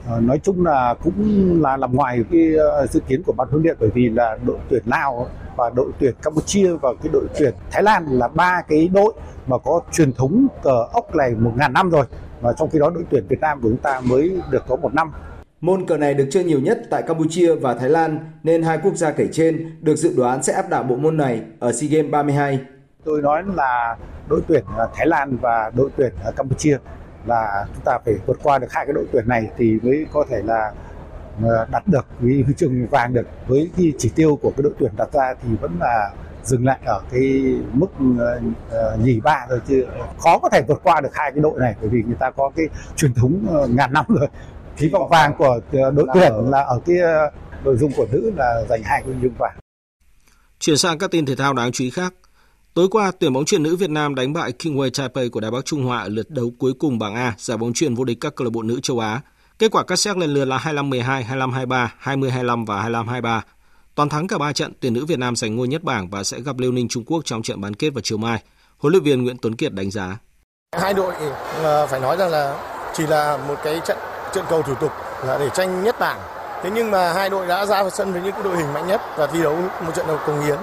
Ờ, 0.09 0.20
nói 0.20 0.41
chung 0.43 0.66
là 0.66 0.95
cũng 1.05 1.14
là 1.62 1.76
làm 1.76 1.93
ngoài 1.93 2.24
cái 2.33 2.55
ờ, 2.57 2.87
dự 2.87 3.01
kiến 3.01 3.22
của 3.26 3.33
ban 3.33 3.49
huấn 3.49 3.62
luyện 3.62 3.76
bởi 3.80 3.91
vì 3.95 4.09
là 4.09 4.39
đội 4.47 4.59
tuyển 4.68 4.83
Lào 4.87 5.26
và 5.57 5.70
đội 5.70 5.91
tuyển 5.99 6.14
Campuchia 6.22 6.72
và 6.72 6.89
cái 7.03 7.12
đội 7.12 7.26
tuyển 7.39 7.55
Thái 7.70 7.83
Lan 7.83 8.07
là 8.07 8.28
ba 8.28 8.62
cái 8.68 8.89
đội 8.89 9.12
mà 9.47 9.59
có 9.59 9.80
truyền 9.93 10.12
thống 10.12 10.47
cờ 10.62 10.87
ốc 10.93 11.14
này 11.14 11.30
một 11.35 11.53
ngàn 11.57 11.72
năm 11.72 11.91
rồi 11.91 12.05
và 12.43 12.53
trong 12.53 12.70
khi 12.70 12.78
đó 12.78 12.90
đội 12.95 13.05
tuyển 13.11 13.24
Việt 13.28 13.40
Nam 13.40 13.61
của 13.61 13.68
chúng 13.68 13.82
ta 13.82 14.01
mới 14.01 14.40
được 14.51 14.62
có 14.68 14.76
một 14.76 14.95
năm 14.95 15.12
Môn 15.61 15.86
cờ 15.86 15.97
này 15.97 16.14
được 16.14 16.28
chơi 16.30 16.45
nhiều 16.45 16.61
nhất 16.61 16.82
tại 16.90 17.03
Campuchia 17.03 17.55
và 17.55 17.74
Thái 17.74 17.90
Lan 17.90 18.18
nên 18.43 18.62
hai 18.62 18.78
quốc 18.82 18.97
gia 18.97 19.11
kể 19.11 19.28
trên 19.32 19.76
được 19.80 19.97
dự 19.97 20.14
đoán 20.16 20.43
sẽ 20.43 20.53
áp 20.53 20.68
đảo 20.68 20.82
bộ 20.82 20.97
môn 20.97 21.16
này 21.16 21.43
ở 21.61 21.72
SEA 21.72 21.88
Games 21.90 22.11
32. 22.11 22.61
Tôi 23.05 23.22
nói 23.22 23.43
là 23.55 23.97
đội 24.28 24.40
tuyển 24.49 24.64
Thái 24.95 25.07
Lan 25.07 25.36
và 25.36 25.70
đội 25.76 25.90
tuyển 25.97 26.12
Campuchia 26.36 26.78
là 27.26 27.66
chúng 27.74 27.84
ta 27.84 27.99
phải 28.05 28.14
vượt 28.26 28.38
qua 28.43 28.59
được 28.59 28.72
hai 28.72 28.86
cái 28.86 28.93
đội 28.93 29.07
tuyển 29.12 29.28
này 29.28 29.51
thì 29.57 29.78
mới 29.82 30.07
có 30.12 30.24
thể 30.30 30.43
là 30.43 30.72
đạt 31.70 31.82
được 31.86 32.07
cái 32.20 32.43
huy 32.45 32.55
chương 32.57 32.86
vàng 32.86 33.14
được 33.14 33.26
với 33.47 33.70
cái 33.76 33.93
chỉ 33.99 34.12
tiêu 34.14 34.38
của 34.43 34.53
cái 34.57 34.62
đội 34.62 34.72
tuyển 34.78 34.93
đặt 34.97 35.12
ra 35.12 35.34
thì 35.43 35.49
vẫn 35.61 35.72
là 35.80 36.11
dừng 36.45 36.66
lại 36.66 36.78
ở 36.84 37.03
cái 37.11 37.55
mức 37.72 37.86
uh, 38.11 39.01
nhì 39.05 39.20
ba 39.20 39.47
thôi 39.49 39.61
chứ 39.68 39.86
khó 40.18 40.38
có 40.38 40.49
thể 40.49 40.62
vượt 40.68 40.80
qua 40.82 41.01
được 41.01 41.14
hai 41.14 41.32
cái 41.34 41.40
đội 41.43 41.61
này 41.61 41.74
bởi 41.80 41.90
vì 41.90 42.03
người 42.03 42.16
ta 42.20 42.30
có 42.30 42.51
cái 42.57 42.66
truyền 42.97 43.14
thống 43.14 43.47
uh, 43.62 43.70
ngàn 43.70 43.93
năm 43.93 44.05
rồi 44.09 44.28
hy 44.76 44.88
vọng 44.88 45.09
vàng 45.09 45.34
của 45.38 45.61
đội 45.72 46.07
tuyển 46.14 46.32
là 46.51 46.62
ở 46.62 46.80
cái 46.86 46.97
nội 47.64 47.76
dung 47.76 47.93
của 47.97 48.07
nữ 48.12 48.32
là 48.36 48.64
giành 48.68 48.82
hai 48.82 49.03
huy 49.03 49.14
chương 49.22 49.34
vàng. 49.38 49.57
Chuyển 50.59 50.76
sang 50.76 50.99
các 50.99 51.11
tin 51.11 51.26
thể 51.26 51.36
thao 51.36 51.53
đáng 51.53 51.72
chú 51.72 51.84
ý 51.84 51.90
khác. 51.90 52.14
Tối 52.74 52.88
qua, 52.90 53.12
tuyển 53.18 53.32
bóng 53.32 53.45
chuyền 53.45 53.62
nữ 53.62 53.76
Việt 53.76 53.90
Nam 53.90 54.14
đánh 54.14 54.32
bại 54.32 54.53
Kingway 54.59 54.90
Taipei 54.99 55.28
của 55.28 55.40
Đài 55.40 55.51
Bắc 55.51 55.64
Trung 55.64 55.84
Hoa 55.84 56.01
ở 56.03 56.09
lượt 56.09 56.30
đấu 56.30 56.53
cuối 56.59 56.72
cùng 56.78 56.99
bảng 56.99 57.14
A, 57.14 57.34
giải 57.38 57.57
bóng 57.57 57.72
chuyền 57.72 57.95
vô 57.95 58.05
địch 58.05 58.18
các 58.20 58.34
câu 58.36 58.45
lạc 58.45 58.51
bộ 58.51 58.62
nữ 58.62 58.80
châu 58.82 58.99
Á. 58.99 59.20
Kết 59.59 59.70
quả 59.72 59.84
các 59.84 59.97
xét 59.97 60.16
lần 60.16 60.34
lượt 60.34 60.45
là 60.45 60.59
25-12, 60.59 61.24
25-23, 61.24 61.88
20-25 62.03 62.66
và 62.66 62.88
25-23. 62.88 63.40
Toàn 63.95 64.09
thắng 64.09 64.26
cả 64.26 64.38
3 64.38 64.53
trận, 64.53 64.72
tuyển 64.80 64.95
nữ 64.95 65.05
Việt 65.05 65.18
Nam 65.18 65.36
giành 65.36 65.57
ngôi 65.57 65.68
nhất 65.68 65.82
bảng 65.82 66.11
và 66.11 66.24
sẽ 66.24 66.40
gặp 66.40 66.59
Liêu 66.59 66.72
Ninh 66.72 66.88
Trung 66.88 67.05
Quốc 67.05 67.22
trong 67.24 67.43
trận 67.43 67.61
bán 67.61 67.74
kết 67.74 67.90
vào 67.90 68.01
chiều 68.03 68.18
mai. 68.18 68.43
Huấn 68.78 68.93
luyện 68.93 69.03
viên 69.03 69.22
Nguyễn 69.22 69.36
Tuấn 69.38 69.57
Kiệt 69.57 69.72
đánh 69.72 69.90
giá. 69.90 70.18
Hai 70.76 70.95
đội 70.95 71.14
ờ, 71.62 71.86
phải 71.86 72.01
nói 72.01 72.16
rằng 72.16 72.30
là 72.30 72.57
chỉ 72.95 73.07
là 73.07 73.36
một 73.36 73.55
cái 73.64 73.80
trận 73.86 73.99
trận 74.34 74.45
cầu 74.49 74.62
thủ 74.62 74.74
tục 74.74 74.93
là 75.26 75.38
để 75.38 75.49
tranh 75.55 75.84
nhất 75.84 75.97
bảng. 76.01 76.20
Thế 76.62 76.70
nhưng 76.74 76.90
mà 76.90 77.12
hai 77.12 77.30
đội 77.30 77.47
đã 77.47 77.66
ra 77.66 77.90
sân 77.90 78.12
với 78.12 78.22
những 78.22 78.34
đội 78.45 78.57
hình 78.57 78.72
mạnh 78.72 78.86
nhất 78.86 79.01
và 79.16 79.26
thi 79.26 79.43
đấu 79.43 79.57
một 79.57 79.93
trận 79.95 80.07
đấu 80.07 80.18
công 80.26 80.45
hiến. 80.47 80.59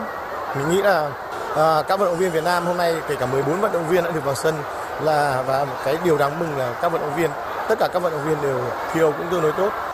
Mình 0.57 0.69
nghĩ 0.71 0.82
là 0.82 1.11
à, 1.55 1.82
các 1.88 1.99
vận 1.99 2.09
động 2.09 2.17
viên 2.17 2.32
Việt 2.32 2.43
Nam 2.43 2.65
hôm 2.65 2.77
nay 2.77 2.95
kể 3.09 3.15
cả 3.19 3.25
14 3.25 3.61
vận 3.61 3.71
động 3.73 3.89
viên 3.89 4.03
đã 4.03 4.11
được 4.11 4.25
vào 4.25 4.36
sân 4.36 4.55
là 5.03 5.43
và 5.47 5.65
một 5.65 5.75
cái 5.86 5.97
điều 6.03 6.17
đáng 6.17 6.39
mừng 6.39 6.57
là 6.57 6.80
các 6.82 6.91
vận 6.91 7.01
động 7.01 7.15
viên 7.15 7.30
tất 7.69 7.75
cả 7.80 7.88
các 7.93 7.99
vận 7.99 8.13
động 8.13 8.27
viên 8.30 8.41
đều 8.41 8.61
thi 8.93 8.99
đấu 8.99 9.13
cũng 9.17 9.27
tương 9.32 9.41
đối 9.41 9.51
tốt. 9.51 9.89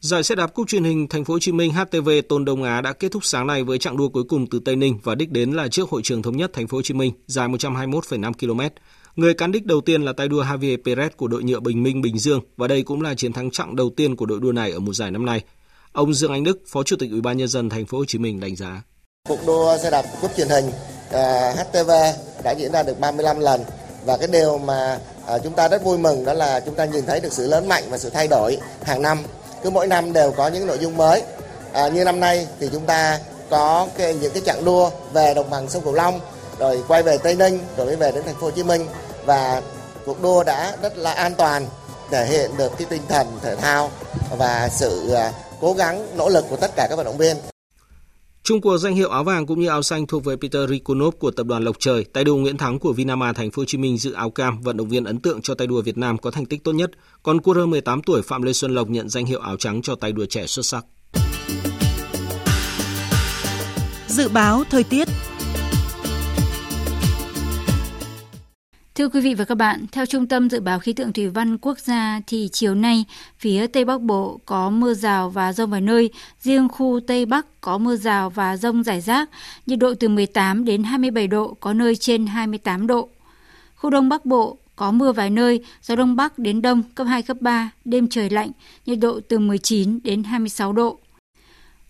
Giải 0.00 0.22
xe 0.22 0.34
đạp 0.34 0.54
cúp 0.54 0.68
truyền 0.68 0.84
hình 0.84 1.08
Thành 1.08 1.24
phố 1.24 1.34
Hồ 1.34 1.38
Chí 1.38 1.52
Minh 1.52 1.72
HTV 1.72 2.10
Tôn 2.28 2.44
Đông 2.44 2.62
Á 2.62 2.80
đã 2.80 2.92
kết 2.92 3.12
thúc 3.12 3.24
sáng 3.24 3.46
nay 3.46 3.64
với 3.64 3.78
chặng 3.78 3.96
đua 3.96 4.08
cuối 4.08 4.24
cùng 4.28 4.46
từ 4.50 4.60
Tây 4.64 4.76
Ninh 4.76 4.98
và 5.02 5.14
đích 5.14 5.30
đến 5.30 5.52
là 5.52 5.68
trước 5.68 5.90
hội 5.90 6.00
trường 6.04 6.22
thống 6.22 6.36
nhất 6.36 6.50
Thành 6.54 6.68
phố 6.68 6.78
Hồ 6.78 6.82
Chí 6.82 6.94
Minh 6.94 7.12
dài 7.26 7.48
121,5 7.48 8.32
km. 8.32 8.60
Người 9.16 9.34
cán 9.34 9.52
đích 9.52 9.66
đầu 9.66 9.80
tiên 9.80 10.02
là 10.02 10.12
tay 10.12 10.28
đua 10.28 10.44
Javier 10.44 10.82
Perez 10.82 11.10
của 11.16 11.28
đội 11.28 11.42
nhựa 11.42 11.60
Bình 11.60 11.82
Minh 11.82 12.02
Bình 12.02 12.18
Dương 12.18 12.40
và 12.56 12.68
đây 12.68 12.82
cũng 12.82 13.02
là 13.02 13.14
chiến 13.14 13.32
thắng 13.32 13.50
chặng 13.50 13.76
đầu 13.76 13.90
tiên 13.96 14.16
của 14.16 14.26
đội 14.26 14.40
đua 14.40 14.52
này 14.52 14.72
ở 14.72 14.78
mùa 14.78 14.92
giải 14.92 15.10
năm 15.10 15.26
nay. 15.26 15.40
Ông 15.92 16.14
Dương 16.14 16.32
Anh 16.32 16.44
Đức, 16.44 16.62
Phó 16.66 16.82
Chủ 16.82 16.96
tịch 16.96 17.10
Ủy 17.10 17.20
ban 17.20 17.36
nhân 17.36 17.48
dân 17.48 17.68
Thành 17.68 17.86
phố 17.86 17.98
Hồ 17.98 18.04
Chí 18.04 18.18
Minh 18.18 18.40
đánh 18.40 18.56
giá. 18.56 18.82
Cuộc 19.28 19.46
đua 19.46 19.78
xe 19.82 19.90
đạp 19.90 20.04
cúp 20.22 20.30
truyền 20.36 20.48
hình 20.48 20.64
à, 21.10 21.52
uh, 21.52 21.58
HTV 21.58 21.90
đã 22.44 22.54
diễn 22.58 22.72
ra 22.72 22.82
được 22.82 23.00
35 23.00 23.38
lần 23.38 23.60
và 24.04 24.16
cái 24.16 24.28
điều 24.32 24.58
mà 24.58 24.98
uh, 25.34 25.40
chúng 25.44 25.52
ta 25.52 25.68
rất 25.68 25.84
vui 25.84 25.98
mừng 25.98 26.24
đó 26.24 26.32
là 26.32 26.60
chúng 26.60 26.74
ta 26.74 26.84
nhìn 26.84 27.06
thấy 27.06 27.20
được 27.20 27.32
sự 27.32 27.46
lớn 27.46 27.68
mạnh 27.68 27.84
và 27.90 27.98
sự 27.98 28.10
thay 28.10 28.28
đổi 28.28 28.58
hàng 28.82 29.02
năm. 29.02 29.18
Cứ 29.62 29.70
mỗi 29.70 29.86
năm 29.86 30.12
đều 30.12 30.32
có 30.32 30.48
những 30.48 30.66
nội 30.66 30.78
dung 30.78 30.96
mới. 30.96 31.22
À, 31.72 31.88
như 31.88 32.04
năm 32.04 32.20
nay 32.20 32.46
thì 32.60 32.68
chúng 32.72 32.86
ta 32.86 33.18
có 33.50 33.88
cái, 33.96 34.14
những 34.14 34.32
cái 34.32 34.42
chặng 34.46 34.64
đua 34.64 34.90
về 35.12 35.34
đồng 35.34 35.50
bằng 35.50 35.68
sông 35.68 35.82
Cửu 35.82 35.92
Long 35.92 36.20
rồi 36.58 36.84
quay 36.88 37.02
về 37.02 37.18
Tây 37.18 37.34
Ninh 37.34 37.58
rồi 37.76 37.86
mới 37.86 37.96
về 37.96 38.12
đến 38.12 38.24
thành 38.24 38.34
phố 38.34 38.40
Hồ 38.40 38.50
Chí 38.50 38.62
Minh 38.62 38.86
và 39.24 39.62
cuộc 40.06 40.22
đua 40.22 40.42
đã 40.42 40.76
rất 40.82 40.98
là 40.98 41.12
an 41.12 41.34
toàn 41.34 41.66
thể 42.10 42.26
hiện 42.26 42.50
được 42.56 42.72
cái 42.78 42.86
tinh 42.90 43.02
thần 43.08 43.26
thể 43.42 43.56
thao 43.56 43.90
và 44.38 44.68
sự 44.72 45.12
à, 45.14 45.32
cố 45.60 45.72
gắng 45.72 46.16
nỗ 46.16 46.28
lực 46.28 46.44
của 46.50 46.56
tất 46.56 46.70
cả 46.76 46.86
các 46.90 46.96
vận 46.96 47.06
động 47.06 47.16
viên. 47.16 47.36
Trung 48.50 48.60
cuộc 48.60 48.78
danh 48.78 48.94
hiệu 48.94 49.08
áo 49.08 49.24
vàng 49.24 49.46
cũng 49.46 49.60
như 49.60 49.68
áo 49.68 49.82
xanh 49.82 50.06
thuộc 50.06 50.24
về 50.24 50.36
Peter 50.36 50.70
Rikunov 50.70 51.14
của 51.18 51.30
tập 51.30 51.46
đoàn 51.46 51.64
Lộc 51.64 51.76
Trời. 51.78 52.04
Tay 52.04 52.24
đua 52.24 52.36
Nguyễn 52.36 52.56
Thắng 52.56 52.78
của 52.78 52.92
Vinama 52.92 53.32
Thành 53.32 53.50
phố 53.50 53.60
Hồ 53.60 53.64
Chí 53.64 53.78
Minh 53.78 53.98
dự 53.98 54.12
áo 54.12 54.30
cam, 54.30 54.60
vận 54.60 54.76
động 54.76 54.88
viên 54.88 55.04
ấn 55.04 55.20
tượng 55.20 55.42
cho 55.42 55.54
tay 55.54 55.66
đua 55.66 55.82
Việt 55.82 55.98
Nam 55.98 56.18
có 56.18 56.30
thành 56.30 56.46
tích 56.46 56.64
tốt 56.64 56.72
nhất. 56.72 56.90
Còn 57.22 57.40
cua 57.40 57.66
18 57.66 58.02
tuổi 58.02 58.22
Phạm 58.22 58.42
Lê 58.42 58.52
Xuân 58.52 58.74
Lộc 58.74 58.88
nhận 58.88 59.08
danh 59.08 59.26
hiệu 59.26 59.40
áo 59.40 59.56
trắng 59.56 59.82
cho 59.82 59.94
tay 59.94 60.12
đua 60.12 60.26
trẻ 60.26 60.46
xuất 60.46 60.66
sắc. 60.66 60.84
Dự 64.08 64.28
báo 64.28 64.64
thời 64.70 64.84
tiết 64.84 65.08
Thưa 69.00 69.08
quý 69.08 69.20
vị 69.20 69.34
và 69.34 69.44
các 69.44 69.54
bạn, 69.54 69.86
theo 69.92 70.06
Trung 70.06 70.26
tâm 70.26 70.50
Dự 70.50 70.60
báo 70.60 70.78
Khí 70.78 70.92
tượng 70.92 71.12
Thủy 71.12 71.28
văn 71.28 71.58
Quốc 71.58 71.78
gia 71.78 72.20
thì 72.26 72.48
chiều 72.52 72.74
nay, 72.74 73.04
phía 73.38 73.66
Tây 73.66 73.84
Bắc 73.84 74.00
Bộ 74.00 74.40
có 74.46 74.70
mưa 74.70 74.94
rào 74.94 75.30
và 75.30 75.52
rông 75.52 75.70
vài 75.70 75.80
nơi, 75.80 76.10
riêng 76.40 76.68
khu 76.68 77.00
Tây 77.06 77.26
Bắc 77.26 77.60
có 77.60 77.78
mưa 77.78 77.96
rào 77.96 78.30
và 78.30 78.56
rông 78.56 78.82
rải 78.82 79.00
rác, 79.00 79.30
nhiệt 79.66 79.78
độ 79.78 79.94
từ 79.94 80.08
18 80.08 80.64
đến 80.64 80.84
27 80.84 81.26
độ, 81.26 81.56
có 81.60 81.72
nơi 81.72 81.96
trên 81.96 82.26
28 82.26 82.86
độ. 82.86 83.08
Khu 83.76 83.90
Đông 83.90 84.08
Bắc 84.08 84.26
Bộ 84.26 84.58
có 84.76 84.90
mưa 84.90 85.12
vài 85.12 85.30
nơi, 85.30 85.64
gió 85.82 85.96
Đông 85.96 86.16
Bắc 86.16 86.38
đến 86.38 86.62
Đông 86.62 86.82
cấp 86.94 87.06
2, 87.06 87.22
cấp 87.22 87.36
3, 87.40 87.70
đêm 87.84 88.08
trời 88.08 88.30
lạnh, 88.30 88.50
nhiệt 88.86 88.98
độ 88.98 89.20
từ 89.28 89.38
19 89.38 89.98
đến 90.04 90.24
26 90.24 90.72
độ. 90.72 90.98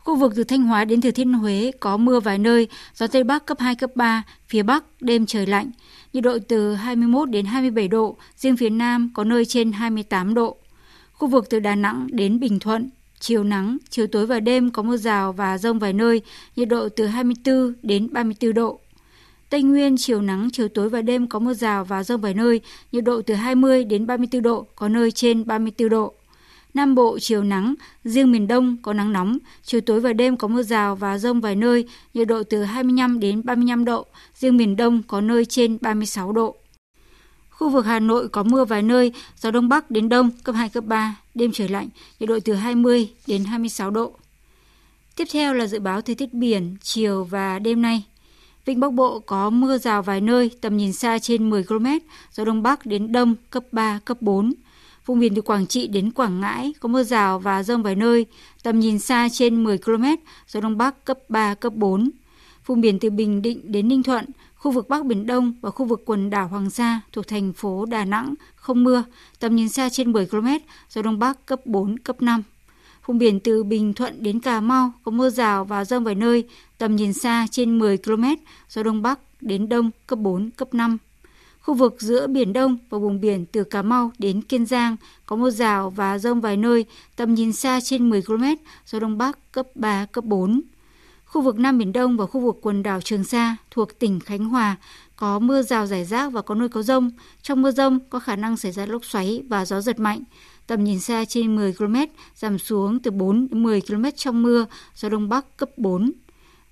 Khu 0.05 0.17
vực 0.17 0.33
từ 0.37 0.45
Thanh 0.45 0.63
Hóa 0.63 0.85
đến 0.85 1.01
Thừa 1.01 1.11
Thiên 1.11 1.33
Huế 1.33 1.73
có 1.81 1.97
mưa 1.97 2.21
vài 2.21 2.39
nơi, 2.39 2.69
gió 2.95 3.07
Tây 3.07 3.25
Bắc 3.25 3.47
cấp 3.47 3.59
2, 3.61 3.75
cấp 3.75 3.91
3, 3.95 4.23
phía 4.49 4.63
Bắc 4.63 4.85
đêm 5.01 5.27
trời 5.27 5.47
lạnh, 5.47 5.71
nhiệt 6.13 6.25
độ 6.25 6.39
từ 6.49 6.75
21 6.75 7.31
đến 7.31 7.45
27 7.45 7.89
độ, 7.89 8.17
riêng 8.37 8.57
phía 8.57 8.71
Nam 8.71 9.11
có 9.15 9.25
nơi 9.25 9.45
trên 9.45 9.73
28 9.73 10.35
độ. 10.35 10.57
Khu 11.13 11.29
vực 11.29 11.51
từ 11.51 11.61
Đà 11.61 11.75
Nẵng 11.75 12.07
đến 12.13 12.41
Bình 12.41 12.59
Thuận, 12.59 12.91
chiều 13.21 13.45
nắng, 13.45 13.79
chiều 13.91 14.07
tối 14.07 14.27
và 14.27 14.41
đêm 14.41 14.71
có 14.71 14.83
mưa 14.83 14.97
rào 14.97 15.33
và 15.33 15.59
rông 15.59 15.79
vài 15.79 15.93
nơi, 15.93 16.23
nhiệt 16.57 16.69
độ 16.69 16.89
từ 16.89 17.07
24 17.07 17.75
đến 17.83 18.09
34 18.13 18.55
độ. 18.55 18.81
Tây 19.51 19.63
Nguyên 19.63 19.97
chiều 19.99 20.23
nắng, 20.23 20.49
chiều 20.53 20.69
tối 20.69 20.89
và 20.89 21.03
đêm 21.03 21.27
có 21.27 21.39
mưa 21.39 21.55
rào 21.55 21.85
và 21.85 22.03
rông 22.03 22.21
vài 22.21 22.35
nơi, 22.35 22.61
nhiệt 22.93 23.05
độ 23.05 23.23
từ 23.23 23.35
20 23.35 23.85
đến 23.85 24.07
34 24.07 24.43
độ, 24.43 24.67
có 24.77 24.89
nơi 24.89 25.11
trên 25.11 25.47
34 25.47 25.89
độ. 25.89 26.15
Nam 26.75 26.95
Bộ 26.95 27.19
chiều 27.19 27.43
nắng, 27.43 27.75
riêng 28.05 28.33
miền 28.33 28.49
Đông 28.49 28.77
có 28.83 28.93
nắng 28.93 29.13
nóng, 29.13 29.39
chiều 29.63 29.81
tối 29.81 30.01
và 30.01 30.13
đêm 30.13 30.37
có 30.37 30.49
mưa 30.49 30.63
rào 30.63 30.97
và 30.97 31.19
rông 31.19 31.41
vài 31.41 31.57
nơi, 31.57 31.89
nhiệt 32.15 32.29
độ 32.29 32.43
từ 32.43 32.63
25 32.63 33.21
đến 33.21 33.43
35 33.45 33.85
độ, 33.85 34.07
riêng 34.35 34.57
miền 34.57 34.77
Đông 34.77 35.03
có 35.03 35.21
nơi 35.21 35.45
trên 35.45 35.79
36 35.81 36.33
độ. 36.33 36.57
Khu 37.51 37.71
vực 37.71 37.87
Hà 37.87 38.01
Nội 38.01 38.29
có 38.29 38.43
mưa 38.43 38.65
vài 38.65 38.83
nơi, 38.83 39.13
gió 39.37 39.51
Đông 39.51 39.69
Bắc 39.69 39.91
đến 39.91 40.09
Đông 40.09 40.31
cấp 40.45 40.55
2, 40.55 40.69
cấp 40.69 40.85
3, 40.85 41.17
đêm 41.35 41.53
trời 41.53 41.69
lạnh, 41.69 41.89
nhiệt 42.21 42.29
độ 42.29 42.39
từ 42.45 42.55
20 42.55 43.09
đến 43.27 43.45
26 43.45 43.91
độ. 43.91 44.13
Tiếp 45.17 45.25
theo 45.33 45.55
là 45.55 45.67
dự 45.67 45.81
báo 45.81 46.01
thời 46.01 46.15
tiết 46.15 46.35
biển 46.35 46.77
chiều 46.83 47.25
và 47.25 47.59
đêm 47.59 47.83
nay. 47.83 48.05
Vịnh 48.65 48.81
Bắc 48.81 48.93
Bộ 48.93 49.19
có 49.19 49.51
mưa 49.51 49.79
rào 49.79 50.03
vài 50.03 50.21
nơi, 50.21 50.51
tầm 50.61 50.77
nhìn 50.77 50.93
xa 50.93 51.19
trên 51.19 51.51
10 51.51 51.65
km, 51.65 51.87
gió 52.33 52.45
Đông 52.45 52.63
Bắc 52.63 52.87
đến 52.87 53.13
Đông 53.13 53.35
cấp 53.51 53.65
3, 53.73 54.01
cấp 54.05 54.23
4. 54.23 54.53
Vùng 55.11 55.19
biển 55.21 55.35
từ 55.35 55.43
Quảng 55.43 55.67
Trị 55.67 55.87
đến 55.87 56.11
Quảng 56.11 56.41
Ngãi 56.41 56.75
có 56.81 56.89
mưa 56.89 57.03
rào 57.03 57.39
và 57.39 57.63
rông 57.63 57.83
vài 57.83 57.95
nơi, 57.95 58.27
tầm 58.63 58.81
nhìn 58.81 58.99
xa 58.99 59.29
trên 59.33 59.65
10 59.65 59.79
km, 59.79 60.05
gió 60.49 60.61
Đông 60.61 60.79
Bắc 60.79 61.05
cấp 61.05 61.19
3, 61.29 61.55
cấp 61.55 61.73
4. 61.75 62.11
Vùng 62.67 62.81
biển 62.81 62.99
từ 62.99 63.11
Bình 63.11 63.43
Định 63.43 63.73
đến 63.73 63.89
Ninh 63.89 64.03
Thuận, 64.03 64.25
khu 64.55 64.71
vực 64.71 64.89
Bắc 64.89 65.07
Biển 65.07 65.27
Đông 65.27 65.55
và 65.61 65.71
khu 65.71 65.87
vực 65.87 66.03
quần 66.07 66.31
đảo 66.31 66.49
Hoàng 66.49 66.71
Sa 66.71 67.01
thuộc 67.13 67.29
thành 67.29 67.53
phố 67.53 67.85
Đà 67.85 68.05
Nẵng 68.05 68.35
không 68.55 68.85
mưa, 68.85 69.05
tầm 69.39 69.57
nhìn 69.57 69.69
xa 69.69 69.89
trên 69.89 70.13
10 70.13 70.27
km, 70.27 70.49
gió 70.91 71.03
Đông 71.03 71.19
Bắc 71.19 71.47
cấp 71.47 71.67
4, 71.67 71.99
cấp 71.99 72.23
5. 72.23 72.43
Vùng 73.07 73.19
biển 73.19 73.41
từ 73.41 73.65
Bình 73.65 73.95
Thuận 73.95 74.23
đến 74.23 74.41
Cà 74.41 74.61
Mau 74.61 74.93
có 75.03 75.11
mưa 75.11 75.31
rào 75.31 75.65
và 75.65 75.85
rông 75.85 76.05
vài 76.05 76.15
nơi, 76.15 76.45
tầm 76.79 76.97
nhìn 76.97 77.13
xa 77.13 77.47
trên 77.51 77.79
10 77.79 77.99
km, 77.99 78.25
gió 78.69 78.83
Đông 78.83 79.03
Bắc 79.03 79.19
đến 79.41 79.69
Đông 79.69 79.91
cấp 80.07 80.19
4, 80.19 80.51
cấp 80.51 80.75
5. 80.75 80.99
Khu 81.61 81.75
vực 81.75 81.97
giữa 81.99 82.27
Biển 82.27 82.53
Đông 82.53 82.79
và 82.91 82.99
vùng 82.99 83.21
biển 83.21 83.47
từ 83.47 83.65
Cà 83.65 83.83
Mau 83.83 84.13
đến 84.19 84.43
Kiên 84.43 84.67
Giang 84.67 84.97
có 85.27 85.37
mưa 85.37 85.51
rào 85.51 85.91
và 85.91 86.19
rông 86.19 86.41
vài 86.41 86.57
nơi, 86.57 86.85
tầm 87.17 87.35
nhìn 87.35 87.53
xa 87.53 87.81
trên 87.81 88.11
10 88.11 88.23
km, 88.23 88.45
gió 88.87 88.99
Đông 88.99 89.19
Bắc 89.19 89.53
cấp 89.53 89.67
3, 89.75 90.07
cấp 90.07 90.25
4. 90.25 90.63
Khu 91.25 91.43
vực 91.43 91.59
Nam 91.59 91.79
Biển 91.79 91.93
Đông 91.93 92.17
và 92.17 92.27
khu 92.27 92.41
vực 92.41 92.59
quần 92.63 92.83
đảo 92.83 93.01
Trường 93.01 93.25
Sa 93.25 93.57
thuộc 93.71 93.99
tỉnh 93.99 94.21
Khánh 94.21 94.45
Hòa 94.45 94.77
có 95.17 95.39
mưa 95.39 95.63
rào 95.63 95.87
rải 95.87 96.05
rác 96.05 96.33
và 96.33 96.43
có 96.43 96.55
nơi 96.55 96.69
có 96.69 96.83
rông. 96.83 97.11
Trong 97.43 97.63
mưa 97.63 97.71
rông 97.71 98.01
có 98.11 98.19
khả 98.19 98.37
năng 98.37 98.57
xảy 98.57 98.73
ra 98.73 98.87
lốc 98.87 99.05
xoáy 99.05 99.43
và 99.49 99.65
gió 99.65 99.81
giật 99.81 100.01
mạnh. 100.01 100.23
Tầm 100.67 100.85
nhìn 100.85 101.01
xa 101.01 101.25
trên 101.25 101.57
10 101.57 101.73
km, 101.73 101.97
giảm 102.35 102.59
xuống 102.59 102.99
từ 102.99 103.11
4 103.11 103.49
đến 103.51 103.63
10 103.63 103.81
km 103.81 104.05
trong 104.17 104.43
mưa, 104.43 104.67
gió 104.95 105.09
Đông 105.09 105.29
Bắc 105.29 105.57
cấp 105.57 105.71
4. 105.77 106.13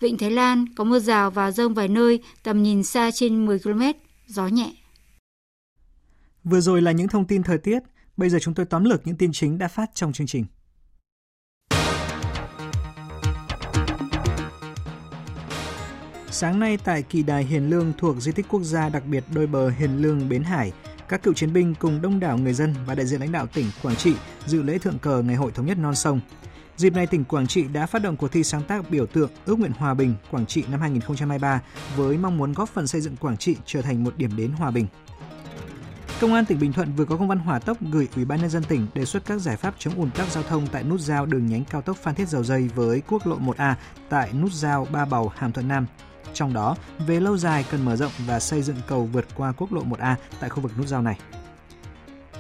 Vịnh 0.01 0.19
Thái 0.19 0.31
Lan 0.31 0.67
có 0.75 0.85
mưa 0.85 0.99
rào 0.99 1.31
và 1.31 1.51
rông 1.51 1.75
vài 1.75 1.89
nơi, 1.89 2.21
tầm 2.43 2.63
nhìn 2.63 2.83
xa 2.83 3.11
trên 3.11 3.47
10 3.47 3.59
km, 3.59 3.83
gió 4.29 4.47
nhẹ. 4.47 4.73
Vừa 6.45 6.61
rồi 6.61 6.83
là 6.83 6.93
những 6.93 7.09
thông 7.09 7.27
tin 7.27 7.43
thời 7.43 7.59
tiết, 7.59 7.83
bây 8.17 8.31
giờ 8.31 8.39
chúng 8.41 8.55
tôi 8.55 8.67
tóm 8.67 8.85
lược 8.85 9.07
những 9.07 9.17
tin 9.17 9.33
chính 9.33 9.59
đã 9.59 9.69
phát 9.69 9.91
trong 9.95 10.13
chương 10.13 10.27
trình. 10.27 10.45
Sáng 16.31 16.61
nay 16.61 16.79
tại 16.85 17.03
kỳ 17.03 17.23
đài 17.23 17.45
Hiền 17.45 17.71
Lương 17.71 17.93
thuộc 17.99 18.17
di 18.21 18.33
tích 18.33 18.47
quốc 18.49 18.63
gia 18.63 18.89
đặc 18.89 19.07
biệt 19.07 19.25
đôi 19.35 19.47
bờ 19.47 19.69
Hiền 19.69 20.03
Lương 20.03 20.29
Bến 20.29 20.43
Hải, 20.43 20.73
các 21.09 21.23
cựu 21.23 21.35
chiến 21.35 21.53
binh 21.53 21.75
cùng 21.79 22.03
đông 22.03 22.21
đảo 22.21 22.39
người 22.39 22.55
dân 22.55 22.75
và 22.87 22.95
đại 22.95 23.07
diện 23.07 23.21
lãnh 23.21 23.33
đạo 23.33 23.47
tỉnh 23.47 23.67
Quảng 23.83 23.97
Trị 23.97 24.15
dự 24.47 24.63
lễ 24.63 24.79
thượng 24.79 24.99
cờ 24.99 25.23
Ngày 25.23 25.37
hội 25.37 25.53
thống 25.53 25.67
nhất 25.67 25.79
non 25.79 25.95
sông. 25.95 26.21
Dịp 26.79 26.95
này 26.95 27.07
tỉnh 27.07 27.25
Quảng 27.25 27.47
Trị 27.47 27.65
đã 27.73 27.87
phát 27.87 28.03
động 28.03 28.17
cuộc 28.17 28.33
thi 28.33 28.45
sáng 28.45 28.63
tác 28.63 28.91
biểu 28.91 29.07
tượng 29.07 29.31
ước 29.47 29.59
nguyện 29.59 29.73
hòa 29.79 29.95
bình 29.95 30.15
Quảng 30.31 30.47
Trị 30.47 30.65
năm 30.71 30.81
2023 30.81 31.63
với 31.97 32.19
mong 32.19 32.39
muốn 32.39 32.53
góp 32.53 32.69
phần 32.69 32.87
xây 32.87 33.01
dựng 33.01 33.17
Quảng 33.17 33.37
Trị 33.37 33.57
trở 33.67 33.83
thành 33.83 34.05
một 34.05 34.17
điểm 34.17 34.37
đến 34.37 34.53
hòa 34.53 34.71
bình. 34.71 34.87
Công 36.21 36.35
an 36.35 36.45
tỉnh 36.45 36.59
Bình 36.61 36.73
Thuận 36.73 36.93
vừa 36.93 37.05
có 37.05 37.17
công 37.17 37.29
văn 37.29 37.39
hỏa 37.39 37.59
tốc 37.59 37.77
gửi 37.93 38.09
Ủy 38.17 38.25
ban 38.25 38.41
nhân 38.41 38.51
dân 38.51 38.65
tỉnh 38.65 38.87
đề 38.95 39.05
xuất 39.05 39.27
các 39.27 39.39
giải 39.39 39.57
pháp 39.57 39.75
chống 39.79 39.95
ùn 39.95 40.11
tắc 40.11 40.29
giao 40.31 40.43
thông 40.43 40.67
tại 40.67 40.83
nút 40.83 41.01
giao 41.01 41.27
đường 41.27 41.47
nhánh 41.47 41.65
cao 41.65 41.83
tốc 41.83 41.97
Phan 41.97 42.15
Thiết 42.15 42.29
Dầu 42.29 42.45
Dây 42.45 42.71
với 42.75 43.03
quốc 43.09 43.27
lộ 43.27 43.39
1A 43.39 43.75
tại 44.09 44.33
nút 44.33 44.53
giao 44.53 44.87
Ba 44.93 45.05
Bầu 45.05 45.33
Hàm 45.37 45.53
Thuận 45.53 45.69
Nam. 45.69 45.87
Trong 46.35 46.53
đó, 46.53 46.77
về 47.07 47.21
lâu 47.21 47.37
dài 47.37 47.65
cần 47.71 47.85
mở 47.85 47.97
rộng 47.97 48.13
và 48.27 48.41
xây 48.41 48.63
dựng 48.63 48.77
cầu 48.87 49.05
vượt 49.13 49.27
qua 49.35 49.53
quốc 49.53 49.73
lộ 49.73 49.83
1A 49.83 50.15
tại 50.41 50.51
khu 50.51 50.61
vực 50.61 50.73
nút 50.79 50.87
giao 50.87 51.03
này. 51.03 51.19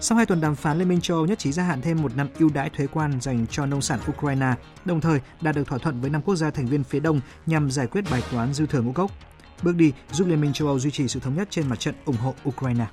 Sau 0.00 0.16
hai 0.16 0.26
tuần 0.26 0.40
đàm 0.40 0.54
phán, 0.54 0.78
Liên 0.78 0.88
minh 0.88 1.00
châu 1.00 1.16
Âu 1.16 1.26
nhất 1.26 1.38
trí 1.38 1.52
gia 1.52 1.62
hạn 1.62 1.80
thêm 1.80 2.02
một 2.02 2.16
năm 2.16 2.28
ưu 2.38 2.50
đãi 2.54 2.70
thuế 2.70 2.86
quan 2.86 3.20
dành 3.20 3.46
cho 3.46 3.66
nông 3.66 3.82
sản 3.82 4.00
Ukraine, 4.10 4.54
đồng 4.84 5.00
thời 5.00 5.20
đạt 5.40 5.54
được 5.54 5.66
thỏa 5.66 5.78
thuận 5.78 6.00
với 6.00 6.10
năm 6.10 6.22
quốc 6.22 6.36
gia 6.36 6.50
thành 6.50 6.66
viên 6.66 6.84
phía 6.84 7.00
Đông 7.00 7.20
nhằm 7.46 7.70
giải 7.70 7.86
quyết 7.86 8.04
bài 8.10 8.22
toán 8.30 8.54
dư 8.54 8.66
thừa 8.66 8.82
ngũ 8.82 8.92
cốc. 8.92 9.10
Bước 9.62 9.76
đi 9.76 9.92
giúp 10.12 10.28
Liên 10.28 10.40
minh 10.40 10.52
châu 10.52 10.68
Âu 10.68 10.78
duy 10.78 10.90
trì 10.90 11.08
sự 11.08 11.20
thống 11.20 11.34
nhất 11.36 11.48
trên 11.50 11.68
mặt 11.68 11.80
trận 11.80 11.94
ủng 12.04 12.16
hộ 12.16 12.34
Ukraine. 12.48 12.86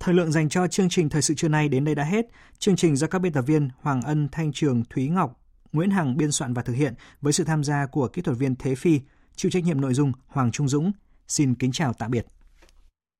Thời 0.00 0.14
lượng 0.14 0.32
dành 0.32 0.48
cho 0.48 0.66
chương 0.66 0.88
trình 0.88 1.08
thời 1.08 1.22
sự 1.22 1.34
trưa 1.34 1.48
nay 1.48 1.68
đến 1.68 1.84
đây 1.84 1.94
đã 1.94 2.04
hết. 2.04 2.26
Chương 2.58 2.76
trình 2.76 2.96
do 2.96 3.06
các 3.06 3.18
biên 3.18 3.32
tập 3.32 3.42
viên 3.42 3.68
Hoàng 3.80 4.02
Ân, 4.02 4.28
Thanh 4.32 4.52
Trường, 4.52 4.82
Thúy 4.90 5.08
Ngọc, 5.08 5.40
Nguyễn 5.72 5.90
Hằng 5.90 6.16
biên 6.16 6.32
soạn 6.32 6.54
và 6.54 6.62
thực 6.62 6.72
hiện 6.72 6.94
với 7.20 7.32
sự 7.32 7.44
tham 7.44 7.64
gia 7.64 7.86
của 7.86 8.08
kỹ 8.08 8.22
thuật 8.22 8.38
viên 8.38 8.56
Thế 8.56 8.74
Phi, 8.74 9.00
chịu 9.36 9.50
trách 9.50 9.64
nhiệm 9.64 9.80
nội 9.80 9.94
dung 9.94 10.12
Hoàng 10.26 10.52
Trung 10.52 10.68
Dũng. 10.68 10.92
Xin 11.28 11.54
kính 11.54 11.72
chào 11.72 11.92
tạm 11.92 12.10
biệt. 12.10 12.26